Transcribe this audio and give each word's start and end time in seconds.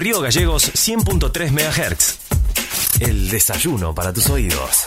Río 0.00 0.20
Gallegos 0.20 0.70
100.3 0.74 1.50
MHz. 1.50 2.18
El 3.00 3.30
desayuno 3.30 3.96
para 3.96 4.12
tus 4.12 4.30
oídos. 4.30 4.84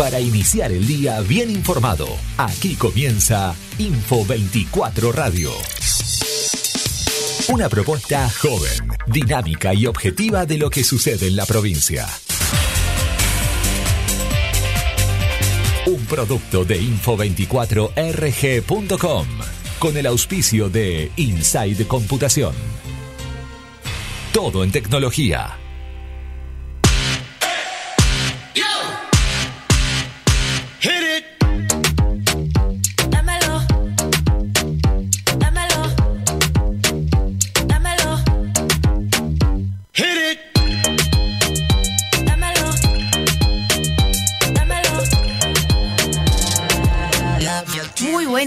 Para 0.00 0.18
iniciar 0.18 0.72
el 0.72 0.86
día 0.86 1.20
bien 1.20 1.50
informado, 1.50 2.08
aquí 2.38 2.74
comienza 2.74 3.54
Info 3.76 4.24
24 4.24 5.12
Radio. 5.12 5.50
Una 7.50 7.68
propuesta 7.68 8.30
joven, 8.30 8.88
dinámica 9.08 9.74
y 9.74 9.84
objetiva 9.84 10.46
de 10.46 10.56
lo 10.56 10.70
que 10.70 10.84
sucede 10.84 11.26
en 11.26 11.36
la 11.36 11.44
provincia. 11.44 12.06
Un 15.84 16.02
producto 16.06 16.64
de 16.64 16.80
info24rg.com 16.80 19.26
con 19.78 19.98
el 19.98 20.06
auspicio 20.06 20.70
de 20.70 21.12
Inside 21.16 21.86
Computación. 21.86 22.54
Todo 24.32 24.64
en 24.64 24.72
tecnología. 24.72 25.58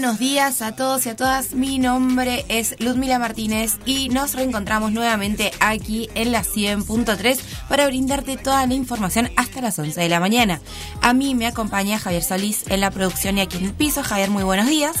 Buenos 0.04 0.20
días 0.20 0.60
a 0.60 0.72
todos 0.76 1.06
y 1.06 1.08
a 1.08 1.16
todas. 1.16 1.54
Mi 1.54 1.78
nombre 1.78 2.44
es 2.50 2.76
Ludmila 2.78 3.18
Martínez 3.18 3.78
y 3.86 4.10
nos 4.10 4.34
reencontramos 4.34 4.92
nuevamente 4.92 5.50
aquí 5.60 6.10
en 6.14 6.30
la 6.30 6.42
100.3 6.44 7.38
para 7.70 7.86
brindarte 7.86 8.36
toda 8.36 8.66
la 8.66 8.74
información 8.74 9.30
hasta 9.36 9.62
las 9.62 9.78
11 9.78 9.98
de 9.98 10.08
la 10.10 10.20
mañana. 10.20 10.60
A 11.00 11.14
mí 11.14 11.34
me 11.34 11.46
acompaña 11.46 11.98
Javier 11.98 12.22
Solís 12.22 12.64
en 12.68 12.82
la 12.82 12.90
producción 12.90 13.38
y 13.38 13.40
aquí 13.40 13.56
en 13.56 13.64
el 13.64 13.72
piso. 13.72 14.02
Javier, 14.02 14.28
muy 14.28 14.42
buenos 14.42 14.66
días. 14.66 14.94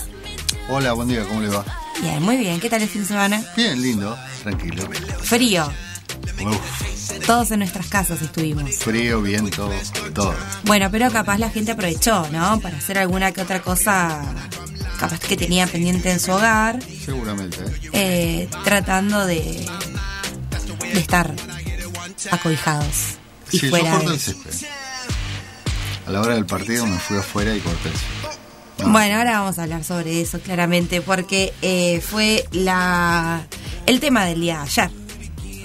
Hola, 0.70 0.94
buen 0.94 1.08
día, 1.08 1.22
¿cómo 1.28 1.42
le 1.42 1.48
va? 1.48 1.66
Bien, 2.00 2.22
muy 2.22 2.38
bien. 2.38 2.58
¿Qué 2.58 2.70
tal 2.70 2.80
el 2.80 2.88
fin 2.88 3.02
de 3.02 3.08
semana? 3.08 3.44
Bien, 3.58 3.82
lindo, 3.82 4.16
tranquilo. 4.42 4.88
Frío. 5.20 5.70
Uf, 6.46 7.26
Todos 7.26 7.50
en 7.50 7.58
nuestras 7.58 7.88
casas 7.88 8.22
estuvimos. 8.22 8.76
frío, 8.76 9.20
viento, 9.20 9.70
todo. 10.14 10.34
Bueno, 10.64 10.88
pero 10.90 11.10
capaz 11.10 11.36
la 11.36 11.50
gente 11.50 11.72
aprovechó, 11.72 12.26
¿no? 12.32 12.58
Para 12.60 12.78
hacer 12.78 12.96
alguna 12.96 13.32
que 13.32 13.42
otra 13.42 13.60
cosa, 13.60 14.22
capaz 14.98 15.18
que 15.20 15.36
tenía 15.36 15.66
pendiente 15.66 16.10
en 16.10 16.20
su 16.20 16.32
hogar. 16.32 16.78
Seguramente. 17.04 17.58
¿eh? 17.92 18.48
tratando 18.64 19.26
de, 19.26 19.66
de 20.92 21.00
estar 21.00 21.34
acobijados 22.30 23.16
y 23.52 23.58
Sí, 23.58 23.66
yo 23.66 23.70
fuera 23.70 23.96
el 24.02 24.18
césped. 24.20 24.66
A 26.06 26.10
la 26.10 26.20
hora 26.20 26.34
del 26.34 26.46
partido 26.46 26.86
me 26.86 26.98
fui 26.98 27.16
afuera 27.16 27.54
y 27.54 27.60
corté 27.60 27.88
el 27.88 27.94
césped. 27.94 28.38
No, 28.84 28.90
Bueno, 28.92 29.16
ahora 29.16 29.38
vamos 29.38 29.58
a 29.58 29.62
hablar 29.62 29.84
sobre 29.84 30.20
eso 30.20 30.40
claramente 30.40 31.00
porque 31.00 31.52
eh, 31.62 32.00
fue 32.00 32.44
la 32.52 33.46
el 33.86 34.00
tema 34.00 34.24
del 34.24 34.40
día 34.40 34.56
de 34.56 34.62
ayer. 34.62 34.90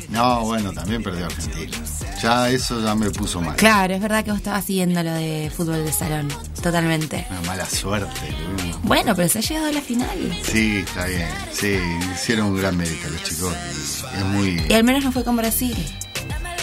No, 0.09 0.41
bueno, 0.41 0.72
también 0.73 1.01
perdió 1.03 1.25
Argentina. 1.25 1.78
Ya 2.22 2.50
eso 2.50 2.81
ya 2.84 2.96
me 2.96 3.09
puso 3.12 3.41
mal. 3.41 3.56
Claro, 3.56 3.94
es 3.94 4.02
verdad 4.02 4.24
que 4.24 4.31
vos 4.31 4.40
estabas 4.40 4.66
siguiendo 4.66 5.02
lo 5.03 5.13
de 5.13 5.52
fútbol 5.56 5.85
de 5.85 5.91
salón, 5.94 6.28
totalmente. 6.62 7.25
Una 7.30 7.41
mala 7.41 7.66
suerte. 7.66 8.19
tuvimos. 8.57 8.81
Bueno, 8.84 9.16
pero 9.16 9.30
se 9.30 9.40
ha 9.40 9.41
llegado 9.41 9.68
a 9.68 9.72
la 9.72 9.81
final. 9.81 10.40
Sí, 10.44 10.78
está 10.85 11.06
bien. 11.06 11.28
Sí, 11.52 11.80
hicieron 12.13 12.47
un 12.47 12.57
gran 12.57 12.75
mérito 12.75 13.09
los 13.09 13.24
chicos. 13.24 13.53
y 13.53 14.18
Es 14.19 14.25
muy... 14.25 14.66
Y 14.69 14.74
al 14.74 14.84
menos 14.84 15.03
no 15.03 15.12
fue 15.12 15.24
con 15.24 15.38
Brasil, 15.38 15.75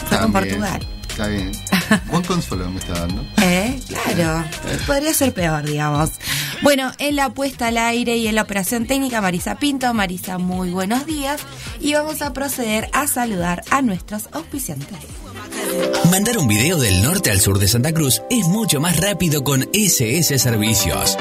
fue 0.09 0.19
con 0.19 0.33
Portugal. 0.33 0.87
Está 1.09 1.29
bien. 1.29 1.53
Buen 2.11 2.23
consuelo 2.25 2.71
me 2.71 2.79
está 2.79 2.93
dando. 2.93 3.25
¿Eh? 3.41 3.81
Claro, 3.89 4.45
podría 4.87 5.15
ser 5.15 5.33
peor, 5.33 5.65
digamos. 5.65 6.11
Bueno, 6.63 6.93
en 6.99 7.17
la 7.17 7.31
puesta 7.31 7.69
al 7.69 7.79
aire 7.79 8.17
y 8.19 8.29
en 8.29 8.35
la 8.35 8.43
operación 8.43 8.87
técnica, 8.87 9.23
Marisa 9.23 9.55
Pinto. 9.55 9.93
Marisa, 9.95 10.37
muy 10.37 10.71
buenos 10.71 11.07
días. 11.07 11.41
Y 11.81 11.95
vamos 11.95 12.21
a 12.21 12.35
proceder 12.35 12.91
a 12.93 13.07
saludar 13.07 13.63
a 13.71 13.81
nuestros 13.81 14.29
auspiciantes. 14.33 14.99
Mandar 16.11 16.39
un 16.39 16.49
video 16.49 16.79
del 16.79 17.03
norte 17.03 17.31
al 17.31 17.41
sur 17.41 17.59
de 17.59 17.69
Santa 17.69 17.93
Cruz 17.93 18.23
es 18.31 18.47
mucho 18.47 18.81
más 18.81 18.97
rápido 18.97 19.45
con 19.45 19.69
SS 19.73 20.39
Servicios. 20.39 21.17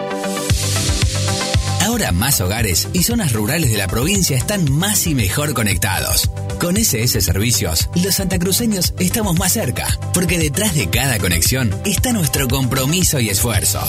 Ahora 1.82 2.12
más 2.12 2.42
hogares 2.42 2.88
y 2.94 3.04
zonas 3.04 3.34
rurales 3.34 3.72
de 3.72 3.78
la 3.78 3.88
provincia 3.88 4.38
están 4.38 4.72
más 4.72 5.08
y 5.08 5.16
mejor 5.16 5.54
conectados. 5.54 6.30
Con 6.60 6.78
SS 6.78 7.22
Servicios, 7.22 7.90
los 7.96 8.16
santacruceños 8.16 8.94
estamos 9.00 9.38
más 9.38 9.54
cerca, 9.54 9.88
porque 10.14 10.38
detrás 10.38 10.76
de 10.76 10.90
cada 10.90 11.20
conexión 11.20 11.74
está 11.86 12.12
nuestro 12.12 12.48
compromiso 12.48 13.20
y 13.20 13.30
esfuerzo. 13.30 13.82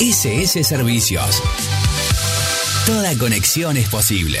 SS 0.00 0.64
Servicios. 0.64 1.42
Toda 2.86 3.14
conexión 3.16 3.76
es 3.76 3.88
posible. 3.88 4.40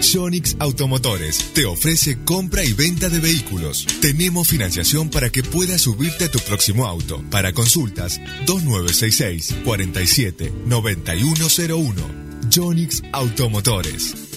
Sonix 0.00 0.56
Automotores 0.58 1.38
te 1.54 1.66
ofrece 1.66 2.18
compra 2.24 2.64
y 2.64 2.72
venta 2.72 3.08
de 3.08 3.20
vehículos. 3.20 3.86
Tenemos 4.00 4.48
financiación 4.48 5.10
para 5.10 5.30
que 5.30 5.42
puedas 5.42 5.82
subirte 5.82 6.24
a 6.24 6.30
tu 6.30 6.38
próximo 6.40 6.86
auto. 6.86 7.22
Para 7.30 7.52
consultas, 7.52 8.20
2966 8.46 9.54
47 9.64 10.52
9101. 10.66 12.24
Jonix 12.50 13.02
Automotores. 13.12 14.33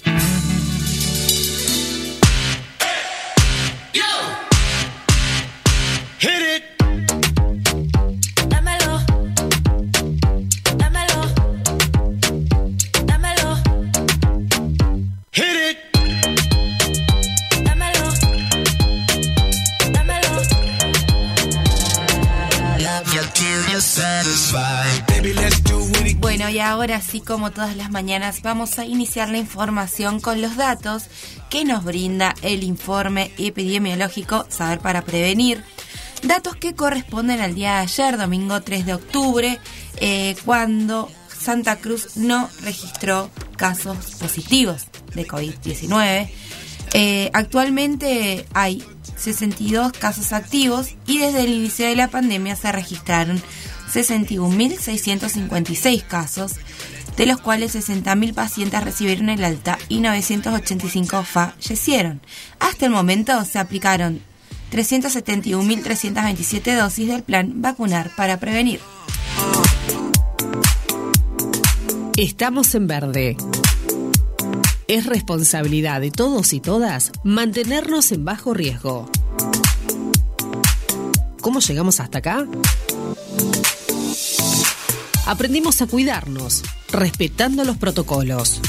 Ahora 26.87 27.01
sí, 27.01 27.19
como 27.19 27.51
todas 27.51 27.75
las 27.75 27.91
mañanas, 27.91 28.41
vamos 28.43 28.79
a 28.79 28.85
iniciar 28.85 29.27
la 29.27 29.37
información 29.37 30.21
con 30.21 30.41
los 30.41 30.55
datos 30.55 31.07
que 31.49 31.65
nos 31.65 31.83
brinda 31.83 32.33
el 32.41 32.63
informe 32.63 33.33
epidemiológico 33.37 34.45
Saber 34.47 34.79
para 34.79 35.01
Prevenir. 35.01 35.61
Datos 36.23 36.55
que 36.55 36.75
corresponden 36.75 37.41
al 37.41 37.55
día 37.55 37.73
de 37.73 37.79
ayer, 37.79 38.17
domingo 38.17 38.61
3 38.61 38.85
de 38.85 38.93
octubre, 38.93 39.59
eh, 39.97 40.37
cuando 40.45 41.11
Santa 41.27 41.75
Cruz 41.75 42.15
no 42.15 42.49
registró 42.61 43.29
casos 43.57 43.97
positivos 44.17 44.85
de 45.13 45.27
COVID-19. 45.27 46.29
Eh, 46.93 47.29
actualmente 47.33 48.45
hay 48.53 48.81
62 49.17 49.91
casos 49.91 50.31
activos 50.31 50.95
y 51.05 51.17
desde 51.17 51.41
el 51.41 51.49
inicio 51.49 51.85
de 51.85 51.97
la 51.97 52.07
pandemia 52.07 52.55
se 52.55 52.71
registraron 52.71 53.41
61.656 53.93 56.03
casos, 56.03 56.53
de 57.17 57.25
los 57.25 57.41
cuales 57.41 57.75
60.000 57.75 58.33
pacientes 58.33 58.83
recibieron 58.83 59.29
el 59.29 59.43
alta 59.43 59.77
y 59.89 59.99
985 59.99 61.23
fallecieron. 61.23 62.21
Hasta 62.59 62.85
el 62.85 62.91
momento 62.91 63.43
se 63.43 63.59
aplicaron 63.59 64.21
371.327 64.71 66.79
dosis 66.79 67.07
del 67.07 67.23
plan 67.23 67.61
Vacunar 67.61 68.11
para 68.15 68.39
Prevenir. 68.39 68.79
Estamos 72.15 72.73
en 72.75 72.87
verde. 72.87 73.35
Es 74.87 75.05
responsabilidad 75.05 76.01
de 76.01 76.11
todos 76.11 76.53
y 76.53 76.59
todas 76.59 77.11
mantenernos 77.23 78.11
en 78.11 78.25
bajo 78.25 78.53
riesgo. 78.53 79.09
¿Cómo 81.41 81.59
llegamos 81.59 81.99
hasta 81.99 82.19
acá? 82.19 82.45
Aprendimos 85.27 85.81
a 85.81 85.87
cuidarnos, 85.87 86.63
respetando 86.89 87.65
los 87.65 87.75
protocolos. 87.75 88.61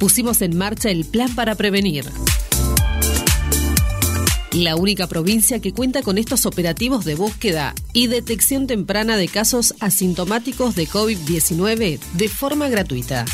Pusimos 0.00 0.42
en 0.42 0.58
marcha 0.58 0.90
el 0.90 1.04
plan 1.04 1.32
para 1.36 1.54
prevenir. 1.54 2.10
La 4.50 4.74
única 4.74 5.06
provincia 5.06 5.60
que 5.60 5.72
cuenta 5.72 6.02
con 6.02 6.18
estos 6.18 6.44
operativos 6.44 7.04
de 7.04 7.14
búsqueda 7.14 7.72
y 7.92 8.08
detección 8.08 8.66
temprana 8.66 9.16
de 9.16 9.28
casos 9.28 9.76
asintomáticos 9.78 10.74
de 10.74 10.88
COVID-19 10.88 12.00
de 12.14 12.28
forma 12.28 12.68
gratuita. 12.68 13.26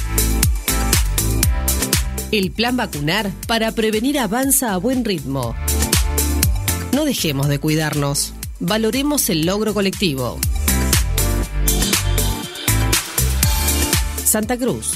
El 2.32 2.50
plan 2.50 2.76
vacunar 2.76 3.32
para 3.48 3.72
prevenir 3.72 4.18
avanza 4.18 4.74
a 4.74 4.76
buen 4.76 5.06
ritmo. 5.06 5.54
No 6.92 7.06
dejemos 7.06 7.48
de 7.48 7.58
cuidarnos. 7.58 8.34
Valoremos 8.60 9.30
el 9.30 9.46
logro 9.46 9.72
colectivo. 9.72 10.38
Santa 14.36 14.58
Cruz, 14.58 14.88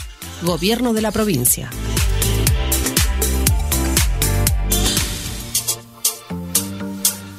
Gobierno 0.42 0.92
de 0.92 1.00
la 1.00 1.12
provincia. 1.12 1.70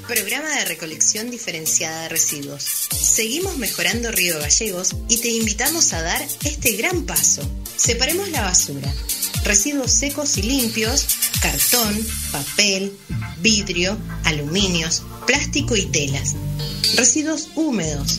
Programa 0.07 0.50
de 0.50 0.65
recolección 0.65 1.30
diferenciada 1.30 2.01
de 2.01 2.09
residuos. 2.09 2.63
Seguimos 2.63 3.56
mejorando 3.59 4.12
Río 4.12 4.39
Gallegos 4.39 4.95
y 5.09 5.18
te 5.18 5.30
invitamos 5.30 5.94
a 5.94 6.01
dar 6.01 6.25
este 6.44 6.71
gran 6.71 7.03
paso. 7.03 7.48
Separemos 7.77 8.30
la 8.30 8.42
basura. 8.42 8.92
Residuos 9.44 9.92
secos 9.92 10.39
y 10.39 10.42
limpios, 10.42 11.06
cartón, 11.39 12.03
papel, 12.31 12.98
vidrio, 13.42 13.95
aluminios, 14.24 15.03
plástico 15.27 15.75
y 15.75 15.86
telas. 15.86 16.33
Residuos 16.95 17.50
húmedos, 17.53 18.18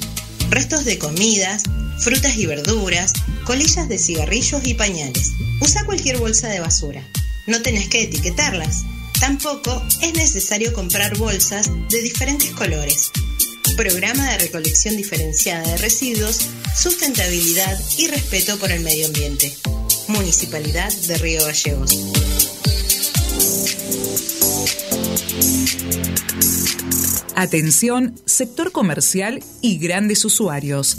restos 0.50 0.84
de 0.84 1.00
comidas, 1.00 1.64
frutas 1.98 2.36
y 2.36 2.46
verduras, 2.46 3.12
colillas 3.44 3.88
de 3.88 3.98
cigarrillos 3.98 4.66
y 4.66 4.74
pañales. 4.74 5.32
Usa 5.60 5.84
cualquier 5.84 6.18
bolsa 6.18 6.48
de 6.48 6.60
basura. 6.60 7.02
No 7.46 7.62
tenés 7.62 7.88
que 7.88 8.02
etiquetarlas. 8.02 8.84
Tampoco 9.20 9.82
es 10.00 10.14
necesario 10.14 10.72
comprar 10.72 11.16
bolsas 11.16 11.70
de 11.88 12.02
diferentes 12.02 12.50
colores. 12.50 13.10
Programa 13.76 14.30
de 14.30 14.38
recolección 14.38 14.96
diferenciada 14.96 15.62
de 15.62 15.76
residuos, 15.78 16.48
sustentabilidad 16.76 17.78
y 17.98 18.08
respeto 18.08 18.58
por 18.58 18.70
el 18.70 18.80
medio 18.80 19.06
ambiente. 19.06 19.54
Municipalidad 20.08 20.92
de 20.92 21.18
Río 21.18 21.44
Gallegos. 21.44 21.96
Atención, 27.34 28.14
sector 28.26 28.72
comercial 28.72 29.42
y 29.60 29.78
grandes 29.78 30.24
usuarios. 30.24 30.98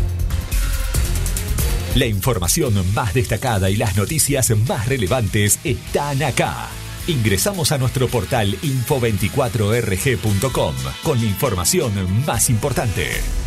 La 1.95 2.07
información 2.07 2.73
más 2.95 3.13
destacada 3.13 3.69
y 3.69 3.77
las 3.77 3.99
noticias 3.99 4.51
más 4.67 4.89
relevantes 4.89 5.59
están 5.63 6.23
acá. 6.23 6.71
Ingresamos 7.07 7.71
a 7.71 7.77
nuestro 7.77 8.09
portal 8.09 8.57
info24rg.com 8.63 10.75
con 11.03 11.21
la 11.21 11.27
información 11.27 12.25
más 12.25 12.49
importante. 12.49 13.44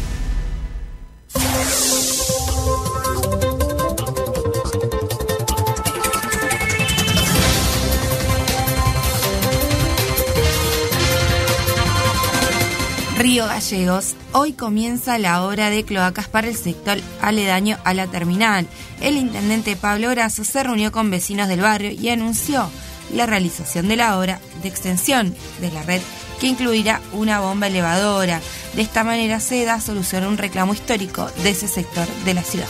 Río 13.17 13.47
Gallegos. 13.47 14.15
Hoy 14.31 14.53
comienza 14.53 15.17
la 15.17 15.43
obra 15.43 15.71
de 15.71 15.83
cloacas 15.83 16.27
para 16.27 16.47
el 16.47 16.55
sector 16.55 16.99
aledaño 17.19 17.77
a 17.83 17.95
la 17.95 18.05
terminal. 18.05 18.67
El 19.01 19.17
intendente 19.17 19.75
Pablo 19.75 20.09
Grasso 20.11 20.43
se 20.43 20.63
reunió 20.63 20.91
con 20.91 21.09
vecinos 21.09 21.47
del 21.47 21.61
barrio 21.61 21.91
y 21.91 22.09
anunció 22.09 22.69
la 23.13 23.25
realización 23.25 23.87
de 23.87 23.95
la 23.95 24.19
obra 24.19 24.39
de 24.61 24.69
extensión 24.69 25.35
de 25.61 25.71
la 25.71 25.81
red 25.81 26.01
que 26.39 26.47
incluirá 26.47 27.01
una 27.11 27.39
bomba 27.39 27.67
elevadora. 27.67 28.41
De 28.73 28.81
esta 28.81 29.03
manera 29.03 29.39
se 29.39 29.65
da 29.65 29.79
solución 29.81 30.23
a 30.23 30.29
un 30.29 30.37
reclamo 30.37 30.73
histórico 30.73 31.29
de 31.43 31.49
ese 31.49 31.67
sector 31.67 32.07
de 32.25 32.33
la 32.33 32.43
ciudad. 32.43 32.67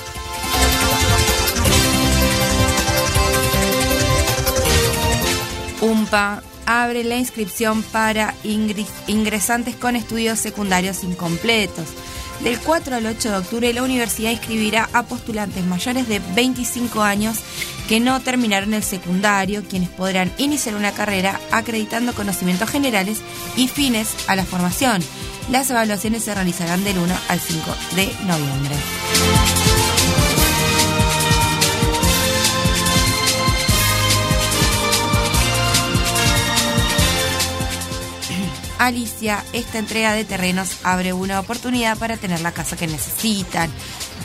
UMPA 5.82 6.42
abre 6.66 7.04
la 7.04 7.16
inscripción 7.16 7.82
para 7.82 8.36
ingresantes 8.44 9.76
con 9.76 9.96
estudios 9.96 10.40
secundarios 10.40 11.04
incompletos. 11.04 11.88
Del 12.42 12.60
4 12.60 12.96
al 12.96 13.06
8 13.06 13.32
de 13.32 13.38
octubre 13.38 13.74
la 13.74 13.84
universidad 13.84 14.32
inscribirá 14.32 14.90
a 14.94 15.04
postulantes 15.04 15.66
mayores 15.66 16.08
de 16.08 16.22
25 16.36 17.02
años 17.02 17.38
que 17.88 18.00
no 18.00 18.20
terminaron 18.22 18.74
el 18.74 18.84
secundario, 18.84 19.64
quienes 19.68 19.90
podrán 19.90 20.32
iniciar 20.38 20.76
una 20.76 20.92
carrera 20.92 21.40
acreditando 21.52 22.14
conocimientos 22.14 22.70
generales 22.70 23.20
y 23.56 23.68
fines 23.68 24.10
a 24.28 24.36
la 24.36 24.46
formación. 24.46 25.02
Las 25.52 25.70
evaluaciones 25.70 26.24
se 26.24 26.36
realizarán 26.36 26.84
del 26.84 26.98
1 26.98 27.16
al 27.30 27.40
5 27.40 27.76
de 27.96 28.06
noviembre. 28.26 28.76
Alicia, 38.80 39.44
esta 39.54 39.80
entrega 39.80 40.14
de 40.14 40.26
terrenos 40.26 40.78
abre 40.84 41.14
una 41.14 41.40
oportunidad 41.40 41.98
para 41.98 42.18
tener 42.18 42.42
la 42.42 42.52
casa 42.52 42.78
que 42.78 42.88
necesitan. 42.88 43.70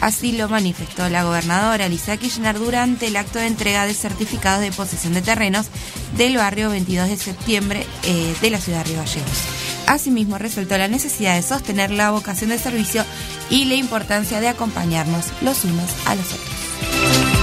Así 0.01 0.33
lo 0.33 0.49
manifestó 0.49 1.09
la 1.09 1.23
gobernadora 1.23 1.85
Alicia 1.85 2.17
Kirchner 2.17 2.59
durante 2.59 3.07
el 3.07 3.17
acto 3.17 3.39
de 3.39 3.47
entrega 3.47 3.87
de 3.87 3.95
certificados 3.95 4.61
de 4.61 4.73
posesión 4.73 5.15
de 5.15 5.23
terrenos 5.23 5.67
del 6.17 6.37
barrio 6.37 6.71
22 6.71 7.09
de 7.09 7.17
septiembre 7.17 7.87
eh, 8.03 8.35
de 8.41 8.51
la 8.51 8.59
ciudad 8.59 8.79
de 8.79 8.85
Río 8.85 8.99
Gallegos. 8.99 9.39
Asimismo, 9.87 10.39
resaltó 10.39 10.77
la 10.77 10.89
necesidad 10.89 11.37
de 11.37 11.43
sostener 11.43 11.91
la 11.91 12.11
vocación 12.11 12.51
de 12.51 12.59
servicio 12.59 13.05
y 13.51 13.67
la 13.67 13.75
importancia 13.75 14.41
de 14.41 14.49
acompañarnos 14.49 15.27
los 15.41 15.65
unos 15.65 15.91
a 16.07 16.15
los 16.15 16.27
otros. 16.27 17.42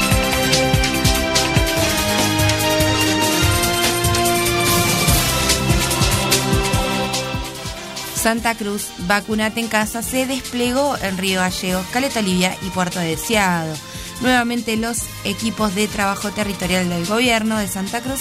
Santa 8.20 8.54
Cruz, 8.54 8.88
Vacunate 9.08 9.62
en 9.62 9.70
Casa 9.70 10.04
se 10.04 10.26
desplegó 10.26 10.98
en 11.02 11.18
Río 11.18 11.40
Gallegos, 11.40 11.86
Caleta 11.88 12.20
Olivia 12.20 12.54
y 12.62 12.70
Puerto 12.70 13.00
Deseado. 13.00 13.74
Nuevamente 14.20 14.76
los 14.76 15.04
equipos 15.24 15.74
de 15.74 15.88
trabajo 15.88 16.30
territorial 16.30 16.90
del 16.90 17.06
gobierno 17.06 17.58
de 17.58 17.70
Santa 17.70 18.02
Cruz 18.02 18.20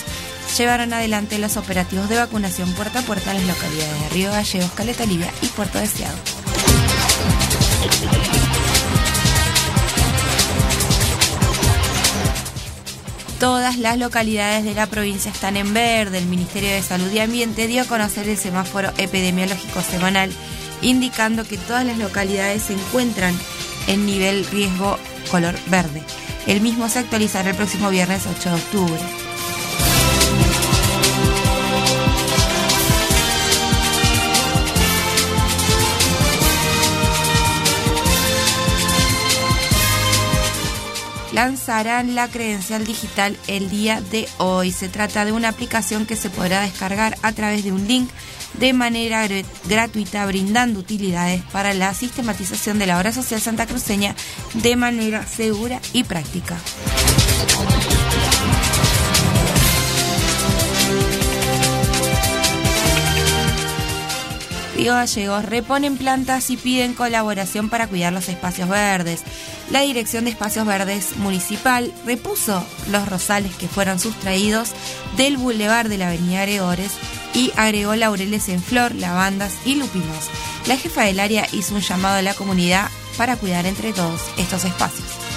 llevaron 0.56 0.92
adelante 0.92 1.40
los 1.40 1.56
operativos 1.56 2.08
de 2.08 2.16
vacunación 2.16 2.72
puerta 2.74 3.00
a 3.00 3.02
puerta 3.02 3.32
en 3.32 3.38
las 3.38 3.56
localidades 3.56 4.00
de 4.02 4.08
Río 4.10 4.30
Gallegos, 4.30 4.70
Caleta 4.70 5.02
Olivia 5.02 5.32
y 5.42 5.46
Puerto 5.48 5.78
Deseado. 5.78 6.16
Todas 13.40 13.78
las 13.78 13.99
localidades 13.99 14.64
de 14.64 14.75
la 14.75 14.88
provincia 14.88 15.30
están 15.30 15.57
en 15.57 15.73
verde. 15.73 16.18
El 16.18 16.26
Ministerio 16.26 16.71
de 16.71 16.83
Salud 16.83 17.11
y 17.12 17.21
Ambiente 17.21 17.68
dio 17.68 17.83
a 17.83 17.87
conocer 17.87 18.28
el 18.28 18.37
semáforo 18.37 18.90
epidemiológico 18.99 19.80
semanal, 19.80 20.33
indicando 20.83 21.45
que 21.45 21.57
todas 21.57 21.87
las 21.87 21.99
localidades 21.99 22.62
se 22.62 22.73
encuentran 22.73 23.35
en 23.87 24.07
nivel 24.07 24.45
riesgo 24.47 24.99
color 25.30 25.54
verde. 25.66 26.02
El 26.49 26.61
mismo 26.62 26.88
se 26.88 26.99
actualizará 26.99 27.50
el 27.50 27.57
próximo 27.57 27.90
viernes 27.90 28.26
8 28.26 28.49
de 28.50 28.54
octubre. 28.57 29.17
Lanzarán 41.38 42.16
la 42.16 42.26
credencial 42.26 42.85
digital 42.85 43.37
el 43.47 43.71
día 43.71 44.00
de 44.00 44.28
hoy. 44.38 44.73
Se 44.73 44.88
trata 44.88 45.25
de 45.25 45.30
una 45.30 45.50
aplicación 45.50 46.04
que 46.04 46.16
se 46.16 46.30
podrá 46.30 46.62
descargar 46.62 47.16
a 47.23 47.30
través 47.30 47.62
de 47.62 47.71
un 47.71 47.87
link 47.87 48.11
de 48.54 48.73
manera 48.73 49.25
gr- 49.25 49.45
gratuita, 49.68 50.26
brindando 50.26 50.80
utilidades 50.80 51.40
para 51.52 51.75
la 51.75 51.95
sistematización 51.95 52.80
de 52.80 52.87
la 52.88 52.99
obra 52.99 53.12
social 53.12 53.40
santacruceña 53.40 54.16
de 54.54 54.75
manera 54.75 55.25
segura 55.25 55.80
y 55.92 56.02
práctica. 56.02 56.57
Río 64.76 64.95
Gallegos 64.95 65.45
reponen 65.45 65.97
plantas 65.97 66.50
y 66.50 66.57
piden 66.57 66.95
colaboración 66.95 67.68
para 67.68 67.88
cuidar 67.88 68.12
los 68.12 68.28
espacios 68.28 68.68
verdes. 68.68 69.23
La 69.70 69.82
Dirección 69.82 70.25
de 70.25 70.30
Espacios 70.30 70.64
Verdes 70.66 71.16
Municipal 71.18 71.92
repuso 72.06 72.64
los 72.90 73.06
rosales 73.06 73.54
que 73.56 73.68
fueron 73.68 73.98
sustraídos 73.98 74.70
del 75.16 75.37
bulevar 75.37 75.90
de 75.90 75.98
la 75.98 76.08
Avenida 76.08 76.42
Gregores 76.42 76.92
y 77.34 77.52
agregó 77.54 77.94
laureles 77.94 78.48
en 78.48 78.62
flor, 78.62 78.94
lavandas 78.94 79.52
y 79.66 79.75
lupinos. 79.75 80.30
La 80.66 80.78
jefa 80.78 81.04
del 81.04 81.20
área 81.20 81.46
hizo 81.52 81.75
un 81.75 81.82
llamado 81.82 82.16
a 82.16 82.22
la 82.22 82.34
comunidad 82.34 82.88
para 83.18 83.37
cuidar 83.37 83.66
entre 83.66 83.92
todos 83.92 84.22
estos 84.38 84.64
espacios. 84.64 85.27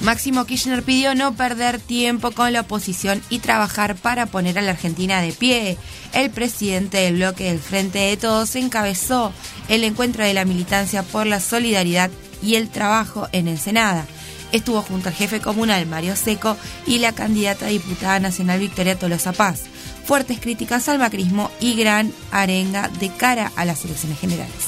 Máximo 0.00 0.44
Kirchner 0.44 0.84
pidió 0.84 1.14
no 1.16 1.34
perder 1.34 1.80
tiempo 1.80 2.30
con 2.30 2.52
la 2.52 2.60
oposición 2.60 3.20
y 3.30 3.40
trabajar 3.40 3.96
para 3.96 4.26
poner 4.26 4.58
a 4.58 4.62
la 4.62 4.70
Argentina 4.70 5.20
de 5.20 5.32
pie. 5.32 5.76
El 6.12 6.30
presidente 6.30 6.98
del 6.98 7.16
bloque 7.16 7.44
del 7.44 7.58
Frente 7.58 7.98
de 7.98 8.16
Todos 8.16 8.54
encabezó 8.54 9.32
el 9.68 9.82
encuentro 9.82 10.24
de 10.24 10.34
la 10.34 10.44
militancia 10.44 11.02
por 11.02 11.26
la 11.26 11.40
solidaridad 11.40 12.10
y 12.42 12.54
el 12.54 12.68
trabajo 12.68 13.28
en 13.32 13.48
Ensenada. 13.48 14.06
Estuvo 14.52 14.82
junto 14.82 15.08
al 15.08 15.14
jefe 15.14 15.40
comunal 15.40 15.84
Mario 15.86 16.14
Seco 16.14 16.56
y 16.86 17.00
la 17.00 17.12
candidata 17.12 17.66
a 17.66 17.70
diputada 17.70 18.20
nacional 18.20 18.60
Victoria 18.60 18.98
Tolosa 18.98 19.32
Paz. 19.32 19.62
Fuertes 20.06 20.40
críticas 20.40 20.88
al 20.88 20.98
macrismo 20.98 21.50
y 21.60 21.74
gran 21.74 22.12
arenga 22.30 22.88
de 22.88 23.10
cara 23.10 23.52
a 23.56 23.64
las 23.64 23.84
elecciones 23.84 24.18
generales. 24.18 24.67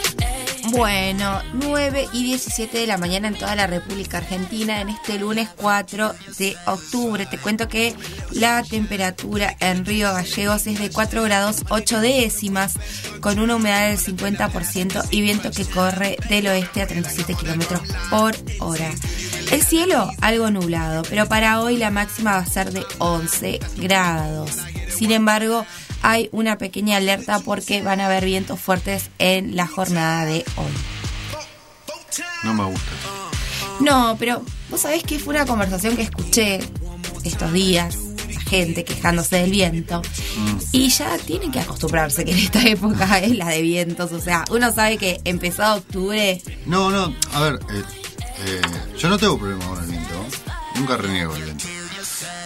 Bueno, 0.71 1.41
9 1.53 2.07
y 2.13 2.23
17 2.23 2.77
de 2.77 2.87
la 2.87 2.97
mañana 2.97 3.27
en 3.27 3.35
toda 3.35 3.57
la 3.57 3.67
República 3.67 4.19
Argentina 4.19 4.79
en 4.79 4.87
este 4.87 5.19
lunes 5.19 5.49
4 5.57 6.13
de 6.37 6.55
octubre. 6.65 7.25
Te 7.25 7.37
cuento 7.37 7.67
que 7.67 7.93
la 8.31 8.63
temperatura 8.63 9.57
en 9.59 9.85
Río 9.85 10.13
Gallegos 10.13 10.67
es 10.67 10.79
de 10.79 10.89
4 10.89 11.23
grados 11.23 11.65
8 11.69 11.99
décimas 11.99 12.75
con 13.19 13.39
una 13.39 13.57
humedad 13.57 13.89
del 13.89 13.99
50% 13.99 15.07
y 15.11 15.21
viento 15.21 15.51
que 15.51 15.65
corre 15.65 16.15
del 16.29 16.47
oeste 16.47 16.81
a 16.81 16.87
37 16.87 17.33
kilómetros 17.33 17.81
por 18.09 18.33
hora. 18.59 18.89
El 19.51 19.61
cielo 19.61 20.09
algo 20.21 20.51
nublado, 20.51 21.03
pero 21.09 21.27
para 21.27 21.59
hoy 21.59 21.75
la 21.75 21.91
máxima 21.91 22.31
va 22.31 22.37
a 22.37 22.45
ser 22.45 22.71
de 22.71 22.85
11 22.99 23.59
grados. 23.75 24.51
Sin 24.87 25.11
embargo, 25.11 25.65
hay 26.01 26.29
una 26.31 26.57
pequeña 26.57 26.97
alerta 26.97 27.39
porque 27.39 27.81
van 27.81 28.01
a 28.01 28.05
haber 28.05 28.25
vientos 28.25 28.59
fuertes 28.59 29.09
en 29.19 29.55
la 29.55 29.67
jornada 29.67 30.25
de 30.25 30.45
hoy. 30.55 30.71
No 32.43 32.53
me 32.53 32.65
gusta. 32.65 32.91
No, 33.79 34.15
pero 34.19 34.43
vos 34.69 34.81
sabés 34.81 35.03
que 35.03 35.19
fue 35.19 35.35
una 35.35 35.45
conversación 35.45 35.95
que 35.95 36.03
escuché 36.03 36.59
estos 37.23 37.51
días, 37.51 37.97
la 38.31 38.41
gente 38.41 38.83
quejándose 38.83 39.37
del 39.37 39.51
viento, 39.51 40.01
y 40.71 40.89
ya 40.89 41.17
tienen 41.17 41.51
que 41.51 41.59
acostumbrarse 41.59 42.25
que 42.25 42.31
en 42.31 42.37
esta 42.37 42.61
época 42.63 43.19
es 43.23 43.35
la 43.35 43.49
de 43.49 43.61
vientos, 43.61 44.11
o 44.11 44.21
sea, 44.21 44.45
uno 44.51 44.71
sabe 44.71 44.97
que 44.97 45.19
empezado 45.23 45.77
octubre, 45.77 46.41
No, 46.65 46.89
no, 46.91 47.15
a 47.33 47.41
ver, 47.41 47.59
eh, 47.71 47.83
eh, 48.45 48.61
yo 48.97 49.09
no 49.09 49.17
tengo 49.17 49.37
problema 49.37 49.65
con 49.65 49.83
el 49.83 49.89
viento. 49.89 50.25
Nunca 50.75 50.97
reniego 50.97 51.35
el 51.35 51.43
viento. 51.43 51.65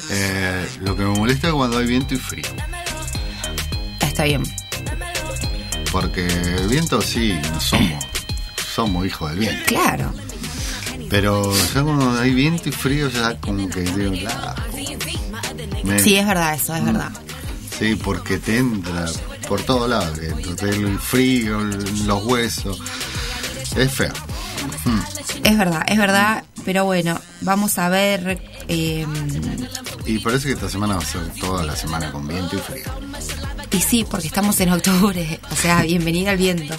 Eh, 0.09 0.67
lo 0.81 0.95
que 0.95 1.03
me 1.03 1.17
molesta 1.17 1.47
es 1.47 1.53
cuando 1.53 1.77
hay 1.77 1.88
viento 1.88 2.13
y 2.13 2.17
frío. 2.17 2.45
Está 4.15 4.24
bien. 4.24 4.43
Porque 5.91 6.25
el 6.25 6.67
viento 6.69 7.01
sí, 7.01 7.38
somos, 7.60 8.05
somos 8.74 9.05
hijos 9.05 9.29
del 9.31 9.39
viento. 9.39 9.65
Claro. 9.67 10.13
Pero 11.10 11.53
ya 11.74 11.84
cuando 11.84 12.19
hay 12.19 12.34
viento 12.34 12.69
y 12.69 12.72
frío 12.72 13.10
ya 13.10 13.36
como 13.39 13.69
que 13.69 13.81
digo, 13.81 14.13
"Ah, 14.27 14.55
me- 15.84 16.00
Sí, 16.00 16.15
es 16.15 16.25
verdad 16.25 16.55
eso, 16.55 16.75
es 16.75 16.84
verdad. 16.84 17.12
Sí, 17.77 17.95
porque 17.95 18.38
te 18.38 18.57
entra 18.57 19.05
por 19.48 19.62
todos 19.62 19.89
lados. 19.89 20.17
el 20.19 21.00
frío, 21.00 21.60
los 21.60 22.24
huesos. 22.25 22.81
Es 23.75 23.91
feo. 23.91 24.13
Mm. 24.86 25.00
Es 25.43 25.57
verdad, 25.57 25.84
es 25.88 25.98
verdad, 25.98 26.43
pero 26.63 26.86
bueno, 26.86 27.19
vamos 27.41 27.77
a 27.77 27.89
ver. 27.89 28.41
Eh, 28.67 29.05
Y 30.05 30.19
parece 30.19 30.48
que 30.48 30.53
esta 30.53 30.69
semana 30.69 30.95
va 30.95 31.01
a 31.01 31.05
ser 31.05 31.22
toda 31.39 31.63
la 31.63 31.75
semana 31.75 32.12
con 32.12 32.27
viento 32.27 32.55
y 32.55 32.60
frío. 32.60 32.86
y 33.72 33.79
sí, 33.81 34.05
porque 34.10 34.27
estamos 34.27 34.60
en 34.60 34.72
octubre, 34.72 35.39
o 35.51 35.55
sea, 35.55 35.84
bienvenida 35.84 36.31
al 36.31 36.38
viento. 36.38 36.75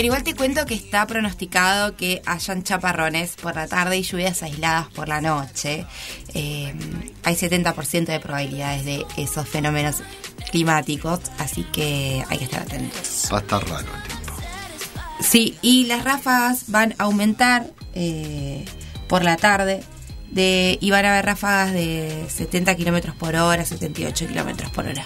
Bueno, 0.00 0.14
igual 0.14 0.24
te 0.24 0.34
cuento 0.34 0.64
que 0.64 0.72
está 0.72 1.06
pronosticado 1.06 1.94
que 1.94 2.22
hayan 2.24 2.62
chaparrones 2.62 3.36
por 3.36 3.54
la 3.54 3.66
tarde 3.66 3.98
y 3.98 4.02
lluvias 4.02 4.42
aisladas 4.42 4.88
por 4.94 5.08
la 5.08 5.20
noche. 5.20 5.84
Eh, 6.32 6.72
hay 7.22 7.34
70% 7.34 8.06
de 8.06 8.18
probabilidades 8.18 8.86
de 8.86 9.04
esos 9.18 9.46
fenómenos 9.46 9.96
climáticos, 10.50 11.20
así 11.36 11.64
que 11.64 12.24
hay 12.30 12.38
que 12.38 12.44
estar 12.44 12.62
atentos. 12.62 13.28
Va 13.30 13.36
a 13.36 13.40
estar 13.42 13.62
raro 13.68 13.94
el 13.94 14.02
tiempo. 14.04 14.32
Sí, 15.20 15.58
y 15.60 15.84
las 15.84 16.02
ráfagas 16.02 16.70
van 16.70 16.94
a 16.96 17.02
aumentar 17.04 17.66
eh, 17.94 18.64
por 19.06 19.22
la 19.22 19.36
tarde 19.36 19.82
de, 20.30 20.78
y 20.80 20.90
van 20.90 21.04
a 21.04 21.12
haber 21.12 21.26
ráfagas 21.26 21.74
de 21.74 22.24
70 22.30 22.74
kilómetros 22.74 23.14
por 23.16 23.36
hora, 23.36 23.66
78 23.66 24.28
kilómetros 24.28 24.70
por 24.70 24.86
hora. 24.86 25.04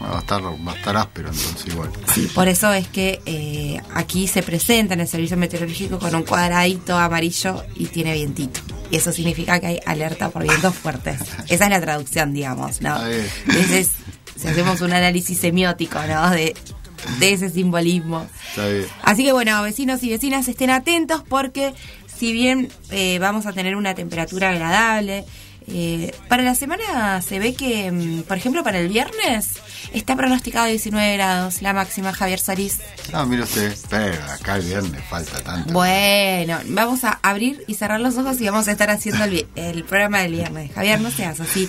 Va 0.00 0.16
a 0.16 0.20
estar, 0.20 0.42
va 0.42 0.72
a 0.72 0.76
estar 0.76 0.96
áspero 0.96 1.28
entonces 1.28 1.66
igual. 1.66 1.90
Sí, 2.14 2.28
por 2.34 2.48
eso 2.48 2.72
es 2.72 2.88
que 2.88 3.20
eh, 3.26 3.80
aquí 3.94 4.26
se 4.26 4.42
presenta 4.42 4.94
en 4.94 5.00
el 5.00 5.08
servicio 5.08 5.36
meteorológico 5.36 5.98
con 5.98 6.14
un 6.14 6.22
cuadradito 6.22 6.96
amarillo 6.96 7.64
y 7.76 7.86
tiene 7.86 8.14
vientito. 8.14 8.60
Y 8.90 8.96
eso 8.96 9.12
significa 9.12 9.60
que 9.60 9.66
hay 9.66 9.80
alerta 9.86 10.30
por 10.30 10.42
vientos 10.42 10.74
fuertes. 10.74 11.20
Esa 11.48 11.64
es 11.64 11.70
la 11.70 11.80
traducción, 11.80 12.32
digamos, 12.32 12.80
¿no? 12.80 12.96
Entonces, 13.46 13.90
si 14.36 14.48
hacemos 14.48 14.80
un 14.80 14.92
análisis 14.92 15.38
semiótico, 15.38 15.98
¿no? 16.06 16.30
De 16.30 16.54
de 17.18 17.32
ese 17.32 17.50
simbolismo. 17.50 18.26
Está 18.50 18.68
bien. 18.68 18.86
Así 19.02 19.24
que 19.24 19.32
bueno, 19.32 19.60
vecinos 19.62 20.02
y 20.02 20.10
vecinas 20.10 20.48
estén 20.48 20.70
atentos 20.70 21.22
porque 21.28 21.74
si 22.06 22.32
bien 22.32 22.68
eh, 22.90 23.18
vamos 23.18 23.46
a 23.46 23.52
tener 23.52 23.76
una 23.76 23.94
temperatura 23.94 24.50
agradable, 24.50 25.24
eh, 25.68 26.14
para 26.28 26.42
la 26.42 26.54
semana 26.54 27.20
se 27.22 27.38
ve 27.38 27.54
que, 27.54 27.90
mm, 27.90 28.22
por 28.22 28.36
ejemplo, 28.36 28.62
para 28.62 28.78
el 28.78 28.88
viernes 28.88 29.50
está 29.92 30.16
pronosticado 30.16 30.66
19 30.66 31.14
grados 31.14 31.62
la 31.62 31.72
máxima 31.72 32.12
Javier 32.12 32.38
Solís. 32.40 32.78
Ah, 33.12 33.24
mire 33.24 33.42
usted, 33.42 33.76
pero 33.90 34.22
acá 34.24 34.56
el 34.56 34.62
viernes 34.62 35.02
falta 35.08 35.40
tanto. 35.40 35.72
Bueno, 35.72 36.58
vamos 36.66 37.04
a 37.04 37.18
abrir 37.22 37.64
y 37.66 37.74
cerrar 37.74 38.00
los 38.00 38.16
ojos 38.16 38.40
y 38.40 38.46
vamos 38.46 38.68
a 38.68 38.72
estar 38.72 38.90
haciendo 38.90 39.24
el, 39.24 39.84
programa 39.84 40.20
del 40.20 40.32
viernes. 40.32 40.72
Javier, 40.72 41.00
no 41.00 41.10
seas 41.10 41.40
así. 41.40 41.68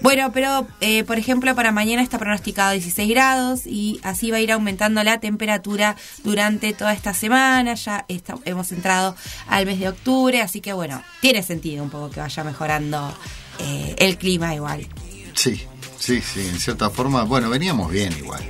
Bueno, 0.00 0.32
pero 0.32 0.66
eh, 0.80 1.04
por 1.04 1.18
ejemplo, 1.18 1.54
para 1.54 1.70
mañana 1.70 2.02
está 2.02 2.18
pronosticado 2.18 2.72
16 2.72 3.08
grados 3.10 3.66
y 3.66 4.00
así 4.02 4.30
va 4.30 4.38
a 4.38 4.40
ir 4.40 4.50
aumentando 4.50 5.02
la 5.04 5.20
temperatura 5.20 5.96
durante 6.24 6.72
toda 6.72 6.92
esta 6.92 7.14
semana. 7.14 7.74
Ya 7.74 8.04
está- 8.08 8.34
hemos 8.44 8.72
entrado 8.72 9.14
al 9.46 9.66
mes 9.66 9.78
de 9.78 9.88
octubre, 9.88 10.40
así 10.42 10.60
que 10.60 10.72
bueno, 10.72 11.02
tiene 11.20 11.42
sentido 11.42 11.84
un 11.84 11.90
poco 11.90 12.10
que 12.10 12.20
vaya 12.20 12.42
mejorando 12.44 13.14
eh, 13.62 13.94
el 13.98 14.18
clima 14.18 14.54
igual. 14.54 14.86
Sí, 15.34 15.62
sí, 15.98 16.20
sí, 16.20 16.40
en 16.48 16.58
cierta 16.58 16.90
forma, 16.90 17.22
bueno, 17.24 17.48
veníamos 17.50 17.90
bien 17.90 18.12
igual. 18.18 18.42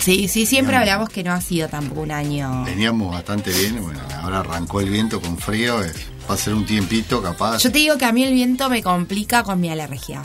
Sí, 0.00 0.26
sí, 0.26 0.46
siempre 0.46 0.76
hablamos 0.76 1.08
que 1.10 1.22
no 1.22 1.32
ha 1.32 1.40
sido 1.40 1.68
tampoco 1.68 2.00
un 2.00 2.10
año. 2.10 2.64
Veníamos 2.64 3.12
bastante 3.12 3.52
bien, 3.52 3.80
bueno, 3.82 4.00
ahora 4.20 4.40
arrancó 4.40 4.80
el 4.80 4.90
viento 4.90 5.20
con 5.20 5.38
frío, 5.38 5.80
es- 5.82 5.94
va 6.28 6.34
a 6.34 6.38
ser 6.38 6.54
un 6.54 6.66
tiempito 6.66 7.22
capaz. 7.22 7.58
Yo 7.62 7.70
te 7.70 7.78
digo 7.78 7.96
que 7.98 8.04
a 8.04 8.12
mí 8.12 8.24
el 8.24 8.34
viento 8.34 8.68
me 8.68 8.82
complica 8.82 9.42
con 9.44 9.60
mi 9.60 9.70
alergia. 9.70 10.22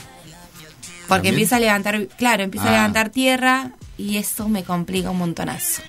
Porque 1.07 1.07
¿También? 1.29 1.33
empieza 1.35 1.55
a 1.57 1.59
levantar, 1.59 2.07
claro, 2.17 2.43
empieza 2.43 2.65
a 2.67 2.69
Ah. 2.69 2.73
levantar 2.73 3.09
tierra 3.11 3.71
y 3.97 4.17
eso 4.17 4.49
me 4.49 4.63
complica 4.63 5.09
un 5.11 5.17
montonazo. 5.19 5.81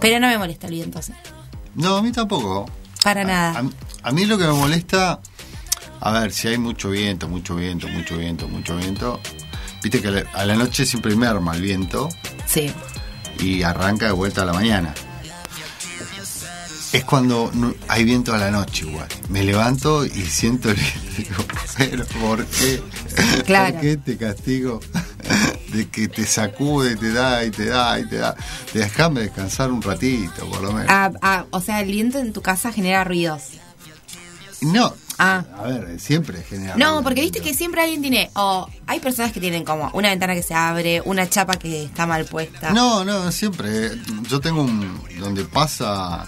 Pero 0.00 0.20
no 0.20 0.28
me 0.28 0.36
molesta 0.38 0.66
el 0.66 0.74
viento. 0.74 1.00
No, 1.74 1.96
a 1.96 2.02
mí 2.02 2.12
tampoco. 2.12 2.68
para 3.02 3.24
nada. 3.24 3.64
A, 4.04 4.08
a 4.08 4.12
mí 4.12 4.26
lo 4.26 4.38
que 4.38 4.44
me 4.44 4.52
molesta, 4.52 5.20
a 6.02 6.12
ver, 6.12 6.32
si 6.32 6.48
hay 6.48 6.58
mucho 6.58 6.90
viento, 6.90 7.28
mucho 7.28 7.54
viento, 7.54 7.88
mucho 7.88 8.16
viento, 8.18 8.48
mucho 8.48 8.76
viento, 8.76 9.20
viste 9.82 10.00
que 10.02 10.08
a 10.32 10.44
la- 10.44 10.56
noche 10.56 10.84
siempre 10.84 11.14
me 11.16 11.26
arma 11.26 11.54
el 11.54 11.62
viento 11.62 12.08
Sí. 12.46 12.72
y 13.38 13.62
arranca 13.62 14.06
de 14.06 14.12
vuelta 14.12 14.42
a 14.42 14.44
la 14.44 14.52
mañana. 14.52 14.92
Es 16.92 17.04
cuando 17.04 17.50
no- 17.54 17.74
hay 17.88 18.04
viento 18.04 18.34
a 18.34 18.38
la 18.38 18.50
noche 18.50 18.84
igual. 18.86 19.08
Me 19.30 19.42
levanto 19.44 20.04
y 20.04 20.10
siento 20.26 20.70
el 20.70 20.76
digo, 21.16 21.42
pero 21.78 22.04
¿por 22.20 22.44
qué? 22.46 22.82
Claro. 23.46 23.72
¿Por 23.74 23.80
qué 23.80 23.96
te 23.96 24.16
castigo? 24.18 24.80
De 25.72 25.88
que 25.88 26.08
te 26.08 26.26
sacude, 26.26 26.96
te 26.96 27.12
da 27.12 27.44
y 27.44 27.50
te 27.50 27.64
da 27.66 27.98
y 27.98 28.06
te 28.06 28.16
da. 28.16 28.36
Déjame 28.74 29.22
descansar 29.22 29.70
un 29.72 29.80
ratito, 29.80 30.44
por 30.50 30.60
lo 30.60 30.72
menos. 30.72 30.88
Ah, 30.90 31.10
ah, 31.22 31.44
o 31.50 31.62
sea, 31.62 31.80
el 31.80 31.90
viento 31.90 32.18
en 32.18 32.34
tu 32.34 32.42
casa 32.42 32.72
genera 32.72 33.04
ruidos. 33.04 33.44
No, 34.60 34.94
Ah. 35.24 35.44
a 35.56 35.62
ver, 35.68 36.00
siempre 36.00 36.42
genera. 36.42 36.74
No, 36.76 37.02
porque 37.02 37.20
viste 37.20 37.40
que 37.40 37.54
siempre 37.54 37.80
alguien 37.82 38.02
tiene, 38.02 38.30
o 38.34 38.68
hay 38.86 38.98
personas 38.98 39.30
que 39.32 39.38
tienen 39.40 39.64
como 39.64 39.88
una 39.92 40.08
ventana 40.08 40.34
que 40.34 40.42
se 40.42 40.54
abre, 40.54 41.00
una 41.04 41.28
chapa 41.28 41.54
que 41.56 41.84
está 41.84 42.06
mal 42.06 42.24
puesta. 42.24 42.72
No, 42.72 43.04
no, 43.04 43.30
siempre. 43.30 43.92
Yo 44.28 44.40
tengo 44.40 44.62
un. 44.62 45.00
Donde 45.20 45.44
pasa. 45.44 46.26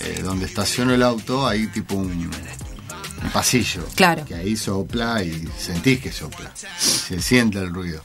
eh, 0.00 0.20
donde 0.22 0.46
estaciono 0.46 0.94
el 0.94 1.02
auto, 1.02 1.46
hay 1.46 1.66
tipo 1.68 1.96
un. 1.96 2.10
un 2.10 3.30
pasillo. 3.32 3.84
Claro. 3.96 4.24
Que 4.24 4.34
ahí 4.36 4.56
sopla 4.56 5.22
y 5.24 5.48
sentís 5.58 6.00
que 6.00 6.12
sopla. 6.12 6.52
Se 6.78 7.20
siente 7.20 7.58
el 7.58 7.74
ruido. 7.74 8.02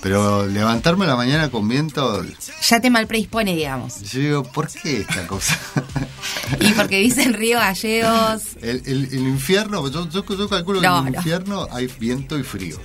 Pero 0.00 0.46
levantarme 0.46 1.04
a 1.06 1.08
la 1.08 1.16
mañana 1.16 1.50
con 1.50 1.66
viento. 1.68 2.24
Ya 2.68 2.80
te 2.80 2.88
mal 2.90 3.06
predispone, 3.06 3.54
digamos. 3.56 4.00
Yo 4.02 4.20
digo, 4.20 4.42
¿por 4.44 4.68
qué 4.68 4.98
esta 5.00 5.26
cosa? 5.26 5.58
Y 6.60 6.72
porque 6.72 6.98
dicen 6.98 7.34
Río 7.34 7.58
Gallegos. 7.58 8.42
El, 8.62 8.82
el- 8.86 9.04
el 9.12 9.18
infierno, 9.28 9.88
yo, 9.90 10.08
yo- 10.08 10.24
yo 10.24 10.48
calculo 10.48 10.80
No, 10.80 10.94
que 10.94 11.00
en 11.00 11.06
el 11.08 11.12
no. 11.12 11.18
infierno 11.18 11.68
hay 11.70 11.86
viento 11.98 12.38
y 12.38 12.42
frío. 12.42 12.78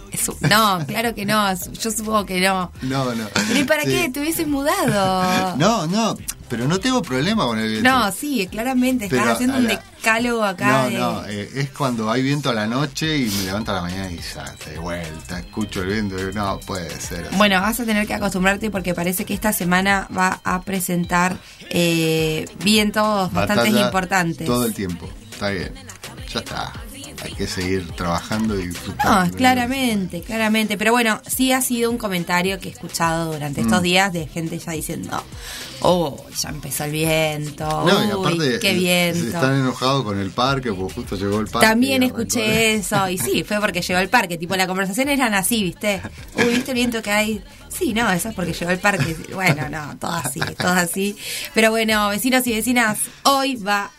No, 0.49 0.83
claro 0.87 1.15
que 1.15 1.25
no. 1.25 1.53
Yo 1.71 1.91
supongo 1.91 2.25
que 2.25 2.41
no. 2.41 2.71
No, 2.81 3.13
no. 3.15 3.25
¿Pero 3.47 3.59
y 3.59 3.63
para 3.63 3.83
Sí. 3.83 3.89
qué? 3.89 4.09
¿Te 4.09 4.19
hubieses 4.19 4.47
mudado? 4.47 5.55
No, 5.57 5.87
no, 5.87 6.15
pero 6.49 6.67
no 6.67 6.79
tengo 6.79 7.01
problema 7.01 7.45
con 7.45 7.57
el 7.59 7.69
viento. 7.71 7.89
No, 7.89 8.11
sí, 8.11 8.47
claramente. 8.51 9.05
Estás 9.05 9.27
haciendo 9.27 9.55
a 9.55 9.59
un 9.59 9.67
la- 9.67 9.83
decálogo 10.03 10.43
acá 10.43 10.83
No, 10.83 10.89
de. 10.89 10.97
no, 10.97 11.25
eh, 11.27 11.49
es 11.55 11.69
cuando 11.69 12.11
hay 12.11 12.21
viento 12.21 12.49
a 12.49 12.53
la 12.53 12.67
noche 12.67 13.17
y 13.17 13.25
me 13.29 13.43
levanto 13.45 13.71
a 13.71 13.75
la 13.75 13.81
mañana 13.81 14.11
y 14.11 14.17
ya 14.17 14.53
de 14.69 14.77
vuelta, 14.77 15.39
escucho 15.39 15.81
el 15.81 15.87
viento 15.87 16.15
y 16.29 16.33
no, 16.33 16.59
puede 16.59 16.89
ser 16.99 17.25
así. 17.27 17.35
Bueno, 17.37 17.61
vas 17.61 17.79
a 17.79 17.85
tener 17.85 18.05
que 18.05 18.13
acostumbrarte 18.13 18.69
porque 18.69 18.93
parece 18.93 19.23
que 19.25 19.33
esta 19.33 19.53
semana 19.53 20.07
va 20.15 20.41
a 20.43 20.61
presentar 20.61 21.37
eh, 21.69 22.45
vientos 22.63 23.31
bastante 23.31 23.69
importantes. 23.69 24.45
Todo 24.45 24.65
el 24.65 24.73
tiempo, 24.73 25.09
está 25.31 25.49
bien, 25.49 25.73
ya 26.31 26.39
está. 26.39 26.73
Hay 27.23 27.31
que 27.33 27.47
seguir 27.47 27.89
trabajando 27.91 28.59
y 28.59 28.67
disfrutando. 28.67 29.25
No, 29.31 29.37
claramente, 29.37 30.21
claramente. 30.21 30.77
Pero 30.77 30.91
bueno, 30.91 31.21
sí 31.25 31.51
ha 31.51 31.61
sido 31.61 31.89
un 31.89 31.97
comentario 31.97 32.59
que 32.59 32.69
he 32.69 32.71
escuchado 32.71 33.33
durante 33.33 33.61
estos 33.61 33.79
Mm. 33.79 33.83
días 33.83 34.13
de 34.13 34.27
gente 34.27 34.59
ya 34.59 34.71
diciendo, 34.73 35.23
oh, 35.81 36.25
ya 36.37 36.49
empezó 36.49 36.83
el 36.85 36.91
viento, 36.91 37.65
No, 37.85 38.03
y 38.03 38.07
uy, 38.13 38.19
aparte 38.35 38.59
qué 38.59 38.73
viento. 38.73 39.25
están 39.25 39.55
enojados 39.59 40.03
con 40.03 40.19
el 40.19 40.31
parque 40.31 40.71
porque 40.73 40.93
justo 40.95 41.15
llegó 41.15 41.39
el 41.39 41.47
parque. 41.47 41.67
También 41.67 42.03
escuché 42.03 42.75
eso, 42.75 43.07
y 43.09 43.17
sí, 43.17 43.43
fue 43.43 43.59
porque 43.59 43.81
llegó 43.81 43.99
el 43.99 44.09
parque, 44.09 44.37
tipo 44.37 44.55
la 44.55 44.67
conversación 44.67 45.09
eran 45.09 45.33
así, 45.33 45.63
¿viste? 45.63 46.01
Uy, 46.35 46.55
¿viste 46.55 46.71
el 46.71 46.75
viento 46.75 47.01
que 47.01 47.11
hay? 47.11 47.43
Sí, 47.69 47.93
no, 47.93 48.09
eso 48.11 48.29
es 48.29 48.35
porque 48.35 48.53
llegó 48.53 48.71
el 48.71 48.79
parque. 48.79 49.15
Bueno, 49.33 49.67
no, 49.69 49.97
todo 49.97 50.11
así, 50.11 50.39
todo 50.57 50.71
así. 50.73 51.15
Pero 51.55 51.71
bueno, 51.71 52.09
vecinos 52.09 52.45
y 52.47 52.53
vecinas, 52.53 52.99
hoy 53.23 53.55
va 53.55 53.89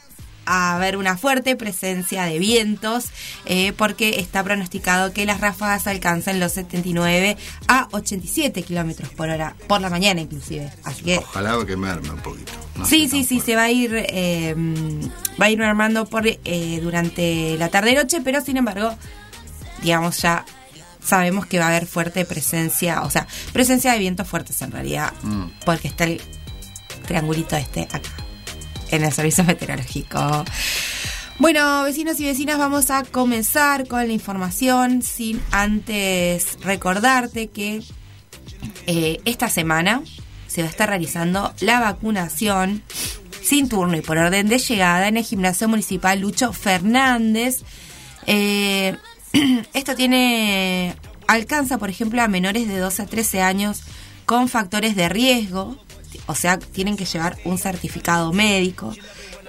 a 0.47 0.77
haber 0.77 0.97
una 0.97 1.17
fuerte 1.17 1.57
presencia 1.57 2.25
de 2.25 2.39
vientos 2.39 3.07
eh, 3.47 3.73
porque 3.77 4.21
está 4.21 4.43
pronosticado 4.43 5.13
que 5.13 5.27
las 5.27 5.41
ráfagas 5.41 5.87
alcancen 5.87 6.41
los 6.41 6.53
79 6.53 7.37
a 7.69 7.89
87 7.93 8.63
kilómetros 8.63 9.09
por 9.11 9.29
hora, 9.29 9.55
por 9.67 9.81
la 9.81 9.91
mañana 9.91 10.21
inclusive. 10.21 10.71
Así 10.85 11.03
que 11.03 11.19
Ojalá 11.19 11.57
que 11.67 11.77
me 11.77 11.89
arme 11.89 12.11
un 12.11 12.21
poquito. 12.21 12.53
no 12.77 12.85
sí, 12.87 13.09
sí, 13.09 13.25
sí, 13.25 13.41
se 13.41 13.57
va 13.57 13.65
a 13.65 13.71
ir, 13.71 13.93
eh, 14.09 14.55
va 15.41 15.47
a 15.47 15.51
ir 15.51 15.63
armando 15.63 16.07
por 16.07 16.27
eh, 16.27 16.81
durante 16.83 17.57
la 17.59 17.69
tarde 17.69 17.95
noche, 17.95 18.21
pero 18.23 18.41
sin 18.41 18.57
embargo, 18.57 18.95
digamos 19.83 20.19
ya 20.23 20.45
sabemos 21.03 21.45
que 21.47 21.59
va 21.59 21.67
a 21.67 21.69
haber 21.69 21.87
fuerte 21.87 22.25
presencia, 22.25 23.03
o 23.03 23.11
sea, 23.11 23.27
presencia 23.53 23.93
de 23.93 23.99
vientos 23.99 24.27
fuertes 24.27 24.61
en 24.63 24.73
realidad, 24.73 25.13
Mm. 25.23 25.45
porque 25.67 25.89
está 25.89 26.05
el 26.05 26.21
triangulito 27.07 27.57
este 27.57 27.83
acá, 27.83 28.01
en 28.95 29.05
el 29.05 29.13
servicio 29.13 29.45
meteorológico. 29.45 30.45
Bueno, 31.39 31.83
vecinos 31.83 32.21
y 32.21 32.25
vecinas, 32.25 32.59
vamos 32.59 32.91
a 32.91 33.03
comenzar 33.03 33.89
con 33.89 34.07
la 34.07 34.13
información 34.13 35.03
sin 35.03 35.43
antes 35.51 36.59
recordarte 36.63 37.49
que 37.49 37.83
eh, 38.87 39.21
esta 39.25 39.49
semana 39.49 40.03
se 40.47 40.63
va 40.63 40.69
a 40.69 40.71
estar 40.71 40.89
realizando 40.89 41.53
la 41.61 41.81
vacunación 41.81 42.83
sin 43.43 43.69
turno 43.69 43.97
y 43.97 44.01
por 44.01 44.17
orden 44.17 44.49
de 44.49 44.59
llegada 44.59 45.09
en 45.09 45.17
el 45.17 45.25
gimnasio 45.25 45.69
municipal 45.69 46.21
Lucho 46.21 46.53
Fernández. 46.53 47.63
Eh, 48.27 48.97
esto 49.75 49.97
tiene 49.97 50.95
alcanza, 51.27 51.79
por 51.79 51.91
ejemplo, 51.91 52.23
a 52.23 52.29
menores 52.29 52.69
de 52.69 52.79
12 52.79 53.03
a 53.03 53.07
13 53.07 53.43
años 53.43 53.83
con 54.25 54.49
factores 54.49 54.97
de 54.97 55.09
riesgo, 55.09 55.77
o 56.27 56.35
sea, 56.35 56.59
tienen 56.59 56.97
que 56.97 57.05
llevar 57.05 57.37
un 57.45 57.59
certificado 57.59 58.33
médico. 58.33 58.95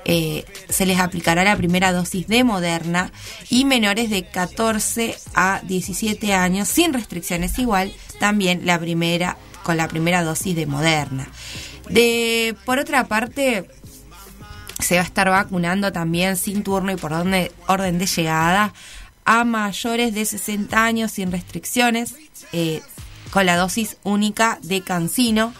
Eh, 0.07 0.45
se 0.69 0.85
les 0.85 0.99
aplicará 0.99 1.43
la 1.43 1.57
primera 1.57 1.91
dosis 1.91 2.27
de 2.27 2.43
Moderna 2.43 3.11
y 3.49 3.65
menores 3.65 4.11
de 4.11 4.23
14 4.23 5.15
a 5.33 5.61
17 5.63 6.33
años 6.33 6.67
sin 6.67 6.93
restricciones 6.93 7.57
igual 7.57 7.91
también 8.19 8.67
la 8.67 8.79
primera 8.79 9.35
con 9.63 9.77
la 9.77 9.87
primera 9.87 10.23
dosis 10.23 10.55
de 10.55 10.67
Moderna. 10.67 11.27
De 11.89 12.55
por 12.65 12.77
otra 12.77 13.07
parte 13.07 13.67
se 14.79 14.95
va 14.95 15.01
a 15.01 15.05
estar 15.05 15.29
vacunando 15.29 15.91
también 15.91 16.37
sin 16.37 16.63
turno 16.63 16.91
y 16.91 16.97
por 16.97 17.11
orden, 17.11 17.49
orden 17.67 17.97
de 17.97 18.05
llegada 18.05 18.73
a 19.23 19.43
mayores 19.43 20.13
de 20.13 20.25
60 20.25 20.83
años 20.83 21.13
sin 21.13 21.31
restricciones 21.31 22.13
eh, 22.53 22.81
con 23.31 23.47
la 23.47 23.57
dosis 23.57 23.97
única 24.03 24.59
de 24.61 24.81
Cancino 24.81 25.53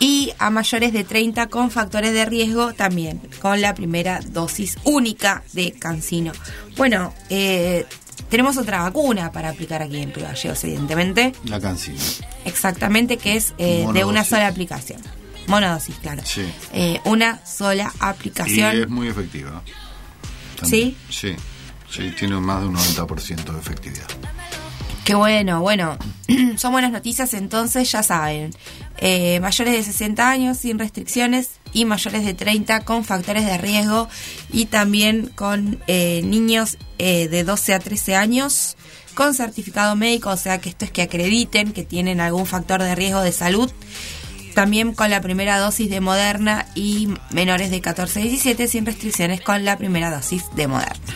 y 0.00 0.32
a 0.38 0.50
mayores 0.50 0.92
de 0.92 1.04
30 1.04 1.46
con 1.48 1.70
factores 1.70 2.12
de 2.12 2.24
riesgo 2.24 2.72
también 2.74 3.20
con 3.40 3.60
la 3.60 3.74
primera 3.74 4.20
dosis 4.20 4.76
única 4.84 5.42
de 5.52 5.72
Cancino. 5.72 6.32
Bueno, 6.76 7.14
eh, 7.30 7.86
tenemos 8.28 8.56
otra 8.56 8.82
vacuna 8.82 9.30
para 9.32 9.50
aplicar 9.50 9.82
aquí 9.82 9.98
en 9.98 10.12
Río 10.12 10.24
Gallegos, 10.26 10.62
evidentemente. 10.64 11.32
La 11.44 11.60
cancino. 11.60 11.98
Exactamente, 12.44 13.16
que 13.16 13.36
es 13.36 13.54
eh, 13.58 13.86
de 13.92 14.04
una 14.04 14.24
sola 14.24 14.48
aplicación. 14.48 15.00
Monodosis, 15.46 15.96
claro. 15.96 16.22
Sí. 16.24 16.42
Eh, 16.72 17.00
una 17.04 17.44
sola 17.46 17.92
Y 17.94 17.96
aplicación. 18.00 18.80
es 18.82 18.88
muy 18.88 19.08
efectiva. 19.08 19.62
¿Sí? 20.62 20.96
Sí, 21.10 21.36
sí, 21.90 22.10
tiene 22.18 22.36
más 22.40 22.62
de 22.62 22.68
un 22.68 22.76
90% 22.76 23.52
de 23.52 23.58
efectividad. 23.58 24.06
Qué 25.04 25.14
bueno, 25.14 25.60
bueno. 25.60 25.98
Son 26.56 26.72
buenas 26.72 26.90
noticias, 26.92 27.34
entonces 27.34 27.92
ya 27.92 28.02
saben. 28.02 28.54
Eh, 29.06 29.38
mayores 29.40 29.74
de 29.74 29.82
60 29.82 30.30
años 30.30 30.56
sin 30.56 30.78
restricciones 30.78 31.50
y 31.74 31.84
mayores 31.84 32.24
de 32.24 32.32
30 32.32 32.86
con 32.86 33.04
factores 33.04 33.44
de 33.44 33.58
riesgo 33.58 34.08
y 34.50 34.64
también 34.64 35.30
con 35.34 35.78
eh, 35.86 36.22
niños 36.24 36.78
eh, 36.96 37.28
de 37.28 37.44
12 37.44 37.74
a 37.74 37.80
13 37.80 38.16
años 38.16 38.78
con 39.12 39.34
certificado 39.34 39.94
médico, 39.94 40.30
o 40.30 40.38
sea 40.38 40.58
que 40.58 40.70
esto 40.70 40.86
es 40.86 40.90
que 40.90 41.02
acrediten 41.02 41.72
que 41.74 41.84
tienen 41.84 42.18
algún 42.18 42.46
factor 42.46 42.82
de 42.82 42.94
riesgo 42.94 43.20
de 43.20 43.32
salud. 43.32 43.70
También 44.54 44.94
con 44.94 45.10
la 45.10 45.20
primera 45.20 45.58
dosis 45.58 45.90
de 45.90 46.00
Moderna 46.00 46.66
y 46.74 47.10
menores 47.30 47.70
de 47.70 47.82
14 47.82 48.20
a 48.20 48.22
17 48.22 48.68
sin 48.68 48.86
restricciones 48.86 49.42
con 49.42 49.66
la 49.66 49.76
primera 49.76 50.10
dosis 50.10 50.44
de 50.56 50.66
Moderna. 50.66 51.14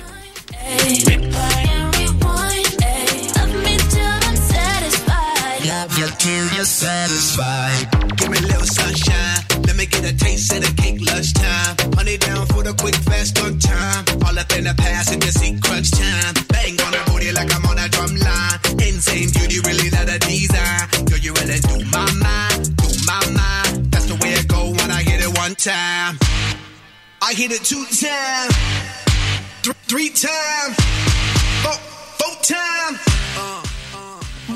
Love 5.89 5.99
you 5.99 6.07
till 6.19 6.47
you're 6.55 6.65
satisfied. 6.65 7.89
Give 8.17 8.31
me 8.31 8.39
a 8.39 8.43
little 8.43 8.67
sunshine. 8.67 9.41
Let 9.67 9.77
me 9.77 9.87
get 9.87 10.05
a 10.05 10.15
taste 10.17 10.53
of 10.53 10.61
the 10.61 10.73
cake 10.77 11.01
lunchtime. 11.01 11.77
Honey 11.97 12.19
down 12.19 12.47
for 12.47 12.63
the 12.63 12.75
quick, 12.75 12.95
fast, 12.95 13.39
on 13.41 13.59
time. 13.59 14.05
All 14.27 14.39
up 14.39 14.53
in 14.53 14.65
the 14.65 14.75
past 14.77 15.13
and 15.13 15.23
just 15.23 15.41
see 15.41 15.59
crunch 15.61 15.91
time. 15.91 16.35
Bang 16.49 16.79
on 16.85 16.93
the 16.93 17.03
booty 17.09 17.33
like 17.33 17.55
I'm 17.55 17.65
on 17.65 17.79
a 17.79 17.89
drum 17.89 18.15
line. 18.17 18.59
Insane 18.85 19.31
beauty, 19.33 19.61
really 19.65 19.89
not 19.91 20.09
a 20.13 20.19
design. 20.19 20.89
Girl, 21.09 21.19
you 21.19 21.33
really 21.41 21.59
do 21.61 21.81
my 21.89 22.05
mind, 22.21 22.77
do 22.77 22.89
my 23.09 23.25
mind. 23.33 23.91
That's 23.91 24.07
the 24.07 24.17
way 24.21 24.37
it 24.37 24.47
go 24.47 24.69
when 24.69 24.91
I 24.91 25.03
hit 25.03 25.25
it 25.25 25.33
one 25.39 25.55
time. 25.55 26.19
I 27.23 27.33
hit 27.33 27.51
it 27.51 27.65
two 27.65 27.85
times, 27.97 28.53
th- 29.65 29.77
three 29.89 30.11
times, 30.11 30.77
four, 31.65 31.79
four 32.21 32.35
times. 32.45 32.99
Uh. 33.41 33.68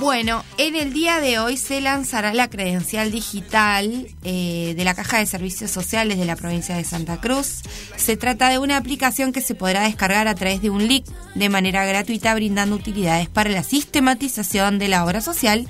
Bueno, 0.02 0.44
en 0.58 0.74
el 0.74 0.92
día 0.92 1.20
de 1.20 1.38
hoy 1.38 1.56
se 1.56 1.80
lanzará 1.80 2.34
la 2.34 2.50
credencial 2.50 3.12
digital 3.12 4.08
eh, 4.24 4.74
de 4.76 4.84
la 4.84 4.94
Caja 4.94 5.18
de 5.18 5.26
Servicios 5.26 5.70
Sociales 5.70 6.18
de 6.18 6.24
la 6.24 6.34
provincia 6.34 6.76
de 6.76 6.82
Santa 6.82 7.20
Cruz. 7.20 7.62
Se 7.94 8.16
trata 8.16 8.48
de 8.48 8.58
una 8.58 8.78
aplicación 8.78 9.32
que 9.32 9.40
se 9.40 9.54
podrá 9.54 9.84
descargar 9.84 10.26
a 10.26 10.34
través 10.34 10.60
de 10.60 10.70
un 10.70 10.88
link 10.88 11.06
de 11.36 11.48
manera 11.48 11.86
gratuita, 11.86 12.34
brindando 12.34 12.74
utilidades 12.74 13.28
para 13.28 13.50
la 13.50 13.62
sistematización 13.62 14.80
de 14.80 14.88
la 14.88 15.04
obra 15.04 15.20
social 15.20 15.68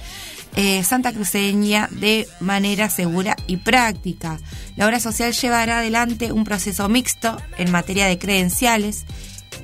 eh, 0.57 0.83
santacruceña 0.83 1.89
de 1.91 2.27
manera 2.41 2.89
segura 2.89 3.37
y 3.47 3.59
práctica. 3.59 4.39
La 4.77 4.87
obra 4.87 4.99
social 4.99 5.35
llevará 5.35 5.81
adelante 5.81 6.33
un 6.33 6.45
proceso 6.45 6.89
mixto 6.89 7.37
en 7.59 7.71
materia 7.71 8.07
de 8.07 8.19
credenciales. 8.19 9.05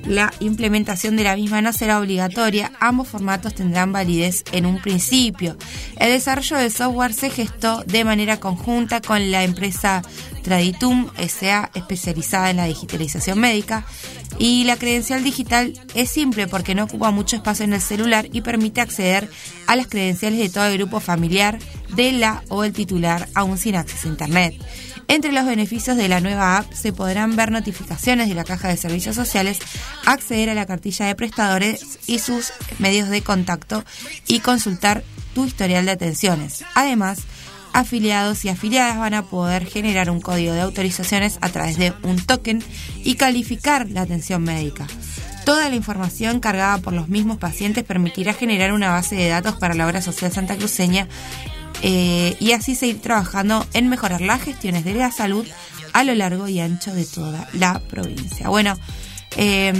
La 0.05 0.33
implementación 0.39 1.15
de 1.15 1.23
la 1.23 1.35
misma 1.35 1.61
no 1.61 1.73
será 1.73 1.99
obligatoria, 1.99 2.71
ambos 2.79 3.07
formatos 3.07 3.53
tendrán 3.53 3.91
validez 3.91 4.43
en 4.51 4.65
un 4.65 4.81
principio. 4.81 5.57
El 5.97 6.11
desarrollo 6.11 6.57
del 6.57 6.71
software 6.71 7.13
se 7.13 7.29
gestó 7.29 7.83
de 7.85 8.03
manera 8.03 8.39
conjunta 8.39 9.01
con 9.01 9.31
la 9.31 9.43
empresa 9.43 10.01
Traditum 10.43 11.09
SA, 11.27 11.69
especializada 11.75 12.49
en 12.49 12.57
la 12.57 12.65
digitalización 12.65 13.39
médica, 13.39 13.85
y 14.37 14.63
la 14.63 14.77
credencial 14.77 15.23
digital 15.23 15.73
es 15.95 16.09
simple 16.09 16.47
porque 16.47 16.75
no 16.75 16.85
ocupa 16.85 17.11
mucho 17.11 17.35
espacio 17.35 17.65
en 17.65 17.73
el 17.73 17.81
celular 17.81 18.27
y 18.31 18.41
permite 18.41 18.81
acceder 18.81 19.29
a 19.67 19.75
las 19.75 19.87
credenciales 19.87 20.39
de 20.39 20.49
todo 20.49 20.65
el 20.65 20.77
grupo 20.77 20.99
familiar 20.99 21.59
de 21.95 22.11
la 22.11 22.43
o 22.49 22.63
el 22.63 22.73
titular 22.73 23.27
aún 23.35 23.57
sin 23.57 23.75
acceso 23.75 24.07
a 24.07 24.11
Internet. 24.11 24.55
Entre 25.07 25.31
los 25.31 25.45
beneficios 25.45 25.97
de 25.97 26.07
la 26.07 26.19
nueva 26.19 26.57
app 26.57 26.71
se 26.71 26.93
podrán 26.93 27.35
ver 27.35 27.51
notificaciones 27.51 28.29
de 28.29 28.35
la 28.35 28.43
caja 28.43 28.67
de 28.67 28.77
servicios 28.77 29.15
sociales, 29.15 29.57
acceder 30.05 30.51
a 30.51 30.53
la 30.53 30.67
cartilla 30.67 31.07
de 31.07 31.15
prestadores 31.15 31.99
y 32.05 32.19
sus 32.19 32.53
medios 32.77 33.09
de 33.09 33.23
contacto 33.23 33.83
y 34.27 34.41
consultar 34.41 35.03
tu 35.33 35.45
historial 35.45 35.87
de 35.87 35.93
atenciones. 35.93 36.63
Además, 36.75 37.21
afiliados 37.73 38.45
y 38.45 38.49
afiliadas 38.49 38.99
van 38.99 39.15
a 39.15 39.23
poder 39.23 39.65
generar 39.65 40.11
un 40.11 40.21
código 40.21 40.53
de 40.53 40.61
autorizaciones 40.61 41.39
a 41.41 41.49
través 41.49 41.77
de 41.77 41.93
un 42.03 42.23
token 42.23 42.63
y 43.03 43.15
calificar 43.15 43.89
la 43.89 44.01
atención 44.01 44.43
médica. 44.43 44.85
Toda 45.43 45.69
la 45.69 45.75
información 45.75 46.39
cargada 46.39 46.77
por 46.77 46.93
los 46.93 47.09
mismos 47.09 47.39
pacientes 47.39 47.83
permitirá 47.83 48.33
generar 48.33 48.73
una 48.73 48.91
base 48.91 49.15
de 49.15 49.29
datos 49.29 49.55
para 49.55 49.73
la 49.73 49.87
obra 49.87 50.03
social 50.03 50.31
santacruceña 50.31 51.07
eh, 51.81 52.35
y 52.39 52.51
así 52.51 52.75
seguir 52.75 53.01
trabajando 53.01 53.65
en 53.73 53.87
mejorar 53.89 54.21
las 54.21 54.41
gestiones 54.41 54.83
de 54.83 54.93
la 54.93 55.11
salud 55.11 55.45
a 55.93 56.03
lo 56.03 56.13
largo 56.15 56.47
y 56.47 56.59
ancho 56.59 56.93
de 56.93 57.05
toda 57.05 57.47
la 57.53 57.79
provincia. 57.79 58.49
Bueno, 58.49 58.77
eh, 59.37 59.73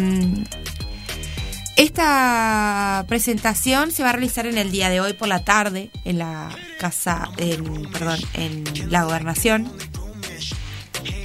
esta 1.80 3.06
presentación 3.08 3.92
se 3.92 4.04
va 4.04 4.10
a 4.10 4.12
realizar 4.12 4.46
en 4.46 4.58
el 4.58 4.70
día 4.70 4.90
de 4.90 5.00
hoy 5.00 5.14
por 5.14 5.30
la 5.30 5.46
tarde 5.46 5.92
en 6.04 6.18
la 6.18 6.50
casa, 6.78 7.30
en, 7.38 7.90
perdón, 7.90 8.20
en 8.34 8.92
la 8.92 9.06
gobernación. 9.06 9.72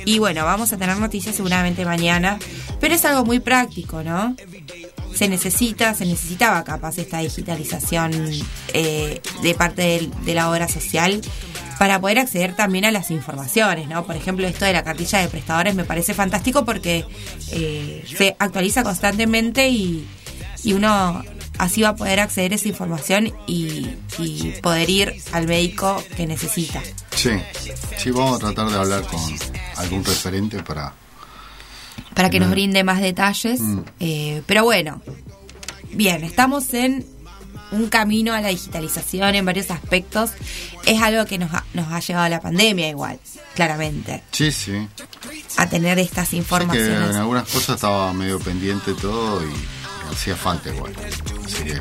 Y 0.04 0.20
bueno, 0.20 0.44
vamos 0.44 0.72
a 0.72 0.76
tener 0.76 0.96
noticias 0.98 1.34
seguramente 1.34 1.84
mañana, 1.84 2.38
pero 2.78 2.94
es 2.94 3.04
algo 3.04 3.24
muy 3.24 3.40
práctico, 3.40 4.04
¿no? 4.04 4.36
Se 5.14 5.28
necesita, 5.28 5.94
se 5.94 6.06
necesitaba 6.06 6.64
capaz 6.64 6.98
esta 6.98 7.18
digitalización 7.20 8.12
eh, 8.72 9.20
de 9.42 9.54
parte 9.54 9.82
del- 9.82 10.10
de, 10.24 10.34
la 10.34 10.50
obra 10.50 10.68
social 10.68 11.20
para 11.78 12.00
poder 12.00 12.18
acceder 12.18 12.54
también 12.56 12.84
a 12.84 12.90
las 12.90 13.10
informaciones, 13.10 13.88
¿no? 13.88 14.04
Por 14.04 14.16
ejemplo, 14.16 14.46
esto 14.46 14.64
de 14.64 14.72
la 14.72 14.82
cartilla 14.84 15.20
de 15.20 15.28
prestadores 15.28 15.74
me 15.74 15.84
parece 15.84 16.14
fantástico 16.14 16.64
porque 16.64 17.04
eh, 17.50 18.04
se 18.16 18.34
actualiza 18.38 18.82
constantemente 18.82 19.68
y, 19.68 20.06
y 20.64 20.72
uno 20.72 21.22
así 21.58 21.82
va 21.82 21.90
a 21.90 21.96
poder 21.96 22.18
acceder 22.20 22.52
a 22.52 22.56
esa 22.56 22.68
información 22.68 23.32
y, 23.46 23.86
y 24.18 24.52
poder 24.62 24.90
ir 24.90 25.14
al 25.32 25.46
médico 25.46 26.02
que 26.16 26.26
necesita. 26.26 26.82
Sí, 27.14 27.30
sí, 27.96 28.10
vamos 28.10 28.36
a 28.36 28.38
tratar 28.52 28.68
de 28.70 28.76
hablar 28.78 29.02
con 29.06 29.20
algún 29.76 30.04
referente 30.04 30.60
para... 30.64 30.92
para 32.14 32.30
que 32.30 32.40
nos 32.40 32.50
brinde 32.50 32.84
más 32.84 33.00
detalles. 33.00 33.60
Mm. 33.60 33.78
Eh, 34.00 34.42
pero 34.46 34.64
bueno, 34.64 35.02
bien, 35.92 36.24
estamos 36.24 36.72
en 36.74 37.04
un 37.72 37.88
camino 37.88 38.32
a 38.34 38.40
la 38.40 38.48
digitalización 38.48 39.34
en 39.34 39.44
varios 39.44 39.70
aspectos. 39.70 40.30
Es 40.86 41.02
algo 41.02 41.24
que 41.26 41.38
nos 41.38 41.52
ha, 41.52 41.64
nos 41.74 41.90
ha 41.92 41.98
llevado 42.00 42.28
la 42.28 42.40
pandemia 42.40 42.88
igual, 42.88 43.18
claramente, 43.54 44.22
Sí, 44.32 44.52
sí. 44.52 44.86
a 45.56 45.66
tener 45.68 45.98
estas 45.98 46.28
que 46.30 46.36
informaciones. 46.36 47.10
en 47.10 47.16
algunas 47.16 47.48
cosas 47.48 47.76
estaba 47.76 48.12
medio 48.12 48.38
pendiente 48.38 48.92
todo 48.94 49.42
y 49.44 49.50
hacía 50.12 50.36
falta 50.36 50.72
igual. 50.72 50.92
Así 51.44 51.64
que, 51.64 51.80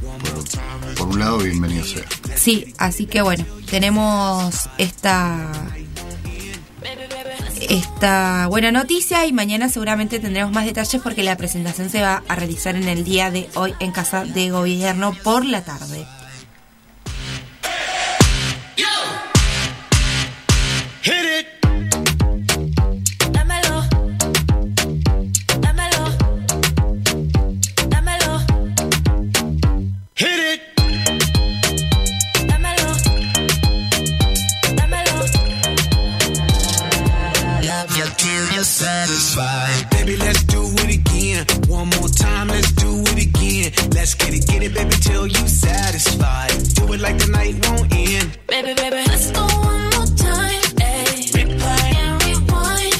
por, 0.00 0.94
por 0.94 1.08
un 1.08 1.18
lado, 1.20 1.38
bienvenido 1.38 1.84
sea. 1.84 2.04
Sí, 2.34 2.74
así 2.78 3.06
que 3.06 3.22
bueno, 3.22 3.44
tenemos 3.70 4.68
esta 4.78 5.52
esta 7.68 8.46
buena 8.48 8.72
noticia 8.72 9.26
y 9.26 9.32
mañana 9.32 9.68
seguramente 9.68 10.18
tendremos 10.18 10.52
más 10.52 10.64
detalles 10.64 11.00
porque 11.02 11.22
la 11.22 11.36
presentación 11.36 11.90
se 11.90 12.00
va 12.00 12.22
a 12.28 12.34
realizar 12.34 12.76
en 12.76 12.88
el 12.88 13.04
día 13.04 13.30
de 13.30 13.48
hoy 13.54 13.74
en 13.80 13.92
Casa 13.92 14.24
de 14.24 14.50
Gobierno 14.50 15.14
por 15.22 15.44
la 15.44 15.64
tarde. 15.64 16.06
Satisfied. 39.30 39.90
Baby, 39.90 40.16
let's 40.16 40.42
do 40.44 40.62
it 40.62 40.90
again. 40.98 41.46
One 41.68 41.88
more 41.98 42.08
time, 42.08 42.48
let's 42.48 42.72
do 42.72 43.02
it 43.06 43.26
again. 43.26 43.72
Let's 43.94 44.14
get 44.14 44.34
it, 44.34 44.46
get 44.46 44.62
it, 44.62 44.74
baby, 44.74 44.96
till 45.02 45.26
you 45.26 45.46
satisfied. 45.48 46.50
Do 46.74 46.92
it 46.92 47.00
like 47.00 47.18
the 47.18 47.28
night 47.28 47.54
won't 47.66 47.92
end. 47.92 48.38
Baby, 48.48 48.74
baby, 48.74 49.02
let's 49.06 49.30
go 49.30 49.42
one 49.42 49.86
more 49.94 50.10
time. 50.18 50.62
Replay 51.34 51.88
and 52.04 52.14
rewind. 52.24 52.98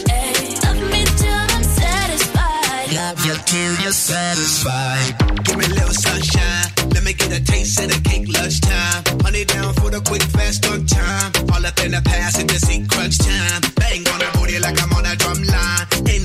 Love 0.65 0.83
me 0.93 1.03
till 1.21 1.43
I'm 1.55 1.65
satisfied. 1.83 2.87
Love 2.95 3.19
you 3.27 3.35
till 3.47 3.75
you're 3.83 3.93
satisfied. 3.93 5.19
Give 5.45 5.57
me 5.57 5.65
a 5.67 5.69
little 5.69 5.95
sunshine. 5.95 6.69
Let 6.95 7.05
me 7.05 7.13
get 7.13 7.33
a 7.33 7.43
taste 7.43 7.81
of 7.81 7.89
the 7.91 8.01
cake 8.09 8.29
lunchtime. 8.29 9.03
Honey 9.23 9.45
down 9.45 9.75
for 9.75 9.91
the 9.91 10.01
quick, 10.01 10.23
fast 10.23 10.67
on 10.67 10.87
time. 10.87 11.33
All 11.53 11.67
up 11.67 11.79
in 11.85 11.91
the 11.91 12.03
past 12.05 12.39
and 12.39 12.49
just 12.49 12.67
crunch 12.91 13.19
time. 13.19 13.63
Bang 13.77 14.07
on 14.09 14.19
the 14.21 14.40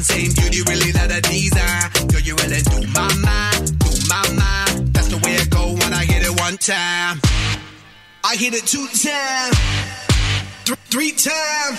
Insane 0.08 0.34
beauty, 0.34 0.62
really 0.70 0.92
not 0.92 1.10
a 1.10 1.20
design. 1.20 1.90
Girl, 2.10 2.22
you 2.22 2.36
really 2.36 2.62
do 2.62 2.86
my 2.94 3.10
mind, 3.26 3.80
do 3.80 3.90
my 4.08 4.22
mind. 4.38 4.94
That's 4.94 5.08
the 5.08 5.18
way 5.18 5.34
it 5.34 5.50
go 5.50 5.74
when 5.74 5.94
I 5.94 6.06
hit 6.06 6.22
it 6.22 6.40
one 6.40 6.58
time. 6.58 7.20
I 8.24 8.36
hit 8.36 8.54
it 8.54 8.68
two 8.68 8.86
times, 8.86 9.58
th- 10.66 10.78
three 10.94 11.10
times, 11.10 11.78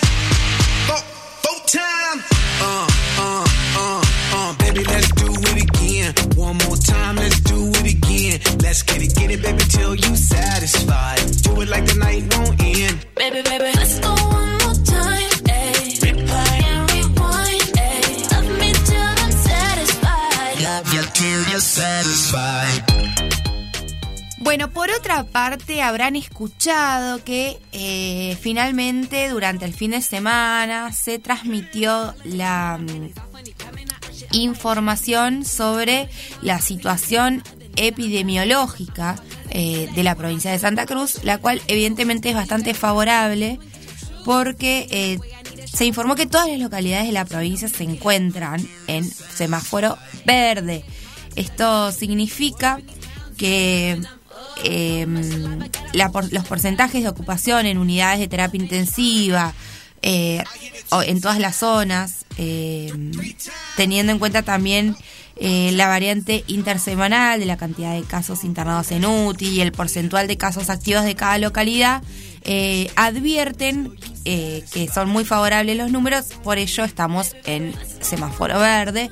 four, 0.87 0.99
four 1.39 1.59
times. 1.71 2.23
Uh, 2.59 2.87
uh, 3.17 3.47
uh, 3.79 4.03
uh, 4.35 4.57
baby, 4.57 4.83
let's 4.83 5.09
do 5.13 5.31
it 5.31 5.63
again. 5.63 6.13
One 6.35 6.57
more 6.67 6.75
time, 6.75 7.15
let's 7.15 7.39
do 7.39 7.71
it 7.79 7.95
again. 7.95 8.41
Let's 8.59 8.83
get 8.83 9.01
it, 9.01 9.15
get 9.15 9.31
it, 9.31 9.41
baby, 9.41 9.63
till 9.69 9.95
you 9.95 10.15
satisfied. 10.17 11.19
Do 11.43 11.61
it 11.61 11.69
like 11.69 11.85
the 11.85 11.95
night 11.95 12.35
won't 12.35 12.61
end. 12.61 13.05
Baby, 13.15 13.41
Bueno, 24.37 24.69
por 24.69 24.91
otra 24.91 25.23
parte, 25.23 25.81
habrán 25.81 26.15
escuchado 26.15 27.23
que 27.23 27.57
eh, 27.71 28.37
finalmente 28.39 29.29
durante 29.29 29.65
el 29.65 29.73
fin 29.73 29.91
de 29.91 30.03
semana 30.03 30.91
se 30.91 31.17
transmitió 31.17 32.13
la 32.23 32.77
mm, 32.79 33.09
información 34.33 35.45
sobre 35.45 36.09
la 36.43 36.61
situación 36.61 37.41
epidemiológica 37.75 39.15
eh, 39.49 39.89
de 39.95 40.03
la 40.03 40.13
provincia 40.13 40.51
de 40.51 40.59
Santa 40.59 40.85
Cruz, 40.85 41.23
la 41.23 41.39
cual 41.39 41.59
evidentemente 41.67 42.29
es 42.29 42.35
bastante 42.35 42.75
favorable 42.75 43.59
porque 44.25 44.87
eh, 44.91 45.19
se 45.65 45.85
informó 45.85 46.15
que 46.15 46.27
todas 46.27 46.49
las 46.49 46.59
localidades 46.59 47.07
de 47.07 47.13
la 47.13 47.25
provincia 47.25 47.67
se 47.67 47.83
encuentran 47.83 48.67
en 48.85 49.03
semáforo 49.09 49.97
verde. 50.23 50.83
Esto 51.37 51.91
significa 51.93 52.79
que 53.37 54.01
por- 56.11 56.31
los 56.33 56.45
porcentajes 56.45 57.03
de 57.03 57.09
ocupación 57.09 57.65
en 57.65 57.77
unidades 57.77 58.19
de 58.19 58.27
terapia 58.27 58.59
intensiva 58.61 59.53
eh, 60.01 60.43
en 61.05 61.21
todas 61.21 61.39
las 61.39 61.55
zonas, 61.57 62.25
eh, 62.37 62.91
teniendo 63.75 64.11
en 64.11 64.19
cuenta 64.19 64.41
también 64.43 64.95
eh, 65.35 65.71
la 65.73 65.87
variante 65.87 66.43
intersemanal 66.47 67.39
de 67.39 67.45
la 67.45 67.57
cantidad 67.57 67.93
de 67.93 68.01
casos 68.03 68.43
internados 68.43 68.91
en 68.91 69.05
UTI 69.05 69.47
y 69.49 69.61
el 69.61 69.71
porcentual 69.71 70.27
de 70.27 70.37
casos 70.37 70.69
activos 70.69 71.03
de 71.03 71.15
cada 71.15 71.37
localidad, 71.37 72.01
eh, 72.43 72.89
advierten 72.95 73.95
que 74.23 74.89
son 74.93 75.07
muy 75.09 75.23
favorables 75.23 75.77
los 75.77 75.89
números, 75.91 76.25
por 76.43 76.57
ello 76.57 76.83
estamos 76.83 77.35
en 77.45 77.73
semáforo 78.01 78.59
verde. 78.59 79.09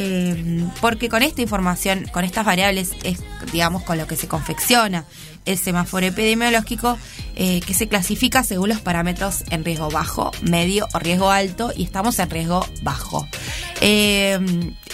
Eh, 0.00 0.64
porque 0.80 1.08
con 1.08 1.24
esta 1.24 1.42
información, 1.42 2.06
con 2.12 2.22
estas 2.22 2.46
variables, 2.46 2.92
es 3.02 3.18
digamos 3.50 3.82
con 3.82 3.98
lo 3.98 4.06
que 4.06 4.14
se 4.14 4.28
confecciona 4.28 5.04
el 5.44 5.58
semáforo 5.58 6.06
epidemiológico 6.06 6.96
eh, 7.34 7.60
que 7.66 7.74
se 7.74 7.88
clasifica 7.88 8.44
según 8.44 8.68
los 8.68 8.80
parámetros 8.80 9.42
en 9.50 9.64
riesgo 9.64 9.90
bajo, 9.90 10.30
medio 10.42 10.86
o 10.94 11.00
riesgo 11.00 11.32
alto 11.32 11.72
y 11.74 11.82
estamos 11.82 12.16
en 12.20 12.30
riesgo 12.30 12.64
bajo. 12.82 13.26
Eh, 13.80 14.38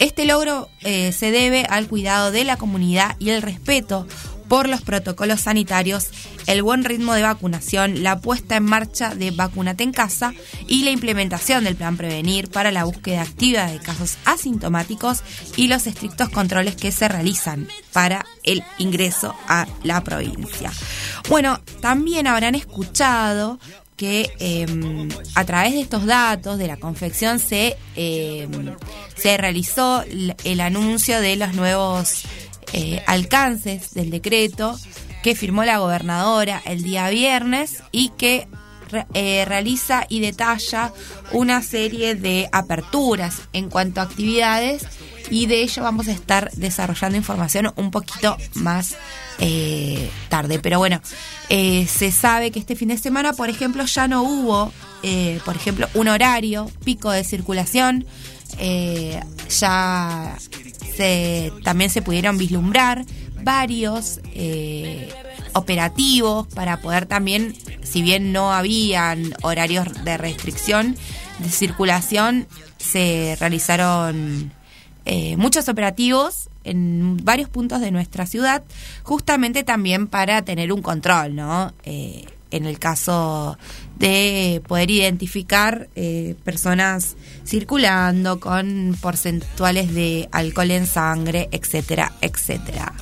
este 0.01 0.25
logro 0.25 0.71
se 0.81 1.31
debe 1.31 1.67
al 1.69 1.87
cuidado 1.87 2.31
de 2.31 2.45
la 2.45 2.57
comunidad 2.57 3.17
y 3.19 3.29
el 3.31 3.43
respeto 3.43 4.07
por 4.55 4.69
los 4.69 4.83
protocolos 4.83 5.41
sanitarios, 5.41 6.11
el 6.47 6.63
buen 6.63 6.85
ritmo 6.85 7.13
de 7.15 7.23
vacunación, 7.23 8.05
la 8.05 8.21
puesta 8.21 8.55
en 8.55 8.63
marcha 8.63 9.13
de 9.13 9.33
Vacunate 9.33 9.83
en 9.83 9.91
Casa 9.91 10.33
y 10.69 10.85
la 10.85 10.93
implementación 10.93 11.65
del 11.65 11.75
plan 11.75 11.97
Prevenir 11.97 12.49
para 12.49 12.71
la 12.71 12.85
búsqueda 12.85 13.23
activa 13.23 13.67
de 13.67 13.81
casos 13.81 14.17
asintomáticos 14.25 15.25
y 15.57 15.67
los 15.67 15.89
estrictos 15.89 16.29
controles 16.29 16.77
que 16.77 16.93
se 16.93 17.09
realizan 17.09 17.67
para 17.93 18.25
el 18.45 18.63
ingreso 18.79 19.35
a 19.49 19.67
la 19.83 20.05
provincia. 20.05 20.71
Bueno, 21.29 21.61
también 21.81 22.29
habrán 22.29 22.55
escuchado 22.55 23.59
que 23.97 24.31
eh, 24.39 24.67
a 25.35 25.45
través 25.45 25.73
de 25.73 25.81
estos 25.81 26.07
datos 26.07 26.59
de 26.59 26.69
la 26.69 26.77
confección 26.77 27.41
se, 27.41 27.77
eh, 27.97 28.49
se 29.17 29.37
realizó 29.37 30.05
el 30.45 30.61
anuncio 30.61 31.21
de 31.21 31.35
los 31.35 31.55
nuevos 31.55 32.25
eh, 32.73 33.03
alcances 33.07 33.95
del 33.95 34.11
decreto 34.11 34.79
que 35.23 35.35
firmó 35.35 35.65
la 35.65 35.79
gobernadora 35.79 36.61
el 36.65 36.83
día 36.83 37.09
viernes 37.09 37.83
y 37.93 38.11
que 38.11 38.47
eh, 39.15 39.45
realiza 39.47 40.07
y 40.09 40.21
detalla 40.21 40.93
una 41.33 41.63
serie 41.63 42.15
de 42.15 42.49
aperturas 42.53 43.43
en 43.53 43.71
cuanto 43.71 44.01
a 44.01 44.05
actividades 44.05 44.87
y 45.31 45.47
de 45.47 45.63
ello 45.63 45.83
vamos 45.83 46.09
a 46.09 46.13
estar 46.13 46.51
desarrollando 46.53 47.17
información 47.17 47.73
un 47.77 47.91
poquito 47.91 48.37
más 48.55 48.97
eh, 49.39 50.11
tarde. 50.29 50.59
Pero 50.59 50.79
bueno, 50.79 51.01
se 51.49 52.13
sabe 52.13 52.51
que 52.51 52.59
este 52.59 52.77
fin 52.77 52.89
de 52.89 52.99
semana, 52.99 53.33
por 53.33 53.49
ejemplo, 53.49 53.85
ya 53.87 54.07
no 54.07 54.23
hubo, 54.23 54.71
por 55.45 55.57
ejemplo, 55.57 55.89
un 55.95 56.09
horario 56.09 56.71
pico 56.85 57.11
de 57.11 57.25
circulación. 57.25 58.05
ya 59.49 60.37
se, 60.97 61.53
también 61.63 61.91
se 61.91 62.03
pudieron 62.03 62.39
vislumbrar 62.39 63.05
varios 63.43 64.21
eh, 64.35 65.09
operativos 65.53 66.47
para 66.49 66.81
poder 66.81 67.07
también, 67.07 67.55
si 67.83 68.03
bien 68.03 68.33
no 68.33 68.53
habían 68.53 69.35
horarios 69.43 70.05
de 70.05 70.17
restricción 70.17 70.97
de 71.39 71.49
circulación, 71.49 72.47
se 72.79 73.37
realizaron 73.39 74.53
eh, 75.05 75.37
muchos 75.37 75.69
operativos 75.69 76.49
en 76.65 77.19
varios 77.23 77.49
puntos 77.49 77.81
de 77.81 77.91
nuestra 77.91 78.27
ciudad, 78.27 78.63
justamente 79.03 79.63
también 79.63 80.07
para 80.07 80.43
tener 80.43 80.73
un 80.73 80.81
control, 80.81 81.35
¿no? 81.35 81.73
Eh, 81.85 82.25
en 82.57 82.67
el 82.67 82.79
caso 82.79 83.59
de 83.97 84.63
poder 84.67 84.91
identificar 84.91 85.89
eh, 85.95 86.35
personas 86.45 87.17
circulando 87.47 88.41
con 88.41 88.97
porcentuales 89.01 89.95
de 89.95 90.29
alcohol 90.33 90.71
en 90.71 90.87
sangre, 90.87 91.49
etcétera, 91.53 92.13
etcétera. 92.21 92.93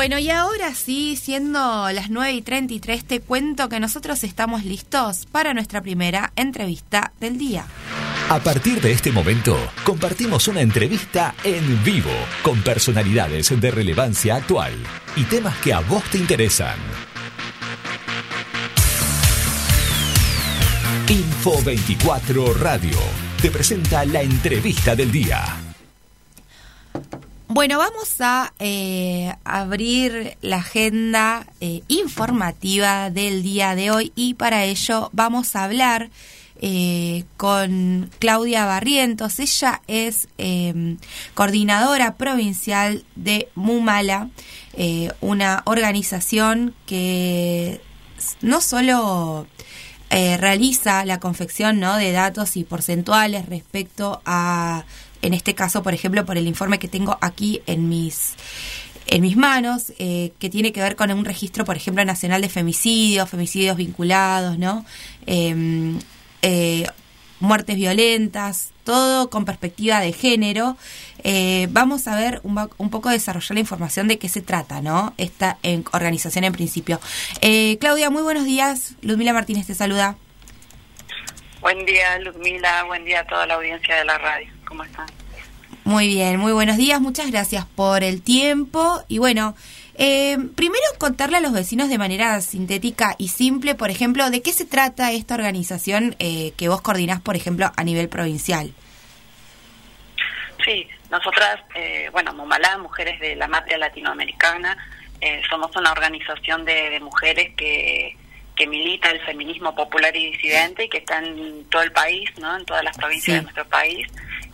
Bueno, 0.00 0.18
y 0.18 0.30
ahora 0.30 0.74
sí, 0.74 1.14
siendo 1.14 1.58
las 1.92 2.08
9 2.08 2.32
y 2.32 2.40
33, 2.40 3.04
te 3.04 3.20
cuento 3.20 3.68
que 3.68 3.80
nosotros 3.80 4.24
estamos 4.24 4.64
listos 4.64 5.26
para 5.30 5.52
nuestra 5.52 5.82
primera 5.82 6.32
entrevista 6.36 7.12
del 7.20 7.36
día. 7.36 7.66
A 8.30 8.38
partir 8.38 8.80
de 8.80 8.92
este 8.92 9.12
momento, 9.12 9.58
compartimos 9.84 10.48
una 10.48 10.62
entrevista 10.62 11.34
en 11.44 11.84
vivo 11.84 12.08
con 12.42 12.62
personalidades 12.62 13.60
de 13.60 13.70
relevancia 13.70 14.36
actual 14.36 14.72
y 15.16 15.24
temas 15.24 15.58
que 15.58 15.74
a 15.74 15.80
vos 15.80 16.02
te 16.04 16.16
interesan. 16.16 16.78
Info 21.10 21.62
24 21.62 22.54
Radio 22.54 22.96
te 23.42 23.50
presenta 23.50 24.06
la 24.06 24.22
entrevista 24.22 24.96
del 24.96 25.12
día. 25.12 25.44
Bueno, 27.52 27.78
vamos 27.78 28.14
a 28.20 28.52
eh, 28.60 29.34
abrir 29.42 30.36
la 30.40 30.58
agenda 30.58 31.48
eh, 31.60 31.82
informativa 31.88 33.10
del 33.10 33.42
día 33.42 33.74
de 33.74 33.90
hoy 33.90 34.12
y 34.14 34.34
para 34.34 34.62
ello 34.62 35.10
vamos 35.12 35.56
a 35.56 35.64
hablar 35.64 36.10
eh, 36.60 37.24
con 37.36 38.08
Claudia 38.20 38.66
Barrientos. 38.66 39.40
Ella 39.40 39.82
es 39.88 40.28
eh, 40.38 40.96
coordinadora 41.34 42.14
provincial 42.14 43.04
de 43.16 43.48
Mumala, 43.56 44.30
una 45.20 45.64
organización 45.66 46.76
que 46.86 47.80
no 48.42 48.60
solo 48.60 49.48
realiza 50.08 51.04
la 51.04 51.18
confección 51.18 51.80
¿no? 51.80 51.96
de 51.96 52.12
datos 52.12 52.56
y 52.56 52.62
porcentuales 52.62 53.46
respecto 53.46 54.22
a, 54.24 54.84
en 55.22 55.34
este 55.34 55.54
caso, 55.54 55.82
por 55.82 55.94
ejemplo, 55.94 56.24
por 56.24 56.36
el 56.38 56.46
informe 56.46 56.78
que 56.78 56.88
tengo 56.88 57.18
aquí 57.20 57.62
en 57.66 57.88
mis 57.88 58.34
en 59.06 59.22
mis 59.22 59.36
manos, 59.36 59.92
eh, 59.98 60.32
que 60.38 60.48
tiene 60.50 60.72
que 60.72 60.80
ver 60.80 60.94
con 60.94 61.10
un 61.10 61.24
registro, 61.24 61.64
por 61.64 61.76
ejemplo, 61.76 62.04
nacional 62.04 62.42
de 62.42 62.48
femicidios, 62.48 63.28
femicidios 63.28 63.76
vinculados, 63.76 64.56
¿no? 64.56 64.84
Em, 65.26 65.98
eh, 66.42 66.86
muertes 67.40 67.74
violentas, 67.74 68.70
todo 68.84 69.28
con 69.28 69.44
perspectiva 69.44 69.98
de 70.00 70.12
género. 70.12 70.76
Eh, 71.24 71.66
vamos 71.70 72.06
a 72.06 72.14
ver 72.14 72.40
un, 72.44 72.56
un 72.78 72.90
poco 72.90 73.08
desarrollar 73.08 73.54
la 73.54 73.60
información 73.60 74.06
de 74.06 74.18
qué 74.18 74.28
se 74.28 74.42
trata, 74.42 74.80
¿no? 74.80 75.12
Esta 75.16 75.58
en- 75.64 75.84
organización 75.92 76.44
en 76.44 76.52
principio. 76.52 77.00
Eh, 77.40 77.78
Claudia, 77.80 78.10
muy 78.10 78.22
buenos 78.22 78.44
días. 78.44 78.94
Ludmila 79.02 79.32
Martínez 79.32 79.66
te 79.66 79.74
saluda. 79.74 80.16
Buen 81.60 81.84
día, 81.84 82.18
Luzmila. 82.20 82.84
Buen 82.84 83.04
día 83.04 83.20
a 83.20 83.26
toda 83.26 83.46
la 83.46 83.54
audiencia 83.54 83.96
de 83.96 84.04
la 84.04 84.18
radio. 84.18 84.48
¿Cómo 84.70 84.84
están? 84.84 85.06
Muy 85.82 86.06
bien, 86.06 86.36
muy 86.38 86.52
buenos 86.52 86.76
días. 86.76 87.00
Muchas 87.00 87.28
gracias 87.30 87.64
por 87.66 88.04
el 88.04 88.22
tiempo. 88.22 89.02
Y 89.08 89.18
bueno, 89.18 89.56
eh, 89.96 90.38
primero 90.54 90.84
contarle 90.98 91.38
a 91.38 91.40
los 91.40 91.52
vecinos 91.52 91.88
de 91.88 91.98
manera 91.98 92.40
sintética 92.40 93.16
y 93.18 93.28
simple, 93.28 93.74
por 93.74 93.90
ejemplo, 93.90 94.30
de 94.30 94.42
qué 94.42 94.52
se 94.52 94.64
trata 94.64 95.10
esta 95.10 95.34
organización 95.34 96.14
eh, 96.20 96.52
que 96.56 96.68
vos 96.68 96.82
coordinás, 96.82 97.20
por 97.20 97.34
ejemplo, 97.34 97.72
a 97.76 97.82
nivel 97.82 98.08
provincial. 98.08 98.72
Sí, 100.64 100.86
nosotras, 101.10 101.58
eh, 101.74 102.08
bueno, 102.12 102.32
Momalá, 102.34 102.78
Mujeres 102.78 103.18
de 103.18 103.34
la 103.34 103.48
Matria 103.48 103.76
Latinoamericana, 103.76 104.76
eh, 105.20 105.42
somos 105.50 105.74
una 105.74 105.90
organización 105.90 106.64
de, 106.64 106.90
de 106.90 107.00
mujeres 107.00 107.54
que, 107.56 108.16
que 108.54 108.66
milita 108.68 109.10
el 109.10 109.20
feminismo 109.22 109.74
popular 109.74 110.14
y 110.14 110.30
disidente 110.30 110.84
y 110.84 110.88
que 110.88 110.98
está 110.98 111.18
en 111.18 111.64
todo 111.64 111.82
el 111.82 111.90
país, 111.90 112.30
¿no? 112.38 112.56
En 112.56 112.64
todas 112.64 112.84
las 112.84 112.96
provincias 112.96 113.24
Sí. 113.24 113.32
de 113.32 113.42
nuestro 113.42 113.64
país. 113.66 114.06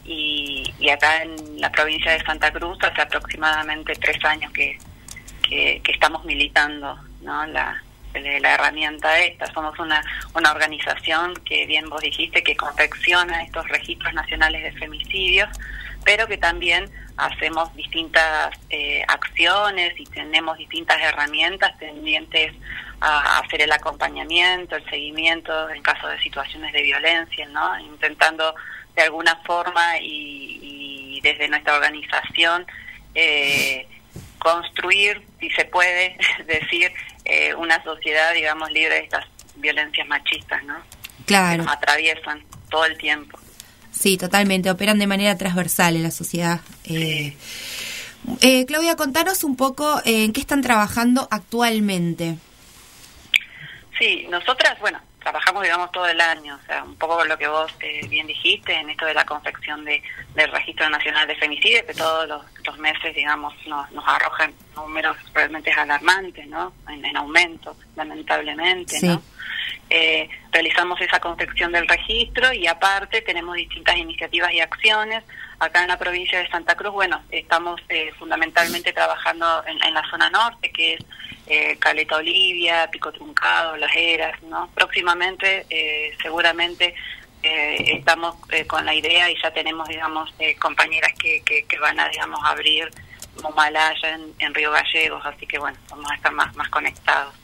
Y, 0.07 0.88
acá 0.90 1.23
en 1.23 1.61
la 1.61 1.71
provincia 1.71 2.12
de 2.12 2.25
Santa 2.25 2.53
Cruz 2.53 2.79
hace 2.83 3.03
aproximadamente 3.03 3.92
tres 3.95 4.25
años 4.25 4.53
que, 4.53 4.79
que, 5.42 5.83
estamos 5.87 6.25
militando 6.25 6.99
¿no? 7.23 7.47
la, 7.47 7.83
la 8.14 8.40
la 8.40 8.55
herramienta 8.55 9.19
esta. 9.19 9.53
Somos 9.53 9.79
una, 9.79 10.03
una 10.35 10.53
organización 10.53 11.35
que, 11.45 11.66
bien 11.66 11.88
vos 11.90 12.01
dijiste, 12.01 12.42
que 12.42 12.57
confecciona 12.57 13.42
estos 13.42 13.69
registros 13.69 14.14
nacionales 14.14 14.62
de 14.62 14.73
femicidios, 14.79 15.49
pero 16.05 16.27
que 16.27 16.38
también 16.38 16.90
hacemos 17.16 17.75
distintas 17.75 18.55
eh, 18.71 19.03
acciones 19.09 19.99
y 19.99 20.05
tenemos 20.05 20.57
distintas 20.59 21.01
herramientas 21.01 21.77
tendientes 21.79 22.53
a 23.01 23.40
hacer 23.40 23.62
el 23.62 23.73
acompañamiento, 23.73 24.77
el 24.77 24.85
seguimiento 24.88 25.69
en 25.71 25.83
caso 25.83 26.09
de 26.09 26.19
situaciones 26.21 26.73
de 26.73 26.83
violencia, 26.83 27.47
¿no? 27.49 27.79
Intentando 27.81 28.55
de 28.97 29.03
alguna 29.03 29.37
forma 29.47 29.99
y, 30.01 30.59
y 31.17 31.21
desde 31.21 31.49
nuestra 31.49 31.75
organización 31.75 32.67
eh, 33.15 33.87
construir, 34.39 35.23
si 35.41 35.51
se 35.51 35.65
puede 35.67 36.17
decir, 36.47 36.93
eh, 37.25 37.55
una 37.55 37.83
sociedad, 37.83 38.33
digamos, 38.35 38.71
libre 38.71 38.95
de 38.95 39.01
estas 39.01 39.27
violencias 39.57 40.07
machistas, 40.07 40.63
¿no? 40.65 40.77
Claro. 41.27 41.63
Que 41.63 41.67
nos 41.67 41.77
atraviesan 41.77 42.45
todo 42.71 42.85
el 42.85 42.97
tiempo. 42.99 43.39
Sí, 43.91 44.17
totalmente. 44.17 44.71
Operan 44.71 44.99
de 44.99 45.07
manera 45.07 45.37
transversal 45.39 45.97
en 45.97 46.03
la 46.03 46.11
sociedad. 46.11 46.61
Eh, 46.85 47.35
eh, 48.43 48.67
Claudia, 48.67 48.97
contanos 48.97 49.43
un 49.43 49.57
poco 49.57 50.01
eh, 50.05 50.25
en 50.25 50.33
qué 50.33 50.41
están 50.41 50.61
trabajando 50.61 51.27
actualmente. 51.31 52.37
Sí, 53.99 54.27
nosotras, 54.29 54.79
bueno, 54.81 55.01
trabajamos, 55.27 55.65
digamos, 55.65 55.91
todo 55.91 56.07
el 56.07 56.21
año, 56.21 56.57
o 56.62 56.67
sea, 56.67 56.85
un 56.85 56.95
poco 56.95 57.25
lo 57.25 57.37
que 57.37 57.49
vos 57.49 57.73
eh, 57.81 58.07
bien 58.07 58.29
dijiste 58.29 58.73
en 58.73 58.91
esto 58.91 59.07
de 59.07 59.12
la 59.15 59.27
confección 59.27 59.85
de, 59.85 60.01
del 60.37 60.53
Registro 60.53 60.89
Nacional 60.89 61.27
de 61.27 61.35
Femicidios, 61.35 61.83
que 61.83 61.95
todos 61.95 62.29
los, 62.29 62.45
los 62.65 62.79
meses, 62.79 63.12
digamos, 63.12 63.53
nos, 63.67 63.91
nos 63.91 64.07
arrojan 64.07 64.55
números 64.77 65.17
realmente 65.35 65.73
alarmantes, 65.73 66.47
¿no? 66.47 66.73
En, 66.89 67.05
en 67.05 67.17
aumento, 67.17 67.77
lamentablemente. 67.97 69.01
¿no? 69.03 69.21
Eh, 69.88 70.29
realizamos 70.51 71.01
esa 71.01 71.20
confección 71.20 71.70
del 71.70 71.87
registro 71.87 72.53
y 72.53 72.66
aparte 72.66 73.22
tenemos 73.22 73.55
distintas 73.55 73.96
iniciativas 73.96 74.53
y 74.53 74.61
acciones. 74.61 75.22
Acá 75.59 75.83
en 75.83 75.88
la 75.88 75.99
provincia 75.99 76.38
de 76.38 76.49
Santa 76.49 76.75
Cruz, 76.75 76.92
bueno, 76.92 77.22
estamos 77.31 77.81
eh, 77.88 78.12
fundamentalmente 78.18 78.92
trabajando 78.92 79.64
en, 79.66 79.94
la 79.94 80.03
zona 80.11 80.29
norte, 80.29 80.70
que 80.70 80.94
es 80.94 81.01
eh, 81.46 81.77
Caleta 81.79 82.16
Olivia, 82.16 82.90
Pico 82.90 83.12
Truncado, 83.12 83.77
Las 83.77 83.94
Heras, 83.94 84.42
¿no? 84.42 84.68
Próximamente, 84.75 85.64
eh, 85.70 86.16
seguramente, 86.20 86.94
eh, 87.42 87.99
estamos 87.99 88.35
con 88.66 88.85
la 88.85 88.94
idea 88.94 89.31
y 89.31 89.40
ya 89.40 89.53
tenemos, 89.53 89.88
digamos, 89.88 90.35
compañeras 90.59 91.12
que, 91.18 91.42
que, 91.42 91.79
van 91.79 92.01
a, 92.01 92.09
digamos, 92.09 92.40
abrir 92.44 92.90
Momalaya 93.42 94.14
en, 94.14 94.35
en 94.40 94.53
Río 94.53 94.72
Gallegos, 94.72 95.25
así 95.25 95.46
que, 95.46 95.59
bueno, 95.59 95.79
vamos 95.90 96.11
a 96.11 96.14
estar 96.16 96.33
más, 96.33 96.55
más 96.57 96.68
conectados. 96.70 97.35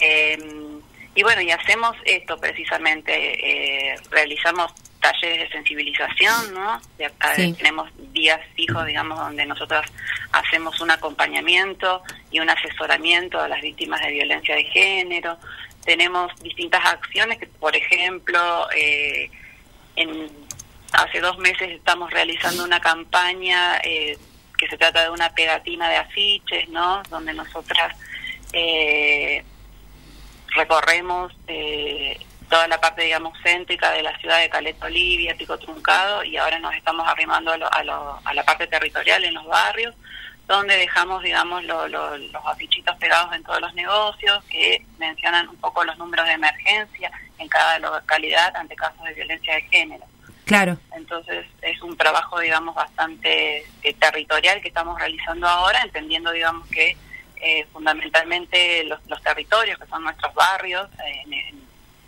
Eh, 0.00 0.38
y 1.18 1.22
bueno, 1.24 1.40
y 1.40 1.50
hacemos 1.50 1.96
esto 2.04 2.38
precisamente, 2.38 3.12
eh, 3.92 3.96
realizamos 4.08 4.72
talleres 5.00 5.40
de 5.40 5.48
sensibilización, 5.50 6.54
¿no? 6.54 6.80
De- 6.96 7.06
eh, 7.06 7.10
Sí. 7.34 7.54
Tenemos 7.54 7.90
días 8.12 8.38
fijos, 8.54 8.86
digamos, 8.86 9.18
donde 9.18 9.44
nosotros 9.44 9.84
hacemos 10.30 10.80
un 10.80 10.92
acompañamiento 10.92 12.02
y 12.30 12.38
un 12.38 12.48
asesoramiento 12.50 13.40
a 13.40 13.48
las 13.48 13.60
víctimas 13.60 14.00
de 14.02 14.12
violencia 14.12 14.54
de 14.54 14.62
género. 14.64 15.38
Tenemos 15.84 16.32
distintas 16.40 16.84
acciones 16.84 17.38
que, 17.38 17.48
por 17.48 17.74
ejemplo, 17.74 18.68
eh, 18.76 19.28
en, 19.96 20.30
hace 20.92 21.18
dos 21.20 21.36
meses 21.38 21.68
estamos 21.70 22.12
realizando 22.12 22.62
una 22.62 22.78
campaña 22.80 23.78
eh, 23.82 24.16
que 24.56 24.68
se 24.68 24.76
trata 24.78 25.02
de 25.02 25.10
una 25.10 25.30
pegatina 25.30 25.88
de 25.88 25.96
afiches, 25.96 26.68
¿no? 26.68 27.02
Donde 27.10 27.34
nosotras 27.34 27.96
eh, 28.52 29.44
recorremos 30.54 31.32
eh, 31.46 32.18
toda 32.48 32.66
la 32.68 32.80
parte, 32.80 33.02
digamos, 33.02 33.36
céntrica 33.42 33.90
de 33.92 34.02
la 34.02 34.16
ciudad 34.18 34.40
de 34.40 34.48
Caleta 34.48 34.86
Olivia, 34.86 35.36
Pico 35.36 35.58
Truncado, 35.58 36.24
y 36.24 36.36
ahora 36.36 36.58
nos 36.58 36.74
estamos 36.74 37.06
arrimando 37.06 37.52
a, 37.52 37.56
lo- 37.58 37.72
a, 37.72 37.82
lo- 37.84 38.20
a 38.24 38.34
la 38.34 38.44
parte 38.44 38.66
territorial 38.66 39.24
en 39.24 39.34
los 39.34 39.44
barrios, 39.46 39.94
donde 40.46 40.76
dejamos, 40.78 41.22
digamos, 41.22 41.62
lo- 41.64 41.86
lo- 41.88 42.16
los 42.16 42.46
afichitos 42.46 42.96
pegados 42.96 43.34
en 43.34 43.42
todos 43.42 43.60
los 43.60 43.74
negocios 43.74 44.42
que 44.44 44.84
mencionan 44.98 45.48
un 45.48 45.56
poco 45.56 45.84
los 45.84 45.98
números 45.98 46.26
de 46.26 46.32
emergencia 46.32 47.10
en 47.38 47.48
cada 47.48 47.78
localidad 47.80 48.56
ante 48.56 48.74
casos 48.74 49.04
de 49.04 49.12
violencia 49.14 49.54
de 49.54 49.62
género. 49.62 50.04
Claro. 50.46 50.78
Entonces 50.96 51.44
es 51.60 51.82
un 51.82 51.94
trabajo, 51.98 52.40
digamos, 52.40 52.74
bastante 52.74 53.58
eh, 53.82 53.94
territorial 54.00 54.62
que 54.62 54.68
estamos 54.68 54.98
realizando 54.98 55.46
ahora, 55.46 55.82
entendiendo, 55.82 56.32
digamos, 56.32 56.66
que 56.68 56.96
eh, 57.40 57.66
fundamentalmente 57.72 58.84
los, 58.84 59.04
los 59.06 59.22
territorios, 59.22 59.78
que 59.78 59.86
son 59.86 60.02
nuestros 60.02 60.34
barrios, 60.34 60.88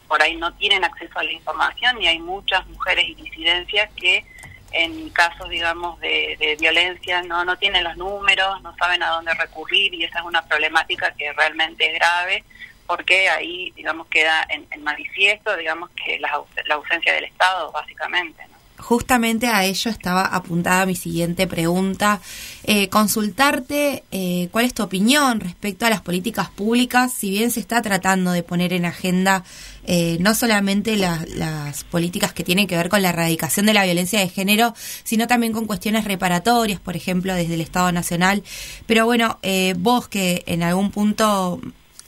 por 0.08 0.22
ahí 0.22 0.34
no 0.36 0.52
tienen 0.54 0.84
acceso 0.84 1.18
a 1.18 1.22
la 1.22 1.32
información 1.32 2.02
y 2.02 2.08
hay 2.08 2.18
muchas 2.18 2.66
mujeres 2.66 3.06
y 3.08 3.14
disidencias 3.14 3.90
que 3.94 4.24
en 4.72 5.10
casos, 5.10 5.48
digamos, 5.48 5.98
de, 6.00 6.36
de 6.38 6.56
violencia 6.56 7.22
no, 7.22 7.44
no 7.44 7.56
tienen 7.58 7.84
los 7.84 7.96
números, 7.96 8.60
no 8.62 8.74
saben 8.76 9.02
a 9.02 9.10
dónde 9.10 9.34
recurrir 9.34 9.94
y 9.94 10.04
esa 10.04 10.20
es 10.20 10.24
una 10.24 10.44
problemática 10.46 11.12
que 11.12 11.32
realmente 11.32 11.86
es 11.86 11.94
grave 11.94 12.44
porque 12.90 13.28
ahí, 13.28 13.70
digamos, 13.76 14.08
queda 14.08 14.44
en, 14.48 14.66
en 14.72 14.82
manifiesto, 14.82 15.56
digamos, 15.56 15.90
que 15.90 16.18
la, 16.18 16.42
la 16.66 16.74
ausencia 16.74 17.12
del 17.12 17.22
Estado, 17.22 17.70
básicamente. 17.70 18.42
¿no? 18.48 18.56
Justamente 18.80 19.46
a 19.46 19.64
ello 19.64 19.90
estaba 19.90 20.22
apuntada 20.24 20.86
mi 20.86 20.96
siguiente 20.96 21.46
pregunta. 21.46 22.20
Eh, 22.64 22.88
consultarte 22.88 24.04
eh, 24.10 24.48
cuál 24.50 24.64
es 24.64 24.74
tu 24.74 24.82
opinión 24.82 25.40
respecto 25.40 25.86
a 25.86 25.90
las 25.90 26.00
políticas 26.00 26.48
públicas, 26.50 27.12
si 27.12 27.30
bien 27.30 27.50
se 27.50 27.60
está 27.60 27.82
tratando 27.82 28.32
de 28.32 28.42
poner 28.42 28.72
en 28.72 28.84
agenda 28.86 29.44
eh, 29.86 30.18
no 30.20 30.34
solamente 30.34 30.96
la- 30.96 31.24
las 31.36 31.84
políticas 31.84 32.32
que 32.32 32.44
tienen 32.44 32.66
que 32.66 32.76
ver 32.76 32.88
con 32.88 33.02
la 33.02 33.08
erradicación 33.10 33.66
de 33.66 33.74
la 33.74 33.84
violencia 33.84 34.20
de 34.20 34.28
género, 34.28 34.74
sino 35.04 35.26
también 35.26 35.52
con 35.52 35.66
cuestiones 35.66 36.04
reparatorias, 36.04 36.80
por 36.80 36.96
ejemplo, 36.96 37.34
desde 37.34 37.54
el 37.54 37.60
Estado 37.60 37.90
Nacional. 37.92 38.42
Pero 38.86 39.04
bueno, 39.06 39.38
eh, 39.42 39.74
vos 39.78 40.06
que 40.08 40.42
en 40.46 40.62
algún 40.62 40.90
punto 40.90 41.60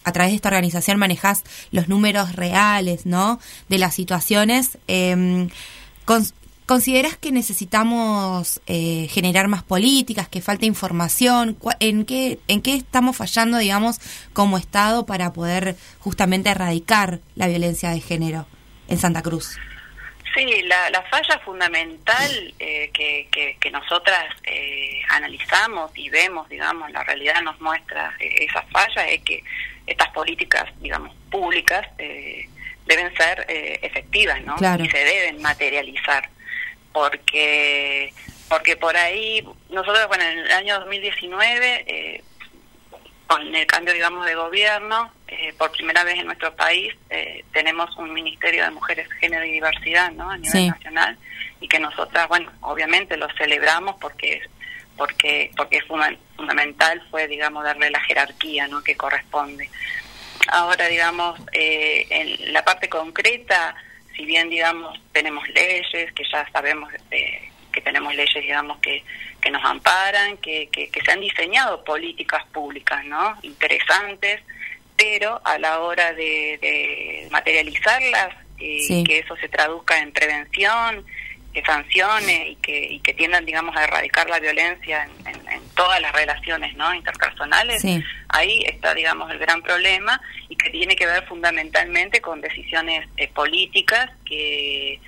a 0.05 0.13
través 0.13 0.33
de 0.33 0.37
esta 0.37 0.49
organización 0.49 0.99
manejás 0.99 1.45
los 1.71 1.89
números 1.89 2.35
reales, 2.37 3.07
¿no? 3.07 3.39
De 3.69 3.79
las 3.79 3.95
situaciones. 3.95 4.79
Cons- 6.07 6.35
¿Consideras 6.67 7.17
que 7.17 7.33
necesitamos 7.33 8.61
eh, 8.67 9.09
generar 9.11 9.49
más 9.49 9.63
políticas, 9.63 10.29
que 10.29 10.41
falta 10.41 10.65
información? 10.65 11.55
¿Cuá- 11.55 11.77
¿En 11.81 12.05
qué, 12.05 12.39
¿En 12.49 12.63
qué 12.63 12.77
estamos 12.77 13.17
fallando, 13.17 13.59
digamos, 13.59 13.99
como 14.33 14.59
Estado 14.59 15.05
para 15.05 15.33
poder 15.33 15.77
justamente 15.99 16.51
erradicar 16.51 17.19
la 17.35 17.49
violencia 17.49 17.91
de 17.91 18.01
género 18.01 18.47
en 18.89 18.99
Santa 18.99 19.23
Cruz? 19.23 19.57
Sí, 20.35 20.47
la, 20.63 20.89
la 20.91 21.03
falla 21.11 21.39
fundamental 21.45 22.55
eh, 22.59 22.91
que, 22.95 23.29
que, 23.31 23.59
que 23.61 23.71
nosotras 23.71 24.25
eh, 24.45 25.03
analizamos 25.11 25.91
y 25.95 26.09
vemos, 26.09 26.49
digamos, 26.49 26.91
la 26.91 27.03
realidad 27.05 27.43
nos 27.43 27.61
muestra 27.61 28.15
eh, 28.19 28.47
esa 28.49 28.63
falla, 28.73 29.05
es 29.09 29.21
que 29.23 29.43
estas 29.87 30.09
políticas, 30.11 30.65
digamos, 30.81 31.15
públicas 31.31 31.87
eh, 31.99 32.49
deben 32.87 33.15
ser 33.15 33.45
eh, 33.49 33.81
efectivas, 33.83 34.41
¿no? 34.43 34.57
Claro. 34.57 34.83
Y 34.85 34.89
se 34.89 34.99
deben 35.05 35.43
materializar, 35.43 36.31
porque 36.93 38.13
porque 38.49 38.77
por 38.77 38.95
ahí, 38.97 39.43
nosotros, 39.71 40.07
bueno, 40.09 40.25
en 40.25 40.39
el 40.41 40.53
año 40.53 40.79
2019, 40.81 41.85
eh, 41.87 42.23
con 43.27 43.55
el 43.55 43.67
cambio, 43.67 43.95
digamos, 43.95 44.27
de 44.27 44.35
gobierno, 44.35 45.11
eh, 45.27 45.55
por 45.57 45.73
primera 45.73 46.05
vez 46.05 46.19
en 46.19 46.27
nuestro 46.27 46.55
país 46.55 46.95
eh, 47.09 47.45
tenemos 47.55 47.97
un 47.97 48.13
Ministerio 48.13 48.65
de 48.65 48.71
Mujeres, 48.71 49.09
Género 49.21 49.43
y 49.47 49.53
Diversidad, 49.53 50.13
¿no? 50.13 50.29
A 50.31 50.37
nivel 50.37 50.53
Sí. 50.53 50.69
nacional 50.69 51.17
y 51.63 51.69
que 51.69 51.79
nosotras, 51.79 52.29
bueno, 52.29 52.53
obviamente 52.61 53.17
lo 53.17 53.27
celebramos 53.39 53.97
porque 54.01 54.43
porque 54.99 55.51
porque 55.57 55.79
es 55.79 55.85
funda- 55.87 56.15
fundamental 56.37 57.03
fue, 57.11 57.27
digamos, 57.29 57.65
darle 57.65 57.89
la 57.91 58.01
jerarquía, 58.01 58.69
¿no? 58.69 58.83
Que 58.83 58.95
corresponde. 58.99 59.71
Ahora, 60.49 60.89
digamos, 60.89 61.41
eh, 61.53 62.07
en 62.11 62.53
la 62.53 62.63
parte 62.65 62.91
concreta, 62.91 63.75
si 64.23 64.27
bien, 64.27 64.49
digamos, 64.49 64.97
tenemos 65.11 65.49
leyes, 65.49 66.13
que 66.13 66.23
ya 66.33 66.49
sabemos 66.53 66.89
eh, 67.11 67.51
que 67.73 67.81
tenemos 67.81 68.15
leyes, 68.15 68.41
digamos, 68.41 68.79
que, 68.79 69.03
que 69.41 69.51
nos 69.51 69.65
amparan, 69.65 70.37
que, 70.37 70.69
que, 70.69 70.89
que 70.91 71.01
se 71.01 71.11
han 71.11 71.19
diseñado 71.21 71.83
políticas 71.83 72.45
públicas, 72.53 73.05
¿no? 73.07 73.37
Interesantes, 73.43 74.41
pero 74.97 75.41
a 75.45 75.59
la 75.59 75.81
hora 75.81 76.13
de, 76.13 76.57
de 76.63 77.29
materializarlas 77.33 78.37
y 78.61 78.79
Sí. 78.85 79.03
que 79.05 79.19
eso 79.19 79.35
se 79.39 79.49
traduzca 79.49 79.99
en 79.99 80.13
prevención, 80.13 81.05
que 81.53 81.63
sancione 81.63 82.49
y 82.51 82.57
que, 82.57 82.79
y 82.95 83.01
que 83.01 83.13
tiendan, 83.15 83.45
digamos, 83.45 83.77
a 83.77 83.85
erradicar 83.85 84.29
la 84.31 84.39
violencia 84.41 85.05
en, 85.27 85.35
en- 85.35 85.49
en 85.53 85.69
todas 85.75 86.01
las 86.01 86.13
relaciones, 86.13 86.75
¿no? 86.77 86.95
Interpersonales, 86.95 87.83
Sí. 87.83 88.03
ahí 88.29 88.63
está, 88.67 88.95
digamos, 88.95 89.31
el 89.31 89.39
gran 89.39 89.61
problema 89.63 90.21
y 90.49 90.57
que 90.57 90.71
tiene 90.71 90.97
que 90.97 91.07
ver 91.07 91.25
fundamentalmente 91.27 92.21
con 92.21 92.41
decisiones 92.41 93.07
eh, 93.19 93.29
políticas 93.29 94.11
que, 94.25 95.01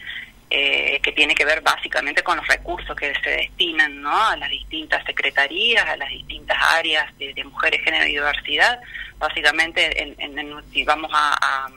eh, 0.50 1.00
que 1.02 1.12
tiene 1.12 1.34
que 1.34 1.44
ver 1.46 1.62
básicamente 1.62 2.22
con 2.22 2.36
los 2.36 2.46
recursos 2.46 2.94
que 2.94 3.12
se 3.22 3.30
destinan 3.30 4.02
¿no? 4.02 4.14
a 4.28 4.36
las 4.36 4.50
distintas 4.50 5.02
secretarías, 5.04 5.86
a 5.86 5.96
las 5.96 6.10
distintas 6.10 6.58
áreas 6.74 7.06
de, 7.18 7.32
de 7.32 7.44
mujeres, 7.44 7.80
género 7.82 8.04
y 8.06 8.10
diversidad. 8.12 8.80
Básicamente, 9.18 10.02
en, 10.02 10.14
en- 10.18 10.62
si 10.72 10.84
vamos 10.84 11.10
a, 11.14 11.34
a- 11.40 11.70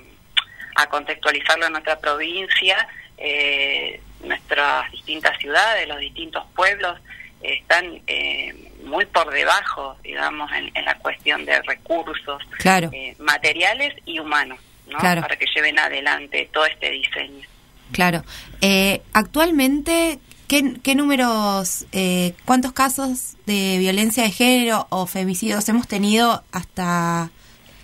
a 0.75 0.87
contextualizarlo 0.89 1.65
en 1.67 1.71
nuestra 1.71 1.99
provincia, 1.99 2.87
eh, 3.17 3.99
nuestras 4.23 4.91
distintas 4.91 5.37
ciudades, 5.39 5.87
los 5.87 5.99
distintos 5.99 6.43
pueblos 6.55 6.97
eh, 7.41 7.59
están 7.61 8.01
eh, 8.07 8.71
muy 8.83 9.05
por 9.05 9.31
debajo, 9.31 9.95
digamos, 10.03 10.51
en, 10.53 10.71
en 10.75 10.85
la 10.85 10.95
cuestión 10.99 11.45
de 11.45 11.61
recursos 11.63 12.41
Claro. 12.59 12.89
eh, 12.93 13.15
materiales 13.19 13.93
y 14.05 14.19
humanos, 14.19 14.59
¿no? 14.89 14.97
Claro. 14.99 15.21
Para 15.21 15.35
que 15.37 15.45
lleven 15.55 15.77
adelante 15.79 16.49
todo 16.53 16.65
este 16.65 16.91
diseño. 16.91 17.45
Claro. 17.91 18.23
Eh, 18.61 19.01
actualmente, 19.13 20.19
¿qué, 20.47 20.73
qué 20.83 20.95
números, 20.95 21.85
eh, 21.91 22.33
cuántos 22.45 22.73
casos 22.73 23.35
de 23.45 23.77
violencia 23.79 24.23
de 24.23 24.31
género 24.31 24.87
o 24.89 25.05
femicidios 25.05 25.67
hemos 25.69 25.87
tenido 25.87 26.43
hasta 26.51 27.29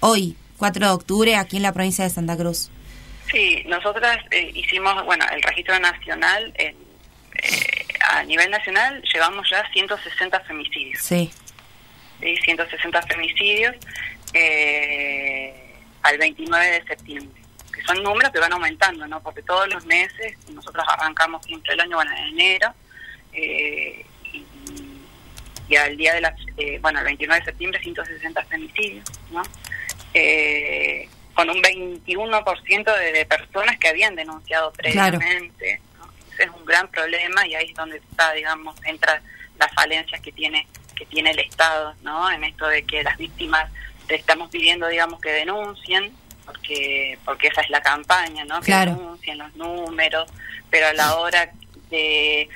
hoy, 0.01 0.35
4 0.57 0.85
de 0.87 0.91
octubre, 0.91 1.35
aquí 1.35 1.57
en 1.57 1.63
la 1.63 1.71
provincia 1.73 2.03
de 2.03 2.09
Santa 2.09 2.35
Cruz? 2.35 2.69
Sí, 3.31 3.63
nosotras 3.67 4.17
eh, 4.31 4.51
hicimos, 4.53 5.03
bueno, 5.05 5.25
el 5.31 5.41
registro 5.41 5.79
nacional, 5.79 6.53
en, 6.57 6.75
eh, 7.41 7.87
a 8.09 8.23
nivel 8.23 8.51
nacional 8.51 9.01
llevamos 9.11 9.49
ya 9.49 9.67
160 9.71 10.39
femicidios. 10.41 11.01
Sí. 11.01 11.31
¿sí? 12.19 12.37
160 12.43 13.01
femicidios 13.03 13.75
eh, 14.33 15.53
al 16.01 16.17
29 16.17 16.65
de 16.65 16.83
septiembre. 16.83 17.41
Que 17.73 17.81
son 17.83 18.03
números 18.03 18.31
que 18.31 18.39
van 18.39 18.53
aumentando, 18.53 19.07
¿no? 19.07 19.21
Porque 19.21 19.41
todos 19.41 19.67
los 19.73 19.85
meses, 19.85 20.37
nosotros 20.49 20.85
arrancamos 20.87 21.43
siempre 21.45 21.73
el 21.73 21.79
año, 21.79 21.95
bueno, 21.95 22.11
en 22.15 22.39
enero, 22.39 22.73
eh, 23.33 24.05
y, 24.31 24.45
y 25.69 25.75
al 25.75 25.97
día 25.97 26.13
de 26.13 26.21
la, 26.21 26.35
eh, 26.57 26.77
bueno, 26.81 26.99
el 26.99 27.05
29 27.05 27.39
de 27.39 27.45
septiembre, 27.45 27.81
160 27.81 28.43
femicidios, 28.45 29.05
¿no? 29.31 29.41
Eh, 30.13 31.09
con 31.33 31.49
un 31.49 31.61
21% 31.61 32.97
de, 32.99 33.11
de 33.11 33.25
personas 33.25 33.77
que 33.79 33.89
habían 33.89 34.15
denunciado 34.15 34.71
Claro. 34.73 35.17
previamente. 35.19 35.81
¿no? 35.97 36.09
Ese 36.33 36.43
es 36.43 36.49
un 36.49 36.65
gran 36.65 36.87
problema 36.89 37.45
y 37.47 37.55
ahí 37.55 37.69
es 37.69 37.75
donde 37.75 37.97
está, 37.97 38.33
digamos, 38.33 38.75
entra 38.85 39.21
las 39.59 39.71
falencias 39.73 40.19
que 40.21 40.31
tiene 40.31 40.67
que 40.95 41.05
tiene 41.07 41.31
el 41.31 41.39
Estado, 41.39 41.95
¿no? 42.03 42.29
En 42.29 42.43
esto 42.43 42.67
de 42.67 42.83
que 42.83 43.01
las 43.01 43.17
víctimas 43.17 43.71
le 44.07 44.15
estamos 44.15 44.51
pidiendo, 44.51 44.87
digamos, 44.87 45.19
que 45.19 45.31
denuncien, 45.31 46.13
porque 46.45 47.17
porque 47.25 47.47
esa 47.47 47.61
es 47.61 47.69
la 47.71 47.81
campaña, 47.81 48.45
¿no? 48.45 48.59
Que 48.59 48.67
Claro. 48.67 48.91
denuncien 48.95 49.39
los 49.39 49.55
números, 49.55 50.29
pero 50.69 50.87
a 50.87 50.93
la 50.93 51.15
hora 51.15 51.51
de 51.89 52.47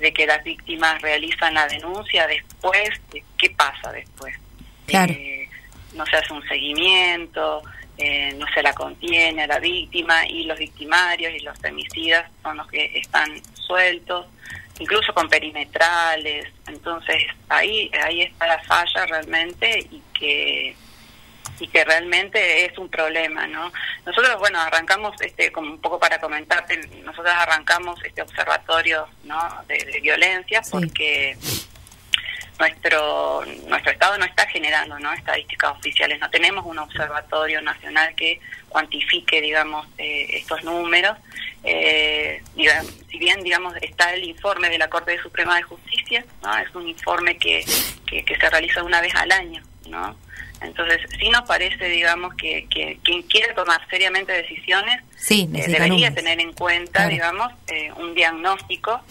de 0.00 0.12
que 0.12 0.26
las 0.26 0.42
víctimas 0.44 1.00
realizan 1.02 1.54
la 1.54 1.66
denuncia 1.68 2.26
después, 2.28 2.90
¿qué 3.36 3.50
pasa 3.50 3.90
después? 3.92 4.34
Claro. 4.86 5.12
Eh, 5.12 5.48
no 5.94 6.04
se 6.06 6.16
hace 6.16 6.32
un 6.32 6.46
seguimiento, 6.48 7.62
eh, 7.98 8.32
no 8.38 8.46
se 8.54 8.62
la 8.62 8.72
contiene 8.74 9.42
a 9.42 9.46
la 9.46 9.58
víctima 9.58 10.26
y 10.26 10.44
los 10.44 10.58
victimarios 10.58 11.34
y 11.34 11.40
los 11.40 11.58
femicidas 11.58 12.30
son 12.42 12.56
los 12.56 12.68
que 12.68 12.98
están 12.98 13.28
sueltos, 13.54 14.26
incluso 14.78 15.12
con 15.12 15.28
perimetrales. 15.28 16.46
Entonces 16.68 17.24
ahí 17.48 17.90
ahí 18.02 18.22
está 18.22 18.46
la 18.46 18.58
falla 18.60 19.06
realmente 19.06 19.86
y 19.90 20.02
que 20.18 20.76
y 21.60 21.66
que 21.66 21.84
realmente 21.84 22.66
es 22.66 22.78
un 22.78 22.88
problema, 22.88 23.48
¿no? 23.48 23.72
Nosotros, 24.06 24.38
bueno, 24.38 24.60
arrancamos, 24.60 25.20
este, 25.20 25.50
como 25.50 25.72
un 25.72 25.80
poco 25.80 25.98
para 25.98 26.20
comentarte, 26.20 26.76
nosotros 27.04 27.34
arrancamos 27.36 28.00
este 28.04 28.22
observatorio, 28.22 29.08
¿no? 29.24 29.40
De, 29.66 29.76
de 29.76 30.00
violencia 30.00 30.62
porque 30.70 31.36
nuestro 32.58 33.44
nuestro 33.68 33.92
estado 33.92 34.18
no 34.18 34.24
está 34.24 34.46
generando 34.48 34.98
no 34.98 35.12
estadísticas 35.12 35.72
oficiales. 35.78 36.18
No 36.20 36.28
tenemos 36.30 36.64
un 36.66 36.78
observatorio 36.78 37.60
nacional 37.62 38.14
que 38.14 38.40
cuantifique 38.68 39.40
digamos 39.40 39.86
eh, 39.98 40.26
estos 40.32 40.62
números. 40.64 41.16
Eh, 41.64 42.42
diga- 42.54 42.84
si 43.10 43.18
bien 43.18 43.42
digamos 43.42 43.74
está 43.82 44.14
el 44.14 44.24
informe 44.24 44.68
de 44.70 44.78
la 44.78 44.88
Corte 44.88 45.18
Suprema 45.20 45.56
de 45.56 45.62
Justicia 45.62 46.24
no 46.42 46.56
es 46.56 46.72
un 46.74 46.86
informe 46.88 47.36
que, 47.36 47.64
que, 48.06 48.24
que 48.24 48.36
se 48.36 48.48
realiza 48.48 48.82
una 48.84 49.00
vez 49.00 49.12
al 49.16 49.32
año 49.32 49.60
no 49.88 50.16
entonces 50.60 51.00
sí 51.18 51.28
nos 51.30 51.42
parece 51.42 51.88
digamos 51.88 52.34
que, 52.34 52.68
que 52.70 52.98
quien 53.02 53.22
quiere 53.22 53.54
tomar 53.54 53.80
seriamente 53.90 54.32
decisiones 54.32 55.02
Sí, 55.16 55.48
eh, 55.52 55.64
debería 55.66 55.88
números. 55.88 56.14
tener 56.14 56.40
en 56.40 56.52
cuenta 56.52 56.92
Claro. 56.92 57.10
digamos 57.10 57.52
eh, 57.66 57.90
un 57.96 58.14
diagnóstico 58.14 59.02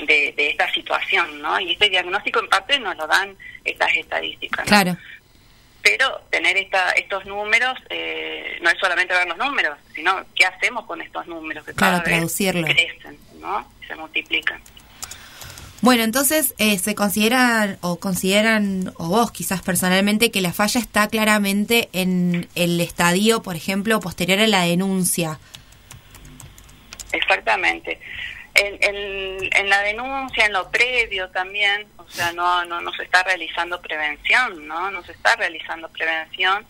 de, 0.00 0.34
de 0.36 0.50
esta 0.50 0.72
situación, 0.72 1.40
¿no? 1.40 1.58
Y 1.60 1.72
este 1.72 1.88
diagnóstico 1.88 2.40
en 2.40 2.48
parte 2.48 2.78
nos 2.78 2.96
lo 2.96 3.06
dan 3.06 3.36
estas 3.64 3.94
estadísticas, 3.94 4.64
¿no? 4.66 4.70
Claro. 4.70 4.96
Pero 5.82 6.20
tener 6.30 6.56
esta, 6.56 6.90
estos 6.92 7.24
números 7.26 7.78
eh, 7.90 8.58
no 8.60 8.70
es 8.70 8.78
solamente 8.80 9.14
ver 9.14 9.28
los 9.28 9.38
números, 9.38 9.78
sino 9.94 10.24
qué 10.34 10.44
hacemos 10.44 10.84
con 10.84 11.00
estos 11.00 11.26
números 11.28 11.64
que 11.64 11.72
Claro, 11.74 12.02
cada 12.04 12.20
vez 12.20 12.34
crecen, 12.36 13.18
¿no? 13.40 13.70
Se 13.86 13.94
multiplican. 13.94 14.60
Bueno, 15.82 16.02
entonces 16.02 16.54
eh, 16.58 16.78
se 16.78 16.96
consideran 16.96 17.78
o 17.82 18.00
consideran, 18.00 18.92
o 18.96 19.08
vos 19.08 19.30
quizás 19.30 19.62
personalmente, 19.62 20.32
que 20.32 20.40
la 20.40 20.52
falla 20.52 20.80
está 20.80 21.06
claramente 21.06 21.88
en 21.92 22.48
el 22.56 22.80
estadio, 22.80 23.42
por 23.42 23.54
ejemplo, 23.54 24.00
posterior 24.00 24.40
a 24.40 24.46
la 24.48 24.62
denuncia. 24.62 25.38
Exactamente. 27.12 28.00
En, 28.56 28.78
en, 28.80 29.48
en 29.52 29.68
la 29.68 29.80
denuncia, 29.82 30.46
en 30.46 30.52
lo 30.52 30.70
previo 30.70 31.28
también, 31.30 31.86
o 31.98 32.08
sea, 32.08 32.32
no, 32.32 32.64
no, 32.64 32.80
no 32.80 32.92
se 32.92 33.02
está 33.02 33.22
realizando 33.22 33.80
prevención, 33.80 34.66
¿no? 34.66 34.90
No 34.90 35.02
se 35.04 35.12
está 35.12 35.36
realizando 35.36 35.88
prevención. 35.90 36.66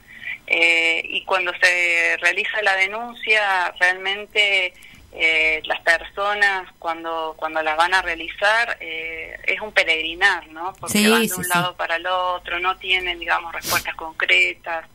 Eh, 0.48 1.02
y 1.04 1.24
cuando 1.24 1.52
se 1.60 2.16
realiza 2.20 2.62
la 2.62 2.76
denuncia, 2.76 3.72
realmente 3.80 4.72
eh, 5.12 5.62
las 5.64 5.80
personas, 5.80 6.68
cuando, 6.78 7.34
cuando 7.36 7.62
las 7.62 7.76
van 7.76 7.94
a 7.94 8.02
realizar, 8.02 8.76
eh, 8.80 9.36
es 9.46 9.60
un 9.60 9.72
peregrinar, 9.72 10.46
¿no? 10.48 10.72
Porque 10.78 10.98
Sí, 10.98 11.10
van 11.10 11.26
de 11.26 11.34
un 11.34 11.44
sí. 11.44 11.50
lado 11.54 11.76
para 11.76 11.96
el 11.96 12.06
otro, 12.06 12.58
no 12.60 12.76
tienen, 12.76 13.18
digamos, 13.18 13.52
respuestas 13.52 13.94
concretas. 13.94 14.86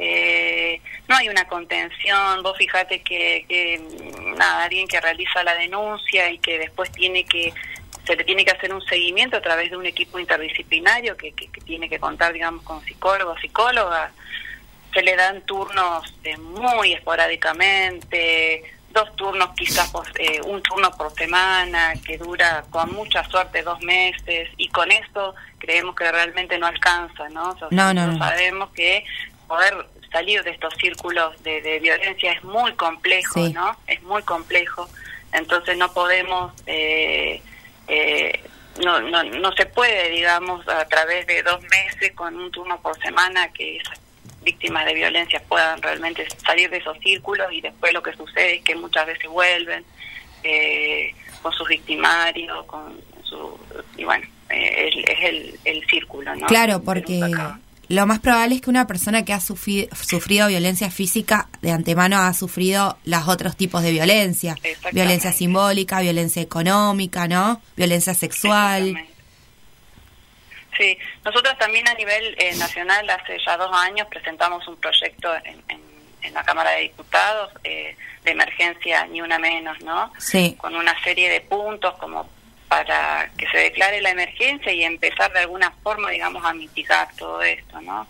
Eh, 0.00 0.80
no 1.08 1.16
hay 1.16 1.28
una 1.28 1.46
contención, 1.46 2.42
vos 2.42 2.56
fíjate 2.56 3.02
que, 3.02 3.44
que 3.48 3.80
nada, 4.36 4.64
alguien 4.64 4.88
que 4.88 5.00
realiza 5.00 5.42
la 5.44 5.54
denuncia 5.54 6.30
y 6.30 6.38
que 6.38 6.58
después 6.58 6.90
tiene 6.92 7.24
que 7.24 7.52
se 8.06 8.16
le 8.16 8.24
tiene 8.24 8.44
que 8.44 8.50
hacer 8.50 8.72
un 8.74 8.80
seguimiento 8.86 9.36
a 9.36 9.42
través 9.42 9.70
de 9.70 9.76
un 9.76 9.84
equipo 9.86 10.18
interdisciplinario 10.18 11.16
que, 11.16 11.32
que, 11.32 11.48
que 11.48 11.60
tiene 11.60 11.88
que 11.88 12.00
contar, 12.00 12.32
digamos, 12.32 12.62
con 12.64 12.82
psicólogos, 12.84 13.38
psicólogas, 13.40 14.10
se 14.92 15.02
le 15.02 15.14
dan 15.14 15.42
turnos 15.42 16.12
eh, 16.24 16.36
muy 16.38 16.94
esporádicamente, 16.94 18.62
dos 18.90 19.14
turnos 19.16 19.50
quizás, 19.54 19.88
por- 19.90 20.08
eh, 20.18 20.40
un 20.44 20.62
turno 20.62 20.90
por 20.96 21.12
semana, 21.14 21.92
que 22.04 22.18
dura 22.18 22.64
con 22.70 22.92
mucha 22.92 23.22
suerte 23.28 23.62
dos 23.62 23.80
meses, 23.82 24.48
y 24.56 24.68
con 24.68 24.90
esto 24.90 25.34
creemos 25.58 25.94
que 25.94 26.10
realmente 26.10 26.58
no 26.58 26.66
alcanza, 26.66 27.28
¿no? 27.28 27.50
O 27.50 27.58
sea, 27.58 27.68
No, 27.70 27.92
no, 27.94 28.06
no. 28.08 28.18
Sabemos 28.18 28.70
que 28.70 29.04
poder 29.50 29.74
salir 30.12 30.42
de 30.44 30.50
estos 30.52 30.72
círculos 30.74 31.42
de, 31.42 31.60
de 31.60 31.80
violencia 31.80 32.30
es 32.32 32.42
muy 32.44 32.72
complejo, 32.74 33.34
Sí. 33.34 33.52
¿no? 33.52 33.76
Es 33.88 34.00
muy 34.02 34.22
complejo, 34.22 34.88
entonces 35.32 35.76
no 35.76 35.92
podemos... 35.92 36.52
Eh, 36.66 37.42
eh, 37.88 38.40
no, 38.84 39.00
no, 39.00 39.24
no 39.24 39.52
se 39.52 39.66
puede, 39.66 40.08
digamos, 40.10 40.66
a 40.68 40.86
través 40.86 41.26
de 41.26 41.42
dos 41.42 41.60
meses 41.62 42.12
con 42.14 42.34
un 42.36 42.50
turno 42.52 42.80
por 42.80 42.96
semana 43.02 43.52
que 43.52 43.78
esas 43.78 44.00
víctimas 44.42 44.86
de 44.86 44.94
violencia 44.94 45.42
puedan 45.48 45.82
realmente 45.82 46.26
salir 46.46 46.70
de 46.70 46.76
esos 46.78 46.96
círculos 47.00 47.52
y 47.52 47.60
después 47.60 47.92
lo 47.92 48.02
que 48.02 48.14
sucede 48.14 48.56
es 48.58 48.62
que 48.62 48.76
muchas 48.76 49.06
veces 49.06 49.28
vuelven 49.28 49.84
eh, 50.44 51.12
con 51.42 51.52
sus 51.52 51.66
victimarios, 51.68 52.64
con 52.66 53.00
su... 53.24 53.58
y 53.96 54.04
bueno, 54.04 54.24
eh, 54.50 54.88
es, 54.88 54.94
es 55.18 55.24
el, 55.24 55.58
el 55.64 55.86
círculo, 55.88 56.34
¿no? 56.36 56.46
Claro, 56.46 56.78
Que 56.78 56.84
porque. 56.84 57.20
Lo 57.90 58.06
más 58.06 58.20
probable 58.20 58.54
es 58.54 58.60
que 58.62 58.70
una 58.70 58.86
persona 58.86 59.24
que 59.24 59.32
ha 59.34 59.38
sufri- 59.40 59.88
sufrido 59.94 60.46
violencia 60.48 60.90
física 60.90 61.48
de 61.60 61.72
antemano 61.72 62.18
ha 62.18 62.32
sufrido 62.32 62.96
los 63.04 63.28
otros 63.28 63.56
tipos 63.56 63.82
de 63.82 63.90
violencia. 63.92 64.54
Violencia 64.92 65.32
simbólica, 65.32 66.00
violencia 66.00 66.40
económica, 66.40 67.28
¿no? 67.28 67.60
Violencia 67.76 68.14
sexual. 68.14 68.96
Sí, 70.78 70.96
nosotros 71.24 71.58
también 71.58 71.86
a 71.88 71.94
nivel 71.94 72.34
eh, 72.38 72.54
nacional 72.56 73.08
hace 73.10 73.36
ya 73.44 73.56
dos 73.56 73.70
años 73.72 74.06
presentamos 74.08 74.66
un 74.68 74.76
proyecto 74.76 75.28
en, 75.44 75.62
en- 75.68 75.90
en 76.22 76.34
la 76.34 76.44
Cámara 76.44 76.70
de 76.72 76.82
Diputados 76.82 77.50
eh, 77.64 77.96
de 78.24 78.30
emergencia 78.30 79.06
ni 79.06 79.20
una 79.22 79.38
menos, 79.38 79.80
¿no? 79.82 80.12
Sí. 80.18 80.54
Con 80.58 80.76
una 80.76 80.94
serie 81.02 81.30
de 81.30 81.40
puntos 81.40 81.94
como 81.98 82.28
para 82.70 83.28
que 83.36 83.46
se 83.48 83.58
declare 83.58 84.00
la 84.00 84.10
emergencia 84.10 84.72
y 84.72 84.84
empezar 84.84 85.32
de 85.32 85.40
alguna 85.40 85.70
forma, 85.82 86.08
digamos, 86.10 86.42
a 86.44 86.54
mitigar 86.54 87.08
todo 87.18 87.42
esto, 87.42 87.80
¿no? 87.82 88.06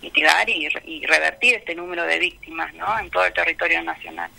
Mitigar 0.00 0.48
y, 0.48 0.68
y 0.86 1.04
revertir 1.04 1.56
este 1.56 1.74
número 1.74 2.04
de 2.04 2.18
víctimas, 2.20 2.72
¿no? 2.74 2.86
En 3.00 3.10
todo 3.10 3.24
el 3.26 3.32
territorio 3.32 3.82
nacional. 3.82 4.30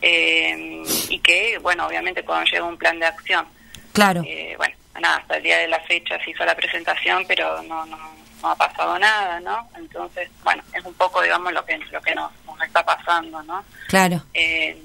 eh, 0.00 0.82
y 1.08 1.18
que, 1.18 1.58
bueno, 1.58 1.86
obviamente 1.88 2.22
cuando 2.24 2.48
llega 2.50 2.64
un 2.64 2.78
plan 2.78 2.98
de 3.00 3.06
acción. 3.06 3.44
Claro. 3.92 4.22
Eh, 4.24 4.54
bueno, 4.56 4.74
nada, 5.00 5.16
hasta 5.16 5.36
el 5.38 5.42
día 5.42 5.58
de 5.58 5.68
la 5.68 5.80
fecha 5.80 6.16
se 6.24 6.30
hizo 6.30 6.44
la 6.44 6.54
presentación, 6.54 7.24
pero 7.26 7.60
no, 7.64 7.84
no, 7.86 7.98
no 8.40 8.50
ha 8.50 8.54
pasado 8.56 8.96
nada, 9.00 9.40
¿no? 9.40 9.68
Entonces, 9.76 10.30
bueno, 10.44 10.62
es 10.72 10.84
un 10.84 10.94
poco, 10.94 11.20
digamos, 11.22 11.52
lo 11.52 11.64
que, 11.64 11.76
lo 11.90 12.00
que 12.00 12.14
nos, 12.14 12.30
nos 12.46 12.60
está 12.62 12.84
pasando, 12.84 13.42
¿no? 13.42 13.64
Claro. 13.88 14.22
Eh, 14.34 14.76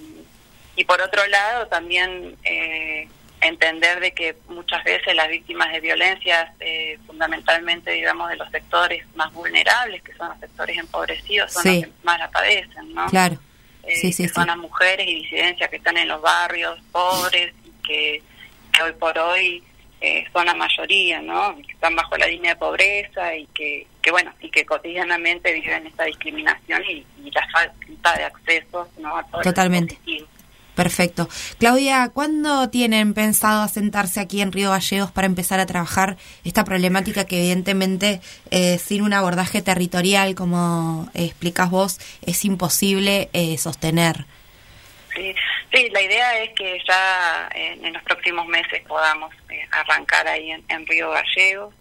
y 0.76 0.84
por 0.86 1.00
otro 1.00 1.24
lado, 1.28 1.68
también 1.68 2.36
eh, 2.44 3.08
entender 3.44 4.00
de 4.00 4.12
que 4.14 4.36
muchas 4.48 4.84
veces 4.84 5.16
las 5.16 5.28
víctimas 5.30 5.72
de 5.72 5.80
violencias, 5.82 6.52
eh, 6.60 6.98
fundamentalmente, 7.06 7.92
digamos, 7.92 8.30
de 8.30 8.36
los 8.38 8.50
sectores 8.52 9.06
más 9.16 9.32
vulnerables, 9.34 10.02
que 10.04 10.14
son 10.16 10.30
los 10.30 10.40
sectores 10.40 10.78
empobrecidos, 10.78 11.52
son 11.52 11.64
Sí. 11.64 11.82
los 11.82 11.86
que 11.90 11.92
más 12.04 12.20
la 12.20 12.30
padecen, 12.32 12.94
¿no? 12.94 13.06
Claro. 13.08 13.36
Eh, 13.84 13.96
Sí, 13.98 14.14
sí, 14.14 14.24
que 14.24 14.30
son 14.34 14.48
las 14.48 14.58
mujeres 14.58 15.08
y 15.08 15.16
disidencias 15.16 15.70
que 15.70 15.76
están 15.78 15.98
en 15.98 16.08
los 16.08 16.22
barrios 16.22 16.80
pobres 16.92 17.54
y 17.66 17.72
que, 17.88 18.24
que 18.72 18.84
hoy 18.84 18.94
por 18.94 19.18
hoy 19.18 19.64
eh, 20.00 20.26
son 20.34 20.46
la 20.46 20.54
mayoría, 20.54 21.22
¿no? 21.22 21.56
Que 21.66 21.72
están 21.72 21.96
bajo 21.96 22.18
la 22.18 22.28
línea 22.28 22.52
de 22.54 22.60
pobreza 22.60 23.36
y 23.36 23.46
que, 23.48 23.88
que 24.02 24.12
bueno, 24.12 24.34
y 24.42 24.50
que 24.50 24.66
cotidianamente 24.66 25.54
viven 25.54 25.88
esta 25.88 26.04
discriminación 26.04 26.84
y, 26.90 27.06
y 27.24 27.32
la 27.32 27.48
falta 27.50 28.18
de 28.18 28.24
acceso, 28.26 28.90
¿no? 29.00 29.16
A 29.18 29.24
todo 29.24 29.40
el 29.42 29.44
Totalmente. 29.46 29.96
dispositivo. 29.96 30.28
Perfecto. 30.76 31.30
Claudia, 31.60 32.10
¿cuándo 32.14 32.70
tienen 32.70 33.14
pensado 33.14 33.62
asentarse 33.62 34.20
aquí 34.20 34.42
en 34.42 34.52
Río 34.52 34.72
Gallegos 34.72 35.12
para 35.12 35.28
empezar 35.28 35.60
a 35.60 35.68
trabajar 35.68 36.18
esta 36.44 36.64
problemática 36.64 37.26
que 37.26 37.38
evidentemente 37.38 38.22
eh, 38.50 38.80
sin 38.80 39.04
un 39.04 39.14
abordaje 39.14 39.62
territorial, 39.62 40.34
como 40.34 41.10
explicas 41.14 41.70
vos, 41.70 42.00
es 42.26 42.44
imposible 42.44 43.30
eh, 43.34 43.58
sostener? 43.60 44.26
Sí, 45.14 45.36
sí, 45.72 45.90
la 45.92 46.02
idea 46.02 46.40
es 46.40 46.50
que 46.56 46.82
ya 46.88 47.50
en, 47.54 47.94
los 47.94 48.02
próximos 48.02 48.48
meses 48.48 48.82
podamos 48.88 49.32
eh, 49.50 49.68
arrancar 49.70 50.28
ahí 50.28 50.52
en, 50.52 50.64
en 50.70 50.88
Río 50.88 51.12
Gallegos. 51.12 51.76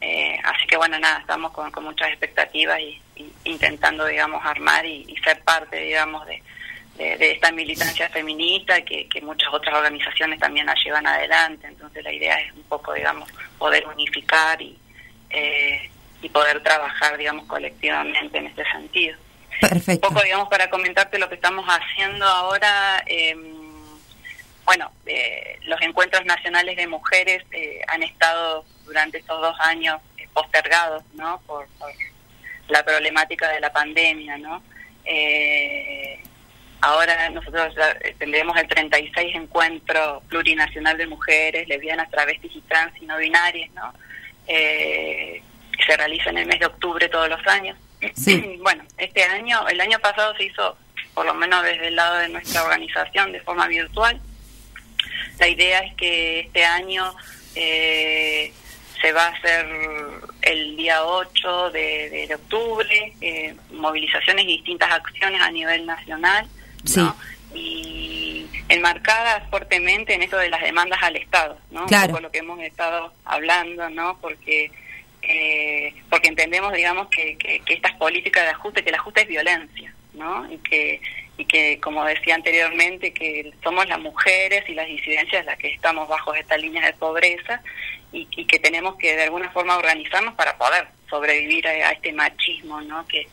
Eh, 0.00 0.38
así 0.44 0.68
que 0.68 0.76
bueno, 0.76 1.00
nada, 1.00 1.18
estamos 1.18 1.50
con, 1.50 1.68
con 1.72 1.82
muchas 1.82 2.10
expectativas 2.10 2.78
y, 2.78 3.02
intentando, 3.42 4.06
digamos, 4.06 4.40
armar 4.46 4.86
y 4.86 5.14
ser 5.24 5.42
parte, 5.42 5.78
digamos, 5.80 6.24
de, 6.26 6.40
de, 7.00 7.16
de 7.16 7.32
esta 7.32 7.50
militancia 7.50 8.08
feminista 8.10 8.82
que, 8.82 9.08
que 9.08 9.20
muchas 9.22 9.52
otras 9.52 9.74
organizaciones 9.74 10.38
también 10.38 10.66
la 10.66 10.74
llevan 10.84 11.06
adelante. 11.06 11.66
Entonces 11.66 12.04
la 12.04 12.12
idea 12.12 12.38
es 12.40 12.52
un 12.52 12.62
poco, 12.64 12.92
digamos, 12.92 13.28
poder 13.58 13.86
unificar 13.86 14.60
y, 14.60 14.78
eh, 15.30 15.90
y 16.22 16.28
poder 16.28 16.62
trabajar, 16.62 17.16
digamos, 17.16 17.46
colectivamente 17.46 18.38
en 18.38 18.46
este 18.46 18.64
sentido. 18.70 19.16
Perfecto. 19.60 20.08
Un 20.08 20.14
poco, 20.14 20.24
digamos, 20.24 20.48
para 20.48 20.68
comentarte 20.68 21.18
lo 21.18 21.28
que 21.28 21.36
estamos 21.36 21.64
haciendo 21.66 22.26
ahora. 22.26 23.02
eh, 23.06 23.34
bueno, 24.64 24.92
eh, 25.06 25.58
los 25.62 25.80
encuentros 25.82 26.24
nacionales 26.26 26.76
de 26.76 26.86
mujeres 26.86 27.42
eh, 27.50 27.80
han 27.88 28.02
estado 28.02 28.64
durante 28.84 29.18
estos 29.18 29.40
dos 29.40 29.56
años 29.60 30.00
eh, 30.16 30.28
postergados, 30.32 31.02
¿no? 31.14 31.40
Por, 31.46 31.66
por 31.78 31.90
la 32.68 32.84
problemática 32.84 33.48
de 33.48 33.60
la 33.60 33.72
pandemia, 33.72 34.36
¿no? 34.38 34.62
Eh, 35.04 36.22
ahora 36.82 37.28
nosotros 37.30 37.74
ya, 37.76 37.90
eh, 38.02 38.14
tendremos 38.18 38.56
el 38.56 38.66
36 38.68 39.34
encuentro 39.36 40.22
plurinacional 40.28 40.96
de 40.96 41.06
mujeres, 41.06 41.68
lesbianas, 41.68 42.10
travestis 42.10 42.54
y 42.56 42.60
trans 42.62 42.92
y 43.00 43.06
no 43.06 43.16
binarias, 43.18 43.70
¿no? 43.74 43.92
Eh, 44.46 45.42
que 45.76 45.84
se 45.84 45.96
realiza 45.96 46.30
en 46.30 46.38
el 46.38 46.46
mes 46.46 46.58
de 46.60 46.66
octubre 46.66 47.08
todos 47.08 47.28
los 47.28 47.46
años. 47.46 47.76
Sí. 48.14 48.58
Bueno, 48.62 48.84
este 48.98 49.22
año, 49.24 49.66
el 49.68 49.80
año 49.80 49.98
pasado 50.00 50.34
se 50.36 50.44
hizo, 50.44 50.76
por 51.14 51.24
lo 51.26 51.34
menos 51.34 51.62
desde 51.64 51.88
el 51.88 51.96
lado 51.96 52.18
de 52.18 52.28
nuestra 52.28 52.62
organización, 52.64 53.32
de 53.32 53.40
forma 53.40 53.66
virtual. 53.68 54.20
La 55.38 55.48
idea 55.48 55.80
es 55.80 55.94
que 55.96 56.40
este 56.40 56.64
año 56.64 57.14
eh, 57.54 58.52
se 59.00 59.12
va 59.12 59.26
a 59.26 59.30
hacer 59.30 59.66
el 60.42 60.76
día 60.76 61.04
8 61.04 61.70
de, 61.70 62.10
de- 62.10 62.26
de 62.26 62.34
octubre, 62.34 63.12
eh, 63.22 63.54
movilizaciones 63.70 64.44
y 64.44 64.48
distintas 64.58 64.90
acciones 64.92 65.40
a 65.40 65.50
nivel 65.50 65.86
nacional, 65.86 66.46
¿no? 66.96 67.16
Y 67.54 68.46
enmarcadas 68.68 69.48
fuertemente 69.50 70.14
en 70.14 70.22
esto 70.22 70.36
de 70.36 70.48
las 70.48 70.62
demandas 70.62 71.02
al 71.02 71.16
Estado, 71.16 71.58
¿no? 71.70 71.86
Claro. 71.86 72.06
Un 72.06 72.10
poco 72.10 72.22
lo 72.22 72.30
que 72.30 72.38
hemos 72.38 72.60
estado 72.60 73.12
hablando, 73.24 73.90
¿no? 73.90 74.18
Porque 74.20 74.70
eh, 75.22 75.94
porque 76.08 76.28
entendemos, 76.28 76.72
digamos, 76.72 77.08
que, 77.08 77.36
que, 77.36 77.60
que 77.60 77.74
estas 77.74 77.92
políticas 77.96 78.44
de 78.44 78.50
ajuste, 78.50 78.82
que 78.82 78.88
el 78.88 78.94
ajuste 78.94 79.22
es 79.22 79.28
violencia, 79.28 79.94
¿no? 80.14 80.50
Y 80.50 80.58
que, 80.58 81.00
y 81.36 81.44
que, 81.44 81.78
como 81.80 82.04
decía 82.04 82.34
anteriormente, 82.34 83.12
que 83.12 83.52
somos 83.62 83.86
las 83.88 84.00
mujeres 84.00 84.64
y 84.68 84.74
las 84.74 84.86
disidencias 84.86 85.44
las 85.44 85.58
que 85.58 85.72
estamos 85.72 86.08
bajo 86.08 86.34
esta 86.34 86.56
línea 86.56 86.86
de 86.86 86.94
pobreza 86.94 87.62
y, 88.12 88.26
y 88.30 88.46
que 88.46 88.58
tenemos 88.58 88.96
que 88.96 89.14
de 89.14 89.24
alguna 89.24 89.50
forma 89.50 89.76
organizarnos 89.76 90.34
para 90.34 90.56
poder 90.56 90.88
sobrevivir 91.08 91.66
a, 91.68 91.70
a 91.70 91.92
este 91.92 92.12
machismo, 92.12 92.80
¿no? 92.80 93.06
Que, 93.06 93.28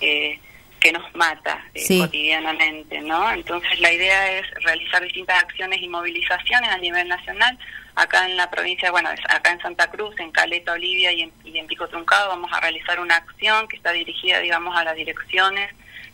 eh, 0.00 0.38
que 0.80 0.92
nos 0.92 1.14
mata 1.14 1.64
eh, 1.74 1.80
Sí. 1.80 1.98
cotidianamente, 2.00 3.00
¿no? 3.00 3.30
Entonces 3.32 3.80
la 3.80 3.92
idea 3.92 4.38
es 4.38 4.46
realizar 4.62 5.02
distintas 5.02 5.42
acciones 5.42 5.80
y 5.80 5.88
movilizaciones 5.88 6.70
a 6.70 6.76
nivel 6.78 7.08
nacional. 7.08 7.58
Acá 7.94 8.26
en 8.26 8.36
la 8.36 8.50
provincia, 8.50 8.90
bueno, 8.90 9.08
acá 9.28 9.52
en 9.52 9.60
Santa 9.60 9.90
Cruz, 9.90 10.14
en 10.20 10.30
Caleta, 10.30 10.72
Olivia 10.72 11.12
y 11.12 11.22
en, 11.22 11.32
y 11.44 11.58
en 11.58 11.66
Pico 11.66 11.88
Truncado 11.88 12.28
vamos 12.28 12.52
a 12.52 12.60
realizar 12.60 13.00
una 13.00 13.16
acción 13.16 13.66
que 13.68 13.76
está 13.76 13.92
dirigida, 13.92 14.40
digamos, 14.40 14.76
a 14.76 14.84
las 14.84 14.94
direcciones 14.96 15.70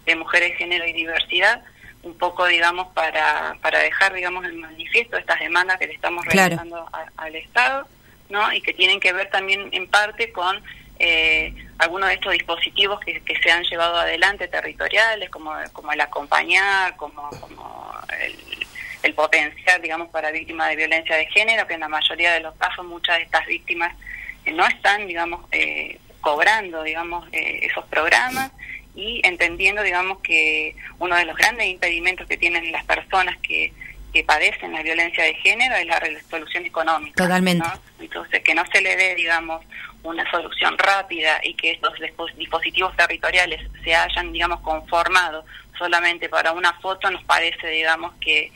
de 0.06 0.14
mujeres, 0.16 0.56
género 0.56 0.86
y 0.86 0.92
diversidad, 0.92 1.62
un 2.04 2.16
poco, 2.16 2.46
digamos, 2.46 2.88
para, 2.94 3.56
para 3.60 3.80
dejar, 3.80 4.12
digamos, 4.14 4.44
el 4.44 4.54
manifiesto 4.54 5.16
estas 5.16 5.40
demandas 5.40 5.78
que 5.78 5.88
le 5.88 5.94
estamos 5.94 6.24
Claro. 6.24 6.56
realizando 6.56 6.88
a- 6.92 7.06
al 7.16 7.34
Estado, 7.34 7.88
¿no? 8.28 8.52
Y 8.52 8.60
que 8.60 8.72
tienen 8.74 9.00
que 9.00 9.12
ver 9.12 9.28
también 9.30 9.68
en 9.72 9.88
parte 9.88 10.30
con 10.32 10.62
eh, 11.04 11.52
algunos 11.78 12.08
de 12.08 12.14
estos 12.14 12.32
dispositivos 12.32 13.00
que, 13.00 13.20
que 13.22 13.36
se 13.42 13.50
han 13.50 13.64
llevado 13.64 13.96
adelante 13.96 14.46
territoriales, 14.46 15.28
como, 15.30 15.52
como 15.72 15.92
el 15.92 16.00
acompañar, 16.00 16.94
como, 16.96 17.28
como 17.40 17.92
el, 18.20 18.66
el 19.02 19.14
potenciar, 19.14 19.82
digamos, 19.82 20.08
para 20.10 20.30
víctimas 20.30 20.68
de 20.68 20.76
violencia 20.76 21.16
de 21.16 21.26
género, 21.26 21.66
que 21.66 21.74
en 21.74 21.80
la 21.80 21.88
mayoría 21.88 22.32
de 22.34 22.40
los 22.40 22.54
casos 22.54 22.84
muchas 22.86 23.16
de 23.16 23.24
estas 23.24 23.44
víctimas 23.46 23.94
eh, 24.44 24.52
no 24.52 24.64
están, 24.64 25.08
digamos, 25.08 25.44
eh, 25.50 25.98
cobrando, 26.20 26.84
digamos, 26.84 27.28
eh, 27.32 27.60
esos 27.62 27.84
programas 27.86 28.52
y 28.94 29.20
entendiendo, 29.24 29.82
digamos, 29.82 30.20
que 30.20 30.76
uno 31.00 31.16
de 31.16 31.24
los 31.24 31.36
grandes 31.36 31.66
impedimentos 31.66 32.28
que 32.28 32.36
tienen 32.36 32.70
las 32.70 32.84
personas 32.84 33.36
que, 33.38 33.72
que 34.12 34.22
padecen 34.22 34.72
la 34.72 34.82
violencia 34.82 35.24
de 35.24 35.34
género 35.34 35.74
es 35.74 35.86
la 35.86 35.98
resolución 35.98 36.64
económica. 36.64 37.24
Totalmente. 37.24 37.66
¿no? 37.66 38.04
Entonces, 38.04 38.40
que 38.42 38.54
no 38.54 38.64
se 38.72 38.80
le 38.80 38.94
dé, 38.94 39.16
digamos, 39.16 39.64
una 40.02 40.28
solución 40.30 40.76
rápida 40.78 41.40
y 41.42 41.54
que 41.54 41.72
estos 41.72 41.94
dispo- 41.98 42.32
dispositivos 42.34 42.96
territoriales 42.96 43.60
se 43.84 43.94
hayan, 43.94 44.32
digamos, 44.32 44.60
conformado 44.60 45.44
solamente 45.78 46.28
para 46.28 46.52
una 46.52 46.72
foto, 46.74 47.10
nos 47.10 47.22
parece, 47.24 47.68
digamos, 47.68 48.12
que 48.20 48.52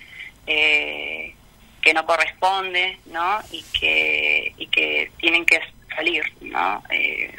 eh, 0.47 1.35
que 1.83 1.95
no 1.95 2.05
corresponde, 2.05 2.99
¿no? 3.07 3.39
Y 3.53 3.63
que 3.79 4.53
y 4.59 4.67
que 4.67 5.11
tienen 5.19 5.45
que 5.47 5.61
salir, 5.95 6.25
¿no? 6.41 6.83
Eh, 6.91 7.35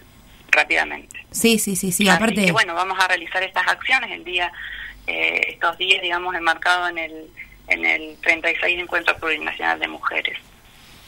rápidamente. 0.51 1.25
Sí, 1.31 1.59
sí, 1.59 1.75
sí, 1.75 1.91
sí. 1.91 2.07
Así 2.07 2.15
Aparte, 2.17 2.45
que 2.45 2.51
bueno, 2.51 2.73
vamos 2.73 2.97
a 2.99 3.07
realizar 3.07 3.43
estas 3.43 3.67
acciones 3.67 4.09
el 4.11 4.23
día, 4.23 4.51
eh, 5.05 5.41
estos 5.49 5.77
días, 5.77 6.01
digamos, 6.01 6.33
enmarcados 6.35 6.89
en 6.91 6.97
el 6.97 7.27
en 7.67 7.85
el 7.85 8.17
36 8.21 8.79
Encuentro 8.79 9.17
Plurinacional 9.17 9.77
de 9.79 9.87
Mujeres, 9.89 10.37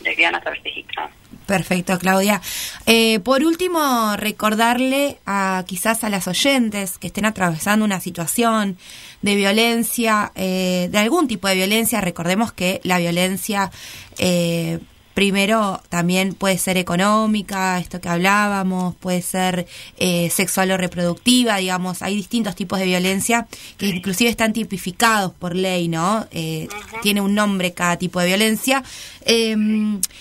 lesbianas, 0.02 0.41
travestis 0.41 0.76
y 0.78 0.84
trans. 0.84 1.12
Perfecto, 1.50 1.97
Claudia. 1.97 2.43
Eh, 2.86 3.20
por 3.22 3.43
último, 3.43 4.16
recordarle 4.18 5.18
a 5.26 5.64
quizás 5.66 6.04
a 6.04 6.10
las 6.10 6.28
oyentes 6.28 7.00
que 7.00 7.08
estén 7.08 7.26
atravesando 7.26 7.84
una 7.84 8.00
situación 8.00 8.78
de 9.24 9.34
violencia, 9.34 10.32
eh, 10.36 10.89
de 10.91 10.97
algún 11.00 11.28
tipo 11.28 11.47
de 11.47 11.56
violencia. 11.56 12.02
Recordemos 12.02 12.52
que 12.52 12.82
la 12.84 13.00
violencia 13.00 13.72
eh, 14.20 14.78
primero 15.14 15.82
también 15.89 16.34
puede 16.34 16.57
ser 16.57 16.78
económica, 16.78 17.80
esto 17.80 17.99
que 17.99 18.10
hablábamos, 18.10 18.95
puede 18.95 19.22
ser 19.22 19.68
eh, 19.97 20.30
sexual 20.30 20.72
o 20.72 20.78
reproductiva, 20.78 21.57
digamos, 21.57 22.01
hay 22.01 22.16
distintos 22.16 22.55
tipos 22.55 22.80
de 22.80 22.86
violencia 22.86 23.47
que 23.78 23.88
inclusive 23.88 24.30
están 24.30 24.53
tipificados 24.53 25.34
por 25.34 25.55
ley, 25.55 25.88
¿no? 25.88 26.28
Eh, 26.32 26.68
Tiene 27.01 27.22
un 27.22 27.36
nombre 27.36 27.74
cada 27.74 27.97
tipo 27.97 28.20
de 28.20 28.28
violencia. 28.28 28.84
Eh, 29.26 29.55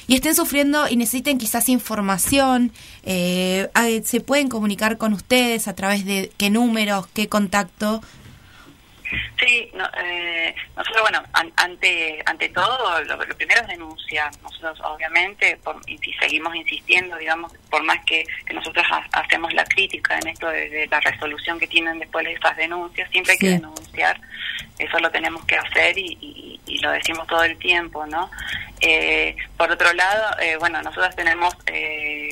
y 0.07 0.15
estén 0.15 0.35
sufriendo 0.35 0.89
y 0.89 0.97
necesiten 0.97 1.39
quizás 1.39 1.69
información, 1.69 2.73
eh, 3.05 3.69
se 4.05 4.21
pueden 4.21 4.49
comunicar 4.49 4.99
con 4.99 5.13
ustedes 5.15 5.69
a 5.69 5.75
través 5.75 6.05
de 6.05 6.31
qué 6.37 6.51
números, 6.51 7.07
qué 7.15 7.29
contacto. 7.29 8.03
Sí, 9.39 9.71
no, 9.75 9.89
eh, 10.03 10.55
nosotros, 10.77 11.03
bueno, 11.03 11.23
an- 11.33 11.53
ante 11.57 12.23
ante 12.27 12.49
todo, 12.51 13.03
lo, 13.05 13.17
lo 13.25 13.37
primero 13.37 13.61
es 13.63 13.69
denunciar. 13.69 14.31
Nosotros, 14.43 14.81
obviamente, 14.85 15.57
por- 15.63 15.81
y 15.87 15.99
seguimos 16.21 16.55
insistiendo, 16.57 17.17
digamos, 17.17 17.53
por 17.71 17.83
más 17.85 17.99
que, 18.05 18.25
que 18.47 18.55
nosotros 18.55 18.85
ha- 18.91 19.07
hacemos 19.13 19.53
la 19.55 19.65
crítica 19.65 20.19
en 20.19 20.29
esto 20.29 20.49
de, 20.49 20.69
de 20.69 20.87
la 20.89 21.01
resolución 21.01 21.59
que 21.59 21.67
tienen 21.67 21.99
después 21.99 22.25
de 22.25 22.33
estas 22.33 22.57
denuncias, 22.57 23.11
siempre 23.11 23.33
hay 23.35 23.39
que 23.39 23.49
denunciar. 23.51 24.21
Eso 24.79 24.99
lo 24.99 25.11
tenemos 25.11 25.45
que 25.47 25.57
hacer 25.57 25.97
y, 25.99 26.19
y- 26.21 26.61
y 26.67 26.79
lo 26.81 26.91
decimos 26.91 27.27
todo 27.27 27.45
el 27.45 27.57
tiempo, 27.59 28.07
¿no? 28.07 28.31
Eh, 28.81 29.37
por 29.57 29.71
otro 29.71 29.93
lado, 29.93 30.39
eh, 30.41 30.57
bueno, 30.57 30.81
nosotros 30.83 31.15
tenemos 31.17 31.55
eh, 31.67 32.29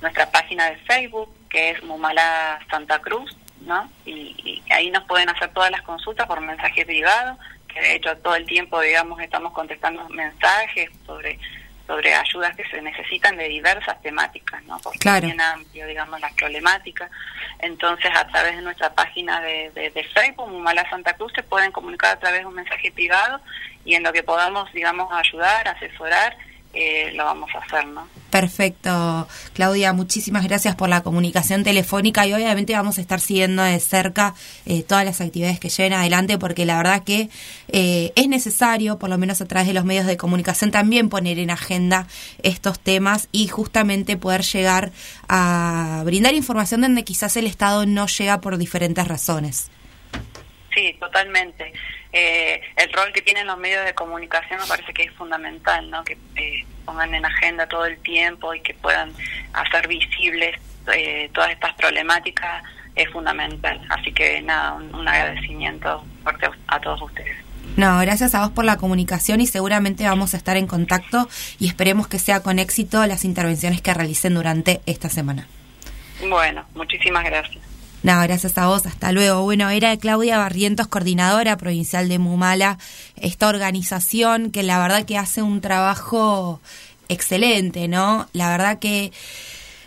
nuestra 0.00 0.30
página 0.30 0.70
de 0.70 0.76
Facebook, 0.78 1.32
que 1.48 1.70
es 1.70 1.82
Mumala 1.82 2.60
Santa 2.70 2.98
Cruz, 3.00 3.36
¿no? 3.60 3.90
Y, 4.04 4.62
y 4.66 4.72
ahí 4.72 4.90
nos 4.90 5.04
pueden 5.04 5.28
hacer 5.28 5.52
todas 5.52 5.70
las 5.70 5.82
consultas 5.82 6.26
por 6.26 6.40
mensaje 6.40 6.84
privado, 6.84 7.38
que 7.68 7.80
de 7.80 7.94
hecho 7.96 8.16
todo 8.18 8.34
el 8.34 8.46
tiempo, 8.46 8.80
digamos, 8.80 9.20
estamos 9.20 9.52
contestando 9.52 10.08
mensajes 10.10 10.90
sobre 11.06 11.38
sobre 11.86 12.14
ayudas 12.14 12.54
que 12.54 12.64
se 12.68 12.80
necesitan 12.82 13.36
de 13.36 13.48
diversas 13.48 14.00
temáticas, 14.00 14.62
¿no? 14.62 14.78
Porque 14.78 15.00
Claro. 15.00 15.16
es 15.18 15.22
bien 15.24 15.40
amplio, 15.40 15.88
digamos, 15.88 16.20
las 16.20 16.32
problemáticas. 16.34 17.10
Entonces, 17.58 18.12
a 18.14 18.28
través 18.28 18.54
de 18.54 18.62
nuestra 18.62 18.94
página 18.94 19.40
de, 19.40 19.72
de, 19.72 19.90
de 19.90 20.04
Facebook, 20.04 20.48
Mumala 20.48 20.88
Santa 20.88 21.14
Cruz, 21.14 21.32
se 21.34 21.42
pueden 21.42 21.72
comunicar 21.72 22.12
a 22.12 22.20
través 22.20 22.42
de 22.42 22.46
un 22.46 22.54
mensaje 22.54 22.92
privado 22.92 23.40
y 23.84 23.94
en 23.96 24.04
lo 24.04 24.12
que 24.12 24.22
podamos, 24.22 24.72
digamos, 24.72 25.12
ayudar, 25.12 25.66
asesorar, 25.66 26.36
eh, 26.72 27.10
lo 27.14 27.24
vamos 27.24 27.50
a 27.54 27.58
hacer, 27.58 27.86
¿no? 27.88 28.06
Perfecto, 28.30 29.26
Claudia, 29.54 29.92
muchísimas 29.92 30.44
gracias 30.44 30.76
por 30.76 30.88
la 30.88 31.02
comunicación 31.02 31.64
telefónica 31.64 32.28
y 32.28 32.32
obviamente 32.32 32.74
vamos 32.74 32.98
a 32.98 33.00
estar 33.00 33.18
siguiendo 33.18 33.64
de 33.64 33.80
cerca 33.80 34.34
eh, 34.66 34.84
todas 34.84 35.04
las 35.04 35.20
actividades 35.20 35.58
que 35.58 35.68
lleven 35.68 35.94
adelante 35.94 36.38
porque 36.38 36.64
la 36.64 36.76
verdad 36.76 37.02
que 37.02 37.28
eh, 37.68 38.12
es 38.14 38.28
necesario, 38.28 39.00
por 39.00 39.10
lo 39.10 39.18
menos 39.18 39.40
a 39.40 39.46
través 39.46 39.66
de 39.66 39.74
los 39.74 39.84
medios 39.84 40.06
de 40.06 40.16
comunicación, 40.16 40.70
también 40.70 41.08
poner 41.08 41.40
en 41.40 41.50
agenda 41.50 42.06
estos 42.44 42.78
temas 42.78 43.28
y 43.32 43.48
justamente 43.48 44.16
poder 44.16 44.42
llegar 44.42 44.92
a 45.28 46.02
brindar 46.04 46.34
información 46.34 46.82
donde 46.82 47.02
quizás 47.02 47.36
el 47.36 47.48
Estado 47.48 47.84
no 47.84 48.06
llega 48.06 48.40
por 48.40 48.58
diferentes 48.58 49.08
razones. 49.08 49.70
Sí, 50.72 50.96
totalmente. 51.00 51.72
Eh, 52.12 52.60
el 52.76 52.92
rol 52.92 53.12
que 53.12 53.22
tienen 53.22 53.46
los 53.46 53.58
medios 53.58 53.84
de 53.84 53.94
comunicación 53.94 54.60
me 54.60 54.66
parece 54.66 54.92
que 54.92 55.04
es 55.04 55.12
fundamental, 55.12 55.88
¿no? 55.90 56.02
Que 56.02 56.18
eh, 56.36 56.64
pongan 56.84 57.14
en 57.14 57.24
agenda 57.24 57.68
todo 57.68 57.86
el 57.86 57.98
tiempo 57.98 58.52
y 58.54 58.60
que 58.60 58.74
puedan 58.74 59.12
hacer 59.52 59.86
visibles 59.86 60.56
eh, 60.92 61.30
todas 61.32 61.50
estas 61.50 61.74
problemáticas 61.74 62.64
es 62.96 63.08
fundamental. 63.10 63.80
Así 63.90 64.12
que 64.12 64.42
nada, 64.42 64.72
un, 64.72 64.92
un 64.94 65.06
agradecimiento 65.06 66.04
fuerte 66.22 66.46
a, 66.46 66.76
a 66.76 66.80
todos 66.80 67.00
ustedes. 67.02 67.36
No, 67.76 67.98
gracias 68.00 68.34
a 68.34 68.40
vos 68.40 68.50
por 68.50 68.64
la 68.64 68.76
comunicación 68.76 69.40
y 69.40 69.46
seguramente 69.46 70.04
vamos 70.04 70.34
a 70.34 70.36
estar 70.36 70.56
en 70.56 70.66
contacto 70.66 71.28
y 71.58 71.68
esperemos 71.68 72.08
que 72.08 72.18
sea 72.18 72.42
con 72.42 72.58
éxito 72.58 73.06
las 73.06 73.24
intervenciones 73.24 73.80
que 73.80 73.94
realicen 73.94 74.34
durante 74.34 74.80
esta 74.86 75.08
semana. 75.08 75.46
Bueno, 76.28 76.66
muchísimas 76.74 77.24
gracias. 77.24 77.69
No, 78.02 78.18
gracias 78.22 78.56
a 78.56 78.66
vos, 78.66 78.86
hasta 78.86 79.12
luego. 79.12 79.42
Bueno, 79.42 79.68
era 79.68 79.94
Claudia 79.98 80.38
Barrientos, 80.38 80.86
coordinadora 80.86 81.58
provincial 81.58 82.08
de 82.08 82.18
Mumala, 82.18 82.78
esta 83.16 83.48
organización 83.48 84.50
que 84.50 84.62
la 84.62 84.78
verdad 84.78 85.04
que 85.04 85.18
hace 85.18 85.42
un 85.42 85.60
trabajo 85.60 86.62
excelente, 87.10 87.88
¿no? 87.88 88.26
La 88.32 88.48
verdad 88.48 88.78
que 88.78 89.12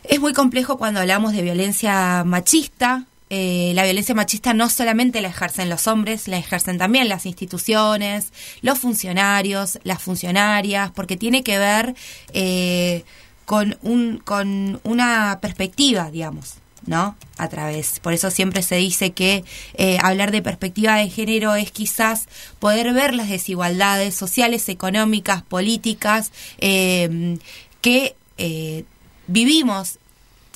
es 0.04 0.20
muy 0.20 0.34
complejo 0.34 0.78
cuando 0.78 1.00
hablamos 1.00 1.34
de 1.34 1.42
violencia 1.42 2.24
machista. 2.24 3.06
Eh, 3.32 3.72
la 3.74 3.84
violencia 3.84 4.14
machista 4.14 4.54
no 4.54 4.70
solamente 4.70 5.20
la 5.20 5.30
ejercen 5.30 5.68
los 5.68 5.88
hombres, 5.88 6.28
la 6.28 6.38
ejercen 6.38 6.78
también 6.78 7.10
las 7.10 7.26
instituciones, 7.26 8.32
los 8.62 8.78
funcionarios, 8.78 9.80
las 9.84 10.04
funcionarias, 10.04 10.92
porque 10.92 11.18
tiene 11.18 11.42
que 11.42 11.58
ver 11.58 11.96
eh, 12.32 13.06
con, 13.46 13.76
un, 13.82 14.20
con 14.20 14.80
una 14.84 15.40
perspectiva, 15.42 16.12
digamos. 16.12 16.58
¿No? 16.86 17.16
A 17.38 17.50
través. 17.50 18.00
Por 18.00 18.14
eso 18.14 18.32
siempre 18.32 18.62
se 18.62 18.76
dice 18.76 19.12
que 19.12 19.44
eh, 19.76 19.98
hablar 20.02 20.32
de 20.32 20.42
perspectiva 20.42 20.96
de 20.98 21.10
género 21.10 21.56
es 21.56 21.72
quizás 21.72 22.28
poder 22.60 22.94
ver 22.94 23.14
las 23.14 23.30
desigualdades 23.30 24.16
sociales, 24.16 24.70
económicas, 24.70 25.42
políticas 25.42 26.32
eh, 26.60 27.38
que 27.82 28.16
eh, 28.38 28.86
vivimos 29.28 30.00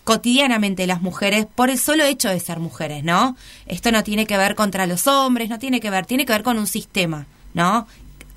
cotidianamente 0.04 0.88
las 0.88 1.02
mujeres 1.02 1.46
por 1.54 1.70
el 1.70 1.78
solo 1.78 2.06
hecho 2.06 2.30
de 2.30 2.40
ser 2.40 2.60
mujeres, 2.60 3.04
¿no? 3.04 3.36
Esto 3.66 3.92
no 3.92 4.04
tiene 4.06 4.26
que 4.26 4.38
ver 4.38 4.56
contra 4.56 4.88
los 4.88 5.06
hombres, 5.06 5.50
no 5.50 5.60
tiene 5.60 5.82
que 5.82 5.90
ver, 5.90 6.06
tiene 6.06 6.26
que 6.26 6.32
ver 6.32 6.44
con 6.44 6.58
un 6.58 6.68
sistema, 6.68 7.26
¿no? 7.54 7.88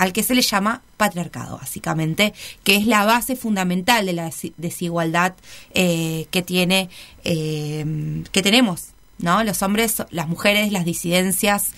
Al 0.01 0.13
que 0.15 0.23
se 0.23 0.35
le 0.35 0.41
llama 0.43 0.81
patriarcado, 0.97 1.59
básicamente, 1.59 2.33
que 2.65 2.77
es 2.77 2.87
la 2.87 3.05
base 3.05 3.37
fundamental 3.37 4.07
de 4.07 4.15
la 4.15 4.25
des- 4.25 4.53
desigualdad 4.57 5.35
eh, 5.75 6.27
que 6.31 6.41
tiene, 6.43 6.89
eh, 7.25 7.85
que 8.33 8.41
tenemos, 8.43 8.89
¿no? 9.19 9.45
Los 9.45 9.63
hombres, 9.63 10.03
las 10.11 10.27
mujeres, 10.27 10.73
las 10.73 10.87
disidencias, 10.87 11.73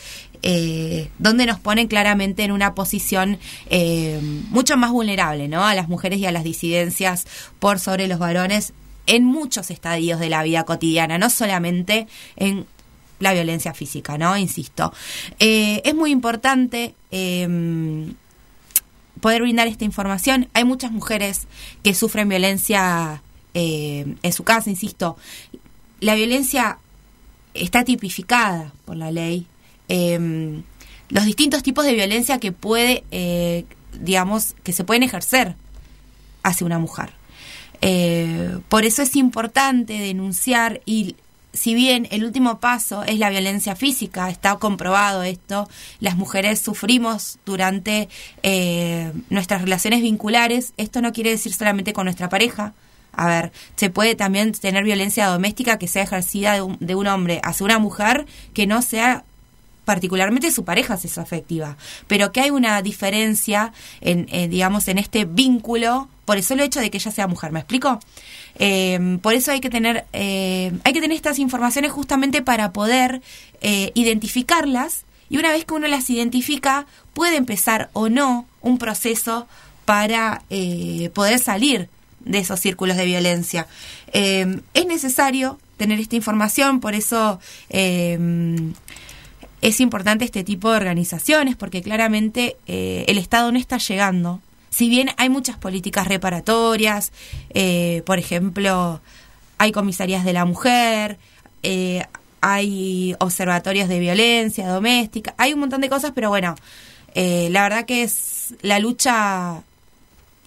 eh, 0.45 1.09
donde 1.19 1.47
nos 1.47 1.59
ponen 1.59 1.89
claramente 1.89 2.45
en 2.45 2.53
una 2.53 2.75
posición 2.75 3.39
mucho 4.51 4.77
más 4.77 4.93
vulnerable, 4.93 5.49
¿no? 5.49 5.65
A 5.65 5.75
las 5.75 5.89
mujeres 5.89 6.19
y 6.21 6.27
a 6.27 6.33
las 6.33 6.45
disidencias 6.45 7.27
por 7.59 7.81
sobre 7.81 8.07
los 8.07 8.19
varones 8.21 8.73
en 9.07 9.25
muchos 9.25 9.71
estadios 9.73 10.21
de 10.21 10.29
la 10.31 10.45
vida 10.45 10.63
cotidiana, 10.65 11.19
no 11.19 11.29
solamente 11.29 12.07
en 12.37 12.67
la 13.23 13.33
violencia 13.33 13.73
física, 13.73 14.19
¿no? 14.19 14.37
Insisto. 14.37 14.93
Eh, 15.39 15.81
es 15.85 15.95
muy 15.95 16.11
importante 16.11 16.95
eh, 17.11 18.13
poder 19.23 19.41
brindar 19.41 19.69
esta 19.69 19.85
información. 19.85 20.49
Hay 20.53 20.65
muchas 20.65 20.91
mujeres 20.91 21.47
que 21.83 21.95
sufren 21.95 22.29
violencia 22.29 23.23
eh, 23.55 24.17
en 24.23 24.33
su 24.33 24.45
casa, 24.45 24.69
insisto. 24.69 25.17
La 26.01 26.15
violencia 26.15 26.79
está 27.55 27.85
tipificada 27.85 28.73
por 28.85 28.97
la 28.97 29.11
ley. 29.11 29.47
Eh, 29.89 30.61
los 31.09 31.25
distintos 31.25 31.63
tipos 31.63 31.85
de 31.85 31.95
violencia 31.95 32.39
que 32.39 32.53
puede, 32.53 33.05
eh, 33.13 33.65
digamos, 34.01 34.55
que 34.65 34.73
se 34.73 34.85
pueden 34.85 35.05
ejercer 35.05 35.55
hacia 36.43 36.67
una 36.67 36.79
mujer. 36.79 37.13
Por 38.69 38.85
eso 38.85 39.03
es 39.03 39.17
importante 39.17 39.95
denunciar 39.95 40.81
y 40.87 41.17
si 41.53 41.75
bien 41.75 42.09
el 42.11 42.25
último 42.25 42.59
paso 42.59 43.03
es 43.05 43.19
la 43.19 43.31
violencia 43.31 43.77
física, 43.77 44.31
está 44.31 44.57
comprobado 44.57 45.23
esto, 45.23 45.69
las 46.01 46.17
mujeres 46.17 46.61
sufrimos 46.61 47.39
durante 47.45 48.09
eh, 48.43 49.13
nuestras 49.31 49.63
relaciones 49.63 50.01
vinculares, 50.03 50.73
esto 50.77 51.03
no 51.03 51.13
quiere 51.13 51.31
decir 51.31 51.53
solamente 51.53 51.93
con 51.93 52.05
nuestra 52.05 52.29
pareja. 52.29 52.73
A 53.15 53.27
ver, 53.27 53.53
se 53.77 53.91
puede 53.91 54.15
también 54.15 54.53
tener 54.53 54.85
violencia 54.85 55.27
doméstica 55.27 55.79
que 55.79 55.87
sea 55.87 56.05
ejercida 56.05 56.55
de 56.55 56.63
un, 56.63 56.79
de 56.81 56.95
un 56.95 57.07
hombre 57.07 57.43
hacia 57.45 57.67
una 57.67 57.79
mujer 57.79 58.25
que 58.55 58.67
no 58.67 58.81
sea 58.81 59.25
particularmente 59.85 60.51
su 60.51 60.65
pareja 60.65 60.97
sexoafectiva, 60.97 61.77
pero 62.07 62.33
que 62.33 62.41
hay 62.41 62.51
una 62.51 62.83
diferencia 62.83 63.73
en, 64.01 64.27
eh, 64.31 64.49
digamos, 64.49 64.89
en 64.89 64.99
este 64.99 65.25
vínculo 65.25 66.09
por 66.25 66.37
el 66.37 66.45
solo 66.45 66.63
hecho 66.63 66.81
de 66.81 66.91
que 66.91 66.99
ella 66.99 67.11
sea 67.11 67.27
mujer. 67.27 67.53
¿Me 67.53 67.61
explico? 67.61 68.01
Eh, 68.59 69.19
por 69.23 69.35
eso 69.35 69.51
hay 69.51 69.61
que 69.61 69.71
tener, 69.71 70.05
eh, 70.13 70.73
hay 70.85 70.93
que 70.93 71.01
tener 71.01 71.17
estas 71.17 71.39
informaciones 71.39 71.91
justamente 71.91 72.43
para 72.43 72.73
poder 72.73 73.23
eh, 73.61 73.91
identificarlas 73.95 75.05
y 75.31 75.39
una 75.39 75.51
vez 75.51 75.65
que 75.65 75.75
uno 75.75 75.89
las 75.89 76.11
identifica 76.11 76.87
puede 77.15 77.37
empezar 77.37 77.91
o 77.93 78.09
no 78.09 78.47
un 78.61 78.79
proceso 78.79 79.47
para 79.85 80.43
eh, 80.51 81.11
poder 81.15 81.39
salir 81.39 81.89
de 82.21 82.39
esos 82.39 82.61
círculos 82.61 82.97
de 82.97 83.05
violencia. 83.05 83.67
Eh, 84.13 84.61
es 84.75 84.87
necesario 84.87 85.59
tener 85.77 85.99
esta 85.99 86.15
información, 86.15 86.81
por 86.81 86.95
eso 86.95 87.41
es 89.63 89.81
importante 89.81 90.25
este 90.25 90.43
tipo 90.43 90.71
de 90.71 90.77
organizaciones, 90.77 91.57
porque 91.57 91.83
claramente 91.83 92.57
eh, 92.67 93.05
el 93.07 93.17
Estado 93.17 93.51
no 93.53 93.59
está 93.59 93.79
llegando. 93.79 94.41
Si 94.71 94.89
bien 94.89 95.11
hay 95.17 95.29
muchas 95.29 95.57
políticas 95.57 96.09
reparatorias, 96.09 97.13
eh, 97.55 98.03
por 98.05 98.19
ejemplo, 98.19 99.01
hay 99.59 99.71
comisarías 99.71 100.25
de 100.25 100.33
la 100.33 100.45
mujer, 100.45 101.19
eh, 101.63 102.03
hay 102.41 103.15
observatorios 103.21 103.89
de 103.89 104.01
violencia 104.01 104.67
doméstica, 104.67 105.35
hay 105.39 105.53
un 105.53 105.61
montón 105.61 105.81
de 105.81 105.89
cosas, 105.89 106.11
pero 106.13 106.29
bueno, 106.29 106.57
la 107.15 107.63
verdad 107.63 107.85
que 107.85 108.03
es 108.03 108.55
la 108.63 108.81
lucha 108.81 109.63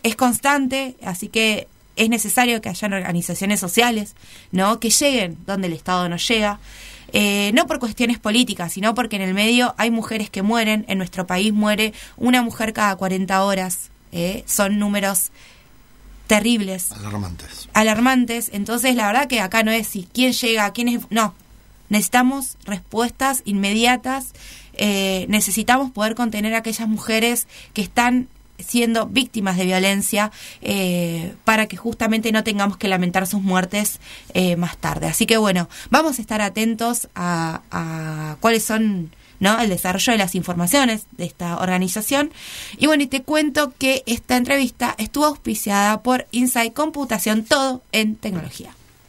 es 0.03 0.15
constante, 0.17 0.97
así 1.03 1.29
que 1.29 1.69
es 1.95 2.09
necesario 2.09 2.59
que 2.59 2.67
hayan 2.67 2.91
organizaciones 2.91 3.61
sociales, 3.61 4.15
¿no? 4.51 4.79
Que 4.81 4.89
lleguen 4.89 5.37
donde 5.45 5.67
el 5.67 5.73
Estado 5.73 6.09
no 6.09 6.17
llega. 6.17 6.59
Eh, 7.17 7.51
no 7.53 7.65
por 7.65 7.79
cuestiones 7.79 8.19
políticas, 8.19 8.73
sino 8.73 8.93
porque 8.93 9.15
en 9.15 9.21
el 9.21 9.33
medio 9.33 9.73
hay 9.77 9.89
mujeres 9.89 10.29
que 10.29 10.41
mueren. 10.41 10.83
En 10.89 10.97
nuestro 10.97 11.25
país 11.25 11.53
muere 11.53 11.93
una 12.17 12.41
mujer 12.41 12.73
cada 12.73 12.95
40 12.97 13.41
horas. 13.41 13.89
¿eh? 14.11 14.43
Son 14.45 14.79
números 14.79 15.31
terribles, 16.27 16.91
Alarmantes. 16.91 17.69
alarmantes. 17.73 18.49
Entonces, 18.51 18.95
la 18.95 19.07
verdad 19.07 19.27
que 19.27 19.39
acá 19.39 19.63
no 19.63 19.71
es 19.71 19.87
si 19.87 20.09
quién 20.11 20.33
llega, 20.33 20.69
quién 20.73 20.89
es. 20.89 21.01
No. 21.09 21.33
Necesitamos 21.87 22.57
respuestas 22.65 23.43
inmediatas 23.45 24.33
eh, 24.77 25.25
necesitamos 25.29 25.91
poder 25.91 26.15
contener 26.15 26.53
a 26.53 26.57
aquellas 26.57 26.87
mujeres 26.87 27.47
que 27.73 27.81
están 27.81 28.27
siendo 28.59 29.07
víctimas 29.07 29.57
de 29.57 29.65
violencia 29.65 30.31
eh, 30.61 31.35
para 31.43 31.67
que 31.67 31.77
justamente 31.77 32.31
no 32.31 32.43
tengamos 32.43 32.77
que 32.77 32.87
lamentar 32.87 33.27
sus 33.27 33.41
muertes 33.41 33.99
eh, 34.33 34.55
más 34.55 34.77
tarde. 34.77 35.07
Así 35.07 35.25
que 35.25 35.37
bueno, 35.37 35.69
vamos 35.89 36.19
a 36.19 36.21
estar 36.21 36.41
atentos 36.41 37.09
a, 37.15 38.37
cuáles 38.39 38.63
son 38.63 39.11
¿no? 39.39 39.59
el 39.59 39.69
desarrollo 39.69 40.13
de 40.13 40.17
las 40.17 40.35
informaciones 40.35 41.07
de 41.11 41.25
esta 41.25 41.57
organización. 41.57 42.31
Y 42.77 42.87
bueno, 42.87 43.03
y 43.03 43.07
te 43.07 43.23
cuento 43.23 43.73
que 43.77 44.03
esta 44.05 44.37
entrevista 44.37 44.95
estuvo 44.97 45.25
auspiciada 45.25 46.01
por 46.01 46.27
Insight 46.31 46.73
Computación, 46.73 47.43
todo 47.43 47.81
en 47.91 48.15
tecnología. 48.15 48.71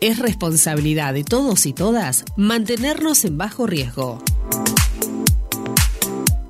Es 0.00 0.18
responsabilidad 0.18 1.14
de 1.14 1.24
todos 1.24 1.64
y 1.64 1.72
todas 1.72 2.24
mantenernos 2.36 3.24
en 3.24 3.38
bajo 3.38 3.66
riesgo. 3.66 4.18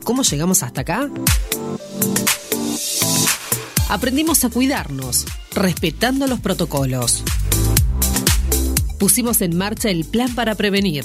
¿Cómo 0.02 0.22
llegamos 0.22 0.64
hasta 0.64 0.80
acá? 0.80 1.08
Aprendimos 3.88 4.44
a 4.44 4.50
cuidarnos, 4.50 5.26
respetando 5.54 6.26
los 6.26 6.40
protocolos. 6.40 7.22
Pusimos 8.98 9.40
en 9.40 9.56
marcha 9.56 9.90
el 9.90 10.04
plan 10.04 10.34
para 10.34 10.56
prevenir. 10.56 11.04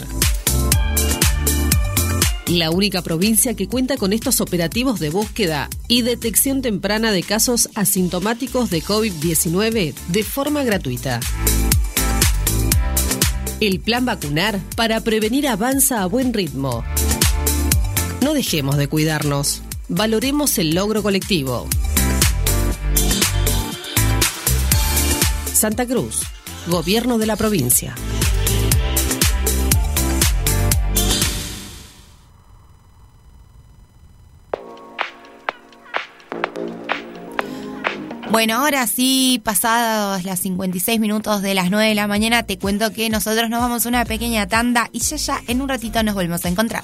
La 2.48 2.72
única 2.72 3.04
provincia 3.04 3.54
que 3.54 3.68
cuenta 3.68 3.98
con 3.98 4.14
estos 4.14 4.42
operativos 4.42 5.00
de 5.00 5.12
búsqueda 5.12 5.70
y 5.88 6.02
detección 6.02 6.64
temprana 6.64 7.12
de 7.12 7.22
casos 7.22 7.70
asintomáticos 7.76 8.72
de 8.72 8.82
COVID-19 8.82 9.94
de 9.94 10.24
forma 10.24 10.64
gratuita. 10.64 11.20
El 13.62 13.80
plan 13.80 14.06
vacunar 14.06 14.60
para 14.76 15.00
prevenir 15.02 15.48
avanza 15.48 16.02
a 16.02 16.08
buen 16.08 16.34
ritmo. 16.34 16.84
No 18.24 18.34
dejemos 18.34 18.76
de 18.76 18.88
cuidarnos. 18.88 19.62
Valoremos 19.88 20.58
el 20.58 20.74
logro 20.74 21.04
colectivo. 21.04 21.68
Santa 25.54 25.86
Cruz, 25.86 26.24
Gobierno 26.66 27.20
de 27.20 27.28
la 27.28 27.36
provincia. 27.36 27.94
Bueno, 38.42 38.56
ahora 38.56 38.88
sí, 38.88 39.40
pasados 39.44 40.24
las 40.24 40.40
56 40.40 41.00
minutos 41.00 41.44
de 41.44 41.54
las 41.54 41.70
9 41.70 41.90
de 41.90 41.94
la 41.94 42.08
mañana, 42.08 42.42
te 42.42 42.58
cuento 42.58 42.92
que 42.92 43.08
nosotros 43.08 43.52
nos 43.52 43.62
vamos 43.62 43.86
a 43.86 43.90
una 43.90 44.04
pequeña 44.04 44.48
tanda 44.48 44.90
y 44.92 44.98
ya 44.98 45.16
ya 45.16 45.42
en 45.48 45.62
un 45.62 45.70
ratito 45.70 46.02
nos 46.02 46.16
volvemos 46.16 46.44
a 46.44 46.50
encontrar. 46.50 46.84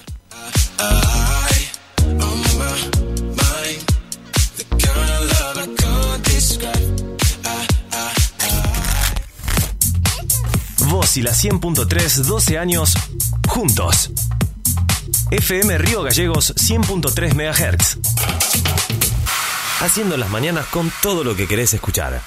Vos 10.82 11.18
y 11.18 11.24
la 11.24 11.32
100.3, 11.32 12.24
12 12.24 12.60
años 12.60 12.94
juntos. 13.48 14.12
FM 15.32 15.80
Río 15.80 16.04
Gallegos 16.04 16.54
100.3 16.56 17.34
MHz. 17.34 19.17
Haciendo 19.80 20.18
las 20.18 20.30
mañanas 20.32 20.66
con 20.68 20.92
todo 21.04 21.24
lo 21.24 21.36
que 21.36 21.48
querés 21.48 21.72
escuchar. 21.74 22.20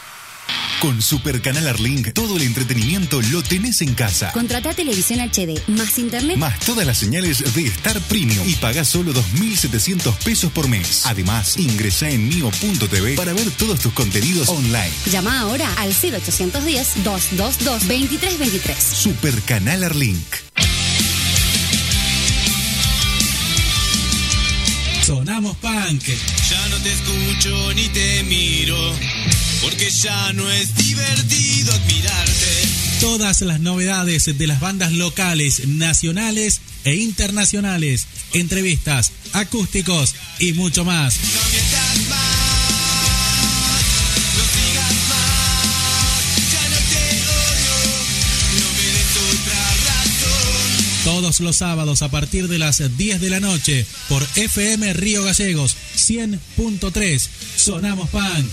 Con 0.81 1.03
Super 1.03 1.43
Canal 1.43 1.67
Arlink, 1.67 2.13
todo 2.13 2.37
el 2.37 2.45
entretenimiento 2.45 3.21
lo 3.33 3.43
tenés 3.43 3.83
en 3.83 3.93
casa. 3.95 4.31
Contrata 4.33 4.73
televisión 4.73 5.19
HD 5.21 5.61
más 5.69 5.99
internet 5.99 6.37
Más 6.39 6.59
todas 6.61 6.87
las 6.87 6.97
señales 6.97 7.55
de 7.55 7.67
Star 7.67 8.01
Premium 8.03 8.49
y 8.49 8.55
pagás 8.55 8.87
solo 8.89 9.13
2.700 9.13 10.15
pesos 10.25 10.53
por 10.53 10.69
mes. 10.69 11.03
Además, 11.07 11.57
ingresa 11.59 12.09
en 12.09 12.29
mio.tv 12.29 13.17
para 13.17 13.33
ver 13.33 13.51
todos 13.51 13.81
tus 13.81 13.93
contenidos 13.93 14.49
online. 14.49 14.93
Llama 15.11 15.41
ahora 15.41 15.69
al 15.77 15.93
0810-222-2323. 15.93 18.77
Super 18.79 19.43
Canal 19.43 19.83
Arlink. 19.85 20.25
Sonamos 25.11 25.57
punk. 25.57 26.05
Ya 26.05 26.69
no 26.69 26.77
te 26.77 26.93
escucho 26.93 27.75
ni 27.75 27.89
te 27.89 28.23
miro, 28.23 28.79
porque 29.61 29.91
ya 29.91 30.33
no 30.35 30.49
es 30.49 30.73
divertido 30.77 31.73
admirarte. 31.73 32.69
Todas 33.01 33.41
las 33.41 33.59
novedades 33.59 34.39
de 34.39 34.47
las 34.47 34.61
bandas 34.61 34.93
locales, 34.93 35.67
nacionales 35.67 36.61
e 36.85 36.95
internacionales, 36.95 38.07
entrevistas, 38.35 39.11
acústicos 39.33 40.15
y 40.39 40.53
mucho 40.53 40.85
más. 40.85 41.19
Todos 51.21 51.41
los 51.41 51.57
sábados 51.57 52.01
a 52.01 52.11
partir 52.11 52.49
de 52.49 52.59
las 52.59 52.97
10 52.97 53.21
de 53.21 53.29
la 53.29 53.41
noche 53.41 53.85
por 54.09 54.27
FM 54.37 54.91
Río 54.95 55.23
Gallegos 55.23 55.77
100.3. 55.95 57.29
Sonamos 57.57 58.09
Punk. 58.09 58.47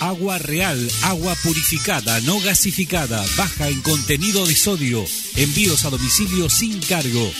Agua 0.00 0.36
real, 0.36 0.86
agua 1.00 1.34
purificada, 1.42 2.20
no 2.20 2.38
gasificada, 2.40 3.24
baja 3.38 3.70
en 3.70 3.80
contenido 3.80 4.44
de 4.44 4.54
sodio. 4.54 5.06
Envíos 5.36 5.86
a 5.86 5.88
domicilio 5.88 6.50
sin 6.50 6.78
cargo. 6.80 7.32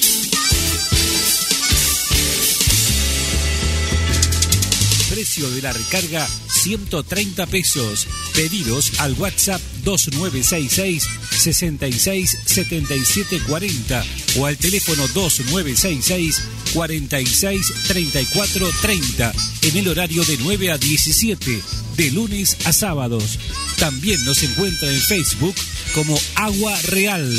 Precio 5.22 5.48
de 5.52 5.62
la 5.62 5.72
recarga 5.72 6.28
130 6.48 7.46
pesos. 7.46 8.08
Pedidos 8.34 8.98
al 8.98 9.12
WhatsApp 9.12 9.60
2966 9.84 11.06
66 11.30 12.38
77 12.44 13.40
40 13.46 14.04
o 14.38 14.46
al 14.46 14.58
teléfono 14.58 15.06
2966 15.14 16.42
46 16.74 17.72
34 17.86 18.68
30 18.82 19.32
en 19.62 19.76
el 19.76 19.86
horario 19.86 20.24
de 20.24 20.38
9 20.38 20.72
a 20.72 20.78
17 20.78 21.62
de 21.96 22.10
lunes 22.10 22.56
a 22.64 22.72
sábados. 22.72 23.38
También 23.78 24.24
nos 24.24 24.42
encuentra 24.42 24.90
en 24.92 24.98
Facebook 24.98 25.54
como 25.94 26.18
Agua 26.34 26.76
Real. 26.88 27.32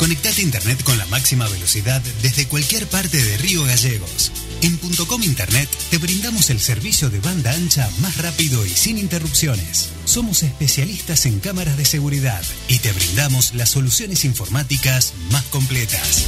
Conectate 0.00 0.40
a 0.40 0.44
Internet 0.44 0.82
con 0.82 0.96
la 0.96 1.04
máxima 1.06 1.46
velocidad 1.46 2.00
desde 2.22 2.48
cualquier 2.48 2.86
parte 2.86 3.22
de 3.22 3.36
Río 3.36 3.64
Gallegos. 3.64 4.32
En 4.62 4.78
.com 4.78 5.22
Internet 5.22 5.68
te 5.90 5.98
brindamos 5.98 6.48
el 6.48 6.58
servicio 6.58 7.10
de 7.10 7.20
banda 7.20 7.52
ancha 7.52 7.86
más 8.00 8.16
rápido 8.16 8.64
y 8.64 8.70
sin 8.70 8.96
interrupciones. 8.96 9.90
Somos 10.06 10.42
especialistas 10.42 11.26
en 11.26 11.38
cámaras 11.38 11.76
de 11.76 11.84
seguridad 11.84 12.42
y 12.66 12.78
te 12.78 12.92
brindamos 12.92 13.52
las 13.52 13.68
soluciones 13.68 14.24
informáticas 14.24 15.12
más 15.32 15.44
completas. 15.44 16.24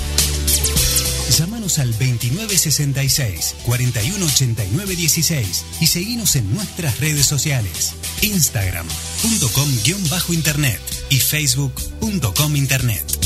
Llámanos 1.38 1.78
al 1.78 1.92
2966 1.92 3.54
418916 3.64 5.64
y 5.80 5.86
seguinos 5.86 6.36
en 6.36 6.54
nuestras 6.54 7.00
redes 7.00 7.24
sociales. 7.24 7.94
Instagram.com-internet 8.20 10.80
y 11.08 11.20
Facebook.com 11.20 12.56
Internet. 12.56 13.21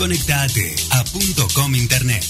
Conectate 0.00 0.74
a 0.92 1.04
.com 1.52 1.74
Internet. 1.74 2.24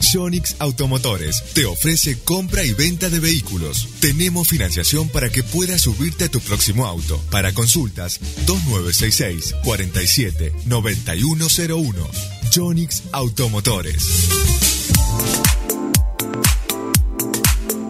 Sonix 0.00 0.56
Automotores 0.58 1.42
te 1.54 1.66
ofrece 1.66 2.18
compra 2.20 2.64
y 2.64 2.72
venta 2.72 3.08
de 3.10 3.20
vehículos. 3.20 3.88
Tenemos 4.00 4.48
financiación 4.48 5.08
para 5.08 5.30
que 5.30 5.42
puedas 5.42 5.82
subirte 5.82 6.24
a 6.24 6.28
tu 6.28 6.40
próximo 6.40 6.86
auto. 6.86 7.20
Para 7.30 7.52
consultas, 7.52 8.20
2966 8.46 9.54
47 9.64 10.52
9101. 10.66 12.08
Jonix 12.54 13.02
Automotores. 13.12 14.28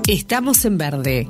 Estamos 0.08 0.64
en 0.64 0.78
verde. 0.78 1.26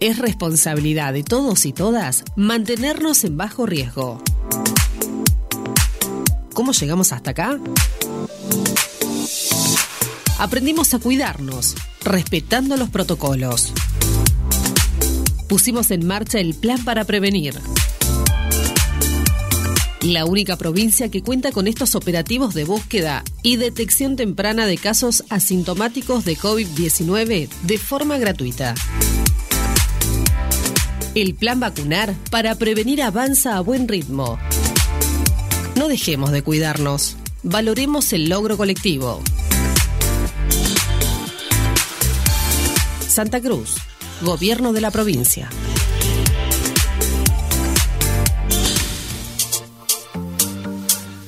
Es 0.00 0.18
responsabilidad 0.18 1.12
de 1.12 1.22
todos 1.22 1.64
y 1.64 1.72
todas 1.72 2.24
mantenernos 2.34 3.22
en 3.24 3.36
bajo 3.36 3.66
riesgo. 3.66 4.22
¿Cómo 6.54 6.72
llegamos 6.72 7.12
hasta 7.12 7.30
acá? 7.30 7.58
Aprendimos 10.40 10.94
a 10.94 10.98
cuidarnos, 10.98 11.74
respetando 12.02 12.78
los 12.78 12.88
protocolos. 12.88 13.74
Pusimos 15.50 15.90
en 15.90 16.06
marcha 16.06 16.40
el 16.40 16.54
plan 16.54 16.82
para 16.82 17.04
prevenir. 17.04 17.60
La 20.00 20.24
única 20.24 20.56
provincia 20.56 21.10
que 21.10 21.22
cuenta 21.22 21.52
con 21.52 21.66
estos 21.66 21.94
operativos 21.94 22.54
de 22.54 22.64
búsqueda 22.64 23.22
y 23.42 23.56
detección 23.56 24.16
temprana 24.16 24.64
de 24.64 24.78
casos 24.78 25.24
asintomáticos 25.28 26.24
de 26.24 26.38
COVID-19 26.38 27.50
de 27.64 27.78
forma 27.78 28.16
gratuita. 28.16 28.74
El 31.14 31.34
plan 31.34 31.60
vacunar 31.60 32.14
para 32.30 32.54
prevenir 32.54 33.02
avanza 33.02 33.58
a 33.58 33.60
buen 33.60 33.88
ritmo. 33.88 34.38
No 35.76 35.88
dejemos 35.88 36.32
de 36.32 36.40
cuidarnos. 36.40 37.18
Valoremos 37.42 38.14
el 38.14 38.30
logro 38.30 38.56
colectivo. 38.56 39.22
Santa 43.10 43.40
Cruz, 43.40 43.74
Gobierno 44.20 44.72
de 44.72 44.80
la 44.80 44.92
provincia. 44.92 45.50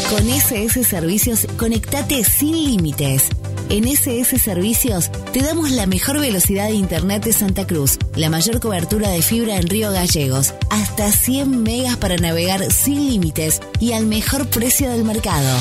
Con 0.09 0.29
SS 0.29 0.85
Servicios, 0.85 1.47
conectate 1.57 2.23
sin 2.23 2.55
límites. 2.55 3.29
En 3.69 3.87
SS 3.87 4.37
Servicios 4.39 5.11
te 5.31 5.43
damos 5.43 5.69
la 5.69 5.85
mejor 5.85 6.19
velocidad 6.19 6.67
de 6.67 6.73
Internet 6.73 7.23
de 7.23 7.33
Santa 7.33 7.67
Cruz, 7.67 7.99
la 8.15 8.31
mayor 8.31 8.59
cobertura 8.59 9.09
de 9.09 9.21
fibra 9.21 9.57
en 9.57 9.67
Río 9.67 9.91
Gallegos, 9.91 10.55
hasta 10.71 11.11
100 11.11 11.61
megas 11.61 11.97
para 11.97 12.17
navegar 12.17 12.71
sin 12.71 13.07
límites 13.07 13.61
y 13.79 13.93
al 13.93 14.07
mejor 14.07 14.47
precio 14.47 14.89
del 14.89 15.03
mercado. 15.03 15.55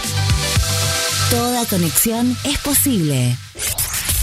Toda 1.30 1.66
conexión 1.66 2.38
es 2.46 2.58
posible. 2.60 3.36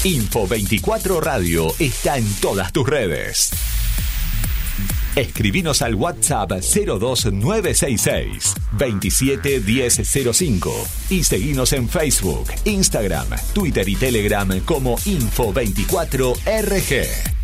Info24 0.04 1.20
Radio 1.20 1.66
está 1.78 2.16
en 2.16 2.24
todas 2.36 2.72
tus 2.72 2.88
redes. 2.88 3.50
Escribinos 5.14 5.82
al 5.82 5.96
WhatsApp 5.96 6.50
02966 6.50 8.54
271005 8.72 10.88
y 11.10 11.24
seguinos 11.24 11.74
en 11.74 11.90
Facebook, 11.90 12.46
Instagram, 12.64 13.28
Twitter 13.52 13.86
y 13.86 13.96
Telegram 13.96 14.60
como 14.60 14.96
Info24RG. 14.96 17.43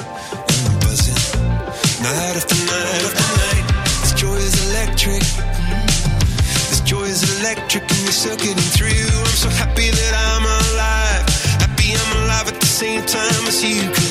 electric 7.51 7.83
and 7.83 8.01
you're 8.03 8.11
still 8.11 8.37
through. 8.37 8.87
I'm 8.87 9.35
so 9.35 9.49
happy 9.49 9.89
that 9.89 10.13
I'm 10.15 10.43
alive. 10.43 11.27
Happy 11.59 11.93
I'm 11.93 12.23
alive 12.23 12.47
at 12.47 12.59
the 12.59 12.65
same 12.65 13.05
time 13.05 13.47
as 13.47 13.63
you. 13.63 14.10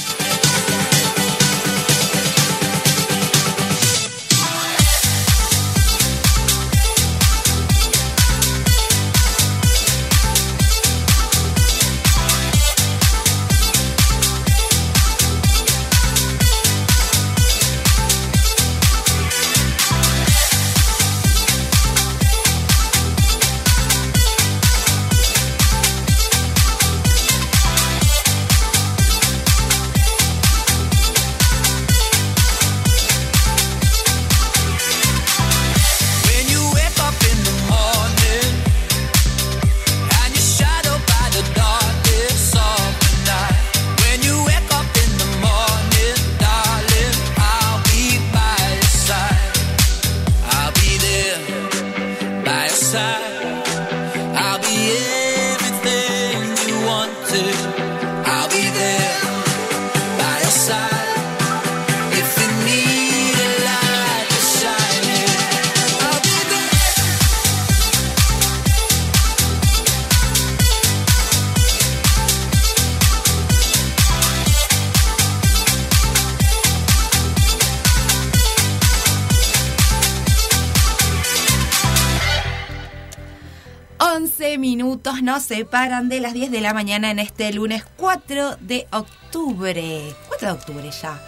Minutos 85.21 85.31
nos 85.31 85.43
separan 85.43 86.09
de 86.09 86.19
las 86.19 86.33
10 86.33 86.51
de 86.51 86.61
la 86.61 86.73
mañana 86.73 87.11
en 87.11 87.19
este 87.19 87.51
lunes 87.53 87.83
4 87.97 88.57
de 88.59 88.87
octubre. 88.91 90.15
4 90.27 90.47
de 90.47 90.53
octubre 90.53 90.89
ya. 91.01 91.19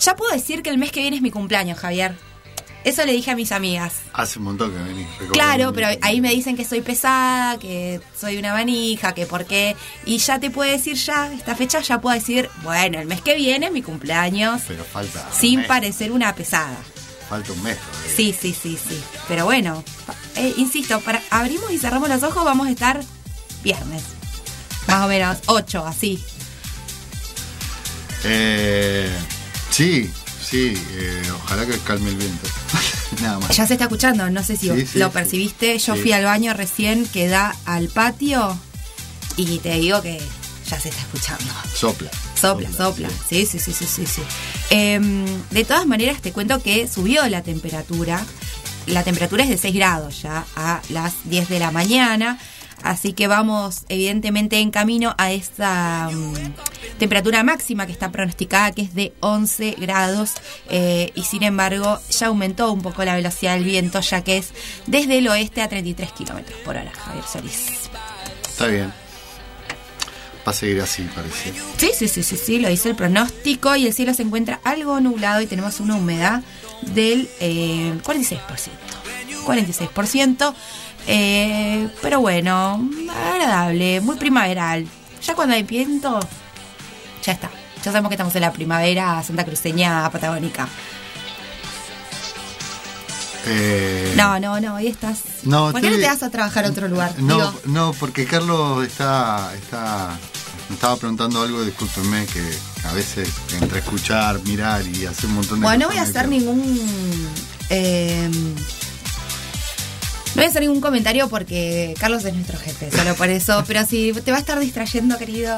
Ya 0.00 0.16
puedo 0.16 0.32
decir 0.32 0.62
que 0.62 0.70
el 0.70 0.78
mes 0.78 0.90
que 0.92 1.00
viene 1.00 1.16
es 1.16 1.22
mi 1.22 1.30
cumpleaños, 1.30 1.78
Javier. 1.78 2.16
Eso 2.84 3.04
le 3.04 3.12
dije 3.12 3.32
a 3.32 3.36
mis 3.36 3.50
amigas. 3.50 3.94
Hace 4.12 4.38
un 4.38 4.44
montón 4.46 4.70
que 4.72 4.78
venís. 4.78 5.08
Claro, 5.32 5.72
pero 5.72 5.88
ahí 6.02 6.20
me 6.20 6.30
dicen 6.30 6.56
que 6.56 6.64
soy 6.64 6.82
pesada, 6.82 7.58
que 7.58 8.00
soy 8.18 8.36
una 8.36 8.52
manija, 8.52 9.12
que 9.12 9.26
por 9.26 9.44
qué. 9.44 9.74
Y 10.04 10.18
ya 10.18 10.38
te 10.38 10.50
puedo 10.50 10.70
decir 10.70 10.94
ya, 10.94 11.32
esta 11.32 11.56
fecha 11.56 11.80
ya 11.80 12.00
puedo 12.00 12.14
decir, 12.14 12.48
bueno, 12.62 13.00
el 13.00 13.06
mes 13.08 13.20
que 13.22 13.34
viene 13.34 13.66
es 13.66 13.72
mi 13.72 13.82
cumpleaños, 13.82 14.62
Pero 14.68 14.84
falta. 14.84 15.28
sin 15.32 15.64
parecer 15.66 16.12
una 16.12 16.32
pesada. 16.34 16.76
Falta 17.28 17.52
un 17.52 17.62
mes. 17.64 17.76
todavía. 17.76 18.12
Sí, 18.16 18.32
sí, 18.40 18.54
sí, 18.54 18.78
sí. 18.88 19.02
Pero 19.26 19.46
bueno, 19.46 19.82
eh, 20.36 20.54
insisto, 20.56 21.00
para 21.00 21.20
abrimos 21.30 21.72
y 21.72 21.78
cerramos 21.78 22.08
los 22.08 22.22
ojos 22.22 22.44
vamos 22.44 22.68
a 22.68 22.70
estar 22.70 23.00
viernes. 23.66 24.02
Más 24.86 25.04
o 25.04 25.08
menos, 25.08 25.38
8, 25.46 25.84
así. 25.84 26.22
Eh, 28.24 29.10
sí, 29.70 30.10
sí. 30.42 30.74
eh, 30.92 31.22
ojalá 31.44 31.66
que 31.66 31.78
calme 31.78 32.10
el 32.10 32.16
viento. 32.16 32.48
Nada 33.22 33.38
más. 33.40 33.56
Ya 33.56 33.66
se 33.66 33.74
está 33.74 33.84
escuchando, 33.84 34.28
no 34.30 34.42
sé 34.44 34.56
si 34.56 34.68
Sí, 34.70 34.86
sí, 34.86 34.98
lo 34.98 35.10
percibiste. 35.10 35.78
Yo 35.78 35.94
Sí. 35.96 36.02
fui 36.02 36.12
al 36.12 36.24
baño 36.24 36.54
recién 36.54 37.06
que 37.06 37.28
da 37.28 37.54
al 37.64 37.88
patio 37.88 38.56
y 39.36 39.58
te 39.58 39.74
digo 39.74 40.00
que 40.02 40.20
ya 40.68 40.80
se 40.80 40.88
está 40.90 41.00
escuchando. 41.02 41.52
Sopla. 41.74 42.10
Sopla, 42.40 42.70
sopla. 42.72 43.08
Sí, 43.28 43.46
sí, 43.46 43.58
sí, 43.58 43.72
sí, 43.72 43.86
sí. 43.86 44.06
sí. 44.06 44.22
Em, 44.70 45.24
de 45.50 45.64
todas 45.64 45.86
maneras, 45.86 46.20
te 46.20 46.32
cuento 46.32 46.62
que 46.62 46.86
subió 46.88 47.26
la 47.28 47.42
temperatura. 47.42 48.24
La 48.86 49.02
temperatura 49.02 49.42
es 49.44 49.48
de 49.50 49.58
6 49.58 49.74
grados 49.74 50.22
ya 50.22 50.44
a 50.54 50.80
las 50.90 51.14
10 51.24 51.48
de 51.48 51.58
la 51.58 51.70
mañana. 51.72 52.38
Así 52.82 53.12
que 53.12 53.26
vamos, 53.26 53.82
evidentemente, 53.88 54.58
en 54.58 54.70
camino 54.70 55.14
a 55.18 55.32
esta 55.32 56.08
mm, 56.12 56.98
temperatura 56.98 57.42
máxima 57.42 57.86
que 57.86 57.92
está 57.92 58.12
pronosticada, 58.12 58.72
que 58.72 58.82
es 58.82 58.94
de 58.94 59.12
11 59.20 59.76
grados. 59.78 60.34
eh, 60.70 61.10
y 61.14 61.22
sin 61.22 61.42
embargo, 61.42 61.98
ya 62.10 62.26
aumentó 62.28 62.72
un 62.72 62.82
poco 62.82 63.04
la 63.04 63.14
velocidad 63.14 63.54
del 63.54 63.64
viento, 63.64 64.00
ya 64.00 64.22
que 64.22 64.38
es 64.38 64.52
desde 64.86 65.18
el 65.18 65.28
oeste 65.28 65.62
a 65.62 65.68
33 65.68 66.12
kilómetros 66.12 66.58
por 66.60 66.76
hora, 66.76 66.92
Javier 66.92 67.24
Solís. 67.24 67.90
Está 68.48 68.66
bien. 68.66 68.92
Va 70.46 70.52
a 70.52 70.54
seguir 70.54 70.80
así, 70.80 71.02
parece. 71.14 71.52
Sí, 71.76 71.90
sí, 71.92 72.06
sí, 72.06 72.22
sí, 72.22 72.36
sí, 72.36 72.58
lo 72.60 72.68
dice 72.68 72.90
el 72.90 72.94
pronóstico 72.94 73.74
y 73.74 73.86
el 73.86 73.92
cielo 73.92 74.14
se 74.14 74.22
encuentra 74.22 74.60
algo 74.62 75.00
nublado 75.00 75.40
y 75.40 75.46
tenemos 75.46 75.80
una 75.80 75.96
humedad 75.96 76.42
del 76.82 77.28
eh, 77.40 77.92
46%. 78.04 78.38
46%. 79.44 80.54
Eh, 81.06 81.88
pero 82.02 82.20
bueno, 82.20 82.88
agradable, 83.32 84.00
muy 84.00 84.16
primaveral. 84.16 84.86
Ya 85.22 85.34
cuando 85.34 85.54
hay 85.54 85.62
viento, 85.62 86.20
ya 87.22 87.32
está. 87.32 87.50
Ya 87.84 87.92
sabemos 87.92 88.08
que 88.10 88.14
estamos 88.14 88.34
en 88.34 88.40
la 88.42 88.52
primavera 88.52 89.22
santa 89.22 89.44
cruceña 89.44 90.10
patagónica. 90.10 90.68
Eh, 93.48 94.14
No, 94.16 94.40
no, 94.40 94.60
no, 94.60 94.76
ahí 94.76 94.88
estás. 94.88 95.18
No, 95.44 95.70
¿Por 95.70 95.80
qué 95.80 95.90
no 95.90 95.96
te 95.96 96.06
vas 96.06 96.22
a 96.22 96.30
trabajar 96.30 96.64
a 96.64 96.68
otro 96.70 96.88
lugar? 96.88 97.14
No, 97.18 97.36
Digo, 97.36 97.60
no, 97.66 97.92
porque 97.92 98.24
Carlos 98.26 98.84
está, 98.84 99.52
está, 99.54 100.18
me 100.68 100.74
estaba 100.74 100.96
preguntando 100.96 101.42
algo, 101.42 101.64
discúlpenme, 101.64 102.26
que 102.26 102.42
a 102.88 102.92
veces 102.92 103.28
entre 103.60 103.78
escuchar, 103.78 104.40
mirar 104.44 104.84
y 104.86 105.06
hacer 105.06 105.26
un 105.26 105.36
montón 105.36 105.60
de 105.60 105.64
Bueno, 105.66 105.84
no 105.84 105.88
voy 105.90 105.98
a 105.98 106.02
hacer 106.02 106.26
ningún. 106.28 107.28
eh, 107.70 108.28
no 110.36 110.42
voy 110.42 110.44
a 110.44 110.48
hacer 110.48 110.60
ningún 110.62 110.80
comentario 110.82 111.28
porque 111.28 111.94
Carlos 111.98 112.24
es 112.24 112.34
nuestro 112.34 112.58
jefe, 112.58 112.90
solo 112.90 113.14
por 113.14 113.28
eso. 113.30 113.64
Pero 113.66 113.84
si 113.86 114.12
te 114.12 114.30
va 114.30 114.36
a 114.36 114.40
estar 114.40 114.58
distrayendo, 114.60 115.16
querido, 115.18 115.56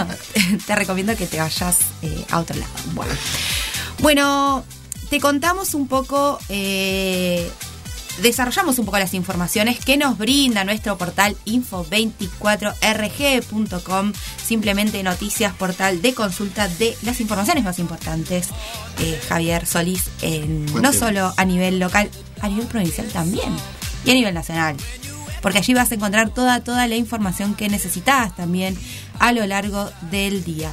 te 0.66 0.74
recomiendo 0.74 1.14
que 1.16 1.26
te 1.26 1.38
vayas 1.38 1.76
eh, 2.02 2.24
a 2.30 2.40
otro 2.40 2.56
lado. 2.58 2.72
Bueno, 2.94 3.12
bueno 4.00 4.64
te 5.10 5.20
contamos 5.20 5.74
un 5.74 5.86
poco. 5.86 6.38
eh, 6.48 7.48
Desarrollamos 8.22 8.78
un 8.78 8.86
poco 8.86 8.98
las 8.98 9.12
informaciones 9.12 9.78
que 9.84 9.98
nos 9.98 10.16
brinda 10.16 10.64
nuestro 10.64 10.96
portal 10.96 11.36
info24rg.com, 11.44 14.12
simplemente 14.42 15.02
noticias, 15.02 15.52
portal 15.54 16.00
de 16.00 16.14
consulta 16.14 16.66
de 16.66 16.96
las 17.02 17.20
informaciones 17.20 17.62
más 17.64 17.78
importantes. 17.78 18.48
Eh, 19.00 19.20
Javier 19.28 19.66
Solís, 19.66 20.04
en- 20.22 20.64
no 20.80 20.94
solo 20.94 21.34
a 21.36 21.44
nivel 21.44 21.78
local, 21.78 22.08
a 22.40 22.48
nivel 22.48 22.64
provincial 22.66 23.06
también 23.08 23.54
y 24.06 24.10
a 24.10 24.14
nivel 24.14 24.32
nacional. 24.32 24.76
Porque 25.42 25.58
allí 25.58 25.74
vas 25.74 25.92
a 25.92 25.96
encontrar 25.96 26.30
toda, 26.30 26.64
toda 26.64 26.86
la 26.88 26.96
información 26.96 27.54
que 27.54 27.68
necesitas 27.68 28.34
también 28.34 28.76
a 29.18 29.32
lo 29.32 29.46
largo 29.46 29.90
del 30.10 30.42
día. 30.44 30.72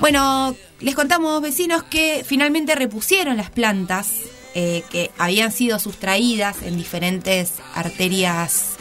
Bueno, 0.00 0.54
les 0.80 0.94
contamos, 0.94 1.40
vecinos, 1.40 1.82
que 1.84 2.24
finalmente 2.26 2.74
repusieron 2.74 3.36
las 3.36 3.50
plantas 3.50 4.10
eh, 4.54 4.82
que 4.90 5.10
habían 5.18 5.52
sido 5.52 5.78
sustraídas 5.78 6.62
en 6.62 6.76
diferentes 6.76 7.54
arterias. 7.74 8.76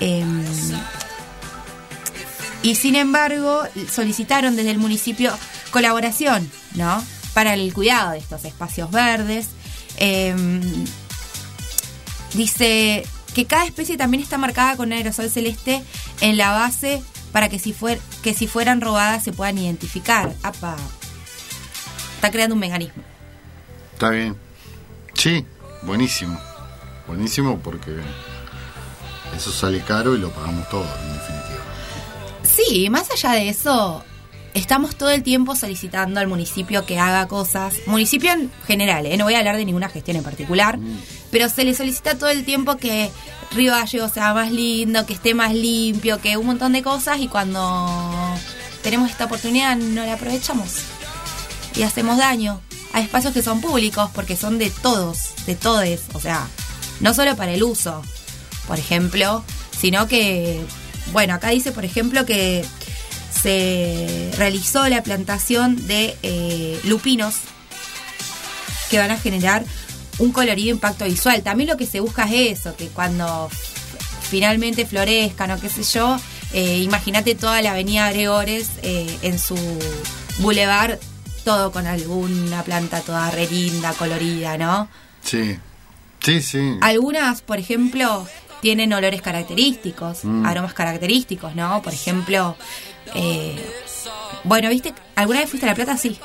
em, 0.00 0.44
y 2.62 2.74
sin 2.74 2.96
embargo, 2.96 3.62
solicitaron 3.90 4.56
desde 4.56 4.70
el 4.70 4.78
municipio 4.78 5.32
colaboración, 5.70 6.50
¿no? 6.74 7.04
Para 7.34 7.54
el 7.54 7.72
cuidado 7.72 8.12
de 8.12 8.18
estos 8.18 8.44
espacios 8.44 8.90
verdes. 8.90 9.48
Em, 9.96 10.60
dice 12.34 13.04
que 13.34 13.44
cada 13.46 13.64
especie 13.64 13.96
también 13.96 14.22
está 14.22 14.38
marcada 14.38 14.76
con 14.76 14.92
aerosol 14.92 15.30
celeste 15.30 15.82
en 16.20 16.36
la 16.36 16.52
base 16.52 17.02
para 17.32 17.48
que 17.48 17.58
si, 17.58 17.72
fuer- 17.74 18.00
que 18.22 18.34
si 18.34 18.46
fueran 18.46 18.80
robadas 18.80 19.22
se 19.24 19.32
puedan 19.32 19.58
identificar. 19.58 20.32
Apa. 20.42 20.76
Está 22.16 22.30
creando 22.30 22.54
un 22.54 22.60
mecanismo. 22.60 23.02
Está 23.92 24.10
bien. 24.10 24.36
Sí, 25.14 25.44
buenísimo. 25.82 26.38
Buenísimo 27.06 27.58
porque 27.60 27.96
eso 29.36 29.52
sale 29.52 29.80
caro 29.82 30.14
y 30.16 30.18
lo 30.18 30.30
pagamos 30.30 30.68
todo, 30.68 30.84
en 30.84 31.12
definitiva. 31.12 31.62
Sí, 32.42 32.90
más 32.90 33.10
allá 33.10 33.32
de 33.32 33.48
eso, 33.50 34.04
estamos 34.58 34.96
todo 34.96 35.10
el 35.10 35.22
tiempo 35.22 35.54
solicitando 35.54 36.20
al 36.20 36.26
municipio 36.26 36.84
que 36.84 36.98
haga 36.98 37.26
cosas. 37.28 37.74
Municipio 37.86 38.32
en 38.32 38.50
general, 38.66 39.06
¿eh? 39.06 39.16
no 39.16 39.24
voy 39.24 39.34
a 39.34 39.38
hablar 39.38 39.56
de 39.56 39.64
ninguna 39.64 39.88
gestión 39.88 40.16
en 40.16 40.22
particular, 40.22 40.78
pero 41.30 41.48
se 41.48 41.64
le 41.64 41.74
solicita 41.74 42.18
todo 42.18 42.30
el 42.30 42.44
tiempo 42.44 42.76
que 42.76 43.10
Río 43.52 43.72
Gallego 43.72 44.08
sea 44.08 44.34
más 44.34 44.52
lindo, 44.52 45.06
que 45.06 45.14
esté 45.14 45.34
más 45.34 45.54
limpio, 45.54 46.20
que 46.20 46.36
un 46.36 46.46
montón 46.46 46.72
de 46.72 46.82
cosas 46.82 47.20
y 47.20 47.28
cuando 47.28 47.88
tenemos 48.82 49.10
esta 49.10 49.26
oportunidad 49.26 49.76
no 49.76 50.04
la 50.04 50.14
aprovechamos 50.14 50.76
y 51.74 51.82
hacemos 51.82 52.18
daño 52.18 52.60
a 52.92 53.00
espacios 53.00 53.32
que 53.32 53.42
son 53.42 53.60
públicos 53.60 54.10
porque 54.14 54.36
son 54.36 54.58
de 54.58 54.70
todos, 54.70 55.34
de 55.46 55.54
todes, 55.54 56.02
o 56.14 56.20
sea, 56.20 56.48
no 57.00 57.14
solo 57.14 57.36
para 57.36 57.52
el 57.52 57.62
uso, 57.62 58.02
por 58.66 58.78
ejemplo, 58.78 59.44
sino 59.78 60.08
que, 60.08 60.60
bueno, 61.12 61.34
acá 61.34 61.50
dice, 61.50 61.70
por 61.70 61.84
ejemplo, 61.84 62.26
que 62.26 62.64
se 63.42 64.30
realizó 64.36 64.88
la 64.88 65.02
plantación 65.02 65.86
de 65.86 66.16
eh, 66.22 66.80
lupinos 66.84 67.34
que 68.90 68.98
van 68.98 69.10
a 69.10 69.18
generar 69.18 69.64
un 70.18 70.32
colorido 70.32 70.70
impacto 70.70 71.04
visual. 71.04 71.42
También 71.42 71.70
lo 71.70 71.76
que 71.76 71.86
se 71.86 72.00
busca 72.00 72.24
es 72.24 72.60
eso, 72.60 72.74
que 72.76 72.88
cuando 72.88 73.48
finalmente 74.30 74.86
florezcan 74.86 75.50
o 75.52 75.60
qué 75.60 75.68
sé 75.68 75.82
yo, 75.82 76.18
eh, 76.52 76.78
imagínate 76.78 77.34
toda 77.34 77.62
la 77.62 77.72
avenida 77.72 78.10
Gregores 78.10 78.70
eh, 78.82 79.18
en 79.22 79.38
su 79.38 79.56
boulevard, 80.38 80.98
todo 81.44 81.70
con 81.70 81.86
alguna 81.86 82.62
planta 82.62 83.00
toda 83.00 83.30
re 83.30 83.46
linda, 83.46 83.92
colorida, 83.92 84.58
¿no? 84.58 84.88
Sí. 85.22 85.58
Sí, 86.20 86.42
sí. 86.42 86.76
Algunas, 86.80 87.42
por 87.42 87.58
ejemplo, 87.58 88.26
tienen 88.60 88.92
olores 88.92 89.22
característicos, 89.22 90.24
Mm. 90.24 90.46
aromas 90.46 90.74
característicos, 90.74 91.54
¿no? 91.54 91.80
Por 91.82 91.92
ejemplo, 91.92 92.56
eh, 93.14 93.56
bueno, 94.44 94.68
¿viste? 94.70 94.94
¿Alguna 95.16 95.40
vez 95.40 95.50
fuiste 95.50 95.66
a 95.66 95.70
La 95.70 95.74
Plata? 95.74 95.96
Sí. 95.96 96.18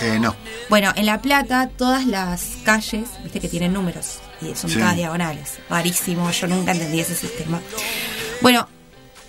Eh, 0.00 0.18
no. 0.18 0.34
Bueno, 0.68 0.92
en 0.96 1.04
La 1.06 1.20
Plata 1.20 1.68
todas 1.76 2.06
las 2.06 2.56
calles, 2.64 3.08
viste 3.22 3.40
que 3.40 3.48
tienen 3.48 3.72
números 3.72 4.18
y 4.40 4.54
son 4.54 4.70
Sí. 4.70 4.78
todas 4.78 4.96
diagonales. 4.96 5.58
Rarísimo, 5.68 6.30
yo 6.30 6.46
nunca 6.46 6.72
entendí 6.72 7.00
ese 7.00 7.14
sistema. 7.14 7.60
Bueno, 8.40 8.66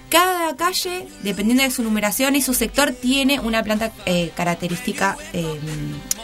cada 0.10 0.56
calle, 0.56 1.08
dependiendo 1.24 1.64
de 1.64 1.72
su 1.72 1.84
numeración 1.84 2.36
y 2.36 2.41
su 2.41 2.53
sector, 2.53 2.91
tiene 2.91 3.40
una 3.40 3.64
planta 3.64 3.91
eh, 4.06 4.32
característica, 4.36 5.18
eh, 5.34 5.60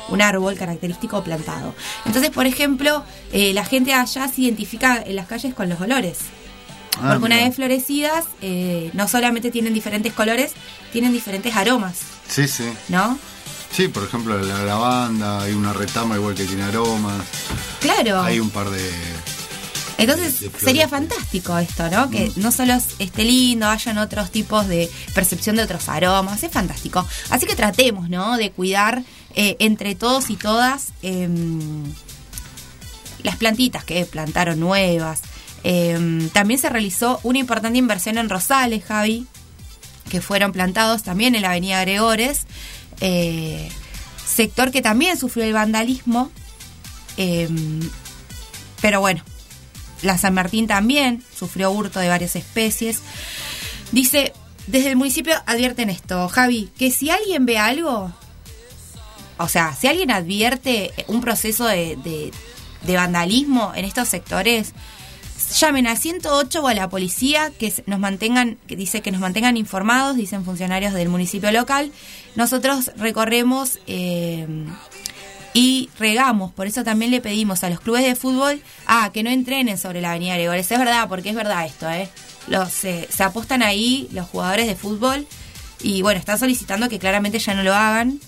un 0.09 0.21
árbol 0.21 0.55
característico 0.55 1.23
plantado. 1.23 1.73
Entonces, 2.05 2.31
por 2.31 2.45
ejemplo, 2.45 3.03
eh, 3.31 3.53
la 3.53 3.65
gente 3.65 3.93
allá 3.93 4.27
se 4.27 4.41
identifica 4.41 5.01
en 5.05 5.15
las 5.15 5.27
calles 5.27 5.53
con 5.53 5.69
los 5.69 5.79
olores. 5.81 6.17
Ah, 6.99 7.09
Porque 7.11 7.25
una 7.25 7.35
vez 7.37 7.55
florecidas, 7.55 8.25
eh, 8.41 8.89
no 8.93 9.07
solamente 9.07 9.51
tienen 9.51 9.73
diferentes 9.73 10.13
colores, 10.13 10.53
tienen 10.91 11.11
diferentes 11.13 11.55
aromas, 11.55 11.97
Sí, 12.27 12.47
sí. 12.47 12.65
¿no? 12.89 13.17
Sí, 13.71 13.87
por 13.89 14.03
ejemplo, 14.03 14.37
la 14.39 14.63
lavanda, 14.63 15.41
hay 15.43 15.53
una 15.53 15.73
retama 15.73 16.15
igual 16.15 16.33
que 16.35 16.45
tiene 16.45 16.63
aromas. 16.63 17.21
Claro. 17.81 18.21
Hay 18.21 18.39
un 18.39 18.49
par 18.49 18.69
de. 18.69 18.89
Entonces 19.99 20.39
de 20.41 20.51
sería 20.59 20.87
fantástico 20.87 21.57
esto, 21.57 21.89
¿no? 21.89 22.09
Que 22.09 22.31
no 22.35 22.51
solo 22.51 22.73
esté 22.99 23.23
lindo, 23.23 23.67
hayan 23.67 23.97
otros 23.97 24.29
tipos 24.31 24.67
de 24.67 24.89
percepción 25.13 25.55
de 25.55 25.63
otros 25.63 25.89
aromas, 25.89 26.41
es 26.43 26.51
fantástico. 26.51 27.05
Así 27.29 27.45
que 27.45 27.55
tratemos, 27.55 28.07
¿no? 28.09 28.37
De 28.37 28.51
cuidar 28.51 29.03
eh, 29.39 29.55
entre 29.59 29.93
todos 29.93 30.31
y 30.31 30.35
todas 30.35 30.87
em, 31.03 31.83
las 33.21 33.35
plantitas 33.35 33.83
que 33.83 34.03
plantaron 34.05 34.59
nuevas. 34.59 35.21
Em, 35.63 36.27
también 36.29 36.59
se 36.59 36.69
realizó 36.69 37.19
una 37.21 37.37
importante 37.37 37.77
inversión 37.77 38.17
en 38.17 38.29
rosales, 38.29 38.83
Javi, 38.83 39.27
que 40.09 40.21
fueron 40.21 40.53
plantados 40.53 41.03
también 41.03 41.35
en 41.35 41.43
la 41.43 41.51
avenida 41.51 41.81
Gregores, 41.81 42.47
eh, 42.99 43.69
sector 44.25 44.71
que 44.71 44.81
también 44.81 45.19
sufrió 45.19 45.45
el 45.45 45.53
vandalismo, 45.53 46.31
em, 47.17 47.79
pero 48.81 49.01
bueno, 49.01 49.23
la 50.01 50.17
San 50.17 50.33
Martín 50.33 50.65
también 50.65 51.23
sufrió 51.37 51.69
hurto 51.69 51.99
de 51.99 52.09
varias 52.09 52.35
especies. 52.35 53.01
Dice, 53.91 54.33
desde 54.65 54.89
el 54.89 54.95
municipio 54.95 55.35
advierten 55.45 55.91
esto, 55.91 56.27
Javi, 56.27 56.71
que 56.75 56.89
si 56.89 57.11
alguien 57.11 57.45
ve 57.45 57.59
algo, 57.59 58.11
o 59.37 59.47
sea, 59.47 59.75
si 59.75 59.87
alguien 59.87 60.11
advierte 60.11 60.91
un 61.07 61.21
proceso 61.21 61.65
de, 61.65 62.31
vandalismo 62.87 63.71
en 63.75 63.85
estos 63.85 64.07
sectores, 64.07 64.73
llamen 65.59 65.87
al 65.87 65.97
108 65.97 66.61
o 66.61 66.67
a 66.67 66.73
la 66.73 66.89
policía 66.89 67.51
que 67.51 67.71
nos 67.85 67.99
mantengan, 67.99 68.57
que 68.67 68.75
dice 68.75 69.01
que 69.01 69.11
nos 69.11 69.21
mantengan 69.21 69.55
informados, 69.57 70.15
dicen 70.17 70.43
funcionarios 70.43 70.93
del 70.93 71.09
municipio 71.09 71.51
local. 71.51 71.91
Nosotros 72.35 72.91
recorremos 72.97 73.79
eh, 73.85 74.47
y 75.53 75.89
regamos, 75.99 76.51
por 76.51 76.65
eso 76.67 76.83
también 76.83 77.11
le 77.11 77.21
pedimos 77.21 77.63
a 77.63 77.69
los 77.69 77.79
clubes 77.79 78.03
de 78.03 78.15
fútbol 78.15 78.61
ah, 78.87 79.11
que 79.13 79.23
no 79.23 79.29
entrenen 79.29 79.77
sobre 79.77 80.01
la 80.01 80.11
avenida 80.11 80.35
Gregores. 80.35 80.71
Es 80.71 80.79
verdad, 80.79 81.07
porque 81.07 81.29
es 81.29 81.35
verdad 81.35 81.65
esto, 81.65 81.89
¿eh? 81.89 82.09
Los, 82.47 82.71
se, 82.71 83.07
se 83.11 83.23
apostan 83.23 83.61
ahí 83.61 84.07
los 84.11 84.27
jugadores 84.27 84.67
de 84.67 84.75
fútbol 84.75 85.27
y 85.81 86.01
bueno, 86.01 86.19
están 86.19 86.39
solicitando 86.39 86.89
que 86.89 86.97
claramente 86.97 87.39
ya 87.39 87.53
no 87.53 87.61
lo 87.61 87.75
hagan 87.75 88.19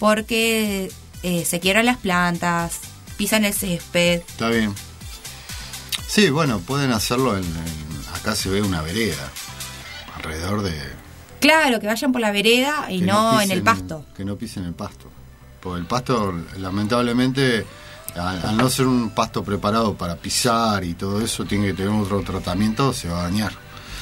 porque 0.00 0.90
eh, 1.22 1.44
se 1.44 1.60
quiebran 1.60 1.86
las 1.86 1.98
plantas, 1.98 2.80
pisan 3.16 3.44
el 3.44 3.54
césped. 3.54 4.22
Está 4.26 4.48
bien. 4.48 4.74
Sí, 6.08 6.30
bueno, 6.30 6.58
pueden 6.58 6.90
hacerlo 6.90 7.36
en, 7.36 7.44
en- 7.44 7.90
Acá 8.14 8.34
se 8.34 8.50
ve 8.50 8.60
una 8.60 8.82
vereda. 8.82 9.30
Alrededor 10.16 10.62
de. 10.62 10.74
Claro, 11.38 11.78
que 11.80 11.86
vayan 11.86 12.10
por 12.12 12.20
la 12.20 12.32
vereda 12.32 12.90
y 12.90 13.00
no, 13.02 13.40
en 13.40 13.50
el 13.50 13.62
pasto. 13.62 14.04
Que 14.16 14.24
no 14.26 14.36
pisen 14.36 14.64
el 14.64 14.74
pasto. 14.74 15.06
Porque 15.60 15.80
el 15.80 15.86
pasto, 15.86 16.34
lamentablemente, 16.58 17.64
al, 18.16 18.44
al 18.44 18.56
no 18.56 18.68
ser 18.68 18.86
un 18.88 19.10
pasto 19.10 19.42
preparado 19.44 19.94
para 19.94 20.16
pisar 20.16 20.84
y 20.84 20.94
todo 20.94 21.22
eso, 21.24 21.44
tiene 21.46 21.68
que 21.68 21.74
tener 21.74 21.92
otro 21.92 22.20
tratamiento, 22.22 22.92
se 22.92 23.08
va 23.08 23.20
a 23.20 23.22
dañar. 23.24 23.52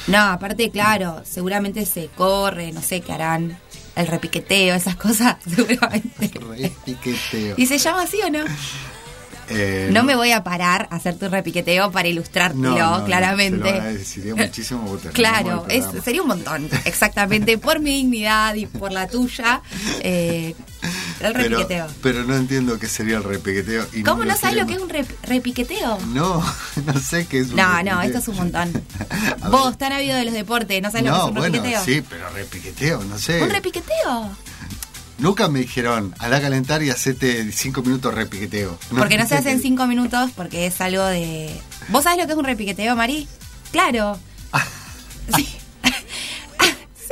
No, 0.07 0.17
aparte, 0.19 0.69
claro, 0.71 1.21
seguramente 1.23 1.85
se 1.85 2.07
corre, 2.17 2.71
no 2.73 2.81
sé 2.81 2.99
qué 3.01 3.13
harán, 3.13 3.57
el 3.95 4.07
repiqueteo, 4.07 4.75
esas 4.75 4.95
cosas, 4.95 5.37
seguramente. 5.55 6.31
Repiqueteo. 6.33 7.55
¿Y 7.57 7.65
se 7.65 7.77
llama 7.77 8.03
así 8.03 8.19
o 8.25 8.29
no? 8.29 8.45
Eh, 9.51 9.89
No 9.91 10.03
me 10.03 10.15
voy 10.15 10.31
a 10.31 10.43
parar 10.43 10.87
a 10.91 10.97
hacer 10.97 11.17
tu 11.17 11.27
repiqueteo 11.27 11.91
para 11.91 12.07
ilustrártelo, 12.07 12.77
no, 12.77 12.99
no, 12.99 13.05
claramente. 13.05 13.67
se 13.67 13.73
lo 13.73 13.77
agradecería 13.81 14.35
muchísimo. 14.35 14.97
terminamos 14.97 15.13
Claro, 15.13 15.65
es, 15.69 15.85
sería 16.03 16.21
un 16.21 16.27
montón, 16.27 16.69
exactamente, 16.85 17.57
por 17.57 17.79
mi 17.79 17.91
dignidad 17.95 18.53
y 18.53 18.67
por 18.67 18.91
la 18.91 19.07
tuya, 19.07 19.61
eh, 20.01 20.53
el 21.19 21.33
repiqueteo. 21.33 21.87
pero 22.01 22.23
no 22.23 22.35
entiendo 22.35 22.79
qué 22.79 22.87
sería 22.87 23.17
el 23.17 23.23
repiqueteo. 23.23 23.85
y 23.93 24.03
¿Cómo 24.03 24.23
no 24.25 24.35
sabes 24.37 24.57
lo 24.57 24.65
que 24.67 24.73
es 24.75 24.79
un 24.81 24.89
rep- 24.89 25.15
repiqueteo? 25.23 25.97
No, 26.13 26.43
no 26.85 26.99
sé 26.99 27.25
qué 27.27 27.39
es 27.39 27.49
un 27.49 27.55
No, 27.57 27.63
repiqueteo. 27.67 27.95
no, 27.95 28.01
esto 28.01 28.17
es 28.19 28.27
un 28.27 28.35
montón. 28.37 28.83
Vos, 29.51 29.77
tan 29.77 29.91
habido 29.93 30.15
de 30.17 30.25
los 30.25 30.33
deportes, 30.33 30.81
¿no 30.81 30.89
sabes 30.91 31.05
lo 31.07 31.11
que 31.13 31.17
es 31.19 31.23
un 31.25 31.33
bueno, 31.35 31.55
repiqueteo? 31.57 31.83
sí, 31.85 32.03
pero 32.09 32.29
repiqueteo, 32.29 33.03
no 33.03 33.17
sé. 33.17 33.41
¿Un 33.43 33.49
repiqueteo? 33.49 34.31
Nunca 35.17 35.49
me 35.49 35.59
dijeron, 35.59 36.15
anda 36.19 36.37
a 36.37 36.41
calentar 36.41 36.81
y 36.81 36.89
hacete 36.89 37.51
cinco 37.51 37.81
minutos 37.81 38.13
repiqueteo. 38.13 38.79
Porque 38.97 39.17
no 39.17 39.27
se 39.27 39.35
hace 39.35 39.51
en 39.51 39.61
cinco 39.61 39.85
minutos, 39.85 40.31
porque 40.33 40.65
es 40.67 40.79
algo 40.79 41.03
de... 41.05 41.49
¿Vos 41.89 42.05
sabés 42.05 42.19
lo 42.19 42.25
que 42.25 42.31
es 42.31 42.37
un 42.37 42.45
repiqueteo, 42.45 42.95
Mari? 42.95 43.27
Claro. 43.71 44.17
Sí. 45.35 45.47
Ah, 46.57 46.65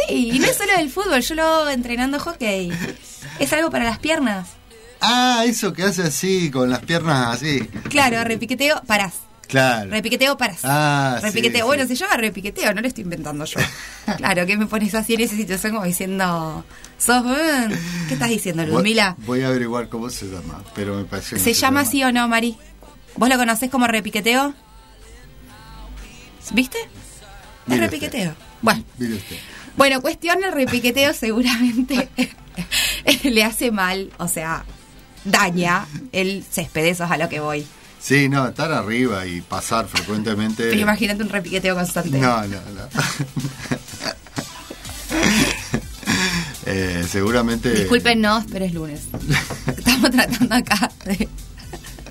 sí, 0.07 0.31
y 0.34 0.39
no 0.39 0.47
es 0.47 0.57
solo 0.57 0.73
del 0.77 0.89
fútbol, 0.89 1.21
yo 1.21 1.35
lo 1.35 1.43
hago 1.43 1.69
entrenando 1.69 2.17
hockey. 2.19 2.71
Es 3.39 3.53
algo 3.53 3.69
para 3.69 3.85
las 3.85 3.99
piernas. 3.99 4.49
Ah, 5.02 5.44
eso 5.45 5.73
que 5.73 5.84
hace 5.84 6.03
así, 6.03 6.49
con 6.49 6.69
las 6.69 6.80
piernas 6.80 7.35
así. 7.35 7.60
Claro, 7.89 8.23
repiqueteo, 8.23 8.81
parás. 8.88 9.14
Claro. 9.48 9.89
Repiqueteo, 9.89 10.38
parás. 10.38 10.60
Ah, 10.64 11.19
repiqueteo, 11.22 11.61
sí, 11.61 11.68
bueno, 11.68 11.84
sí. 11.84 11.95
se 11.95 12.03
llama 12.03 12.18
repiqueteo, 12.18 12.73
no 12.73 12.81
lo 12.81 12.88
estoy 12.88 13.03
inventando 13.03 13.45
yo. 13.45 13.60
claro, 14.18 14.45
que 14.45 14.57
me 14.57 14.65
pones 14.65 14.94
así 14.94 15.14
en 15.14 15.22
esa 15.22 15.35
situación 15.35 15.73
como 15.73 15.85
diciendo... 15.85 16.65
¿Sos... 16.98 17.23
¿Qué 18.07 18.14
estás 18.15 18.30
diciendo, 18.30 18.65
Ludmila? 18.65 19.15
Voy 19.19 19.44
a 19.44 19.48
averiguar 19.48 19.88
cómo 19.88 20.10
se 20.10 20.26
llama, 20.26 20.64
pero 20.76 20.95
me 20.95 21.06
parece 21.06 21.39
¿Se 21.39 21.53
llama 21.53 21.81
así 21.81 22.03
o 22.03 22.11
no, 22.11 22.27
Mari? 22.27 22.57
¿Vos 23.15 23.30
lo 23.30 23.38
conocés 23.38 23.69
como 23.69 23.88
repiqueteo? 23.88 24.53
¿Viste? 26.52 26.77
Es 27.69 27.80
repiqueteo. 27.80 28.35
Bueno, 28.61 28.84
Mire 28.98 29.15
usted. 29.15 29.38
bueno, 29.76 30.02
cuestión 30.02 30.44
el 30.44 30.52
repiqueteo 30.52 31.14
seguramente 31.14 32.10
le 33.23 33.43
hace 33.43 33.71
mal, 33.71 34.11
o 34.17 34.27
sea, 34.27 34.65
daña 35.23 35.85
el 36.11 36.43
césped, 36.49 36.85
eso 36.85 37.03
es 37.05 37.11
a 37.11 37.17
lo 37.17 37.29
que 37.29 37.39
voy. 37.39 37.65
Sí, 37.99 38.29
no, 38.29 38.47
estar 38.47 38.71
arriba 38.71 39.25
y 39.25 39.41
pasar 39.41 39.88
frecuentemente. 39.88 40.69
Pero 40.69 40.79
imagínate 40.79 41.23
un 41.23 41.29
repiqueteo 41.29 41.75
constante. 41.75 42.17
No, 42.17 42.41
no, 42.43 42.47
no. 42.47 42.88
Eh, 46.69 47.05
seguramente. 47.09 47.71
Discúlpenos, 47.71 48.43
pero 48.51 48.65
es 48.65 48.73
lunes. 48.73 49.07
Estamos 49.67 50.11
tratando 50.11 50.53
acá 50.53 50.91
de, 51.05 51.29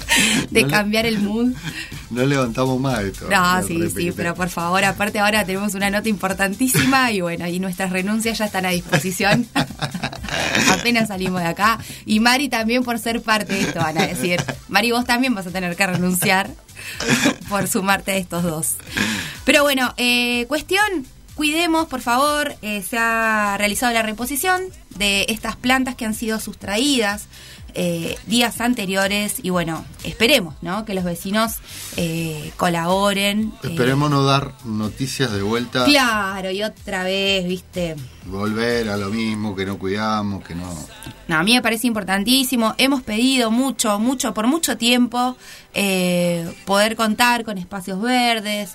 de 0.51 0.63
No 0.63 0.67
le- 0.69 0.73
cambiar 0.73 1.07
el 1.07 1.19
mood. 1.21 1.53
No 2.11 2.25
levantamos 2.25 2.79
más 2.81 3.01
esto. 3.01 3.29
No, 3.29 3.63
sí, 3.63 3.81
sí, 3.95 4.13
pero 4.17 4.35
por 4.35 4.49
favor, 4.49 4.85
aparte 4.85 5.19
ahora 5.19 5.45
tenemos 5.45 5.75
una 5.75 5.91
nota 5.91 6.09
importantísima 6.09 7.11
y 7.13 7.21
bueno, 7.21 7.47
y 7.47 7.59
nuestras 7.59 7.91
renuncias 7.91 8.39
ya 8.39 8.45
están 8.47 8.65
a 8.67 8.71
disposición. 8.71 9.47
apenas 10.71 11.09
salimos 11.09 11.41
de 11.41 11.49
acá. 11.49 11.79
Y 12.05 12.21
Mari 12.21 12.49
también 12.49 12.83
por 12.85 12.99
ser 12.99 13.23
parte 13.23 13.55
de 13.55 13.61
esto, 13.63 13.81
van 13.81 13.99
a 13.99 14.07
decir. 14.07 14.43
Mari, 14.69 14.93
vos 14.93 15.05
también 15.05 15.35
vas 15.35 15.47
a 15.47 15.51
tener 15.51 15.77
que 15.77 15.87
renunciar 15.87 16.51
por 17.49 17.67
sumarte 17.69 18.13
a 18.13 18.17
estos 18.17 18.43
dos. 18.43 18.75
Pero 19.45 19.63
bueno, 19.63 19.95
eh, 19.97 20.47
cuestión, 20.49 20.85
cuidemos, 21.35 21.87
por 21.89 22.01
favor, 22.01 22.55
eh, 22.63 22.83
se 22.89 22.99
ha 22.99 23.57
realizado 23.59 23.93
la 23.93 24.03
reposición 24.03 24.63
de 24.97 25.27
estas 25.29 25.57
plantas 25.57 25.95
que 25.95 26.05
han 26.07 26.15
sido 26.15 26.41
sustraídas 26.41 27.27
eh, 27.79 28.17
días 28.27 28.63
anteriores 28.63 29.35
y 29.43 29.51
bueno, 29.51 29.85
esperemos, 30.03 30.55
¿no? 30.63 30.87
Que 30.87 30.95
los 30.95 31.05
vecinos 31.05 31.57
eh, 31.99 32.51
colaboren. 32.57 33.53
eh, 33.63 33.69
Esperemos 33.69 34.09
no 34.11 34.25
dar 34.25 34.55
noticias 34.65 35.31
de 35.31 35.43
vuelta. 35.43 35.85
Claro, 35.85 36.51
y 36.51 36.63
otra 36.63 37.05
vez, 37.05 37.47
viste. 37.47 37.95
Volver 38.25 38.89
a 38.89 38.97
lo 38.97 39.11
mismo, 39.11 39.55
que 39.55 39.67
no 39.67 39.79
cuidamos, 39.79 40.43
que 40.43 40.55
no. 40.55 40.73
No, 41.29 41.37
a 41.37 41.43
mí 41.43 41.53
me 41.53 41.61
parece 41.61 41.87
importantísimo. 41.87 42.75
Hemos 42.79 43.03
pedido 43.03 43.51
mucho, 43.51 43.99
mucho, 43.99 44.33
por 44.33 44.47
mucho 44.47 44.79
tiempo, 44.79 45.37
poder 46.65 46.97
contar 46.97 47.45
con 47.45 47.59
espacios 47.59 48.01
verdes 48.01 48.75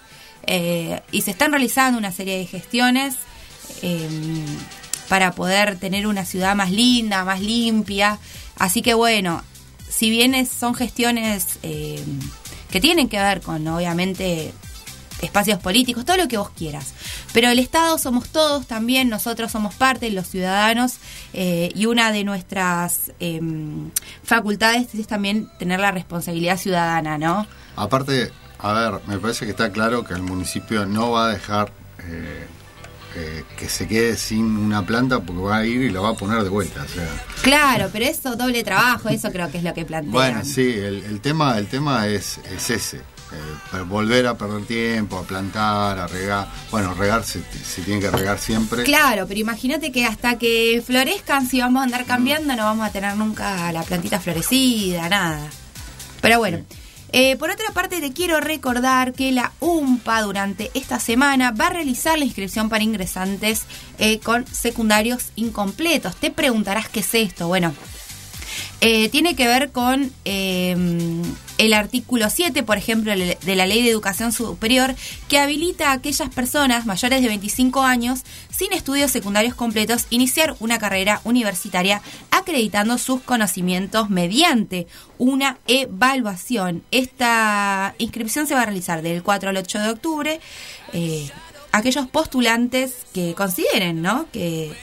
y 1.11 1.21
se 1.21 1.31
están 1.31 1.51
realizando 1.51 1.97
una 1.97 2.11
serie 2.11 2.37
de 2.37 2.45
gestiones 2.45 3.15
para 5.09 5.31
poder 5.33 5.77
tener 5.77 6.07
una 6.07 6.23
ciudad 6.25 6.55
más 6.55 6.71
linda, 6.71 7.25
más 7.25 7.41
limpia. 7.41 8.19
Así 8.61 8.83
que 8.83 8.93
bueno, 8.93 9.41
si 9.89 10.11
bien 10.11 10.45
son 10.45 10.75
gestiones 10.75 11.57
eh, 11.63 11.99
que 12.69 12.79
tienen 12.79 13.09
que 13.09 13.17
ver 13.17 13.41
con, 13.41 13.67
obviamente, 13.67 14.53
espacios 15.19 15.57
políticos, 15.57 16.05
todo 16.05 16.17
lo 16.17 16.27
que 16.27 16.37
vos 16.37 16.51
quieras. 16.51 16.93
Pero 17.33 17.49
el 17.49 17.57
Estado 17.57 17.97
somos 17.97 18.29
todos 18.29 18.67
también, 18.67 19.09
nosotros 19.09 19.51
somos 19.51 19.73
parte, 19.73 20.11
los 20.11 20.27
ciudadanos, 20.27 20.97
eh, 21.33 21.71
y 21.73 21.87
una 21.87 22.11
de 22.11 22.23
nuestras 22.23 23.11
em, 23.19 23.89
facultades 24.23 24.93
es 24.93 25.07
también 25.07 25.49
tener 25.57 25.79
la 25.79 25.89
responsabilidad 25.89 26.57
ciudadana, 26.57 27.17
¿no? 27.17 27.47
Aparte, 27.75 28.31
a 28.59 28.73
ver, 28.73 29.01
me 29.07 29.17
parece 29.17 29.45
que 29.45 29.51
está 29.51 29.71
claro 29.71 30.03
que 30.03 30.13
el 30.13 30.21
municipio 30.21 30.85
no 30.85 31.09
va 31.09 31.25
a 31.25 31.29
dejar 31.29 31.73
eh, 32.07 32.45
eh, 33.15 33.43
que 33.57 33.67
se 33.69 33.87
quede 33.87 34.15
sin 34.15 34.45
una 34.57 34.85
planta 34.85 35.19
porque 35.19 35.41
va 35.41 35.57
a 35.57 35.65
ir 35.65 35.81
y 35.81 35.89
la 35.89 35.99
va 36.01 36.09
a 36.09 36.13
poner 36.13 36.41
de 36.43 36.49
vuelta. 36.49 36.83
O 36.83 36.87
sea, 36.87 37.07
Claro, 37.41 37.89
pero 37.91 38.05
eso, 38.05 38.35
doble 38.35 38.63
trabajo, 38.63 39.09
eso 39.09 39.31
creo 39.31 39.51
que 39.51 39.57
es 39.57 39.63
lo 39.63 39.73
que 39.73 39.85
plantean. 39.85 40.11
bueno, 40.13 40.45
sí, 40.45 40.61
el, 40.61 41.03
el 41.03 41.19
tema, 41.21 41.57
el 41.57 41.67
tema 41.67 42.07
es, 42.07 42.39
es 42.55 42.69
ese. 42.69 42.97
eh, 42.97 43.81
volver 43.87 44.27
a 44.27 44.37
perder 44.37 44.65
tiempo, 44.65 45.17
a 45.17 45.23
plantar, 45.23 45.97
a 45.99 46.07
regar. 46.07 46.47
Bueno, 46.69 46.93
regar 46.93 47.23
se, 47.23 47.41
se 47.63 47.81
tiene 47.81 47.99
que 48.01 48.11
regar 48.11 48.37
siempre. 48.39 48.83
Claro, 48.83 49.25
pero 49.27 49.39
imagínate 49.39 49.91
que 49.91 50.05
hasta 50.05 50.37
que 50.37 50.81
florezcan, 50.85 51.47
si 51.47 51.59
vamos 51.61 51.81
a 51.81 51.83
andar 51.85 52.05
cambiando, 52.05 52.55
no 52.55 52.63
vamos 52.63 52.87
a 52.87 52.91
tener 52.91 53.15
nunca 53.17 53.71
la 53.71 53.83
plantita 53.83 54.19
florecida, 54.19 55.07
nada. 55.09 55.47
Pero 56.21 56.37
bueno. 56.39 56.59
Eh, 57.13 57.35
por 57.37 57.49
otra 57.49 57.71
parte, 57.73 57.99
te 57.99 58.13
quiero 58.13 58.39
recordar 58.39 59.13
que 59.13 59.31
la 59.31 59.51
UMPA 59.59 60.21
durante 60.21 60.71
esta 60.73 60.99
semana 60.99 61.51
va 61.51 61.67
a 61.67 61.71
realizar 61.71 62.17
la 62.17 62.25
inscripción 62.25 62.69
para 62.69 62.83
ingresantes 62.83 63.63
eh, 63.97 64.19
con 64.19 64.47
secundarios 64.47 65.31
incompletos. 65.35 66.15
Te 66.15 66.31
preguntarás 66.31 66.87
qué 66.87 67.01
es 67.01 67.13
esto. 67.13 67.47
Bueno, 67.47 67.73
eh, 68.81 69.09
tiene 69.09 69.35
que 69.35 69.47
ver 69.47 69.71
con 69.71 70.11
eh, 70.25 70.75
el 71.57 71.73
artículo 71.73 72.29
7, 72.29 72.63
por 72.63 72.77
ejemplo, 72.77 73.13
de 73.13 73.55
la 73.55 73.65
Ley 73.67 73.83
de 73.83 73.91
Educación 73.91 74.31
Superior, 74.31 74.95
que 75.27 75.37
habilita 75.37 75.89
a 75.89 75.93
aquellas 75.93 76.29
personas 76.29 76.85
mayores 76.87 77.21
de 77.21 77.27
25 77.27 77.83
años 77.83 78.21
sin 78.49 78.73
estudios 78.73 79.11
secundarios 79.11 79.53
completos 79.53 80.07
iniciar 80.09 80.55
una 80.59 80.79
carrera 80.79 81.21
universitaria 81.23 82.01
acreditando 82.31 82.97
sus 82.97 83.21
conocimientos 83.21 84.09
mediante 84.09 84.87
una 85.17 85.59
evaluación. 85.67 86.83
Esta 86.89 87.93
inscripción 87.99 88.47
se 88.47 88.55
va 88.55 88.63
a 88.63 88.65
realizar 88.65 89.03
del 89.03 89.21
4 89.21 89.49
al 89.49 89.57
8 89.57 89.79
de 89.79 89.89
octubre. 89.89 90.39
Eh, 90.93 91.29
aquellos 91.71 92.07
postulantes 92.07 92.93
que 93.13 93.33
consideren, 93.33 94.01
¿no? 94.01 94.25
Que 94.31 94.73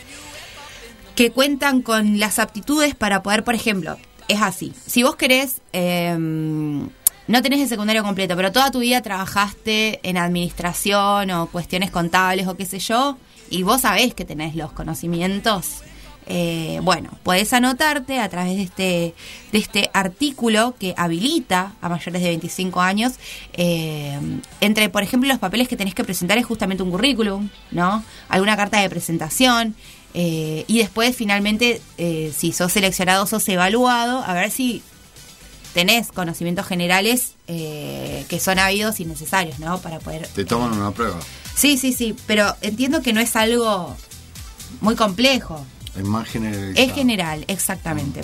que 1.19 1.32
cuentan 1.32 1.82
con 1.82 2.20
las 2.20 2.39
aptitudes 2.39 2.95
para 2.95 3.24
poder, 3.24 3.43
por 3.43 3.57
ejemplo, 3.57 3.97
es 4.28 4.40
así. 4.40 4.73
Si 4.86 5.03
vos 5.03 5.16
querés, 5.16 5.61
eh, 5.73 6.16
no 6.16 7.43
tenés 7.43 7.59
el 7.61 7.69
secundario 7.69 8.05
completo, 8.05 8.36
pero 8.36 8.53
toda 8.53 8.70
tu 8.70 8.78
vida 8.78 9.03
trabajaste 9.03 9.99
en 10.05 10.16
administración 10.16 11.32
o 11.32 11.49
cuestiones 11.49 11.90
contables 11.90 12.47
o 12.47 12.57
qué 12.57 12.66
sé 12.66 12.78
yo, 12.78 13.19
y 13.51 13.65
vos 13.65 13.81
sabés 13.81 14.15
que 14.15 14.24
tenés 14.24 14.55
los 14.55 14.70
conocimientos, 14.70 15.82
eh, 16.28 16.78
bueno, 16.85 17.11
podés 17.24 17.53
anotarte 17.53 18.20
a 18.20 18.28
través 18.28 18.55
de 18.55 18.62
este, 18.62 19.15
de 19.51 19.59
este 19.59 19.90
artículo 19.95 20.77
que 20.78 20.95
habilita 20.97 21.73
a 21.81 21.89
mayores 21.89 22.23
de 22.23 22.28
25 22.28 22.81
años. 22.81 23.15
eh, 23.55 24.20
entre, 24.61 24.89
por 24.89 25.03
ejemplo, 25.03 25.28
los 25.28 25.40
papeles 25.40 25.66
que 25.66 25.77
tenés 25.77 25.97
que 25.97 26.05
presentar 26.05 26.39
es 26.39 26.47
justamente 26.47 26.85
un 26.85 26.93
currículum, 26.93 27.49
¿no? 27.73 28.05
Alguna 28.28 28.57
carta 28.57 28.81
de 28.81 28.89
presentación. 28.89 29.74
Eh, 30.15 30.65
y 30.67 30.79
después, 30.79 31.15
finalmente, 31.17 31.81
eh, 31.99 32.33
si 32.37 32.53
sos 32.53 32.73
seleccionado, 32.73 33.27
sos 33.27 33.49
evaluado, 33.49 34.23
a 34.25 34.33
ver 34.35 34.51
si 34.51 34.83
tenés 35.75 36.11
conocimientos 36.11 36.67
generales 36.67 37.35
eh, 37.47 38.25
que 38.29 38.41
son 38.41 38.59
habidos 38.59 39.01
y 39.01 39.05
necesarios, 39.05 39.59
¿no? 39.59 39.81
Para 39.81 39.99
poder 40.01 40.27
Te 40.29 40.45
toman 40.45 40.73
una 40.73 40.91
prueba. 40.91 41.19
Sí, 41.55 41.77
sí, 41.79 41.93
sí, 41.93 42.17
pero 42.27 42.57
entiendo 42.63 43.03
que 43.03 43.13
no 43.13 43.21
es 43.21 43.37
algo 43.37 43.97
muy 44.81 44.97
complejo. 44.97 45.65
Es 45.97 46.05
más 46.05 46.29
generalizado. 46.29 46.87
Es 46.87 46.95
general, 46.95 47.45
exactamente. 47.49 48.23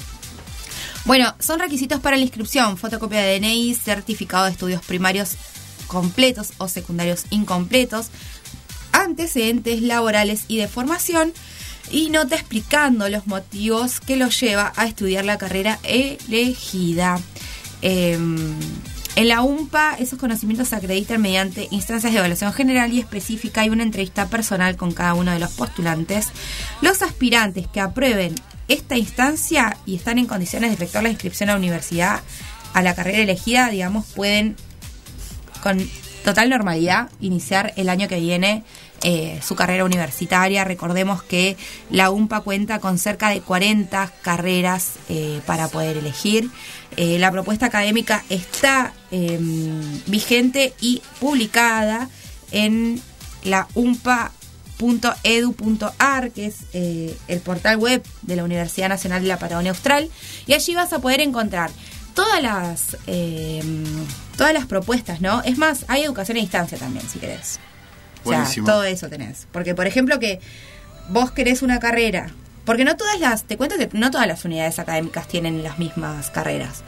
Bueno, 1.05 1.35
son 1.39 1.61
requisitos 1.61 2.01
para 2.01 2.17
la 2.17 2.23
inscripción, 2.23 2.79
fotocopia 2.79 3.21
de 3.21 3.39
DNI, 3.39 3.75
certificado 3.75 4.47
de 4.47 4.53
estudios 4.53 4.83
primarios 4.85 5.33
completos 5.87 6.55
o 6.59 6.67
secundarios 6.67 7.27
incompletos, 7.31 8.07
antecedentes 8.93 9.83
laborales 9.83 10.45
y 10.49 10.57
de 10.57 10.67
formación, 10.67 11.33
y 11.91 12.11
nota 12.11 12.35
explicando 12.37 13.09
los 13.09 13.27
motivos 13.27 14.01
que 14.01 14.17
los 14.17 14.39
lleva 14.41 14.73
a 14.77 14.87
estudiar 14.87 15.25
la 15.25 15.39
carrera 15.39 15.79
elegida. 15.83 17.21
Em, 17.83 18.55
en 19.17 19.29
la 19.29 19.43
UMPA 19.43 19.97
esos 19.99 20.19
conocimientos 20.19 20.69
se 20.69 20.77
acreditan 20.77 21.23
mediante 21.23 21.69
instancias 21.71 22.13
de 22.13 22.19
evaluación 22.19 22.53
general 22.53 22.93
y 22.93 22.99
específica 22.99 23.65
y 23.65 23.71
una 23.71 23.85
entrevista 23.85 24.29
personal 24.29 24.77
con 24.77 24.93
cada 24.93 25.15
uno 25.15 25.31
de 25.31 25.39
los 25.39 25.53
postulantes. 25.53 26.29
Los 26.81 27.03
aspirantes 27.03 27.69
que 27.69 27.81
aprueben 27.81 28.35
esta 28.67 28.97
instancia 28.97 29.77
y 29.87 29.95
están 29.97 30.19
en 30.19 30.27
condiciones 30.27 30.71
de 30.71 30.75
efectuar 30.75 31.05
la 31.05 31.11
inscripción 31.11 31.49
a 31.49 31.53
la 31.53 31.59
universidad, 31.59 32.23
a 32.73 32.83
la 32.83 32.95
carrera 32.95 33.19
elegida, 33.19 33.69
digamos, 33.69 34.07
pueden 34.07 34.57
con 35.63 35.79
total 36.25 36.51
normalidad 36.51 37.09
iniciar 37.21 37.73
el 37.77 37.89
año 37.89 38.09
que 38.09 38.19
viene 38.19 38.65
eh, 39.05 39.39
su 39.43 39.55
carrera 39.55 39.85
universitaria. 39.85 40.65
Recordemos 40.65 41.23
que 41.23 41.57
la 41.91 42.11
UMPA 42.11 42.41
cuenta 42.41 42.81
con 42.81 42.99
cerca 42.99 43.29
de 43.29 43.41
40 43.41 44.13
carreras 44.23 44.95
eh, 45.09 45.41
para 45.47 45.69
poder 45.69 45.97
elegir. 45.97 46.51
Eh, 46.97 47.21
la 47.21 47.31
propuesta 47.31 47.67
académica 47.67 48.25
está 48.31 48.93
eh, 49.13 49.39
vigente 50.07 50.75
y 50.81 51.03
publicada 51.21 52.09
en 52.51 53.01
la 53.45 53.69
umpa.edu.ar, 53.75 54.31
que 56.31 56.47
es 56.47 56.57
el 56.73 57.41
portal 57.41 57.77
web 57.77 58.03
de 58.23 58.37
la 58.37 58.45
Universidad 58.45 58.89
Nacional 58.89 59.23
de 59.23 59.29
la 59.29 59.39
Patagonia 59.39 59.71
Austral, 59.73 60.09
y 60.47 60.55
allí 60.55 60.75
vas 60.75 60.93
a 60.93 60.99
poder 60.99 61.21
encontrar 61.21 61.71
todas 62.15 62.43
las 62.43 62.97
eh, 63.07 63.63
todas 64.37 64.55
las 64.55 64.67
propuestas, 64.67 65.21
¿no? 65.21 65.43
Es 65.43 65.59
más, 65.59 65.85
hay 65.89 66.03
educación 66.03 66.39
a 66.39 66.41
distancia 66.41 66.79
también, 66.79 67.09
si 67.09 67.19
querés. 67.19 67.61
O 68.25 68.29
sea, 68.29 68.39
Buenísimo. 68.39 68.67
todo 68.67 68.85
eso 68.85 69.09
tenés. 69.09 69.47
Porque, 69.53 69.75
por 69.75 69.87
ejemplo, 69.87 70.19
que 70.19 70.41
vos 71.09 71.31
querés 71.31 71.63
una 71.63 71.79
carrera. 71.79 72.31
Porque 72.65 72.85
no 72.85 72.97
todas 72.97 73.21
las. 73.21 73.45
Te 73.45 73.57
cuento 73.57 73.77
que 73.77 73.89
no 73.93 74.11
todas 74.11 74.27
las 74.27 74.45
unidades 74.45 74.79
académicas 74.79 75.29
tienen 75.29 75.63
las 75.63 75.79
mismas 75.79 76.31
carreras. 76.31 76.83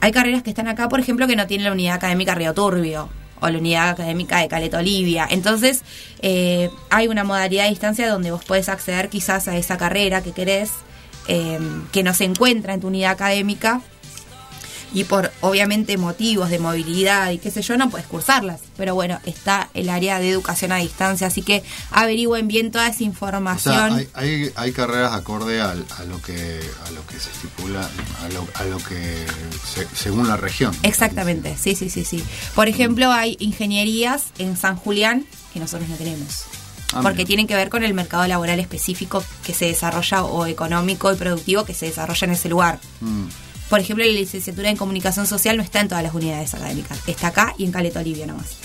Hay 0.00 0.12
carreras 0.12 0.42
que 0.42 0.50
están 0.50 0.68
acá, 0.68 0.88
por 0.88 1.00
ejemplo, 1.00 1.26
que 1.26 1.36
no 1.36 1.46
tienen 1.46 1.64
la 1.64 1.72
unidad 1.72 1.94
académica 1.96 2.34
Río 2.34 2.52
Turbio 2.54 3.08
o 3.40 3.48
la 3.48 3.58
unidad 3.58 3.90
académica 3.90 4.38
de 4.40 4.48
Caleta 4.48 4.78
Olivia. 4.78 5.26
Entonces, 5.30 5.82
eh, 6.22 6.70
hay 6.90 7.08
una 7.08 7.24
modalidad 7.24 7.64
de 7.64 7.70
distancia 7.70 8.08
donde 8.08 8.30
vos 8.30 8.44
podés 8.44 8.68
acceder 8.68 9.08
quizás 9.08 9.48
a 9.48 9.56
esa 9.56 9.76
carrera 9.76 10.22
que 10.22 10.32
querés, 10.32 10.70
eh, 11.28 11.58
que 11.92 12.02
no 12.02 12.14
se 12.14 12.24
encuentra 12.24 12.74
en 12.74 12.80
tu 12.80 12.88
unidad 12.88 13.12
académica 13.12 13.80
y 14.96 15.04
por 15.04 15.30
obviamente 15.42 15.98
motivos 15.98 16.48
de 16.48 16.58
movilidad 16.58 17.30
y 17.30 17.36
qué 17.36 17.50
sé 17.50 17.60
yo, 17.60 17.76
no 17.76 17.90
puedes 17.90 18.06
cursarlas. 18.06 18.60
Pero 18.78 18.94
bueno, 18.94 19.20
está 19.26 19.68
el 19.74 19.90
área 19.90 20.18
de 20.18 20.30
educación 20.30 20.72
a 20.72 20.76
distancia, 20.76 21.26
así 21.26 21.42
que 21.42 21.62
averigüen 21.90 22.48
bien 22.48 22.70
toda 22.70 22.86
esa 22.86 22.94
O 22.94 22.98
sea, 22.98 23.06
información. 23.06 23.92
hay, 23.92 24.08
hay, 24.14 24.52
hay 24.56 24.72
carreras 24.72 25.12
acorde 25.12 25.60
a, 25.60 25.74
lo 25.74 25.84
que 26.22 26.60
a 26.86 26.90
lo 26.92 27.06
que 27.06 27.20
se 27.20 27.30
estipula, 27.30 27.80
a 28.24 28.28
lo, 28.30 28.48
a 28.54 28.64
lo 28.64 28.78
que 28.78 29.26
se- 29.74 29.86
según 29.94 30.28
la 30.28 30.38
región. 30.38 30.74
Exactamente, 30.82 31.56
sí, 31.58 31.74
sí, 31.76 31.90
sí, 31.90 32.02
sí. 32.04 32.24
Por 32.54 32.66
ejemplo, 32.68 33.12
hay 33.12 33.36
ingenierías 33.38 34.24
en 34.38 34.56
San 34.56 34.76
Julián 34.76 35.26
que 35.52 35.60
nosotros 35.60 35.88
no 35.90 35.96
tenemos. 35.96 36.44
Ah, 36.94 37.00
porque 37.02 37.18
mira. 37.18 37.26
tienen 37.26 37.46
que 37.48 37.54
ver 37.56 37.68
con 37.68 37.82
el 37.82 37.92
mercado 37.92 38.26
laboral 38.26 38.60
específico 38.60 39.22
que 39.44 39.52
se 39.52 39.66
desarrolla 39.66 40.22
o 40.24 40.46
económico 40.46 41.12
y 41.12 41.16
productivo 41.16 41.64
que 41.66 41.74
se 41.74 41.84
desarrolla 41.86 42.26
en 42.26 42.30
ese 42.32 42.48
lugar. 42.48 42.78
Mm. 43.02 43.26
Por 43.68 43.80
ejemplo, 43.80 44.04
la 44.04 44.12
licenciatura 44.12 44.70
en 44.70 44.76
comunicación 44.76 45.26
social 45.26 45.56
no 45.56 45.62
está 45.62 45.80
en 45.80 45.88
todas 45.88 46.04
las 46.04 46.14
unidades 46.14 46.54
académicas, 46.54 46.98
está 47.06 47.28
acá 47.28 47.54
y 47.58 47.64
en 47.64 47.72
Caleta 47.72 48.00
Olivia 48.00 48.26
nomás. 48.26 48.56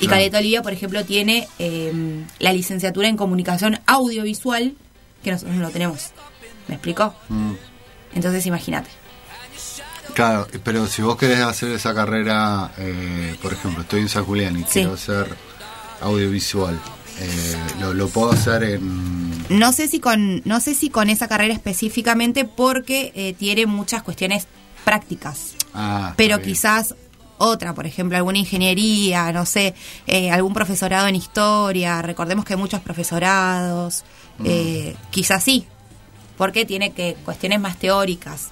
Y 0.00 0.06
Claro. 0.06 0.10
Caleta 0.20 0.38
Olivia, 0.38 0.62
por 0.62 0.72
ejemplo, 0.72 1.04
tiene 1.04 1.48
eh, 1.58 1.92
la 2.38 2.52
licenciatura 2.52 3.08
en 3.08 3.16
comunicación 3.16 3.80
audiovisual 3.86 4.74
que 5.24 5.30
nosotros 5.32 5.56
no 5.56 5.62
lo 5.62 5.70
tenemos. 5.70 6.10
¿Me 6.68 6.74
explicó? 6.76 7.14
Mm. 7.28 7.52
Entonces, 8.14 8.46
imagínate. 8.46 8.88
Claro, 10.14 10.46
pero 10.62 10.86
si 10.86 11.02
vos 11.02 11.16
querés 11.16 11.40
hacer 11.40 11.70
esa 11.72 11.94
carrera, 11.94 12.72
eh, 12.78 13.36
por 13.40 13.52
ejemplo, 13.52 13.82
estoy 13.82 14.00
en 14.00 14.08
San 14.08 14.24
Julián 14.24 14.56
y 14.58 14.62
Sí. 14.62 14.66
quiero 14.72 14.94
hacer 14.94 15.34
audiovisual, 16.00 16.78
eh, 17.20 17.56
lo, 17.80 17.94
lo 17.94 18.08
puedo 18.08 18.32
hacer 18.32 18.62
en... 18.64 19.32
No 19.48 19.72
sé 19.72 19.88
si 19.88 20.00
con, 20.00 20.40
no 20.44 20.60
sé 20.60 20.74
si 20.74 20.88
con 20.88 21.10
esa 21.10 21.28
carrera 21.28 21.52
específicamente 21.52 22.44
porque 22.44 23.12
eh, 23.14 23.34
tiene 23.38 23.66
muchas 23.66 24.02
cuestiones 24.02 24.46
prácticas. 24.84 25.54
Ah, 25.74 26.14
pero 26.16 26.38
bien. 26.38 26.50
quizás 26.50 26.94
otra, 27.38 27.74
por 27.74 27.86
ejemplo, 27.86 28.16
alguna 28.16 28.38
ingeniería, 28.38 29.32
no 29.32 29.44
sé, 29.46 29.74
eh, 30.06 30.30
algún 30.30 30.54
profesorado 30.54 31.08
en 31.08 31.16
historia, 31.16 32.00
recordemos 32.00 32.44
que 32.44 32.54
hay 32.54 32.58
muchos 32.58 32.80
profesorados, 32.80 34.04
Mm. 34.38 34.44
eh, 34.46 34.96
quizás 35.10 35.42
sí, 35.44 35.66
porque 36.38 36.64
tiene 36.64 36.92
que 36.92 37.16
cuestiones 37.24 37.60
más 37.60 37.76
teóricas. 37.78 38.48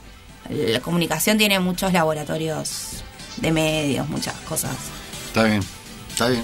La 0.50 0.80
comunicación 0.80 1.38
tiene 1.38 1.58
muchos 1.60 1.92
laboratorios 1.92 3.02
de 3.38 3.52
medios, 3.52 4.08
muchas 4.08 4.34
cosas. 4.40 4.76
Está 5.28 5.44
bien, 5.44 5.62
está 6.10 6.28
bien. 6.28 6.42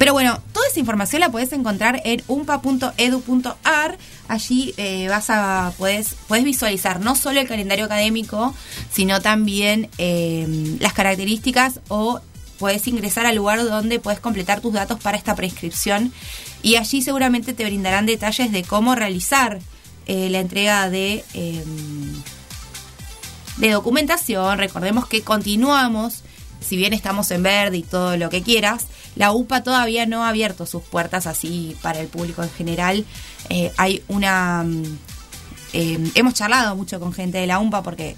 Pero 0.00 0.14
bueno, 0.14 0.40
toda 0.54 0.66
esa 0.66 0.80
información 0.80 1.20
la 1.20 1.30
puedes 1.30 1.52
encontrar 1.52 2.00
en 2.06 2.22
umpa.edu.ar. 2.26 3.98
Allí 4.28 4.72
eh, 4.78 5.08
vas 5.10 5.28
a 5.28 5.74
puedes, 5.76 6.14
puedes 6.26 6.42
visualizar 6.42 7.00
no 7.00 7.14
solo 7.14 7.38
el 7.38 7.46
calendario 7.46 7.84
académico, 7.84 8.54
sino 8.90 9.20
también 9.20 9.90
eh, 9.98 10.78
las 10.80 10.94
características 10.94 11.80
o 11.88 12.18
puedes 12.58 12.88
ingresar 12.88 13.26
al 13.26 13.36
lugar 13.36 13.62
donde 13.62 13.98
puedes 13.98 14.20
completar 14.20 14.62
tus 14.62 14.72
datos 14.72 14.98
para 15.00 15.18
esta 15.18 15.34
prescripción 15.34 16.14
y 16.62 16.76
allí 16.76 17.02
seguramente 17.02 17.52
te 17.52 17.66
brindarán 17.66 18.06
detalles 18.06 18.52
de 18.52 18.62
cómo 18.62 18.94
realizar 18.94 19.58
eh, 20.06 20.30
la 20.30 20.40
entrega 20.40 20.88
de 20.88 21.26
eh, 21.34 21.62
de 23.58 23.70
documentación. 23.70 24.56
Recordemos 24.56 25.06
que 25.06 25.20
continuamos, 25.20 26.22
si 26.60 26.76
bien 26.76 26.92
estamos 26.92 27.30
en 27.30 27.42
verde 27.42 27.78
y 27.78 27.82
todo 27.82 28.16
lo 28.16 28.30
que 28.30 28.42
quieras, 28.42 28.86
la 29.16 29.32
UPA 29.32 29.62
todavía 29.62 30.06
no 30.06 30.24
ha 30.24 30.28
abierto 30.28 30.66
sus 30.66 30.82
puertas 30.82 31.26
así 31.26 31.76
para 31.82 32.00
el 32.00 32.08
público 32.08 32.42
en 32.42 32.50
general. 32.50 33.04
Eh, 33.48 33.72
hay 33.76 34.02
una... 34.08 34.62
mm, 34.64 34.98
eh, 35.72 36.10
hemos 36.14 36.34
charlado 36.34 36.74
mucho 36.76 36.98
con 37.00 37.12
gente 37.12 37.38
de 37.38 37.46
la 37.46 37.58
UMPA 37.58 37.82
porque 37.82 38.16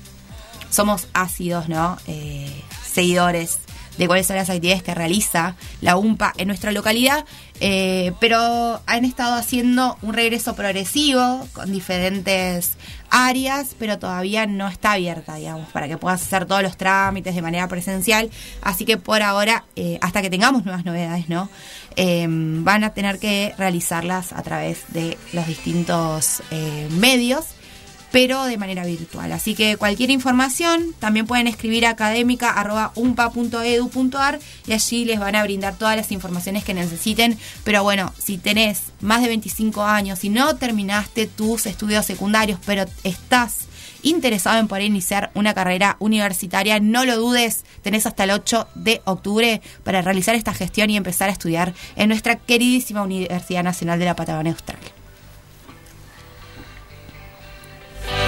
somos 0.70 1.06
ácidos, 1.12 1.68
¿no? 1.68 1.98
Eh, 2.06 2.50
seguidores 2.84 3.58
de 3.98 4.06
cuáles 4.06 4.26
son 4.26 4.36
las 4.36 4.50
actividades 4.50 4.82
que 4.82 4.94
realiza 4.94 5.56
la 5.80 5.96
UMPA 5.96 6.32
en 6.36 6.48
nuestra 6.48 6.72
localidad, 6.72 7.24
eh, 7.60 8.12
pero 8.20 8.80
han 8.86 9.04
estado 9.04 9.34
haciendo 9.34 9.96
un 10.02 10.14
regreso 10.14 10.54
progresivo 10.54 11.46
con 11.52 11.72
diferentes 11.72 12.76
áreas, 13.12 13.76
pero 13.78 13.98
todavía 13.98 14.46
no 14.46 14.68
está 14.68 14.92
abierta, 14.92 15.36
digamos, 15.36 15.68
para 15.70 15.86
que 15.86 15.98
puedas 15.98 16.22
hacer 16.22 16.46
todos 16.46 16.62
los 16.62 16.76
trámites 16.76 17.34
de 17.34 17.42
manera 17.42 17.68
presencial. 17.68 18.30
Así 18.62 18.84
que 18.84 18.96
por 18.96 19.22
ahora, 19.22 19.64
eh, 19.76 19.98
hasta 20.00 20.22
que 20.22 20.30
tengamos 20.30 20.64
nuevas 20.64 20.84
novedades, 20.84 21.28
¿no? 21.28 21.50
Eh, 21.96 22.26
van 22.28 22.84
a 22.84 22.94
tener 22.94 23.18
que 23.18 23.54
realizarlas 23.58 24.32
a 24.32 24.42
través 24.42 24.84
de 24.88 25.18
los 25.34 25.46
distintos 25.46 26.42
eh, 26.50 26.88
medios 26.90 27.44
pero 28.12 28.44
de 28.44 28.58
manera 28.58 28.84
virtual. 28.84 29.32
Así 29.32 29.56
que 29.56 29.76
cualquier 29.76 30.10
información 30.10 30.94
también 31.00 31.26
pueden 31.26 31.48
escribir 31.48 31.86
a 31.86 31.90
académica.umpa.edu.ar 31.90 34.38
y 34.66 34.72
allí 34.72 35.04
les 35.04 35.18
van 35.18 35.34
a 35.34 35.42
brindar 35.42 35.74
todas 35.74 35.96
las 35.96 36.12
informaciones 36.12 36.62
que 36.62 36.74
necesiten. 36.74 37.36
Pero 37.64 37.82
bueno, 37.82 38.14
si 38.18 38.38
tenés 38.38 38.92
más 39.00 39.22
de 39.22 39.28
25 39.28 39.82
años 39.82 40.22
y 40.24 40.28
no 40.28 40.54
terminaste 40.56 41.26
tus 41.26 41.66
estudios 41.66 42.06
secundarios, 42.06 42.60
pero 42.64 42.84
estás 43.02 43.66
interesado 44.02 44.58
en 44.58 44.68
poder 44.68 44.84
iniciar 44.84 45.30
una 45.34 45.54
carrera 45.54 45.96
universitaria, 45.98 46.80
no 46.80 47.04
lo 47.04 47.16
dudes, 47.16 47.64
tenés 47.82 48.06
hasta 48.06 48.24
el 48.24 48.32
8 48.32 48.68
de 48.74 49.00
octubre 49.04 49.62
para 49.84 50.02
realizar 50.02 50.34
esta 50.34 50.52
gestión 50.52 50.90
y 50.90 50.96
empezar 50.96 51.30
a 51.30 51.32
estudiar 51.32 51.72
en 51.96 52.08
nuestra 52.08 52.36
queridísima 52.36 53.02
Universidad 53.02 53.62
Nacional 53.62 53.98
de 53.98 54.04
la 54.04 54.16
Patagonia 54.16 54.52
Austral. 54.52 55.01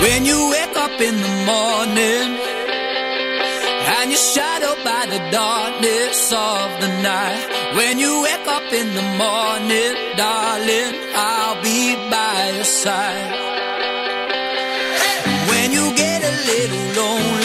When 0.04 0.26
you 0.26 0.50
wake 0.50 0.76
up 0.76 1.00
in 1.00 1.16
the 1.26 1.34
morning 1.50 2.28
and 3.96 4.10
you're 4.10 4.28
shadowed 4.36 4.84
by 4.84 5.06
the 5.06 5.20
darkness 5.30 6.32
of 6.32 6.66
the 6.82 6.90
night. 7.02 7.46
When 7.74 7.98
you 7.98 8.12
wake 8.22 8.46
up 8.46 8.70
in 8.80 8.88
the 8.98 9.06
morning, 9.24 9.92
darling, 10.16 10.92
I'll 11.14 11.62
be 11.62 11.96
by 12.10 12.52
your 12.56 12.64
side. 12.64 13.32
When 15.50 15.72
you 15.72 15.84
get 15.96 16.20
a 16.22 16.34
little 16.50 16.84
lonely 17.00 17.43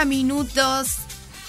30 0.00 0.04
minutos. 0.04 0.96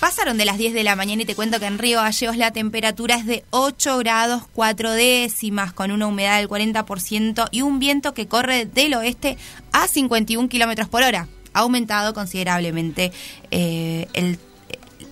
Pasaron 0.02 0.38
de 0.38 0.44
las 0.44 0.58
10 0.58 0.74
de 0.74 0.84
la 0.84 0.98
mañana 0.98 1.22
y 1.22 1.26
te 1.26 1.36
cuento 1.36 1.60
que 1.60 1.68
en 1.68 1.78
Río 1.78 2.02
Gallegos 2.02 2.36
la 2.36 2.52
temperatura 2.52 3.16
es 3.16 3.26
de 3.26 3.46
8 3.52 3.98
grados 4.00 4.44
4 4.54 4.92
décimas, 4.92 5.72
con 5.72 5.92
una 5.92 6.08
humedad 6.08 6.38
del 6.38 6.50
40% 6.50 7.48
y 7.52 7.62
un 7.62 7.80
viento 7.80 8.14
que 8.14 8.28
corre 8.28 8.66
del 8.66 8.96
oeste 8.96 9.38
a 9.72 9.88
51 9.88 10.50
kilómetros 10.50 10.90
por 10.90 11.04
hora. 11.04 11.30
Ha 11.54 11.60
aumentado 11.60 12.14
considerablemente 12.14 13.14
eh, 13.52 14.08
el 14.14 14.38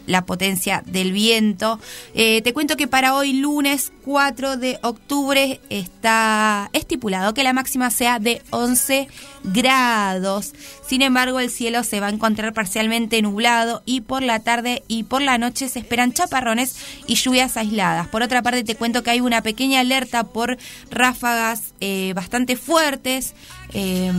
la 0.10 0.26
potencia 0.26 0.84
del 0.86 1.14
viento. 1.14 1.80
Eh, 2.14 2.41
te 2.41 2.53
cuento 2.53 2.76
que 2.76 2.88
para 2.88 3.15
hoy, 3.15 3.34
lunes 3.34 3.94
4 4.03 4.57
de 4.57 4.80
octubre, 4.81 5.61
está 5.69 6.69
estipulado 6.73 7.34
que 7.34 7.44
la 7.44 7.53
máxima 7.53 7.91
sea 7.91 8.19
de 8.19 8.41
11 8.49 9.07
grados. 9.44 10.53
Sin 10.88 11.03
embargo, 11.03 11.40
el 11.40 11.52
cielo 11.52 11.84
se 11.84 11.99
va 11.99 12.07
a 12.07 12.11
encontrar 12.11 12.53
parcialmente 12.53 13.22
nublado 13.22 13.84
y 13.86 14.02
por 14.02 14.23
la 14.23 14.40
tarde 14.40 14.84
y 14.88 15.03
por 15.03 15.22
la 15.22 15.38
noche 15.38 15.69
se 15.69 15.80
esperan 15.80 16.11
chaparrones 16.11 16.76
y 17.06 17.15
lluvias 17.15 17.56
aisladas. 17.56 18.07
Por 18.07 18.23
otra 18.23 18.41
parte, 18.41 18.64
te 18.64 18.76
cuento 18.76 19.03
que 19.03 19.11
hay 19.11 19.22
una 19.22 19.44
pequeña 19.44 19.80
alerta 19.81 20.23
por 20.23 20.57
ráfagas 20.90 21.73
eh, 21.80 22.14
bastante 22.15 22.56
fuertes. 22.56 23.36
Eh, 23.73 24.11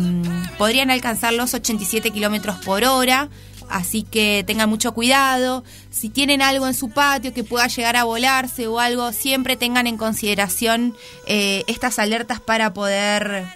podrían 0.56 0.92
alcanzar 0.92 1.32
los 1.32 1.52
87 1.52 2.12
kilómetros 2.12 2.58
por 2.64 2.84
hora 2.84 3.28
así 3.70 4.02
que 4.02 4.44
tengan 4.46 4.68
mucho 4.68 4.92
cuidado. 4.92 5.64
Si 5.90 6.08
tienen 6.08 6.42
algo 6.42 6.66
en 6.66 6.74
su 6.74 6.90
patio 6.90 7.32
que 7.32 7.44
pueda 7.44 7.66
llegar 7.66 7.96
a 7.96 8.04
volarse 8.04 8.66
o 8.66 8.78
algo, 8.78 9.12
siempre 9.12 9.56
tengan 9.56 9.86
en 9.86 9.96
consideración 9.96 10.94
eh, 11.26 11.64
estas 11.66 11.98
alertas 11.98 12.40
para 12.40 12.72
poder 12.72 13.46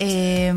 eh, 0.00 0.52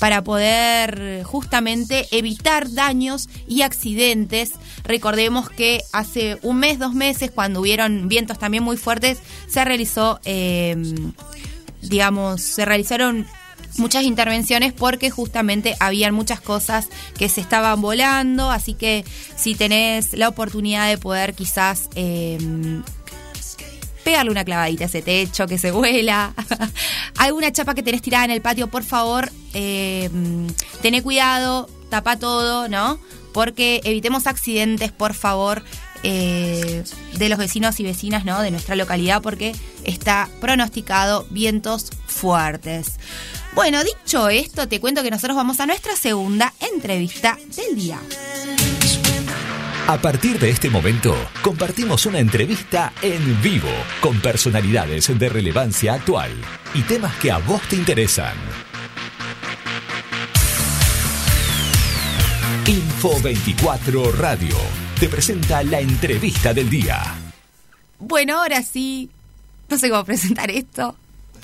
para 0.00 0.24
poder 0.24 1.22
justamente 1.24 2.06
evitar 2.10 2.70
daños 2.72 3.28
y 3.46 3.62
accidentes. 3.62 4.52
Recordemos 4.84 5.50
que 5.50 5.82
hace 5.92 6.38
un 6.42 6.58
mes, 6.58 6.78
dos 6.78 6.94
meses, 6.94 7.30
cuando 7.30 7.60
hubieron 7.60 8.08
vientos 8.08 8.38
también 8.38 8.62
muy 8.62 8.76
fuertes, 8.76 9.18
se 9.46 9.64
realizó, 9.64 10.20
eh, 10.24 10.76
digamos, 11.82 12.40
se 12.40 12.64
realizaron 12.64 13.26
muchas 13.76 14.04
intervenciones 14.04 14.72
porque 14.72 15.10
justamente 15.10 15.76
habían 15.80 16.14
muchas 16.14 16.40
cosas 16.40 16.88
que 17.18 17.28
se 17.28 17.40
estaban 17.40 17.80
volando, 17.80 18.50
así 18.50 18.74
que 18.74 19.04
si 19.36 19.54
tenés 19.54 20.12
la 20.12 20.28
oportunidad 20.28 20.88
de 20.88 20.98
poder 20.98 21.34
quizás 21.34 21.88
eh, 21.94 22.38
pegarle 24.04 24.30
una 24.30 24.44
clavadita 24.44 24.84
a 24.84 24.86
ese 24.86 25.02
techo 25.02 25.46
que 25.46 25.58
se 25.58 25.70
vuela, 25.70 26.34
alguna 27.16 27.52
chapa 27.52 27.74
que 27.74 27.82
tenés 27.82 28.02
tirada 28.02 28.24
en 28.26 28.30
el 28.30 28.42
patio, 28.42 28.68
por 28.68 28.84
favor, 28.84 29.30
eh, 29.54 30.10
tené 30.82 31.02
cuidado, 31.02 31.68
tapa 31.88 32.18
todo, 32.18 32.68
¿no? 32.68 32.98
Porque 33.32 33.80
evitemos 33.84 34.26
accidentes, 34.26 34.92
por 34.92 35.14
favor. 35.14 35.62
eh, 36.06 36.84
de 37.16 37.28
los 37.30 37.38
vecinos 37.38 37.80
y 37.80 37.82
vecinas 37.82 38.26
¿no? 38.26 38.40
de 38.42 38.50
nuestra 38.50 38.76
localidad 38.76 39.22
porque 39.22 39.54
está 39.84 40.28
pronosticado 40.38 41.26
vientos 41.30 41.90
fuertes. 42.06 42.98
Bueno, 43.54 43.84
dicho 43.84 44.28
esto, 44.30 44.66
te 44.66 44.80
cuento 44.80 45.04
que 45.04 45.12
nosotros 45.12 45.36
vamos 45.36 45.60
a 45.60 45.66
nuestra 45.66 45.94
segunda 45.94 46.52
entrevista 46.60 47.38
del 47.54 47.76
día. 47.76 48.00
A 49.86 49.98
partir 49.98 50.40
de 50.40 50.50
este 50.50 50.70
momento, 50.70 51.14
compartimos 51.40 52.04
una 52.06 52.18
entrevista 52.18 52.92
en 53.00 53.40
vivo 53.42 53.68
con 54.00 54.18
personalidades 54.20 55.16
de 55.16 55.28
relevancia 55.28 55.94
actual 55.94 56.32
y 56.74 56.82
temas 56.82 57.14
que 57.18 57.30
a 57.30 57.38
vos 57.38 57.62
te 57.68 57.76
interesan. 57.76 58.34
Info 62.66 63.20
24 63.20 64.12
Radio 64.12 64.56
te 64.98 65.08
presenta 65.08 65.62
la 65.62 65.78
entrevista 65.78 66.52
del 66.52 66.68
día. 66.68 67.02
Bueno, 68.00 68.38
ahora 68.38 68.62
sí, 68.62 69.10
no 69.68 69.78
sé 69.78 69.90
cómo 69.90 70.04
presentar 70.04 70.50
esto. 70.50 70.96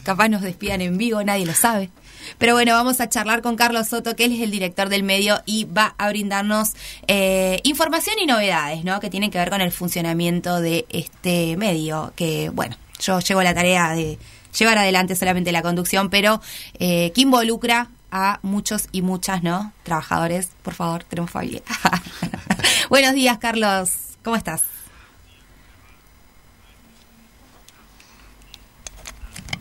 Capaz 0.03 0.29
nos 0.29 0.43
despidan 0.43 0.81
en 0.81 0.97
vivo, 0.97 1.23
nadie 1.23 1.47
lo 1.47 1.55
sabe. 1.55 1.91
Pero 2.39 2.55
bueno, 2.55 2.73
vamos 2.73 3.01
a 3.01 3.09
charlar 3.09 3.43
con 3.43 3.57
Carlos 3.57 3.89
Soto, 3.89 4.15
que 4.17 4.25
él 4.25 4.33
es 4.33 4.41
el 4.41 4.51
director 4.51 4.89
del 4.89 5.03
medio 5.03 5.43
y 5.47 5.65
va 5.65 5.95
a 5.99 6.09
brindarnos 6.09 6.73
eh, 7.07 7.61
información 7.65 8.17
y 8.23 8.27
novedades, 8.27 8.85
¿no? 8.85 9.01
Que 9.01 9.11
tienen 9.11 9.31
que 9.31 9.39
ver 9.39 9.51
con 9.51 9.61
el 9.61 9.73
funcionamiento 9.73 10.61
de 10.61 10.87
este 10.91 11.57
medio. 11.57 12.13
Que, 12.17 12.51
bueno, 12.51 12.77
yo 13.01 13.21
llevo 13.21 13.43
la 13.43 13.55
tarea 13.55 13.91
de 13.95 14.19
llevar 14.59 14.79
adelante 14.79 15.17
solamente 15.17 15.53
la 15.53 15.63
conducción, 15.63 16.11
pero 16.11 16.41
eh, 16.79 17.13
que 17.15 17.23
involucra 17.23 17.89
a 18.11 18.41
muchos 18.43 18.89
y 18.93 19.03
muchas, 19.03 19.43
¿no? 19.43 19.73
Trabajadores, 19.83 20.51
por 20.63 20.75
favor, 20.75 21.05
tenemos 21.05 21.31
familia. 21.33 21.63
Buenos 22.89 23.15
días, 23.15 23.39
Carlos. 23.39 23.91
¿Cómo 24.23 24.37
estás? 24.37 24.70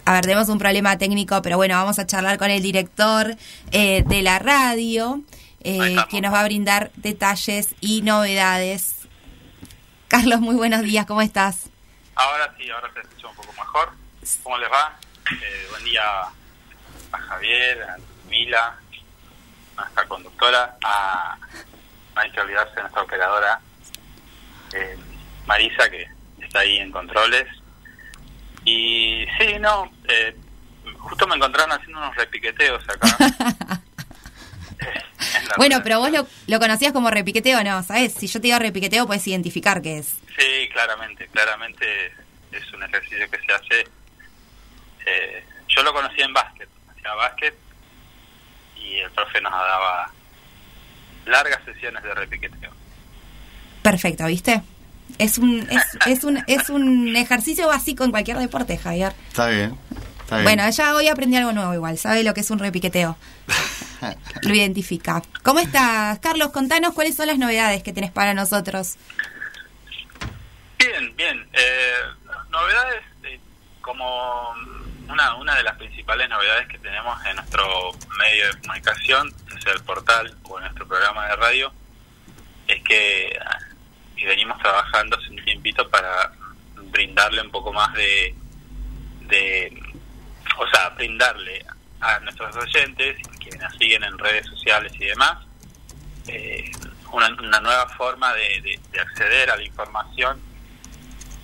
A 0.10 0.14
ver, 0.14 0.22
tenemos 0.22 0.50
un 0.50 0.58
problema 0.58 0.98
técnico, 0.98 1.40
pero 1.44 1.58
bueno, 1.58 1.76
vamos 1.76 2.00
a 2.00 2.08
charlar 2.08 2.40
con 2.40 2.50
el 2.50 2.64
director 2.64 3.36
eh, 3.72 4.02
de 4.08 4.24
la 4.24 4.40
radio, 4.40 5.22
eh, 5.64 5.98
que 6.10 6.20
nos 6.20 6.34
va 6.34 6.40
a 6.40 6.46
brindar 6.46 6.90
detalles 6.96 7.76
y 7.80 8.02
novedades. 8.02 9.08
Carlos, 10.08 10.40
muy 10.40 10.56
buenos 10.56 10.82
días, 10.82 11.06
¿cómo 11.06 11.22
estás? 11.22 11.70
Ahora 12.16 12.52
sí, 12.58 12.68
ahora 12.72 12.92
se 12.92 13.02
escucha 13.02 13.28
un 13.28 13.36
poco 13.36 13.54
mejor. 13.54 13.92
¿Cómo 14.42 14.58
les 14.58 14.72
va? 14.72 14.98
Eh, 15.32 15.68
buen 15.70 15.84
día 15.84 16.02
a 17.12 17.18
Javier, 17.20 17.84
a 17.84 17.98
Mila, 18.32 18.80
a 19.78 19.82
nuestra 19.82 20.08
conductora, 20.08 20.76
a 20.84 21.38
no 22.16 22.22
hay 22.22 22.32
que 22.32 22.42
olvidarse 22.42 22.74
de 22.74 22.82
nuestra 22.82 23.04
operadora 23.04 23.62
eh, 24.74 24.98
Marisa, 25.46 25.88
que 25.88 26.08
está 26.42 26.62
ahí 26.62 26.78
en 26.78 26.92
controles. 26.92 27.46
Y 28.70 29.26
sí, 29.40 29.60
no, 29.60 29.92
eh, 30.08 30.36
justo 30.98 31.26
me 31.28 31.36
encontraron 31.36 31.72
haciendo 31.72 31.98
unos 31.98 32.16
repiqueteos 32.16 32.84
acá. 32.88 33.18
Bueno, 35.58 35.82
pero 35.84 36.00
vos 36.00 36.12
lo, 36.12 36.28
lo 36.48 36.60
conocías 36.60 36.94
como 36.94 37.10
repiqueteo, 37.10 37.64
¿no? 37.64 37.84
¿Sabes? 37.84 38.14
Si 38.14 38.28
yo 38.28 38.40
te 38.40 38.48
digo 38.48 38.60
repiqueteo, 38.60 39.08
puedes 39.08 39.26
identificar 39.28 39.82
qué 39.82 40.00
es. 40.00 40.18
Sí, 40.38 40.70
claramente, 40.72 41.28
claramente 41.28 42.14
es 42.52 42.74
un 42.74 42.84
ejercicio 42.84 43.30
que 43.30 43.40
se 43.40 43.54
hace. 43.54 43.88
Eh, 45.06 45.44
yo 45.68 45.84
lo 45.84 45.94
conocí 45.94 46.22
en 46.22 46.34
básquet, 46.34 46.70
hacía 46.90 47.14
básquet 47.14 47.56
y 48.78 49.00
el 49.00 49.12
profe 49.12 49.42
nos 49.42 49.52
daba 49.52 50.12
largas 51.26 51.64
sesiones 51.66 52.04
de 52.04 52.14
repiqueteo. 52.14 52.72
Perfecto, 53.82 54.26
¿viste? 54.26 54.62
Es 55.20 55.38
un, 55.38 55.68
es, 55.70 55.84
es 56.06 56.24
un, 56.24 56.42
es 56.48 56.70
un 56.70 57.16
ejercicio 57.16 57.68
básico 57.68 58.06
en 58.06 58.12
cualquier 58.12 58.38
deporte, 58.38 58.78
Javier. 58.78 59.14
Está 59.28 59.48
bien. 59.48 59.78
Está 60.22 60.38
bien. 60.38 60.46
Bueno, 60.46 60.70
ya 60.70 60.96
hoy 60.96 61.10
aprendí 61.10 61.36
algo 61.36 61.52
nuevo 61.52 61.74
igual, 61.74 61.98
sabe 61.98 62.24
lo 62.24 62.34
que 62.34 62.40
es 62.40 62.50
un 62.50 62.58
repiqueteo. 62.58 63.18
Lo 64.44 64.56
identifica. 64.56 65.22
¿Cómo 65.44 65.60
estás, 65.60 66.20
Carlos? 66.20 66.52
Contanos 66.52 66.94
cuáles 66.94 67.18
son 67.18 67.28
las 67.28 67.38
novedades 67.38 67.84
que 67.84 67.92
tenés 67.92 68.12
para 68.12 68.34
nosotros. 68.34 68.96
Bien, 70.78 71.14
bien. 71.18 71.46
Eh, 71.52 71.94
novedades, 72.50 73.04
eh, 73.24 73.40
como 73.82 74.54
una, 75.10 75.36
una 75.36 75.56
de 75.56 75.64
las 75.64 75.76
principales 75.76 76.30
novedades 76.30 76.70
que 76.70 76.78
tenemos 76.80 77.20
en 77.26 77.36
nuestro 77.36 77.92
medio 78.18 78.48
de 78.48 78.62
comunicación, 78.62 79.34
sea 79.62 79.74
el 79.74 79.84
portal 79.84 80.34
o 80.44 80.58
en 80.58 80.64
nuestro 80.64 80.88
programa 80.88 81.28
de 81.28 81.36
radio, 81.36 81.74
es 82.68 82.82
que 82.84 83.38
y 84.20 84.26
venimos 84.26 84.58
trabajando 84.60 85.18
hace 85.18 85.30
un 85.30 85.44
tiempito 85.44 85.88
para 85.90 86.32
brindarle 86.92 87.42
un 87.42 87.52
poco 87.52 87.72
más 87.74 87.94
de, 87.94 88.36
de 89.22 89.82
o 90.58 90.68
sea, 90.68 90.90
brindarle 90.90 91.66
a 92.02 92.20
nuestros 92.20 92.56
oyentes, 92.56 93.18
quienes 93.40 93.62
nos 93.62 93.76
siguen 93.78 94.04
en 94.04 94.18
redes 94.18 94.46
sociales 94.48 94.92
y 94.96 95.06
demás, 95.06 95.38
eh, 96.28 96.72
una, 97.12 97.28
una 97.42 97.60
nueva 97.60 97.88
forma 97.90 98.34
de, 98.34 98.62
de- 98.62 98.80
de 98.92 99.00
acceder 99.00 99.50
a 99.50 99.56
la 99.58 99.64
información 99.64 100.42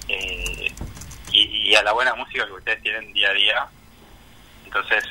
eh, 0.07 0.71
y, 1.31 1.69
y 1.69 1.75
a 1.75 1.83
la 1.83 1.91
buena 1.93 2.13
música 2.15 2.45
que 2.45 2.53
ustedes 2.53 2.81
tienen 2.83 3.11
día 3.13 3.29
a 3.29 3.33
día. 3.33 3.67
Entonces, 4.65 5.03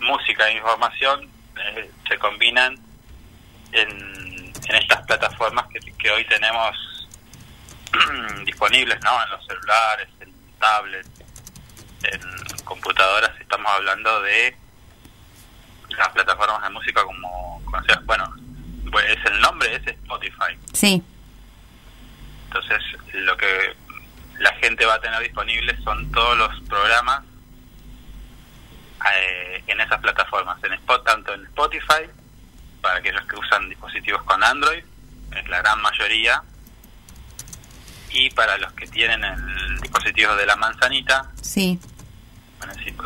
música 0.00 0.48
e 0.48 0.56
información 0.56 1.28
eh, 1.56 1.90
se 2.08 2.18
combinan 2.18 2.76
en, 3.72 4.31
en 4.68 4.76
estas 4.76 5.02
plataformas 5.06 5.66
que, 5.68 5.80
que 5.80 6.10
hoy 6.10 6.24
tenemos 6.26 7.08
disponibles 8.44 8.98
¿no? 9.02 9.22
en 9.22 9.30
los 9.30 9.46
celulares, 9.46 10.08
en 10.20 10.32
tablets, 10.58 11.10
en 12.04 12.20
computadoras. 12.64 13.32
Estamos 13.40 13.70
hablando 13.72 14.22
de 14.22 14.56
las 15.90 16.08
plataformas 16.10 16.62
de 16.62 16.70
música 16.70 17.02
como 17.04 17.62
conocidas. 17.64 18.04
Bueno, 18.06 18.32
pues 18.90 19.04
es 19.10 19.24
el 19.26 19.40
nombre 19.40 19.74
es 19.74 19.86
Spotify. 19.86 20.58
Sí. 20.72 21.02
Entonces, 22.46 22.82
lo 23.14 23.36
que 23.36 23.74
la 24.38 24.52
gente 24.56 24.84
va 24.84 24.94
a 24.94 25.00
tener 25.00 25.20
disponible 25.20 25.76
son 25.82 26.10
todos 26.12 26.36
los 26.36 26.60
programas 26.68 27.22
eh, 29.14 29.62
en 29.66 29.80
esas 29.80 30.00
plataformas, 30.00 30.62
en 30.64 30.74
Spot, 30.74 31.04
tanto 31.04 31.32
en 31.34 31.44
Spotify, 31.46 32.08
para 32.82 32.96
aquellos 32.96 33.24
que 33.26 33.36
usan 33.36 33.68
dispositivos 33.70 34.22
con 34.24 34.42
Android, 34.44 34.84
es 35.36 35.48
la 35.48 35.58
gran 35.62 35.80
mayoría, 35.80 36.42
y 38.10 38.28
para 38.30 38.58
los 38.58 38.72
que 38.74 38.86
tienen 38.88 39.24
el 39.24 39.80
dispositivo 39.80 40.34
de 40.36 40.44
la 40.44 40.56
manzanita, 40.56 41.30
Sí. 41.40 41.78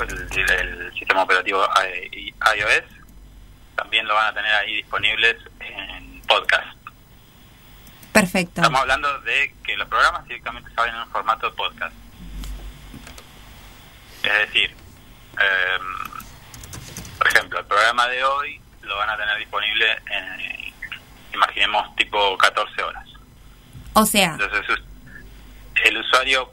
el, 0.00 0.10
el- 0.38 0.50
el 0.50 0.92
sistema 0.98 1.22
operativo 1.22 1.62
iOS, 2.56 2.84
también 3.76 4.08
lo 4.08 4.14
van 4.14 4.28
a 4.28 4.34
tener 4.34 4.52
ahí 4.54 4.76
disponibles 4.76 5.36
en 5.60 6.20
podcast. 6.22 6.66
Perfecto. 8.12 8.62
Estamos 8.62 8.80
hablando 8.80 9.20
de 9.20 9.54
que 9.62 9.76
los 9.76 9.86
programas 9.88 10.24
directamente 10.24 10.70
salen 10.74 10.94
en 10.94 11.02
un 11.02 11.10
formato 11.10 11.50
de 11.50 11.56
podcast. 11.56 11.94
Es 14.22 14.32
decir, 14.46 14.70
em, 14.70 16.10
por 17.18 17.28
ejemplo, 17.28 17.58
el 17.60 17.66
programa 17.66 18.08
de 18.08 18.24
hoy 18.24 18.60
lo 18.86 18.96
van 18.96 19.10
a 19.10 19.16
tener 19.16 19.38
disponible 19.38 19.86
en, 20.10 20.74
imaginemos, 21.34 21.94
tipo 21.96 22.36
14 22.38 22.82
horas. 22.82 23.06
O 23.94 24.04
sea, 24.04 24.32
Entonces, 24.32 24.78
el 25.84 25.98
usuario 25.98 26.52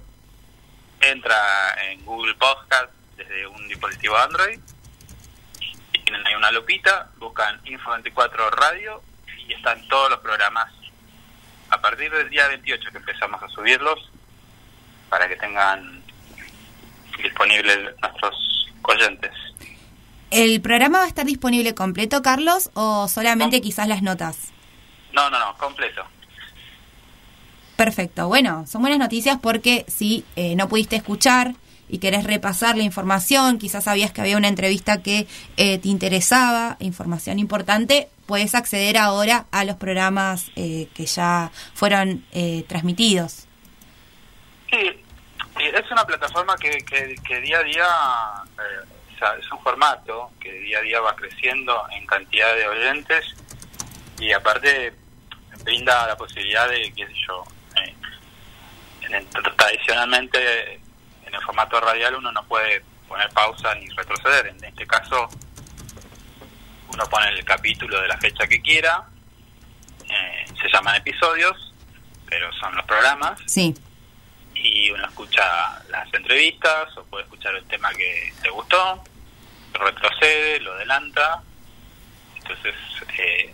entra 1.01 1.75
en 1.85 2.03
Google 2.05 2.35
Podcast 2.35 2.91
desde 3.17 3.47
un 3.47 3.67
dispositivo 3.67 4.17
Android, 4.17 4.59
y 5.93 5.99
tienen 5.99 6.25
ahí 6.25 6.35
una 6.35 6.51
lupita, 6.51 7.09
buscan 7.17 7.61
Info24 7.63 8.49
Radio 8.51 9.01
y 9.47 9.53
están 9.53 9.87
todos 9.87 10.09
los 10.09 10.19
programas. 10.19 10.71
A 11.69 11.81
partir 11.81 12.11
del 12.11 12.29
día 12.29 12.47
28 12.47 12.91
que 12.91 12.97
empezamos 12.97 13.41
a 13.41 13.47
subirlos, 13.49 14.11
para 15.09 15.27
que 15.27 15.35
tengan 15.35 16.03
disponibles 17.21 17.95
nuestros 18.01 18.71
oyentes. 18.83 19.31
¿El 20.33 20.61
programa 20.61 20.99
va 20.99 21.05
a 21.05 21.07
estar 21.07 21.25
disponible 21.25 21.73
completo, 21.75 22.21
Carlos, 22.21 22.71
o 22.73 23.07
solamente 23.07 23.61
quizás 23.61 23.87
las 23.87 24.01
notas? 24.01 24.51
No, 25.13 25.29
no, 25.29 25.39
no, 25.39 25.57
completo. 25.57 26.03
Perfecto. 27.75 28.27
Bueno, 28.27 28.65
son 28.67 28.81
buenas 28.81 28.99
noticias 28.99 29.37
porque 29.41 29.85
si 29.87 30.25
eh, 30.35 30.55
no 30.55 30.67
pudiste 30.67 30.95
escuchar 30.95 31.55
y 31.89 31.99
querés 31.99 32.23
repasar 32.23 32.77
la 32.77 32.83
información, 32.83 33.57
quizás 33.57 33.83
sabías 33.83 34.11
que 34.11 34.21
había 34.21 34.37
una 34.37 34.47
entrevista 34.47 35.01
que 35.03 35.27
eh, 35.57 35.77
te 35.77 35.87
interesaba, 35.89 36.77
información 36.79 37.39
importante, 37.39 38.09
puedes 38.25 38.55
acceder 38.55 38.97
ahora 38.97 39.45
a 39.51 39.63
los 39.65 39.75
programas 39.75 40.51
eh, 40.55 40.87
que 40.93 41.05
ya 41.05 41.51
fueron 41.73 42.25
eh, 42.31 42.63
transmitidos. 42.67 43.47
Sí, 44.71 44.89
sí, 45.57 45.63
es 45.63 45.91
una 45.91 46.05
plataforma 46.05 46.55
que, 46.57 46.69
que, 46.83 47.15
que 47.27 47.41
día 47.41 47.59
a 47.59 47.63
día, 47.63 47.85
o 49.23 49.25
sea, 49.25 49.37
es 49.39 49.51
un 49.51 49.59
formato 49.63 50.31
que 50.39 50.51
día 50.51 50.79
a 50.79 50.81
día 50.81 50.99
va 50.99 51.15
creciendo 51.15 51.85
en 51.91 52.05
cantidad 52.05 52.53
de 52.55 52.67
oyentes 52.67 53.25
y 54.19 54.31
aparte 54.33 54.93
brinda 55.63 56.07
la 56.07 56.17
posibilidad 56.17 56.67
de, 56.69 56.91
qué 56.93 57.07
sé 57.07 57.13
yo, 57.27 57.43
eh, 57.77 57.95
en 59.03 59.15
el- 59.15 59.27
tradicionalmente 59.55 60.73
en 61.25 61.33
el 61.33 61.41
formato 61.41 61.79
radial 61.79 62.15
uno 62.15 62.31
no 62.31 62.43
puede 62.45 62.83
poner 63.07 63.29
pausa 63.29 63.73
ni 63.75 63.87
retroceder, 63.89 64.47
en 64.47 64.63
este 64.63 64.85
caso 64.85 65.29
uno 66.89 67.05
pone 67.09 67.29
el 67.29 67.43
capítulo 67.45 68.01
de 68.01 68.07
la 68.07 68.17
fecha 68.17 68.45
que 68.47 68.61
quiera, 68.61 69.03
eh, 70.09 70.45
se 70.61 70.67
llaman 70.69 70.95
episodios, 70.95 71.73
pero 72.29 72.51
son 72.53 72.75
los 72.75 72.85
programas. 72.85 73.39
Sí. 73.45 73.73
y 74.55 74.89
uno 74.91 75.05
escucha 75.07 75.43
las 75.89 76.13
entrevistas 76.13 76.95
o 76.97 77.03
puede 77.05 77.23
escuchar 77.25 77.53
el 77.55 77.65
tema 77.65 77.89
que 77.95 78.31
le 78.43 78.49
gustó, 78.51 79.03
retrocede, 79.73 80.59
lo 80.61 80.73
adelanta, 80.73 81.41
entonces 82.37 82.75
eh, 83.17 83.53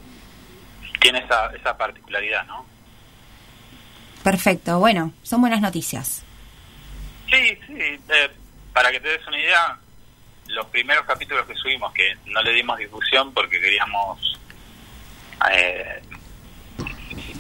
tiene 1.00 1.20
esa, 1.20 1.48
esa 1.56 1.78
particularidad, 1.78 2.46
¿no? 2.46 2.66
Perfecto. 4.24 4.80
Bueno, 4.80 5.14
son 5.24 5.42
buenas 5.42 5.62
noticias. 5.62 6.24
Sí, 7.30 7.58
sí, 7.68 7.74
eh, 7.78 8.30
para 8.74 8.92
que 8.92 9.00
te 9.00 9.10
des 9.10 9.28
una 9.28 9.40
idea, 9.40 9.80
los 10.48 10.66
primeros 10.68 11.06
capítulos 11.06 11.46
que 11.46 11.56
subimos, 11.56 11.94
que 11.94 12.18
no 12.26 12.42
le 12.42 12.52
dimos 12.54 12.78
difusión 12.78 13.34
porque 13.34 13.60
queríamos 13.60 14.40
eh, 15.52 16.02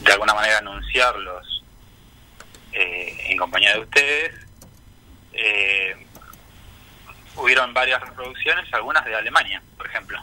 de 0.03 0.11
alguna 0.13 0.33
manera 0.33 0.59
anunciarlos 0.59 1.63
eh, 2.71 3.17
en 3.29 3.37
compañía 3.37 3.73
de 3.73 3.79
ustedes, 3.79 4.35
eh, 5.33 6.07
hubieron 7.41 7.73
varias 7.73 8.01
reproducciones, 8.01 8.71
algunas 8.73 9.03
de 9.05 9.15
Alemania, 9.15 9.61
por 9.77 9.87
ejemplo. 9.87 10.19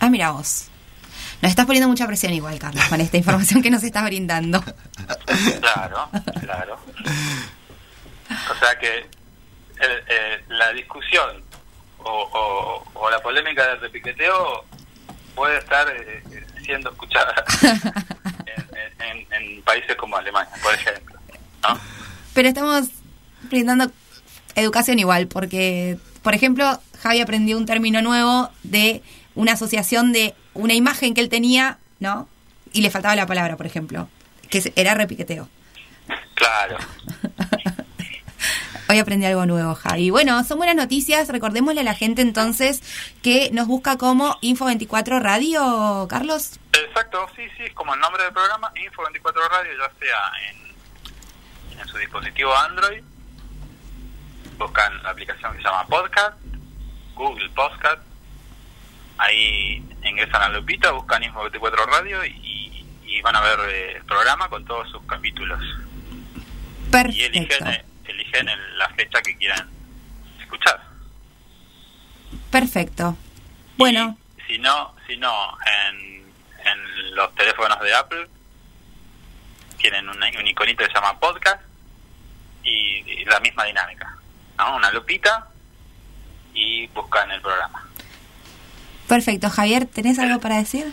Ah, 0.00 0.08
mira 0.10 0.30
vos. 0.30 0.68
Nos 1.42 1.50
estás 1.50 1.66
poniendo 1.66 1.88
mucha 1.88 2.06
presión 2.06 2.32
igual, 2.32 2.58
Carlos, 2.58 2.84
con 2.86 3.00
esta 3.00 3.16
información 3.16 3.62
que 3.62 3.70
nos 3.70 3.82
estás 3.82 4.04
brindando. 4.04 4.62
Claro, 5.60 6.08
claro. 6.40 6.78
O 8.50 8.54
sea 8.58 8.78
que 8.78 8.98
el- 9.80 10.02
eh, 10.08 10.44
la 10.48 10.72
discusión 10.72 11.42
o, 11.98 12.10
o- 12.10 12.84
o 12.94 13.10
la 13.10 13.20
polémica 13.20 13.66
del 13.68 13.80
repiqueteo 13.80 14.64
puede 15.34 15.58
estar 15.58 15.86
eh, 15.88 16.22
eh, 16.30 16.46
siendo 16.64 16.90
escuchada 16.90 17.34
en, 18.46 19.02
en- 19.02 19.32
en 19.32 19.62
países 19.62 19.96
como 19.96 20.16
Alemania, 20.16 20.52
por 20.62 20.74
ejemplo. 20.74 21.18
¿no? 21.62 21.78
Pero 22.32 22.48
estamos 22.48 22.88
brindando 23.50 23.90
educación 24.54 24.98
igual, 24.98 25.26
porque, 25.26 25.98
por 26.22 26.34
ejemplo, 26.34 26.80
Javi 27.00 27.20
aprendió 27.20 27.56
un 27.56 27.66
término 27.66 28.02
nuevo 28.02 28.50
de 28.62 29.02
una 29.34 29.52
asociación 29.52 30.12
de 30.12 30.34
una 30.54 30.74
imagen 30.74 31.14
que 31.14 31.20
él 31.20 31.28
tenía, 31.28 31.78
¿no? 32.00 32.28
Y 32.72 32.82
le 32.82 32.90
faltaba 32.90 33.16
la 33.16 33.26
palabra, 33.26 33.56
por 33.56 33.66
ejemplo, 33.66 34.08
que 34.48 34.72
era 34.76 34.94
repiqueteo. 34.94 35.48
Claro. 36.34 36.78
Hoy 38.88 38.98
aprendí 38.98 39.24
algo 39.24 39.46
nuevo, 39.46 39.74
Javi. 39.74 40.10
Bueno, 40.10 40.44
son 40.44 40.58
buenas 40.58 40.76
noticias. 40.76 41.28
Recordémosle 41.28 41.80
a 41.80 41.84
la 41.84 41.94
gente 41.94 42.20
entonces 42.20 42.82
que 43.22 43.50
nos 43.50 43.66
busca 43.66 43.96
como 43.96 44.38
Info24 44.40 45.20
Radio, 45.22 46.06
Carlos. 46.08 46.60
Exacto, 46.72 47.26
sí, 47.34 47.42
sí, 47.56 47.62
es 47.64 47.72
como 47.72 47.94
el 47.94 48.00
nombre 48.00 48.22
del 48.24 48.32
programa, 48.32 48.72
Info24 48.74 49.48
Radio, 49.48 49.72
ya 49.78 49.92
sea 49.98 50.32
en, 50.50 51.80
en 51.80 51.88
su 51.88 51.96
dispositivo 51.96 52.54
Android, 52.54 53.02
buscan 54.58 55.02
la 55.02 55.10
aplicación 55.10 55.52
que 55.52 55.58
se 55.58 55.64
llama 55.64 55.86
Podcast, 55.86 56.36
Google 57.14 57.48
Podcast, 57.50 58.00
ahí 59.18 59.84
ingresan 60.02 60.42
a 60.42 60.48
lupita, 60.48 60.90
buscan 60.92 61.22
Info24 61.22 61.86
Radio 61.86 62.24
y, 62.24 62.84
y 63.04 63.20
van 63.22 63.36
a 63.36 63.40
ver 63.40 63.58
eh, 63.68 63.96
el 63.96 64.04
programa 64.04 64.48
con 64.48 64.64
todos 64.64 64.90
sus 64.90 65.02
capítulos. 65.06 65.60
Y 65.62 67.22
eligen, 67.22 67.48
Perfecto. 67.48 67.68
eh, 67.70 67.84
eligen 68.06 68.48
el- 68.48 68.78
la 68.78 68.88
fecha 68.90 69.20
que 69.22 69.36
quieran 69.36 69.68
escuchar. 70.40 70.80
Perfecto. 72.50 73.16
Bueno, 73.76 74.16
Si 74.46 74.58
no, 74.58 74.94
si 75.06 75.16
no 75.16 75.56
en, 75.88 76.22
en 76.66 77.14
los 77.16 77.34
teléfonos 77.34 77.80
de 77.80 77.94
Apple 77.94 78.28
tienen 79.78 80.08
un, 80.08 80.16
un 80.22 80.46
iconito 80.46 80.84
que 80.84 80.86
se 80.90 80.94
llama 80.94 81.18
podcast 81.18 81.62
y, 82.62 83.02
y 83.10 83.24
la 83.24 83.40
misma 83.40 83.64
dinámica, 83.64 84.13
¿no? 84.58 84.76
Una 84.76 84.90
lupita 84.92 85.48
y 86.54 86.86
buscan 86.88 87.30
el 87.30 87.40
programa. 87.40 87.82
perfecto. 89.08 89.50
Javier, 89.50 89.86
¿tenés 89.86 90.18
algo 90.18 90.40
para 90.40 90.56
decir? 90.58 90.92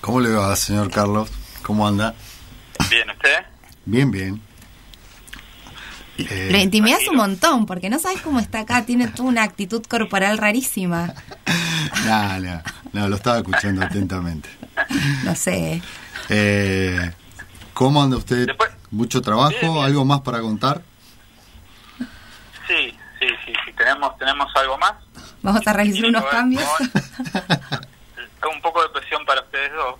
¿Cómo 0.00 0.20
le 0.20 0.30
va, 0.30 0.54
señor 0.56 0.90
Carlos? 0.90 1.30
¿Cómo 1.62 1.86
anda? 1.86 2.14
Bien, 2.90 3.08
¿usted? 3.10 3.44
Bien, 3.84 4.10
bien. 4.10 4.40
Eh, 6.18 6.48
Lo 6.52 6.58
intimidas 6.58 7.06
un 7.08 7.16
montón, 7.16 7.66
porque 7.66 7.88
no 7.88 7.98
sabes 7.98 8.20
cómo 8.20 8.38
está 8.38 8.60
acá. 8.60 8.84
Tiene 8.84 9.08
toda 9.08 9.28
una 9.28 9.42
actitud 9.44 9.82
corporal 9.86 10.38
rarísima. 10.38 11.14
no, 12.06 12.38
no, 12.40 12.62
no, 12.92 13.08
lo 13.08 13.16
estaba 13.16 13.38
escuchando 13.38 13.84
atentamente. 13.84 14.48
No 15.24 15.34
sé. 15.34 15.80
Eh, 16.28 17.12
¿Cómo 17.74 18.02
anda 18.02 18.16
usted? 18.16 18.46
¿Mucho 18.90 19.22
trabajo? 19.22 19.82
¿Algo 19.82 20.04
más 20.04 20.20
para 20.20 20.40
contar? 20.40 20.82
Tenemos, 23.82 24.16
tenemos 24.16 24.46
algo 24.54 24.78
más. 24.78 24.92
Vamos 25.42 25.66
a 25.66 25.72
realizar 25.72 26.04
unos 26.04 26.24
cambios. 26.26 26.62
Un 28.54 28.60
poco 28.60 28.82
de 28.82 28.88
presión 28.90 29.24
para 29.24 29.40
ustedes 29.40 29.72
dos. 29.72 29.94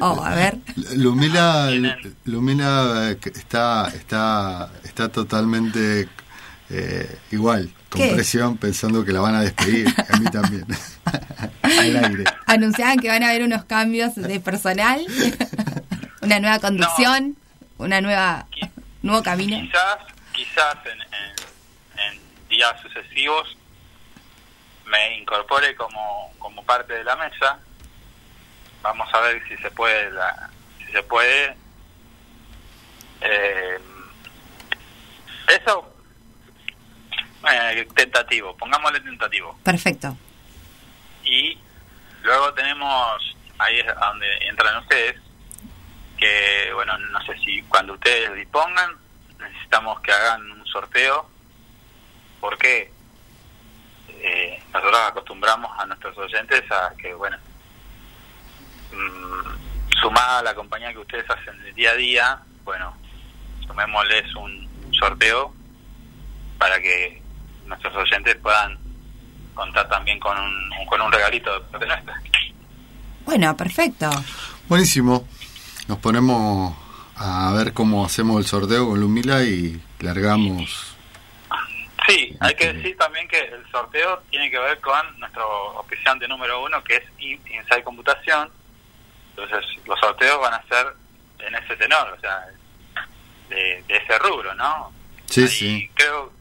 Oh, 0.00 0.24
a 0.24 0.34
ver. 0.34 0.56
Lumila, 0.94 1.70
Lumila 2.24 3.10
eh, 3.10 3.18
está, 3.34 3.88
está, 3.88 4.70
está 4.84 5.10
totalmente 5.10 6.08
eh, 6.70 7.18
igual, 7.30 7.70
con 7.90 8.00
¿Qué? 8.00 8.14
presión, 8.14 8.56
pensando 8.56 9.04
que 9.04 9.12
la 9.12 9.20
van 9.20 9.34
a 9.34 9.40
despedir. 9.42 9.88
A 10.10 10.16
mí 10.16 10.26
también. 10.30 10.66
Al 11.62 12.04
aire. 12.04 12.24
Anunciaban 12.46 12.98
que 12.98 13.08
van 13.08 13.22
a 13.22 13.28
haber 13.28 13.42
unos 13.42 13.64
cambios 13.64 14.14
de 14.14 14.40
personal, 14.40 15.04
una 16.22 16.40
nueva 16.40 16.58
conducción, 16.58 17.36
una 17.78 18.00
nueva 18.00 18.46
nuevo 19.02 19.22
camino. 19.22 19.58
Quizás, 19.60 19.96
quizás 20.32 20.76
en, 20.84 20.92
en, 20.92 21.30
en 21.30 21.35
días 22.56 22.80
sucesivos 22.80 23.56
me 24.86 25.18
incorpore 25.18 25.74
como, 25.76 26.32
como 26.38 26.64
parte 26.64 26.94
de 26.94 27.04
la 27.04 27.16
mesa 27.16 27.60
vamos 28.86 29.12
a 29.12 29.20
ver 29.20 29.42
si 29.48 29.56
se 29.56 29.70
puede, 29.72 30.10
la, 30.12 30.50
si 30.78 30.92
se 30.92 31.02
puede. 31.02 31.56
Eh, 33.20 33.78
eso, 35.48 35.92
eh, 37.50 37.88
tentativo, 37.94 38.56
pongámosle 38.56 39.00
tentativo. 39.00 39.58
Perfecto. 39.64 40.16
Y 41.24 41.58
luego 42.22 42.54
tenemos, 42.54 43.36
ahí 43.58 43.80
es 43.80 43.86
donde 43.86 44.26
entran 44.48 44.78
ustedes, 44.78 45.20
que 46.16 46.70
bueno, 46.74 46.96
no 46.98 47.20
sé 47.22 47.36
si 47.38 47.62
cuando 47.62 47.94
ustedes 47.94 48.34
dispongan, 48.34 48.92
necesitamos 49.38 50.00
que 50.00 50.12
hagan 50.12 50.48
un 50.50 50.66
sorteo, 50.66 51.28
porque 52.46 52.88
eh, 54.08 54.62
nosotros 54.72 55.00
acostumbramos 55.08 55.68
a 55.76 55.84
nuestros 55.84 56.16
oyentes 56.16 56.62
a 56.70 56.94
que, 56.96 57.12
bueno, 57.12 57.36
mm, 58.92 59.96
sumada 60.00 60.38
a 60.38 60.42
la 60.44 60.54
compañía 60.54 60.92
que 60.92 61.00
ustedes 61.00 61.28
hacen 61.28 61.60
de 61.64 61.72
día 61.72 61.90
a 61.90 61.94
día, 61.96 62.38
bueno, 62.62 62.96
sumémosles 63.66 64.32
un 64.36 64.68
sorteo 64.92 65.52
para 66.56 66.80
que 66.80 67.20
nuestros 67.66 67.96
oyentes 67.96 68.36
puedan 68.36 68.78
contar 69.52 69.88
también 69.88 70.20
con 70.20 70.38
un, 70.38 70.70
con 70.88 71.00
un 71.00 71.10
regalito 71.10 71.52
de 71.52 71.60
parte 71.66 71.86
nuestra. 71.86 72.22
Bueno, 73.24 73.56
perfecto. 73.56 74.08
Buenísimo. 74.68 75.26
Nos 75.88 75.98
ponemos 75.98 76.76
a 77.16 77.52
ver 77.54 77.72
cómo 77.72 78.04
hacemos 78.04 78.38
el 78.38 78.46
sorteo 78.46 78.86
con 78.86 79.00
Lumila 79.00 79.42
y 79.42 79.82
largamos. 79.98 80.85
Sí, 82.06 82.36
hay 82.40 82.54
que 82.54 82.72
decir 82.72 82.96
también 82.96 83.26
que 83.26 83.38
el 83.40 83.68
sorteo 83.70 84.22
tiene 84.30 84.50
que 84.50 84.58
ver 84.58 84.80
con 84.80 85.18
nuestro 85.18 85.46
oficiante 85.78 86.28
número 86.28 86.62
uno, 86.64 86.82
que 86.84 86.96
es 86.96 87.02
In- 87.18 87.40
Inside 87.50 87.82
Computación. 87.82 88.48
Entonces, 89.30 89.64
los 89.86 89.98
sorteos 89.98 90.40
van 90.40 90.54
a 90.54 90.62
ser 90.68 90.86
en 91.40 91.54
ese 91.56 91.76
tenor, 91.76 92.08
o 92.16 92.20
sea, 92.20 92.46
de, 93.48 93.82
de 93.88 93.96
ese 93.96 94.18
rubro, 94.18 94.54
¿no? 94.54 94.92
Sí, 95.28 95.46
sí. 95.48 95.90
Creo 95.94 96.32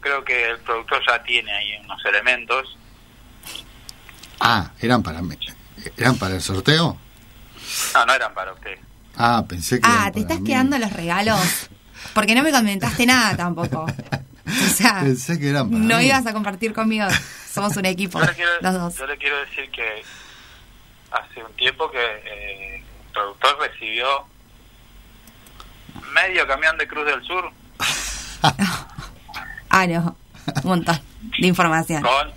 creo 0.00 0.24
que 0.24 0.50
el 0.50 0.58
productor 0.58 1.00
ya 1.06 1.22
tiene 1.22 1.52
ahí 1.52 1.76
unos 1.84 2.04
elementos. 2.04 2.76
Ah, 4.40 4.72
¿eran 4.80 5.02
para 5.02 5.22
mí? 5.22 5.36
¿Eran 5.96 6.18
para 6.18 6.34
el 6.34 6.40
sorteo? 6.42 6.98
No, 7.94 8.06
no 8.06 8.12
eran 8.12 8.34
para 8.34 8.52
usted. 8.52 8.76
Ah, 9.16 9.44
pensé 9.48 9.80
que 9.80 9.86
Ah, 9.86 9.92
eran 9.92 10.04
¿te 10.06 10.10
para 10.12 10.20
estás 10.22 10.40
mí. 10.40 10.46
quedando 10.50 10.78
los 10.78 10.92
regalos? 10.92 11.70
Porque 12.14 12.34
no 12.34 12.42
me 12.42 12.50
comentaste 12.50 13.06
nada 13.06 13.36
tampoco. 13.36 13.86
O 14.46 14.74
sea, 14.74 15.00
Pensé 15.00 15.38
que 15.38 15.50
eran 15.50 15.70
para 15.70 15.82
no 15.84 15.98
mí. 15.98 16.06
ibas 16.06 16.26
a 16.26 16.32
compartir 16.32 16.72
conmigo. 16.72 17.06
Somos 17.52 17.76
un 17.76 17.84
equipo, 17.84 18.18
Yo 18.18 18.24
le 18.26 18.34
quiero, 18.34 18.50
los 18.62 18.74
dos. 18.74 18.96
yo 18.96 19.06
le 19.06 19.16
quiero 19.18 19.38
decir 19.40 19.70
que 19.70 20.02
hace 21.10 21.44
un 21.44 21.52
tiempo 21.54 21.90
que 21.90 21.98
eh, 21.98 22.76
el 22.76 23.12
productor 23.12 23.58
recibió 23.60 24.06
medio 26.14 26.46
camión 26.46 26.76
de 26.78 26.88
Cruz 26.88 27.04
del 27.06 27.22
Sur 27.24 27.50
Ah, 29.70 29.86
no. 29.86 30.16
Un 30.64 30.68
montón 30.70 30.98
de 31.38 31.46
información. 31.46 32.02
con, 32.02 32.30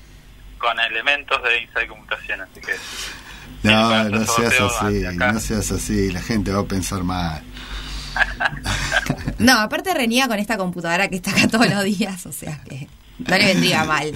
con 0.57 0.79
elementos 0.79 1.41
de 1.43 1.61
Inside 1.61 1.87
Computación, 1.87 2.41
así 2.41 2.61
que 2.61 2.75
No, 3.63 4.03
no 4.09 4.25
seas 4.25 4.59
así, 4.61 5.03
no 5.15 5.39
seas 5.39 5.71
así, 5.71 6.11
la 6.11 6.21
gente 6.21 6.51
va 6.51 6.61
a 6.61 6.65
pensar 6.65 7.03
mal. 7.03 7.41
No, 9.39 9.59
aparte 9.59 9.93
reniega 9.93 10.27
con 10.27 10.39
esta 10.39 10.57
computadora 10.57 11.09
que 11.09 11.17
está 11.17 11.31
acá 11.31 11.47
todos 11.47 11.69
los 11.69 11.83
días, 11.83 12.25
o 12.25 12.31
sea 12.31 12.61
que 12.67 12.87
no 13.19 13.37
le 13.37 13.45
vendría 13.45 13.83
mal 13.83 14.13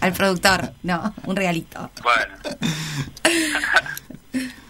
al 0.00 0.12
productor, 0.12 0.72
no, 0.82 1.14
un 1.26 1.36
regalito. 1.36 1.90
bueno. 2.02 2.34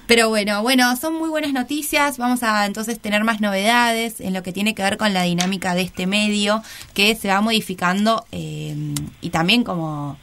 Pero 0.06 0.28
bueno, 0.28 0.62
bueno, 0.62 0.94
son 0.96 1.14
muy 1.14 1.30
buenas 1.30 1.54
noticias. 1.54 2.18
Vamos 2.18 2.42
a 2.42 2.66
entonces 2.66 3.00
tener 3.00 3.24
más 3.24 3.40
novedades 3.40 4.20
en 4.20 4.34
lo 4.34 4.42
que 4.42 4.52
tiene 4.52 4.74
que 4.74 4.82
ver 4.82 4.98
con 4.98 5.14
la 5.14 5.22
dinámica 5.22 5.74
de 5.74 5.80
este 5.80 6.06
medio 6.06 6.62
que 6.92 7.14
se 7.14 7.28
va 7.28 7.40
modificando 7.40 8.26
eh, 8.30 8.76
y 9.22 9.30
también 9.30 9.64
como 9.64 10.18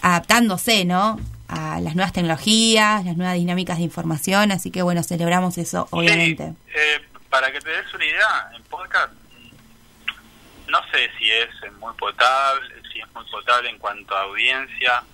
adaptándose, 0.00 0.86
¿no? 0.86 1.20
A 1.48 1.78
las 1.80 1.94
nuevas 1.94 2.14
tecnologías, 2.14 3.04
las 3.04 3.18
nuevas 3.18 3.34
dinámicas 3.34 3.76
de 3.76 3.84
información. 3.84 4.50
Así 4.50 4.70
que 4.70 4.80
bueno, 4.80 5.02
celebramos 5.02 5.58
eso, 5.58 5.88
obviamente. 5.90 6.44
Eh, 6.44 7.07
para 7.38 7.52
que 7.52 7.60
te 7.60 7.70
des 7.70 7.94
una 7.94 8.04
idea, 8.04 8.50
en 8.56 8.62
podcast 8.64 9.12
no 10.66 10.82
sé 10.90 11.08
si 11.16 11.30
es 11.30 11.48
muy 11.78 11.94
potable, 11.94 12.82
si 12.92 12.98
es 12.98 13.06
muy 13.14 13.24
potable 13.30 13.70
en 13.70 13.78
cuanto 13.78 14.16
a 14.16 14.22
audiencia, 14.22 15.04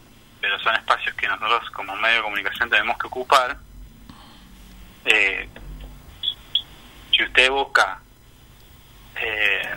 pero 0.40 0.58
son 0.60 0.74
espacios 0.74 1.14
que 1.16 1.28
nosotros 1.28 1.68
como 1.72 1.94
medio 1.96 2.16
de 2.16 2.22
comunicación 2.22 2.70
tenemos 2.70 2.96
que 2.96 3.08
ocupar. 3.08 3.58
Eh, 5.04 5.46
si 7.12 7.24
usted 7.24 7.50
busca 7.50 8.00
eh, 9.16 9.76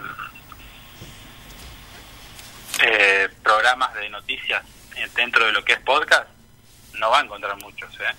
eh, 2.82 3.30
programas 3.44 3.94
de 3.96 4.10
noticias 4.10 4.64
eh, 4.96 5.10
dentro 5.16 5.46
de 5.48 5.52
lo 5.52 5.66
que 5.66 5.74
es 5.74 5.80
podcast, 5.82 6.30
no 6.94 7.10
va 7.10 7.20
a 7.20 7.24
encontrar 7.24 7.58
muchos, 7.62 7.94
¿eh? 8.00 8.16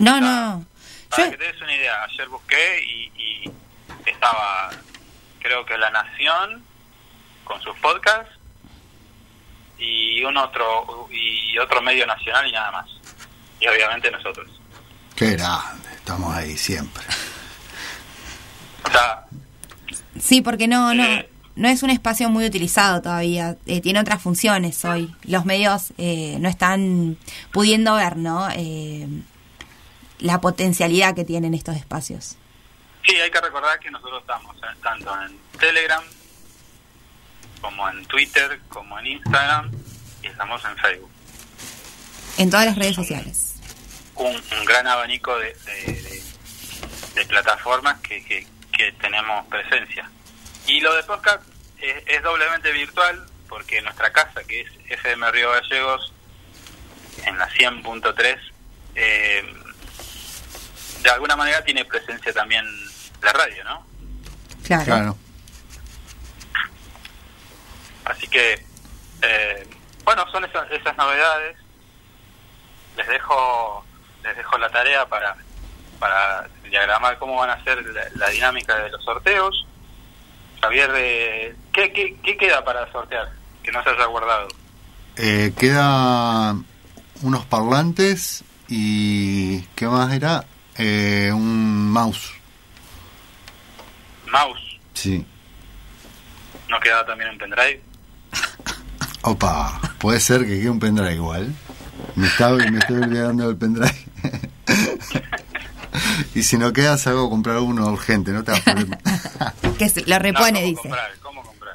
No, 0.00 0.20
no. 0.20 0.73
Para 1.16 1.30
que 1.30 1.36
te 1.36 1.44
des 1.44 1.60
una 1.62 1.74
idea, 1.74 2.04
ayer 2.04 2.28
busqué 2.28 2.84
y, 2.84 3.12
y 3.16 3.50
estaba, 4.06 4.70
creo 5.40 5.64
que 5.64 5.78
La 5.78 5.90
Nación 5.90 6.64
con 7.44 7.60
sus 7.62 7.76
podcasts 7.78 8.32
y 9.78 10.22
un 10.24 10.36
otro 10.36 11.08
y 11.10 11.58
otro 11.58 11.82
medio 11.82 12.06
nacional 12.06 12.46
y 12.48 12.52
nada 12.52 12.70
más. 12.70 12.86
Y 13.60 13.66
obviamente 13.66 14.10
nosotros. 14.10 14.50
Qué 15.16 15.32
grande, 15.32 15.88
estamos 15.94 16.34
ahí 16.34 16.56
siempre. 16.56 17.04
O 18.84 18.90
sea, 18.90 19.24
Sí, 20.18 20.40
porque 20.40 20.68
no, 20.68 20.94
no, 20.94 21.04
no 21.56 21.68
es 21.68 21.82
un 21.82 21.90
espacio 21.90 22.28
muy 22.30 22.46
utilizado 22.46 23.02
todavía. 23.02 23.56
Eh, 23.66 23.80
tiene 23.80 24.00
otras 24.00 24.22
funciones 24.22 24.84
hoy. 24.84 25.14
Los 25.24 25.44
medios 25.44 25.92
eh, 25.98 26.36
no 26.40 26.48
están 26.48 27.16
pudiendo 27.52 27.94
ver, 27.94 28.16
¿no? 28.16 28.48
La 30.24 30.40
potencialidad 30.40 31.14
que 31.14 31.24
tienen 31.24 31.52
estos 31.52 31.76
espacios. 31.76 32.36
sí, 33.06 33.14
hay 33.16 33.30
que 33.30 33.40
recordar 33.40 33.78
que 33.78 33.90
nosotros 33.90 34.22
estamos 34.22 34.56
eh, 34.56 34.76
tanto 34.82 35.14
en 35.22 35.38
Telegram 35.58 36.02
como 37.60 37.88
en 37.90 38.04
Twitter, 38.06 38.58
como 38.68 38.98
en 38.98 39.06
Instagram 39.06 39.70
y 40.22 40.26
estamos 40.28 40.64
en 40.64 40.76
Facebook. 40.78 41.10
En 42.38 42.48
todas 42.50 42.66
las 42.66 42.76
redes 42.76 42.94
sociales. 42.96 43.54
un, 44.16 44.34
un 44.34 44.64
gran 44.64 44.86
abanico 44.86 45.36
de, 45.38 45.54
de, 45.54 45.92
de- 45.92 46.22
de 47.14 47.26
plataformas 47.26 48.00
que, 48.00 48.24
que, 48.24 48.46
que 48.76 48.92
tenemos 48.92 49.46
presencia. 49.48 50.10
Y 50.66 50.80
lo 50.80 50.94
de 50.96 51.02
podcast 51.04 51.42
es, 51.80 52.02
es 52.06 52.22
doblemente 52.22 52.72
virtual 52.72 53.24
porque 53.48 53.80
nuestra 53.82 54.10
casa, 54.12 54.42
que 54.44 54.62
es 54.62 54.68
FM 54.88 55.30
Río 55.30 55.50
Gallegos, 55.50 56.12
en 57.24 57.38
la 57.38 57.48
100.3, 57.50 58.38
eh, 58.96 59.54
de 61.04 61.10
alguna 61.10 61.36
manera 61.36 61.62
tiene 61.62 61.84
presencia 61.84 62.32
también 62.32 62.64
la 63.22 63.32
radio, 63.32 63.62
¿no? 63.64 63.86
Claro. 64.64 64.84
Claro. 64.84 65.18
Así 68.06 68.26
que, 68.26 68.54
eh, 69.22 69.68
bueno, 70.04 70.24
son 70.32 70.44
esas, 70.44 70.70
esas 70.70 70.96
novedades. 70.96 71.56
Les 72.96 73.06
dejo 73.08 73.84
les 74.22 74.36
dejo 74.36 74.56
la 74.56 74.70
tarea 74.70 75.06
para 75.06 75.36
para 75.98 76.48
diagramar 76.64 77.18
cómo 77.18 77.36
van 77.36 77.50
a 77.50 77.62
ser 77.64 77.84
la, 77.84 78.04
la 78.14 78.28
dinámica 78.30 78.76
de 78.76 78.90
los 78.90 79.04
sorteos. 79.04 79.66
Javier, 80.60 80.90
eh, 80.96 81.56
¿qué, 81.72 81.92
qué, 81.92 82.16
qué 82.22 82.36
queda 82.36 82.64
para 82.64 82.90
sortear? 82.92 83.30
Que 83.62 83.72
no 83.72 83.82
se 83.82 83.90
haya 83.90 84.06
guardado. 84.06 84.48
Eh, 85.16 85.52
queda 85.58 86.56
unos 87.22 87.44
parlantes 87.46 88.44
y 88.68 89.62
¿qué 89.76 89.86
más 89.86 90.12
era? 90.12 90.44
Eh, 90.78 91.30
un 91.32 91.90
mouse. 91.90 92.32
Mouse, 94.30 94.60
Sí. 94.94 95.24
¿no 96.68 96.80
queda 96.80 97.04
también 97.06 97.30
un 97.30 97.38
pendrive? 97.38 97.80
Opa, 99.22 99.80
puede 99.98 100.20
ser 100.20 100.40
que 100.42 100.58
quede 100.58 100.70
un 100.70 100.80
pendrive 100.80 101.14
igual. 101.14 101.54
Me, 102.16 102.26
estaba, 102.26 102.56
me 102.56 102.78
estoy 102.78 102.96
olvidando 103.02 103.46
del 103.48 103.56
pendrive. 103.56 103.94
y 106.34 106.42
si 106.42 106.58
no 106.58 106.72
queda, 106.72 106.98
salgo 106.98 107.26
a 107.26 107.30
comprar 107.30 107.58
uno 107.58 107.86
urgente, 107.86 108.32
no 108.32 108.42
te 108.42 108.50
hagas 108.52 108.64
problema. 108.64 108.98
Que 109.78 109.88
se- 109.88 110.04
lo 110.06 110.18
repone, 110.18 110.52
No, 110.52 110.58
¿cómo 110.58 110.66
dice. 110.68 110.80
comprar? 110.82 111.10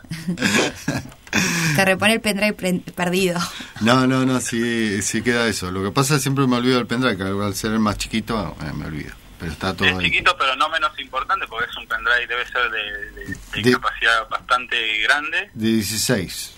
Que 1.75 1.85
repone 1.85 2.13
el 2.13 2.21
pendrive 2.21 2.53
pre- 2.53 2.81
perdido. 2.95 3.39
No, 3.81 4.07
no, 4.07 4.25
no, 4.25 4.39
sí, 4.41 5.01
sí 5.03 5.21
queda 5.21 5.47
eso. 5.47 5.71
Lo 5.71 5.83
que 5.83 5.91
pasa 5.91 6.15
es 6.15 6.19
que 6.19 6.23
siempre 6.23 6.47
me 6.47 6.55
olvido 6.57 6.77
del 6.77 6.87
pendrive, 6.87 7.15
que 7.17 7.23
al 7.23 7.53
ser 7.55 7.71
el 7.71 7.79
más 7.79 7.97
chiquito 7.97 8.57
eh, 8.61 8.71
me 8.73 8.85
olvido. 8.87 9.13
Pero 9.39 9.51
está 9.51 9.73
todo 9.75 9.87
Es 9.87 9.95
ahí. 9.95 10.05
chiquito, 10.05 10.35
pero 10.37 10.55
no 10.55 10.67
menos 10.69 10.91
importante, 10.99 11.45
porque 11.47 11.69
es 11.69 11.77
un 11.77 11.87
pendrive, 11.87 12.25
debe 12.27 12.45
ser 12.47 12.69
de, 12.71 13.11
de- 13.11 13.37
de 13.53 13.61
De- 13.61 13.71
capacidad 13.73 14.27
bastante 14.27 14.97
grande. 15.03 15.51
De 15.53 15.67
16, 15.67 16.53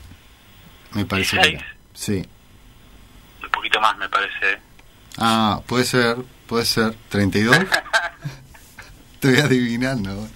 me 0.93 1.05
parece 1.05 1.31
que 1.37 1.47
16. 1.49 1.61
era. 1.61 1.75
Sí. 1.93 2.25
un 3.43 3.49
poquito 3.51 3.81
más 3.81 3.97
me 3.97 4.07
parece 4.09 4.57
Ah, 5.17 5.61
puede 5.67 5.83
ser, 5.83 6.15
puede 6.47 6.63
ser. 6.65 6.95
¿32? 7.11 7.67
Estoy 9.15 9.37
adivinando. 9.37 10.27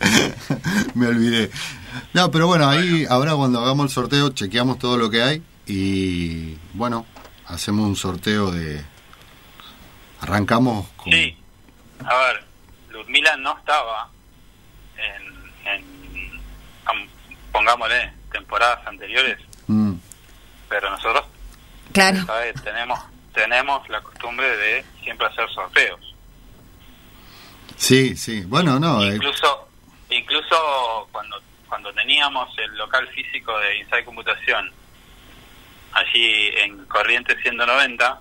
Me 0.94 1.08
olvidé. 1.08 1.50
No, 2.14 2.32
pero 2.32 2.48
bueno, 2.48 2.68
ahí 2.70 3.06
ahora 3.10 3.34
cuando 3.36 3.60
hagamos 3.60 3.86
el 3.86 3.90
sorteo 3.92 4.30
chequeamos 4.30 4.80
todo 4.80 4.98
lo 4.98 5.10
que 5.10 5.22
hay 5.24 5.44
y 5.68 6.56
bueno, 6.74 7.06
hacemos 7.48 7.88
un 7.88 7.96
sorteo 7.96 8.52
de... 8.52 8.84
Arrancamos 10.22 10.88
con... 10.96 11.12
Sí, 11.12 11.38
a 12.06 12.16
ver, 12.18 12.44
Ludmila 12.90 13.36
no 13.38 13.58
estaba 13.58 14.10
en, 14.98 15.72
en 15.72 15.84
pongámosle, 17.52 18.12
temporadas 18.32 18.86
anteriores, 18.88 19.40
Mm, 19.68 19.94
pero 20.70 20.90
nosotros 20.92 21.26
Claro. 21.92 22.24
tenemos 22.64 23.00
tenemos 23.34 23.88
la 23.90 24.00
costumbre 24.02 24.48
de 24.58 24.86
siempre 25.04 25.26
hacer 25.28 25.50
sorteos. 25.50 26.00
Sí, 27.78 28.16
sí. 28.16 28.42
Bueno, 28.46 28.80
no. 28.80 29.02
eh, 29.04 29.16
Incluso 29.16 29.68
incluso 30.10 31.08
cuando 31.12 31.38
cuando 31.76 31.92
teníamos 31.92 32.58
el 32.58 32.74
local 32.78 33.06
físico 33.10 33.60
de 33.60 33.80
Inside 33.80 34.06
Computación 34.06 34.72
allí 35.92 36.48
en 36.56 36.86
Corrientes 36.86 37.36
190, 37.42 38.18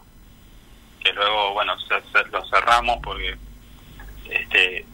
que 0.98 1.12
luego 1.12 1.52
bueno 1.52 1.78
se- 1.78 2.00
se- 2.10 2.28
lo 2.32 2.44
cerramos 2.46 2.98
porque 3.00 3.36
este 4.28 4.84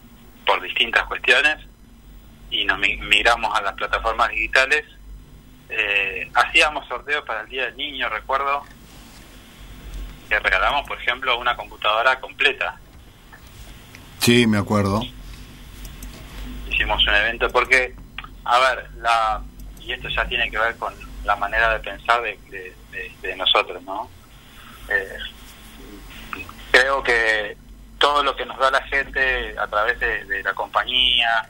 por 0.45 0.61
distintas 0.61 1.05
cuestiones 1.05 1.57
y 2.51 2.63
nos 2.65 2.77
mi- 2.77 2.97
migramos 2.97 3.51
a 3.57 3.61
las 3.63 3.73
plataformas 3.73 4.29
digitales 4.29 4.85
eh, 5.69 6.29
hacíamos 6.35 6.87
sorteos 6.87 7.25
para 7.25 7.41
el 7.41 7.49
Día 7.49 7.65
del 7.65 7.77
Niño, 7.77 8.09
recuerdo 8.09 8.61
que 10.29 10.37
regalamos, 10.37 10.87
por 10.87 10.99
ejemplo, 11.01 11.35
una 11.39 11.55
computadora 11.55 12.19
completa. 12.19 12.77
sí, 14.19 14.45
me 14.45 14.59
acuerdo. 14.59 15.01
Hicimos 16.69 17.01
un 17.07 17.13
evento 17.15 17.49
porque, 17.49 17.95
a 18.45 18.59
ver, 18.59 18.89
la 18.97 19.41
y 19.81 19.91
esto 19.93 20.09
ya 20.09 20.25
tiene 20.27 20.49
que 20.51 20.59
ver 20.59 20.75
con 20.77 20.93
la 21.25 21.35
manera 21.35 21.73
de 21.73 21.79
pensar 21.79 22.21
de, 22.21 22.37
de- 22.51 22.75
nosotros, 23.35 23.81
¿no? 23.83 24.09
Eh, 24.89 25.17
creo 26.71 27.01
que 27.01 27.57
todo 27.97 28.23
lo 28.23 28.35
que 28.35 28.45
nos 28.45 28.57
da 28.59 28.69
la 28.71 28.81
gente 28.83 29.55
a 29.57 29.67
través 29.67 29.99
de, 29.99 30.43
la 30.43 30.53
compañía, 30.53 31.47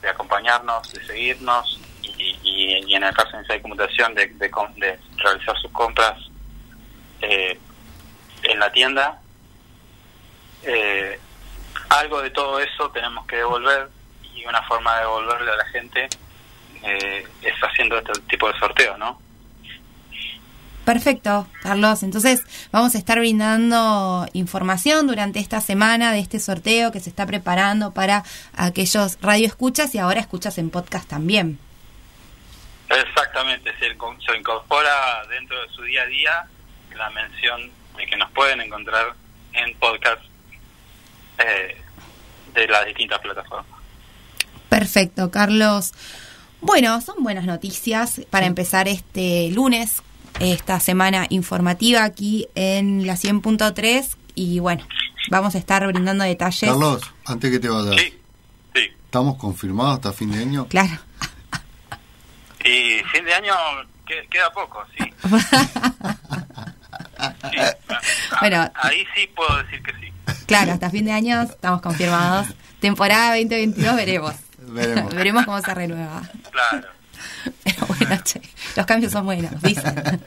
de 0.00 0.08
acompañarnos, 0.08 0.92
de 0.92 1.04
seguirnos 1.04 1.80
y, 2.02 2.36
y- 2.44 2.94
en 2.94 3.02
el 3.04 3.14
caso 3.14 3.32
de 3.32 3.38
Inside 3.38 3.62
Computación 3.62 4.14
de, 4.14 4.26
de 4.28 4.98
realizar 5.16 5.56
sus 5.58 5.70
compras 5.72 6.16
eh, 7.20 7.58
en 8.44 8.58
la 8.60 8.70
tienda, 8.70 9.20
eh, 10.62 11.18
algo 11.90 12.22
de 12.22 12.30
todo 12.30 12.60
eso 12.60 12.90
tenemos 12.90 13.26
que 13.26 13.36
devolver 13.36 13.88
y 14.38 14.46
una 14.46 14.62
forma 14.62 14.94
de 14.94 15.00
devolverle 15.00 15.50
a 15.50 15.56
la 15.56 15.64
gente 15.66 16.08
eh, 16.82 17.26
es 17.42 17.54
haciendo 17.60 17.98
este 17.98 18.12
tipo 18.28 18.50
de 18.50 18.58
sorteo, 18.58 18.96
¿no? 18.96 19.20
Perfecto, 20.84 21.46
Carlos. 21.62 22.02
Entonces 22.02 22.42
vamos 22.72 22.94
a 22.94 22.98
estar 22.98 23.18
brindando 23.18 24.26
información 24.32 25.06
durante 25.06 25.38
esta 25.38 25.60
semana 25.60 26.12
de 26.12 26.20
este 26.20 26.40
sorteo 26.40 26.92
que 26.92 27.00
se 27.00 27.10
está 27.10 27.26
preparando 27.26 27.92
para 27.92 28.22
aquellos 28.56 29.18
radioescuchas 29.20 29.94
y 29.94 29.98
ahora 29.98 30.20
escuchas 30.20 30.56
en 30.56 30.70
podcast 30.70 31.06
también. 31.08 31.58
Exactamente, 32.88 33.70
se 33.78 33.88
incorpora 34.34 35.26
dentro 35.28 35.60
de 35.60 35.68
su 35.74 35.82
día 35.82 36.02
a 36.02 36.06
día 36.06 36.48
la 36.96 37.10
mención 37.10 37.70
de 37.96 38.06
que 38.06 38.16
nos 38.16 38.30
pueden 38.32 38.60
encontrar 38.60 39.12
en 39.52 39.74
podcast 39.78 40.22
eh, 41.38 41.80
de 42.54 42.66
las 42.66 42.86
distintas 42.86 43.18
plataformas. 43.20 43.77
Perfecto, 44.68 45.30
Carlos. 45.30 45.92
Bueno, 46.60 47.00
son 47.00 47.22
buenas 47.22 47.44
noticias 47.44 48.20
para 48.30 48.46
empezar 48.46 48.88
este 48.88 49.50
lunes, 49.50 50.02
esta 50.40 50.80
semana 50.80 51.26
informativa 51.30 52.04
aquí 52.04 52.48
en 52.54 53.06
la 53.06 53.14
100.3 53.14 54.16
y 54.34 54.58
bueno, 54.58 54.84
vamos 55.30 55.54
a 55.54 55.58
estar 55.58 55.86
brindando 55.86 56.24
detalles. 56.24 56.68
Carlos, 56.70 57.02
antes 57.26 57.50
que 57.50 57.58
te 57.60 57.68
vayas. 57.68 57.94
Sí, 58.00 58.12
sí. 58.74 58.80
¿Estamos 59.04 59.36
confirmados 59.36 59.94
hasta 59.94 60.12
fin 60.12 60.32
de 60.32 60.38
año? 60.42 60.66
Claro. 60.68 60.98
Y 62.64 62.98
fin 63.12 63.24
de 63.24 63.34
año 63.34 63.54
que- 64.06 64.26
queda 64.28 64.50
poco, 64.52 64.84
sí. 64.98 65.04
Sí, 67.50 67.56
Bueno. 68.40 68.70
Ahí 68.74 69.04
sí 69.14 69.28
puedo 69.34 69.56
decir 69.64 69.82
que 69.82 69.92
sí. 70.00 70.12
Claro, 70.46 70.72
hasta 70.72 70.88
fin 70.90 71.04
de 71.04 71.12
año 71.12 71.42
estamos 71.42 71.80
confirmados. 71.82 72.46
Temporada 72.80 73.30
2022 73.36 73.96
veremos. 73.96 74.34
Veremos. 75.14 75.44
cómo 75.44 75.60
se 75.60 75.74
renueva. 75.74 76.22
Claro. 76.50 76.88
Pero 77.64 77.86
bueno, 77.86 78.16
che, 78.24 78.40
los 78.76 78.86
cambios 78.86 79.12
son 79.12 79.24
buenos, 79.24 79.60
dicen. 79.62 79.94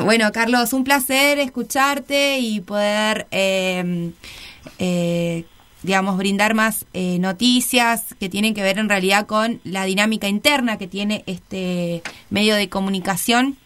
Bueno, 0.00 0.30
Carlos, 0.32 0.72
un 0.72 0.84
placer 0.84 1.40
escucharte 1.40 2.38
y 2.38 2.60
poder, 2.60 3.26
eh, 3.32 4.12
eh, 4.78 5.44
digamos, 5.82 6.16
brindar 6.18 6.54
más 6.54 6.86
eh, 6.92 7.18
noticias 7.18 8.14
que 8.20 8.28
tienen 8.28 8.54
que 8.54 8.62
ver 8.62 8.78
en 8.78 8.88
realidad 8.88 9.26
con 9.26 9.60
la 9.64 9.84
dinámica 9.84 10.28
interna 10.28 10.78
que 10.78 10.86
tiene 10.86 11.24
este 11.26 12.02
medio 12.30 12.54
de 12.54 12.68
comunicación. 12.68 13.56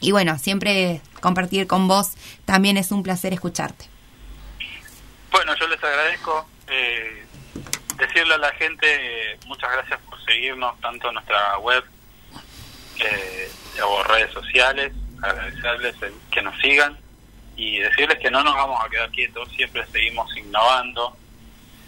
Y 0.00 0.12
bueno, 0.12 0.38
siempre 0.38 1.00
compartir 1.20 1.66
con 1.66 1.88
vos 1.88 2.10
también 2.44 2.76
es 2.76 2.92
un 2.92 3.02
placer 3.02 3.32
escucharte. 3.32 3.86
Bueno, 5.32 5.54
yo 5.58 5.66
les 5.66 5.82
agradezco. 5.82 6.46
eh, 6.68 7.24
decirle 7.98 8.34
a 8.34 8.38
la 8.38 8.52
gente 8.52 9.38
muchas 9.46 9.70
gracias 9.72 10.00
por 10.08 10.24
seguirnos 10.24 10.80
tanto 10.80 11.08
en 11.08 11.14
nuestra 11.14 11.58
web 11.58 11.84
eh, 13.00 13.50
o 13.84 14.02
redes 14.04 14.32
sociales, 14.32 14.92
agradecerles 15.22 15.96
que 16.30 16.42
nos 16.42 16.58
sigan 16.60 16.96
y 17.56 17.78
decirles 17.78 18.18
que 18.18 18.30
no 18.30 18.42
nos 18.42 18.54
vamos 18.54 18.82
a 18.84 18.88
quedar 18.88 19.10
quietos, 19.10 19.48
siempre 19.52 19.84
seguimos 19.86 20.34
innovando. 20.36 21.16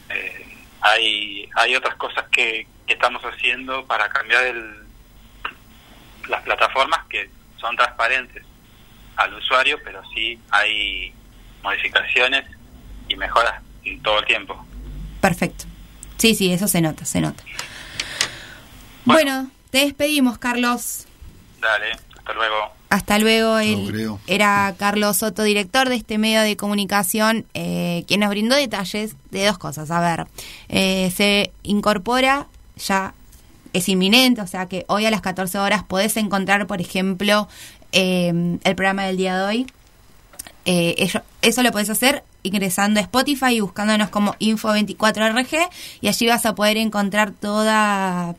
Eh, 0.08 0.46
hay 0.80 1.48
hay 1.54 1.76
otras 1.76 1.94
cosas 1.96 2.24
que, 2.30 2.66
que 2.86 2.94
estamos 2.94 3.22
haciendo 3.22 3.86
para 3.86 4.08
cambiar 4.08 4.44
el, 4.44 4.84
las 6.28 6.42
plataformas 6.42 7.06
que 7.08 7.30
son 7.58 7.76
transparentes 7.76 8.44
al 9.16 9.34
usuario, 9.34 9.78
pero 9.84 10.02
sí 10.14 10.38
hay 10.50 11.12
modificaciones 11.62 12.44
y 13.08 13.16
mejoras 13.16 13.62
todo 14.02 14.20
el 14.20 14.24
tiempo. 14.24 14.66
Perfecto. 15.20 15.64
Sí, 16.20 16.34
sí, 16.34 16.52
eso 16.52 16.68
se 16.68 16.82
nota, 16.82 17.06
se 17.06 17.22
nota. 17.22 17.42
Bueno, 19.06 19.50
te 19.70 19.78
despedimos, 19.78 20.36
Carlos. 20.36 21.06
Dale, 21.60 21.92
hasta 22.14 22.34
luego. 22.34 22.56
Hasta 22.90 23.18
luego. 23.18 23.58
Él 23.58 23.86
creo. 23.88 24.20
era 24.26 24.74
Carlos 24.78 25.16
Soto, 25.16 25.42
director 25.44 25.88
de 25.88 25.94
este 25.94 26.18
medio 26.18 26.42
de 26.42 26.58
comunicación, 26.58 27.46
eh, 27.54 28.04
quien 28.06 28.20
nos 28.20 28.28
brindó 28.28 28.54
detalles 28.54 29.16
de 29.30 29.46
dos 29.46 29.56
cosas. 29.56 29.90
A 29.90 30.00
ver, 30.00 30.26
eh, 30.68 31.10
se 31.16 31.52
incorpora 31.62 32.48
ya, 32.76 33.14
es 33.72 33.88
inminente, 33.88 34.42
o 34.42 34.46
sea 34.46 34.66
que 34.66 34.84
hoy 34.88 35.06
a 35.06 35.10
las 35.10 35.22
14 35.22 35.58
horas 35.58 35.84
podés 35.84 36.18
encontrar, 36.18 36.66
por 36.66 36.82
ejemplo, 36.82 37.48
eh, 37.92 38.58
el 38.62 38.76
programa 38.76 39.04
del 39.04 39.16
día 39.16 39.38
de 39.38 39.44
hoy. 39.44 39.66
Eh, 40.66 40.96
eso, 40.98 41.22
eso 41.40 41.62
lo 41.62 41.72
podés 41.72 41.88
hacer 41.88 42.24
ingresando 42.42 43.00
a 43.00 43.02
Spotify 43.02 43.54
y 43.56 43.60
buscándonos 43.60 44.08
como 44.10 44.34
Info24RG 44.34 45.68
y 46.00 46.08
allí 46.08 46.26
vas 46.26 46.46
a 46.46 46.54
poder 46.54 46.76
encontrar 46.76 47.32
toda, 47.32 48.34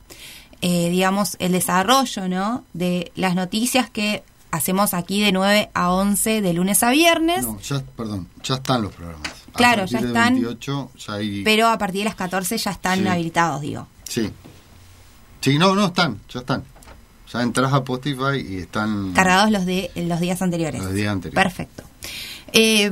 eh, 0.61 0.89
digamos, 0.89 1.35
el 1.39 1.51
desarrollo, 1.51 2.27
¿no? 2.27 2.63
De 2.73 3.11
las 3.15 3.35
noticias 3.35 3.89
que 3.89 4.23
hacemos 4.51 4.93
aquí 4.93 5.21
de 5.21 5.31
9 5.31 5.69
a 5.73 5.91
11 5.93 6.41
de 6.41 6.53
lunes 6.53 6.83
a 6.83 6.89
viernes, 6.91 7.43
No, 7.45 7.59
ya, 7.61 7.81
perdón, 7.95 8.27
ya 8.43 8.55
están 8.55 8.81
los 8.81 8.93
programas. 8.93 9.27
A 9.53 9.57
Claro, 9.57 9.85
ya 9.85 9.99
están. 9.99 10.33
28 10.35 10.91
ya 11.07 11.13
hay... 11.13 11.43
pero 11.43 11.67
a 11.67 11.77
partir 11.77 11.99
de 12.01 12.05
las 12.05 12.15
14 12.15 12.57
ya 12.57 12.71
están 12.71 12.99
Sí. 13.01 13.07
habilitados, 13.07 13.61
digo. 13.61 13.87
Sí. 14.03 14.29
Sí, 15.41 15.57
no, 15.57 15.73
no, 15.75 15.87
están, 15.87 16.19
ya 16.33 16.39
están. 16.41 16.63
Ya 17.33 17.41
entras 17.41 17.71
a 17.73 17.77
Spotify 17.77 18.45
y 18.47 18.57
están 18.57 19.13
Cargados 19.13 19.51
los 19.51 19.65
de 19.65 19.89
los 19.95 20.19
días 20.19 20.41
anteriores. 20.41 20.83
los 20.83 20.93
días 20.93 21.11
anteriores. 21.13 21.43
Perfecto. 21.43 21.83
Eh, 22.53 22.89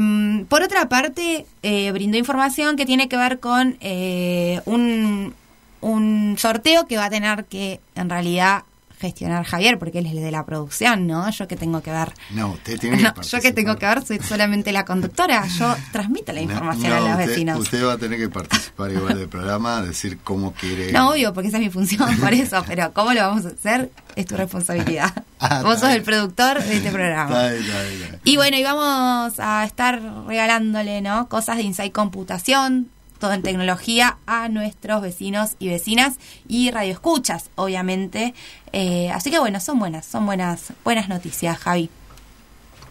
por 0.48 0.61
otra 0.64 0.88
parte, 0.90 1.45
eh, 1.64 1.91
brindó 1.91 2.18
información 2.18 2.76
que 2.76 2.86
tiene 2.86 3.10
que 3.10 3.18
ver 3.18 3.40
con 3.40 3.77
eh, 3.81 4.61
un, 4.65 5.34
un 5.81 6.36
sorteo 6.38 6.88
que 6.88 6.98
va 6.98 7.06
a 7.06 7.10
tener 7.10 7.45
que, 7.45 7.80
en 7.95 8.10
realidad, 8.10 8.64
gestionar 8.99 9.45
Javier, 9.45 9.80
porque 9.80 9.99
él 9.99 10.07
es 10.07 10.11
el 10.11 10.22
de 10.22 10.31
la 10.31 10.45
producción, 10.45 11.07
¿no? 11.07 11.30
Yo 11.30 11.48
que 11.48 11.56
tengo 11.56 11.81
que 11.81 11.90
ver. 11.91 12.14
No, 12.31 12.52
usted 12.52 12.77
tiene 12.80 12.98
que 12.98 13.03
No, 13.03 13.14
yo 13.22 13.40
que 13.40 13.53
tengo 13.53 13.77
que 13.77 13.86
ver 13.86 14.06
soy 14.06 14.19
solamente 14.19 14.72
la 14.73 14.84
conductora. 14.84 15.45
Yo 15.48 15.73
transmito 15.94 16.34
la 16.34 16.41
No, 16.41 16.52
información 16.52 16.90
no, 16.90 16.95
a 16.95 16.99
los 16.99 17.10
usted, 17.11 17.27
vecinos. 17.27 17.60
Usted 17.60 17.86
va 17.86 17.94
a 17.94 17.98
tener 17.98 18.19
que 18.19 18.27
participar 18.30 18.91
igual 18.91 19.18
del 19.18 19.30
programa, 19.30 19.81
decir 19.81 20.19
cómo 20.23 20.52
quiere. 20.53 20.91
No, 20.91 21.11
obvio, 21.11 21.34
porque 21.34 21.48
esa 21.48 21.57
es 21.57 21.64
mi 21.64 21.69
función, 21.69 22.14
por 22.18 22.34
eso. 22.34 22.61
Pero 22.68 22.91
cómo 22.94 23.14
lo 23.14 23.22
vamos 23.22 23.45
a 23.45 23.49
hacer 23.49 23.90
es 24.18 24.26
tu 24.26 24.36
responsabilidad. 24.36 25.14
Ah, 25.40 25.61
Vos 25.64 25.76
está 25.76 25.80
sos 25.80 25.90
bien. 25.90 25.98
el 25.99 26.03
productor 26.03 26.61
de 26.64 26.76
este 26.78 26.91
programa. 26.91 27.30
Está 27.30 27.49
bien, 27.52 27.64
está 27.64 27.82
bien, 27.82 27.94
está 27.94 28.07
bien. 28.10 28.22
Y 28.26 28.36
bueno, 28.36 28.57
y 28.57 28.64
vamos 28.64 29.40
a 29.40 29.64
estar 29.64 30.02
regalándole, 30.28 31.02
¿no? 31.02 31.30
Cosas 31.30 31.57
de 31.57 31.64
Inside 31.64 31.91
Computación, 31.94 32.90
todo 33.20 33.32
en 33.34 33.41
tecnología, 33.41 34.18
a 34.28 34.49
nuestros 34.49 35.02
vecinos 35.02 35.52
y 35.60 35.70
vecinas 35.70 36.16
y 36.48 36.72
radioescuchas, 36.72 37.52
obviamente. 37.56 38.34
Eh, 38.74 39.10
así 39.11 39.32
que 39.32 39.40
bueno, 39.40 39.60
son 39.61 39.80
buenas, 39.80 40.06
son 40.06 40.26
buenas, 40.26 40.74
buenas 40.84 41.07
noticias, 41.07 41.57
Javi. 41.57 41.90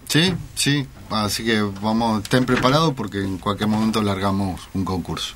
Sí, 0.09 0.33
sí. 0.55 0.87
Así 1.11 1.45
que 1.45 1.61
vamos, 1.61 2.23
estén 2.23 2.47
preparados 2.47 2.95
porque 2.95 3.19
en 3.23 3.39
cualquier 3.39 3.69
momento 3.69 4.03
largamos 4.03 4.69
un 4.75 4.85
concurso. 4.85 5.35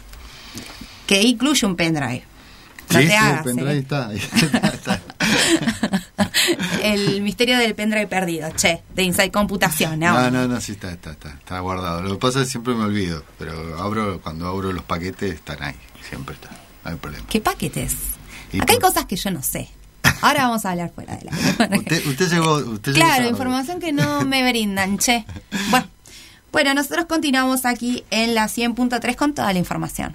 Que 1.07 1.23
incluye 1.23 1.67
un 1.67 1.77
pendrive. 1.77 2.25
No 2.91 2.99
sí, 2.99 3.05
te 3.07 3.11
sí, 3.11 3.17
hagas, 3.17 3.39
el 3.39 3.45
pendrive 3.45 3.73
¿eh? 3.75 3.79
está. 3.79 4.09
ahí 4.09 4.17
está, 4.43 4.69
está. 4.69 5.02
El 6.83 7.23
misterio 7.23 7.59
del 7.59 7.75
pendrive 7.75 8.07
perdido, 8.07 8.51
che, 8.57 8.83
de 8.95 9.03
Inside 9.03 9.31
Computación, 9.31 10.01
¿no? 10.01 10.13
No, 10.13 10.31
no, 10.31 10.49
no, 10.49 10.61
sí 10.61 10.73
está, 10.73 10.91
está, 10.91 11.13
está, 11.13 11.31
está 11.31 11.61
guardado. 11.61 12.03
Lo 12.03 12.11
que 12.13 12.19
pasa 12.19 12.41
es 12.41 12.47
que 12.47 12.51
siempre 12.53 12.75
me 12.75 12.85
olvido, 12.85 13.25
pero 13.39 13.81
abro 13.81 14.21
cuando 14.21 14.49
abro 14.49 14.73
los 14.73 14.85
paquetes 14.85 15.35
están 15.35 15.63
ahí, 15.63 15.77
siempre 16.09 16.35
están, 16.35 16.53
no 16.85 16.91
hay 16.91 16.97
problema. 16.97 17.27
¿Qué 17.29 17.41
paquetes? 17.41 17.95
Y 18.53 18.61
Acá 18.61 18.73
hay 18.73 18.79
cosas 18.79 19.07
que 19.07 19.17
yo 19.17 19.31
no 19.31 19.43
sé. 19.43 19.69
Ahora 20.21 20.45
vamos 20.45 20.65
a 20.65 20.71
hablar 20.71 20.93
fuera 20.95 21.17
de 21.17 21.25
la... 21.25 21.77
Usted, 21.77 22.07
usted 22.07 22.29
llegó, 22.29 22.57
usted 22.57 22.93
Claro, 22.95 23.29
información 23.29 23.81
que 23.81 23.93
no 23.93 24.25
me 24.25 24.49
brindan, 24.49 24.99
che. 24.99 25.25
Bueno, 25.71 25.87
bueno, 26.53 26.75
nosotros 26.75 27.07
continuamos 27.07 27.65
aquí 27.65 28.05
en 28.11 28.35
la 28.35 28.45
100.3 28.45 29.17
con 29.17 29.35
toda 29.35 29.53
la 29.53 29.59
información. 29.59 30.15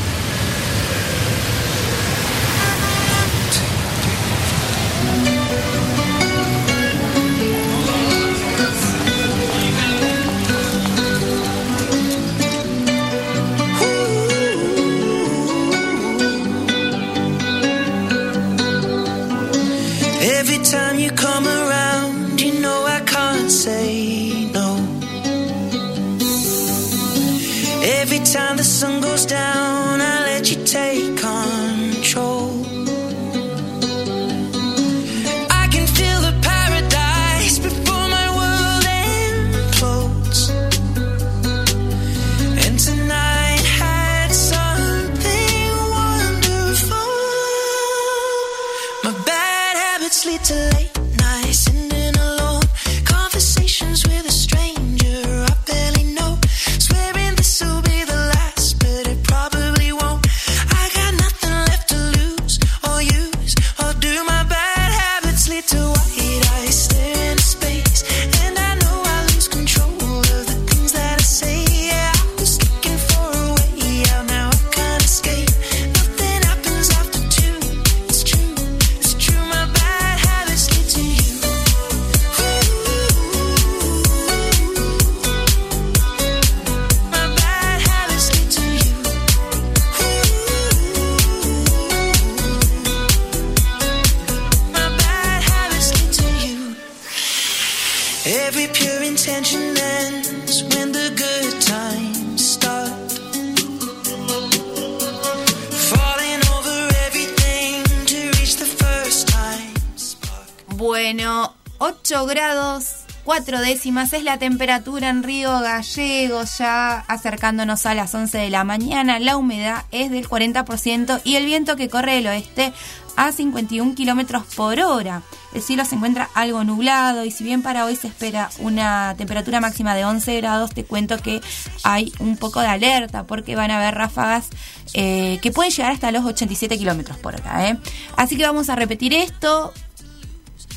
Décimas 113.81 114.13
es 114.13 114.23
la 114.23 114.37
temperatura 114.37 115.09
en 115.09 115.23
Río 115.23 115.59
Gallegos, 115.59 116.59
ya 116.59 116.99
acercándonos 117.07 117.87
a 117.87 117.95
las 117.95 118.13
11 118.13 118.37
de 118.37 118.51
la 118.51 118.63
mañana. 118.63 119.17
La 119.17 119.37
humedad 119.37 119.85
es 119.89 120.11
del 120.11 120.29
40% 120.29 121.21
y 121.23 121.33
el 121.33 121.45
viento 121.45 121.75
que 121.75 121.89
corre 121.89 122.13
del 122.13 122.27
oeste 122.27 122.73
a 123.15 123.31
51 123.31 123.95
kilómetros 123.95 124.43
por 124.55 124.79
hora. 124.79 125.23
El 125.55 125.63
cielo 125.63 125.83
se 125.83 125.95
encuentra 125.95 126.29
algo 126.35 126.63
nublado 126.63 127.25
y 127.25 127.31
si 127.31 127.43
bien 127.43 127.63
para 127.63 127.85
hoy 127.85 127.95
se 127.95 128.05
espera 128.05 128.51
una 128.59 129.15
temperatura 129.17 129.59
máxima 129.59 129.95
de 129.95 130.05
11 130.05 130.37
grados, 130.37 130.75
te 130.75 130.85
cuento 130.85 131.17
que 131.17 131.41
hay 131.81 132.13
un 132.19 132.37
poco 132.37 132.61
de 132.61 132.67
alerta 132.67 133.23
porque 133.23 133.55
van 133.55 133.71
a 133.71 133.77
haber 133.77 133.95
ráfagas 133.95 134.49
eh, 134.93 135.39
que 135.41 135.51
pueden 135.51 135.71
llegar 135.71 135.91
hasta 135.91 136.11
los 136.11 136.23
87 136.23 136.77
kilómetros 136.77 137.17
por 137.17 137.33
hora. 137.33 137.67
¿eh? 137.67 137.79
Así 138.15 138.37
que 138.37 138.43
vamos 138.43 138.69
a 138.69 138.75
repetir 138.75 139.15
esto 139.15 139.73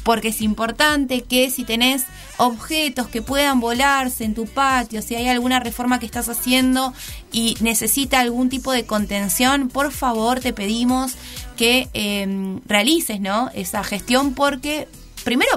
porque 0.05 0.29
es 0.29 0.41
importante 0.43 1.23
que 1.23 1.51
si 1.51 1.65
tenés 1.65 2.05
objetos 2.37 3.09
que 3.09 3.23
puedan 3.23 3.59
volarse 3.59 4.25
en 4.25 4.35
tu 4.35 4.47
patio, 4.47 5.03
si 5.03 5.17
hay 5.17 5.29
alguna 5.29 5.59
reforma 5.59 5.99
que 5.99 6.07
estás 6.07 6.29
haciendo 6.29 6.93
y 7.33 7.57
necesita 7.61 8.21
algún 8.21 8.49
tipo 8.49 8.71
de 8.71 8.85
contención, 8.85 9.69
por 9.69 9.91
favor 9.91 10.41
te 10.41 10.53
pedimos 10.53 11.15
que 11.57 11.89
eh, 11.95 12.61
realices 12.67 13.21
¿no? 13.21 13.51
esa 13.55 13.83
gestión 13.83 14.35
porque, 14.35 14.87
primero, 15.25 15.53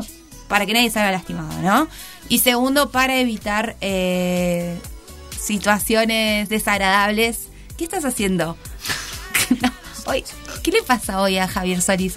para 0.48 0.66
que 0.66 0.74
nadie 0.74 0.90
salga 0.90 1.12
lastimado, 1.12 1.62
¿no? 1.62 1.88
Y 2.30 2.40
segundo, 2.40 2.90
para 2.90 3.18
evitar 3.18 3.76
eh, 3.82 4.78
situaciones 5.40 6.50
desagradables. 6.50 7.48
¿Qué 7.78 7.84
estás 7.84 8.06
haciendo? 8.06 8.58
hoy, 10.08 10.24
¿Qué 10.64 10.72
le 10.72 10.82
pasa 10.84 11.22
hoy 11.22 11.38
a 11.38 11.48
Javier 11.48 11.82
Solís? 11.82 12.16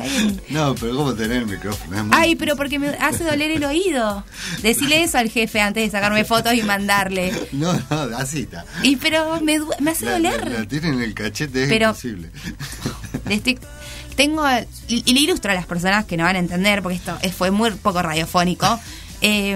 No, 0.49 0.75
pero 0.75 0.97
¿cómo 0.97 1.15
tener 1.15 1.39
el 1.39 1.47
micrófono? 1.47 2.05
Muy- 2.05 2.17
Ay, 2.17 2.37
pero 2.37 2.57
porque 2.57 2.79
me 2.79 2.89
hace 2.89 3.25
doler 3.25 3.51
el 3.51 3.65
oído. 3.65 4.25
Decirle 4.63 5.03
eso 5.03 5.19
al 5.19 5.29
jefe 5.31 5.61
antes 5.61 5.85
de 5.85 5.91
sacarme 5.91 6.25
fotos 6.25 6.55
y 6.55 6.63
mandarle. 6.63 7.33
No, 7.53 7.73
no, 7.91 8.17
así 8.17 8.41
está. 8.41 8.65
Y 8.83 8.97
pero 8.97 9.41
me, 9.41 9.59
me 9.81 9.91
hace 9.91 10.07
La, 10.07 10.13
doler. 10.13 10.49
la- 10.49 10.59
la 10.61 10.67
tiene 10.67 10.89
en 10.89 11.01
el 11.03 11.15
cachete, 11.15 11.65
es 11.65 11.69
Pero- 11.69 11.89
imposible. 11.89 12.31
Le 13.27 13.35
estoy- 13.35 13.59
tengo 14.17 14.45
y, 14.89 15.03
y 15.07 15.15
le 15.15 15.21
ilustro 15.21 15.53
a 15.53 15.55
las 15.55 15.67
personas 15.67 16.05
que 16.05 16.17
no 16.17 16.25
van 16.25 16.37
a 16.37 16.41
entender 16.41 16.83
porque 16.83 16.97
esto 16.97 17.17
es- 17.23 17.35
fue 17.35 17.51
muy 17.51 17.71
poco 17.73 18.03
radiofónico. 18.03 18.81
eh, 19.23 19.55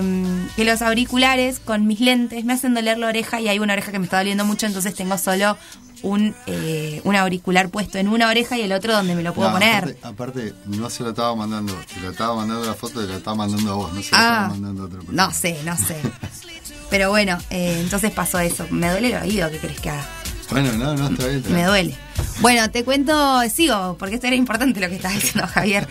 que 0.56 0.65
los 0.66 0.82
auriculares 0.82 1.59
con 1.59 1.86
mis 1.86 1.98
lentes 2.01 2.44
me 2.44 2.52
hacen 2.52 2.74
doler 2.74 2.98
la 2.98 3.06
oreja 3.06 3.40
y 3.40 3.48
hay 3.48 3.59
una 3.59 3.73
oreja 3.73 3.93
que 3.93 3.98
me 3.98 4.05
está 4.05 4.19
doliendo 4.19 4.44
mucho, 4.44 4.66
entonces 4.66 4.94
tengo 4.94 5.16
solo 5.16 5.56
un, 6.05 6.35
eh, 6.47 7.01
un 7.05 7.16
auricular 7.16 7.68
puesto 7.70 7.98
en 7.98 8.09
una 8.09 8.28
oreja 8.28 8.56
y 8.56 8.62
el 8.62 8.72
otro 8.72 8.93
donde 8.93 9.14
me 9.14 9.22
lo 9.22 9.35
puedo 9.35 9.48
No, 9.48 9.55
poner. 9.55 9.97
Aparte, 9.98 9.98
aparte, 10.02 10.55
no 10.66 10.89
se 10.90 11.02
lo 11.02 11.09
estaba 11.10 11.35
mandando. 11.35 11.76
Si 11.93 11.98
lo 12.01 12.10
estaba 12.10 12.36
mandando 12.36 12.64
la 12.64 12.74
foto, 12.74 13.01
se 13.02 13.09
la 13.09 13.16
estaba 13.16 13.36
mandando 13.36 13.72
a 13.72 13.74
vos. 13.74 13.93
No 13.93 14.02
se 14.02 14.10
la 14.12 14.18
Ah, 14.18 14.22
estaba 14.22 14.48
mandando 14.48 14.82
a 14.82 14.86
otra 14.86 14.98
persona. 15.01 15.26
No 15.26 15.32
sé, 15.32 15.59
no 15.64 15.76
sé. 15.76 15.97
Pero 16.90 17.10
bueno, 17.10 17.39
eh, 17.51 17.78
entonces 17.81 18.12
pasó 18.12 18.39
eso. 18.39 18.66
Me 18.70 18.90
duele 18.90 19.09
el 19.16 19.22
oído, 19.22 19.51
¿qué 19.51 19.59
crees 19.59 19.81
que 19.81 19.90
haga? 19.90 20.06
Bueno, 20.51 20.72
no, 20.74 20.94
no, 20.94 21.09
está 21.09 21.26
bien. 21.26 21.39
está 21.39 21.51
Me 21.51 21.64
duele. 21.64 21.97
Bueno, 22.40 22.70
te 22.70 22.85
cuento, 22.85 23.40
sigo, 23.48 23.97
porque 23.98 24.16
esto 24.16 24.26
era 24.26 24.36
importante 24.36 24.78
lo 24.81 24.89
que 24.89 24.97
estás 24.97 25.14
diciendo, 25.14 25.47
Javier. 25.48 25.89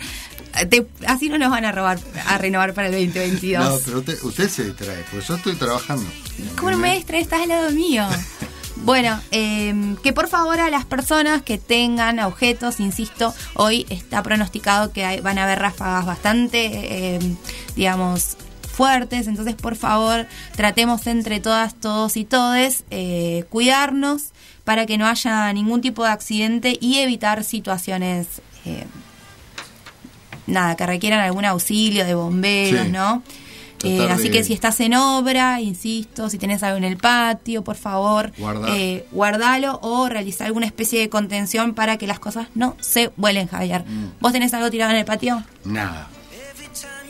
Te- 0.70 0.86
así 1.08 1.28
no 1.28 1.36
nos 1.36 1.50
van 1.50 1.64
a 1.64 1.72
robar, 1.72 1.98
a 2.28 2.38
renovar 2.38 2.72
para 2.74 2.86
el 2.86 2.92
2022. 2.92 3.64
No, 3.64 3.78
pero 3.84 3.98
usted, 3.98 4.22
usted 4.22 4.48
se 4.48 4.64
distrae, 4.66 5.04
porque 5.10 5.26
yo 5.26 5.34
estoy 5.34 5.56
trabajando. 5.56 6.06
¿Cómo 6.56 6.70
no 6.70 6.78
me 6.78 6.94
distraes? 6.94 7.24
Estás 7.24 7.42
al 7.42 7.48
lado 7.48 7.70
mío. 7.72 8.06
Bueno, 8.84 9.18
eh, 9.30 9.96
que 10.02 10.12
por 10.12 10.28
favor 10.28 10.60
a 10.60 10.68
las 10.68 10.84
personas 10.84 11.40
que 11.42 11.56
tengan 11.56 12.18
objetos, 12.20 12.80
insisto, 12.80 13.32
hoy 13.54 13.86
está 13.88 14.22
pronosticado 14.22 14.92
que 14.92 15.04
hay- 15.06 15.20
van 15.20 15.38
a 15.38 15.44
haber 15.44 15.58
ráfagas 15.58 16.04
bastante, 16.04 16.70
eh, 17.16 17.18
digamos, 17.76 18.36
fuertes, 18.70 19.26
entonces 19.26 19.54
por 19.54 19.76
favor 19.76 20.26
tratemos 20.54 21.06
entre 21.06 21.40
todas, 21.40 21.74
todos 21.74 22.16
y 22.18 22.24
todes 22.24 22.84
eh, 22.90 23.44
cuidarnos 23.48 24.32
para 24.64 24.84
que 24.84 24.98
no 24.98 25.06
haya 25.06 25.50
ningún 25.52 25.80
tipo 25.80 26.04
de 26.04 26.10
accidente 26.10 26.76
y 26.78 26.98
evitar 26.98 27.42
situaciones, 27.44 28.26
eh, 28.66 28.84
nada, 30.46 30.76
que 30.76 30.84
requieran 30.84 31.20
algún 31.20 31.44
auxilio 31.46 32.04
de 32.04 32.14
bomberos, 32.14 32.84
Sí. 32.86 32.92
¿no? 32.92 33.22
Eh, 33.82 34.08
así 34.10 34.24
de- 34.24 34.30
que 34.30 34.44
si 34.44 34.52
estás 34.54 34.80
en 34.80 34.94
obra, 34.94 35.60
insisto, 35.60 36.30
si 36.30 36.38
tenés 36.38 36.62
algo 36.62 36.78
en 36.78 36.84
el 36.84 36.96
patio, 36.96 37.62
por 37.64 37.76
favor, 37.76 38.32
eh, 38.68 39.06
guardalo 39.12 39.78
o 39.82 40.08
realizar 40.08 40.46
alguna 40.46 40.64
especie 40.66 41.00
de 41.00 41.08
contención 41.10 41.74
para 41.74 41.98
que 41.98 42.06
las 42.06 42.18
cosas 42.18 42.46
no 42.54 42.76
se 42.80 43.12
vuelen, 43.16 43.46
Javier. 43.48 43.84
Mm. 43.86 44.12
¿Vos 44.20 44.32
tenés 44.32 44.54
algo 44.54 44.70
tirado 44.70 44.92
en 44.92 44.98
el 44.98 45.04
patio? 45.04 45.42
Nada. 45.64 46.08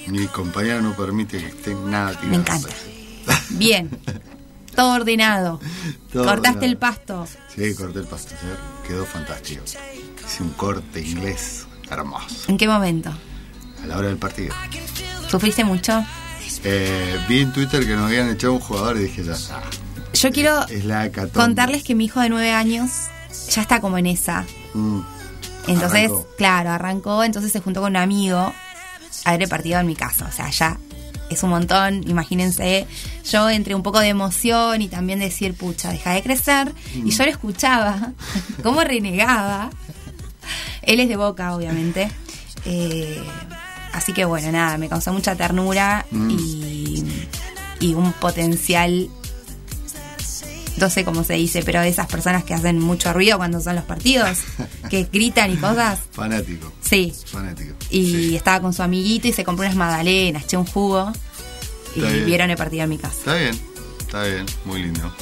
Mi 0.08 0.26
compañera 0.26 0.80
no 0.80 0.94
permite 0.96 1.38
que 1.38 1.46
esté 1.46 1.74
nada 1.74 2.10
tirado. 2.10 2.28
Me 2.30 2.36
encanta. 2.36 2.68
Bien. 3.50 3.88
Todo 4.74 4.94
ordenado. 4.94 5.60
Todo 6.12 6.24
Cortaste 6.24 6.48
ordenado. 6.58 6.64
el 6.66 6.76
pasto. 6.76 7.26
Sí, 7.54 7.74
corté 7.76 8.00
el 8.00 8.06
pasto 8.06 8.34
ayer. 8.42 8.56
Quedó 8.86 9.06
fantástico. 9.06 9.62
Hice 10.26 10.42
un 10.42 10.50
corte 10.50 11.00
inglés 11.00 11.66
hermoso. 11.88 12.50
¿En 12.50 12.58
qué 12.58 12.66
momento? 12.66 13.10
A 13.82 13.86
la 13.86 13.96
hora 13.98 14.08
del 14.08 14.16
partido. 14.18 14.52
¿Sufriste 15.28 15.62
mucho? 15.62 16.04
Eh, 16.64 17.18
vi 17.28 17.40
en 17.42 17.52
Twitter 17.52 17.86
que 17.86 17.94
nos 17.94 18.06
habían 18.06 18.30
echado 18.30 18.54
un 18.54 18.60
jugador 18.60 18.96
y 18.96 19.00
dije, 19.04 19.22
ya 19.24 19.32
está. 19.32 19.60
Yo 20.14 20.30
quiero 20.30 20.66
Es 20.68 20.84
la 20.84 21.06
hecatombe. 21.06 21.32
contarles 21.38 21.82
que 21.82 21.94
mi 21.94 22.06
hijo 22.06 22.20
de 22.20 22.28
nueve 22.30 22.52
años 22.52 22.90
ya 23.50 23.62
está 23.62 23.80
como 23.80 23.98
en 23.98 24.06
esa. 24.06 24.44
Mm. 24.72 25.00
Entonces, 25.66 26.04
Arrancó. 26.10 26.26
claro, 26.36 26.70
arrancó, 26.70 27.24
entonces 27.24 27.52
se 27.52 27.60
juntó 27.60 27.80
con 27.80 27.90
un 27.92 27.96
amigo 27.96 28.52
a 29.24 29.30
ver 29.32 29.42
el 29.42 29.48
partido 29.48 29.80
en 29.80 29.86
mi 29.86 29.94
casa. 29.96 30.26
O 30.26 30.32
sea, 30.32 30.50
ya 30.50 30.78
es 31.30 31.42
un 31.42 31.50
montón, 31.50 32.08
imagínense. 32.08 32.86
Yo 33.30 33.48
entre 33.50 33.74
un 33.74 33.82
poco 33.82 34.00
de 34.00 34.08
emoción 34.08 34.80
y 34.82 34.88
también 34.88 35.18
decir, 35.18 35.54
pucha, 35.54 35.90
deja 35.90 36.12
de 36.12 36.22
crecer. 36.22 36.72
Mm. 36.94 37.06
Y 37.08 37.10
yo 37.10 37.24
lo 37.24 37.30
escuchaba, 37.30 38.12
cómo 38.62 38.82
renegaba. 38.82 39.70
Él 40.82 41.00
es 41.00 41.08
de 41.08 41.16
boca, 41.16 41.54
obviamente. 41.56 42.10
Eh, 42.66 43.22
así 43.94 44.12
que 44.12 44.24
bueno, 44.24 44.52
nada, 44.52 44.76
me 44.78 44.88
causó 44.88 45.12
mucha 45.12 45.34
ternura 45.36 46.04
Mm. 46.10 46.30
y, 46.30 47.04
y 47.80 47.94
un 47.94 48.12
potencial 48.14 49.08
no 50.76 50.90
sé 50.90 51.04
cómo 51.04 51.22
se 51.22 51.34
dice, 51.34 51.62
pero 51.62 51.80
esas 51.82 52.08
personas 52.08 52.42
que 52.42 52.52
hacen 52.52 52.80
mucho 52.80 53.12
ruido 53.12 53.36
cuando 53.38 53.60
son 53.60 53.76
los 53.76 53.84
partidos, 53.84 54.38
que 54.90 55.04
gritan 55.12 55.52
y 55.52 55.56
cosas. 55.56 56.00
Fanático. 56.10 56.72
Sí. 56.80 57.12
Fanático. 57.26 57.74
Y 57.90 58.34
estaba 58.34 58.60
con 58.60 58.72
su 58.72 58.82
amiguito 58.82 59.28
y 59.28 59.32
se 59.32 59.44
compró 59.44 59.64
unas 59.66 59.76
magdalenas, 59.76 60.42
eché 60.44 60.56
un 60.56 60.66
jugo 60.66 61.12
y 61.94 62.00
vieron 62.24 62.50
el 62.50 62.56
partido 62.56 62.82
en 62.82 62.90
mi 62.90 62.98
casa. 62.98 63.14
Está 63.18 63.34
bien, 63.36 63.60
está 64.00 64.24
bien, 64.24 64.46
muy 64.64 64.82
lindo. 64.82 65.14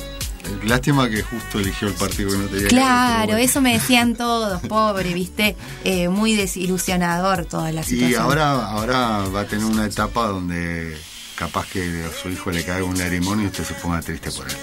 Lástima 0.65 1.09
que 1.09 1.23
justo 1.23 1.59
eligió 1.59 1.89
el 1.89 1.95
partido 1.95 2.31
que 2.31 2.37
no 2.39 2.45
tenía 2.47 2.63
que 2.63 2.69
Claro, 2.69 3.21
pero 3.21 3.33
bueno. 3.33 3.39
eso 3.45 3.61
me 3.61 3.73
decían 3.75 4.15
todos, 4.15 4.61
pobre, 4.63 5.13
viste, 5.15 5.57
Eh, 5.85 6.09
muy 6.09 6.35
desilusionador 6.35 7.45
toda 7.47 7.73
la 7.73 7.81
Y 7.81 7.85
situación. 7.85 8.23
ahora, 8.23 8.67
ahora 8.69 9.25
va 9.35 9.41
a 9.43 9.47
tener 9.47 9.65
una 9.65 9.87
etapa 9.87 10.27
donde 10.27 10.97
capaz 11.37 11.67
que 11.67 12.05
a 12.05 12.23
su 12.23 12.29
hijo 12.29 12.51
le 12.51 12.65
caiga 12.65 12.85
un 12.85 12.97
lagrimón 12.99 13.43
y 13.43 13.47
usted 13.47 13.65
se 13.65 13.75
ponga 13.75 14.01
triste 14.01 14.31
por 14.31 14.47
él. 14.49 14.57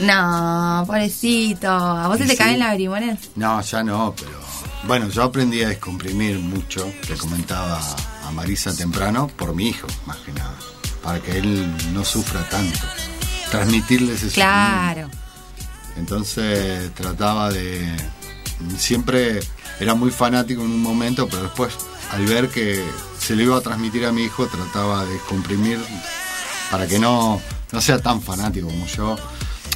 No, 0.00 0.84
pobrecito. 0.86 1.68
¿A 1.68 2.08
vos 2.08 2.18
se 2.18 2.24
Y 2.24 2.26
te 2.26 2.32
sí. 2.32 2.38
caen 2.38 2.58
lagrimones? 2.58 3.18
No, 3.36 3.60
ya 3.60 3.82
no, 3.84 4.14
pero 4.18 4.40
bueno, 4.86 5.08
yo 5.10 5.22
aprendí 5.24 5.62
a 5.62 5.68
descomprimir 5.68 6.38
mucho, 6.38 6.90
le 7.08 7.16
comentaba 7.16 7.80
a 8.26 8.30
Marisa 8.32 8.74
temprano, 8.74 9.28
por 9.36 9.54
mi 9.54 9.68
hijo, 9.68 9.86
más 10.06 10.16
que 10.18 10.32
nada, 10.32 10.54
para 11.02 11.20
que 11.20 11.38
él 11.38 11.72
no 11.92 12.04
sufra 12.04 12.42
tanto, 12.48 12.80
transmitirle 13.50 14.14
ese 14.14 14.28
Claro. 14.28 15.08
Entonces 15.96 16.92
trataba 16.94 17.50
de... 17.50 17.94
Siempre 18.78 19.40
era 19.80 19.94
muy 19.94 20.10
fanático 20.10 20.62
en 20.62 20.70
un 20.70 20.82
momento, 20.82 21.28
pero 21.28 21.42
después 21.44 21.74
al 22.12 22.24
ver 22.26 22.48
que 22.48 22.82
se 23.18 23.34
lo 23.34 23.42
iba 23.42 23.56
a 23.56 23.60
transmitir 23.60 24.04
a 24.06 24.12
mi 24.12 24.24
hijo, 24.24 24.46
trataba 24.46 25.04
de 25.04 25.12
descomprimir 25.14 25.78
para 26.70 26.86
que 26.86 26.98
no, 26.98 27.40
no 27.72 27.80
sea 27.80 27.98
tan 27.98 28.20
fanático 28.22 28.68
como 28.68 28.86
yo. 28.86 29.16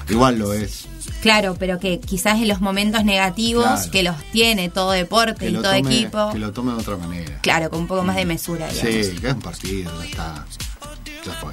Igual 0.09 0.39
lo 0.39 0.53
es. 0.55 0.87
Claro, 1.23 1.57
pero 1.59 1.79
que 1.81 1.99
quizás 2.01 2.37
en 2.37 2.49
los 2.49 2.61
momentos 2.61 3.05
negativos 3.05 3.65
Claro. 3.65 3.91
que 3.91 4.03
los 4.05 4.17
tiene 4.31 4.69
todo 4.69 4.93
deporte 4.93 5.49
y 5.49 5.53
todo 5.53 5.63
tome, 5.65 5.79
equipo, 5.79 6.31
que 6.33 6.39
lo 6.39 6.53
tome 6.53 6.73
de 6.73 6.79
otra 6.79 6.97
manera. 6.97 7.39
claro, 7.43 7.71
con 7.71 7.81
un 7.81 7.87
poco 7.89 8.05
más 8.05 8.15
de 8.17 8.25
mesura. 8.25 8.69
digamos. 8.69 9.07
Sí, 9.07 9.21
que 9.21 9.29
es 9.29 9.35
un 9.35 9.41
partido, 9.41 9.99
ya 10.01 10.05
está. 10.09 10.47
Ya 11.27 11.33
fue. 11.35 11.53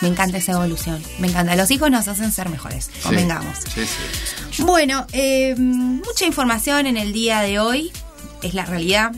Me 0.00 0.08
encanta 0.08 0.38
esa 0.38 0.52
evolución, 0.52 1.02
me 1.18 1.28
encanta. 1.28 1.56
Los 1.56 1.70
hijos 1.70 1.90
nos 1.90 2.08
hacen 2.08 2.32
ser 2.32 2.48
mejores, 2.48 2.90
convengamos. 3.02 3.58
Sí, 3.74 3.82
sí. 3.84 4.62
Bueno, 4.62 5.06
eh, 5.12 5.54
mucha 5.56 6.26
información 6.26 6.86
en 6.86 6.96
el 6.96 7.12
día 7.12 7.40
de 7.40 7.58
hoy, 7.58 7.92
es 8.42 8.54
la 8.54 8.64
realidad. 8.64 9.12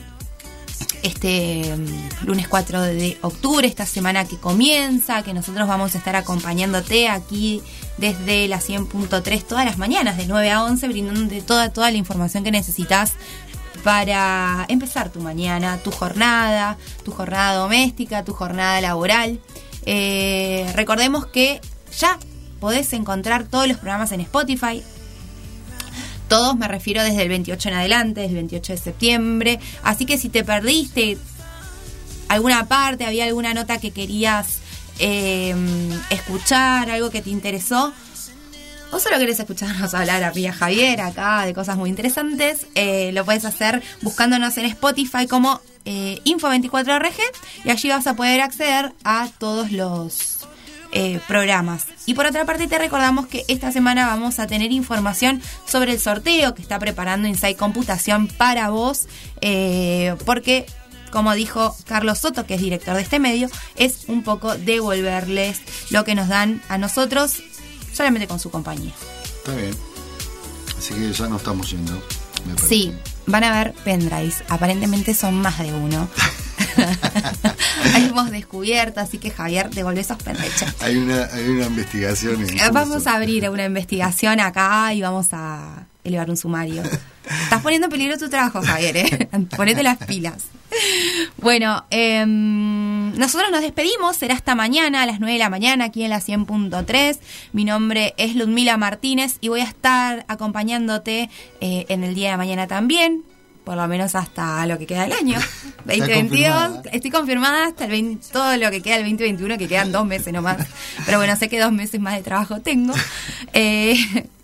Este 1.01 1.75
mm, 1.75 2.25
lunes 2.25 2.47
4 2.47 2.81
de 2.81 3.17
octubre, 3.21 3.67
esta 3.67 3.85
semana 3.85 4.25
que 4.25 4.37
comienza, 4.37 5.21
que 5.23 5.33
nosotros 5.33 5.67
vamos 5.67 5.95
a 5.95 5.97
estar 5.97 6.15
acompañándote 6.15 7.09
aquí 7.09 7.61
desde 7.97 8.47
la 8.47 8.59
100.3 8.59 9.43
todas 9.43 9.65
las 9.65 9.77
mañanas, 9.77 10.17
de 10.17 10.25
9 10.25 10.51
a 10.51 10.63
11, 10.63 10.87
brindándote 10.87 11.41
toda, 11.41 11.69
toda 11.69 11.91
la 11.91 11.97
información 11.97 12.43
que 12.43 12.51
necesitas 12.51 13.13
para 13.83 14.65
empezar 14.69 15.09
tu 15.09 15.19
mañana, 15.19 15.77
tu 15.77 15.91
jornada, 15.91 16.77
tu 17.03 17.11
jornada 17.11 17.55
doméstica, 17.55 18.23
tu 18.23 18.33
jornada 18.33 18.79
laboral. 18.81 19.39
Eh, 19.85 20.71
recordemos 20.75 21.25
que 21.27 21.61
ya 21.97 22.17
podés 22.59 22.93
encontrar 22.93 23.45
todos 23.45 23.67
los 23.67 23.77
programas 23.77 24.11
en 24.11 24.21
Spotify, 24.21 24.81
todos 26.27 26.57
me 26.57 26.67
refiero 26.67 27.03
desde 27.03 27.21
el 27.21 27.29
28 27.29 27.69
en 27.69 27.75
adelante, 27.75 28.21
desde 28.21 28.31
el 28.31 28.47
28 28.47 28.73
de 28.73 28.79
septiembre. 28.79 29.59
Así 29.83 30.05
que 30.05 30.17
si 30.17 30.29
te 30.29 30.43
perdiste 30.43 31.17
alguna 32.27 32.67
parte, 32.67 33.05
había 33.05 33.25
alguna 33.25 33.53
nota 33.53 33.77
que 33.77 33.91
querías 33.91 34.59
eh, 34.99 35.55
escuchar, 36.09 36.89
algo 36.89 37.09
que 37.09 37.21
te 37.21 37.29
interesó, 37.29 37.93
o 38.91 38.99
solo 38.99 39.17
querés 39.17 39.39
escucharnos 39.39 39.93
hablar 39.95 40.23
a 40.23 40.31
Ría 40.31 40.53
Javier 40.53 41.01
acá 41.01 41.45
de 41.45 41.53
cosas 41.53 41.77
muy 41.77 41.89
interesantes, 41.89 42.67
eh, 42.75 43.11
lo 43.13 43.25
puedes 43.25 43.45
hacer 43.45 43.83
buscándonos 44.01 44.57
en 44.57 44.65
Spotify 44.65 45.27
como 45.27 45.61
eh, 45.85 46.21
Info24RG 46.25 47.19
y 47.65 47.69
allí 47.69 47.89
vas 47.89 48.07
a 48.07 48.15
poder 48.15 48.41
acceder 48.41 48.93
a 49.03 49.29
todos 49.37 49.71
los 49.71 50.39
eh, 50.91 51.19
programas. 51.27 51.87
Y 52.05 52.13
por 52.13 52.25
otra 52.25 52.45
parte 52.45 52.67
te 52.67 52.77
recordamos 52.77 53.25
que 53.27 53.45
esta 53.47 53.71
semana 53.71 54.05
vamos 54.05 54.39
a 54.39 54.45
tener 54.47 54.71
información 54.71 55.41
sobre 55.65 55.91
el 55.91 55.99
sorteo 55.99 56.53
que 56.53 56.61
está 56.61 56.77
preparando 56.77 57.27
Inside 57.27 57.55
Computación 57.55 58.27
para 58.27 58.69
vos, 58.69 59.07
eh, 59.41 60.15
porque 60.25 60.67
como 61.11 61.33
dijo 61.33 61.75
Carlos 61.85 62.19
Soto, 62.19 62.45
que 62.45 62.55
es 62.55 62.61
director 62.61 62.95
de 62.95 63.01
este 63.01 63.19
medio, 63.19 63.49
es 63.75 64.05
un 64.07 64.23
poco 64.23 64.55
devolverles 64.55 65.61
lo 65.89 66.03
que 66.03 66.15
nos 66.15 66.27
dan 66.27 66.61
a 66.69 66.77
nosotros 66.77 67.41
solamente 67.93 68.27
con 68.27 68.39
su 68.39 68.49
compañía. 68.49 68.93
Está 69.37 69.55
bien. 69.55 69.75
Así 70.77 70.93
que 70.93 71.13
ya 71.13 71.27
no 71.27 71.37
estamos 71.37 71.69
yendo. 71.71 71.93
me. 72.45 72.57
Sí, 72.67 72.93
van 73.25 73.43
a 73.43 73.51
ver 73.51 73.73
pendrives. 73.83 74.43
Aparentemente 74.49 75.13
son 75.13 75.35
más 75.41 75.59
de 75.59 75.73
uno. 75.73 76.07
Ahí 77.93 78.05
hemos 78.05 78.31
descubierto, 78.31 78.99
así 78.99 79.17
que 79.17 79.31
Javier, 79.31 79.69
devolve 79.69 80.01
esos 80.01 80.17
pendrives. 80.17 80.65
Hay 80.81 80.97
una, 80.97 81.25
hay 81.25 81.47
una 81.49 81.65
investigación. 81.65 82.45
Vamos 82.71 83.07
a 83.07 83.15
abrir 83.15 83.49
una 83.49 83.65
investigación 83.65 84.39
acá 84.39 84.93
y 84.93 85.01
vamos 85.01 85.27
a 85.31 85.87
elevar 86.03 86.29
un 86.29 86.37
sumario. 86.37 86.83
Estás 87.43 87.61
poniendo 87.61 87.85
en 87.85 87.91
peligro 87.91 88.17
tu 88.17 88.29
trabajo, 88.29 88.61
Javier, 88.61 88.97
¿eh? 88.97 89.29
Ponete 89.55 89.83
las 89.83 89.97
pilas. 89.97 90.45
Bueno, 91.37 91.85
em, 91.89 93.15
nosotros 93.17 93.51
nos 93.51 93.61
despedimos, 93.61 94.17
será 94.17 94.33
hasta 94.33 94.55
mañana 94.55 95.03
a 95.03 95.05
las 95.05 95.19
9 95.19 95.33
de 95.33 95.39
la 95.39 95.49
mañana 95.49 95.85
aquí 95.85 96.03
en 96.03 96.09
la 96.09 96.19
100.3. 96.19 97.19
Mi 97.51 97.63
nombre 97.63 98.13
es 98.17 98.35
Ludmila 98.35 98.77
Martínez 98.77 99.37
y 99.39 99.49
voy 99.49 99.61
a 99.61 99.65
estar 99.65 100.25
acompañándote 100.27 101.29
eh, 101.61 101.85
en 101.89 102.03
el 102.03 102.15
día 102.15 102.31
de 102.31 102.37
mañana 102.37 102.67
también, 102.67 103.23
por 103.63 103.75
lo 103.75 103.87
menos 103.87 104.15
hasta 104.15 104.65
lo 104.65 104.77
que 104.77 104.85
queda 104.85 105.03
del 105.03 105.13
año. 105.13 105.39
2022, 105.85 106.53
confirmada. 106.53 106.81
estoy 106.91 107.11
confirmada 107.11 107.67
hasta 107.67 107.85
el 107.85 107.91
20 107.91 108.31
todo 108.31 108.57
lo 108.57 108.71
que 108.71 108.81
queda 108.81 108.95
del 108.95 109.03
2021, 109.05 109.57
que 109.57 109.67
quedan 109.67 109.91
dos 109.91 110.05
meses 110.05 110.33
nomás. 110.33 110.57
Pero 111.05 111.17
bueno, 111.17 111.35
sé 111.35 111.49
que 111.49 111.59
dos 111.59 111.71
meses 111.71 111.99
más 111.99 112.15
de 112.15 112.23
trabajo 112.23 112.61
tengo. 112.61 112.93
Eh, 113.53 113.95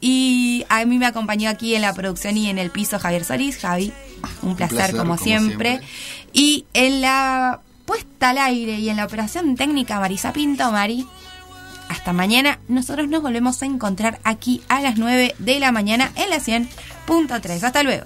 y 0.01 0.65
a 0.69 0.85
mí 0.85 0.97
me 0.97 1.05
acompañó 1.05 1.49
aquí 1.49 1.75
en 1.75 1.81
la 1.81 1.93
producción 1.93 2.37
y 2.37 2.49
en 2.49 2.57
el 2.57 2.71
piso 2.71 2.99
Javier 2.99 3.23
Solís. 3.25 3.57
Javi, 3.57 3.91
un 4.41 4.55
placer, 4.55 4.77
placer, 4.77 4.95
como, 4.95 5.15
como 5.15 5.23
siempre. 5.23 5.69
siempre. 5.69 5.87
Y 6.33 6.65
en 6.73 7.01
la 7.01 7.61
puesta 7.85 8.29
al 8.29 8.37
aire 8.37 8.75
y 8.75 8.89
en 8.89 8.97
la 8.97 9.05
operación 9.05 9.55
técnica 9.55 9.99
Marisa 9.99 10.31
Pinto, 10.31 10.71
Mari. 10.71 11.07
hasta 11.87 12.13
mañana. 12.13 12.59
Nosotros 12.67 13.07
nos 13.07 13.21
volvemos 13.21 13.61
a 13.61 13.65
encontrar 13.65 14.19
aquí 14.23 14.61
a 14.69 14.79
las 14.81 14.97
9 14.97 15.35
de 15.39 15.59
la 15.59 15.71
mañana 15.71 16.11
en 16.15 16.29
la 16.29 16.37
100.3. 16.37 17.63
Hasta 17.63 17.83
luego. 17.83 18.05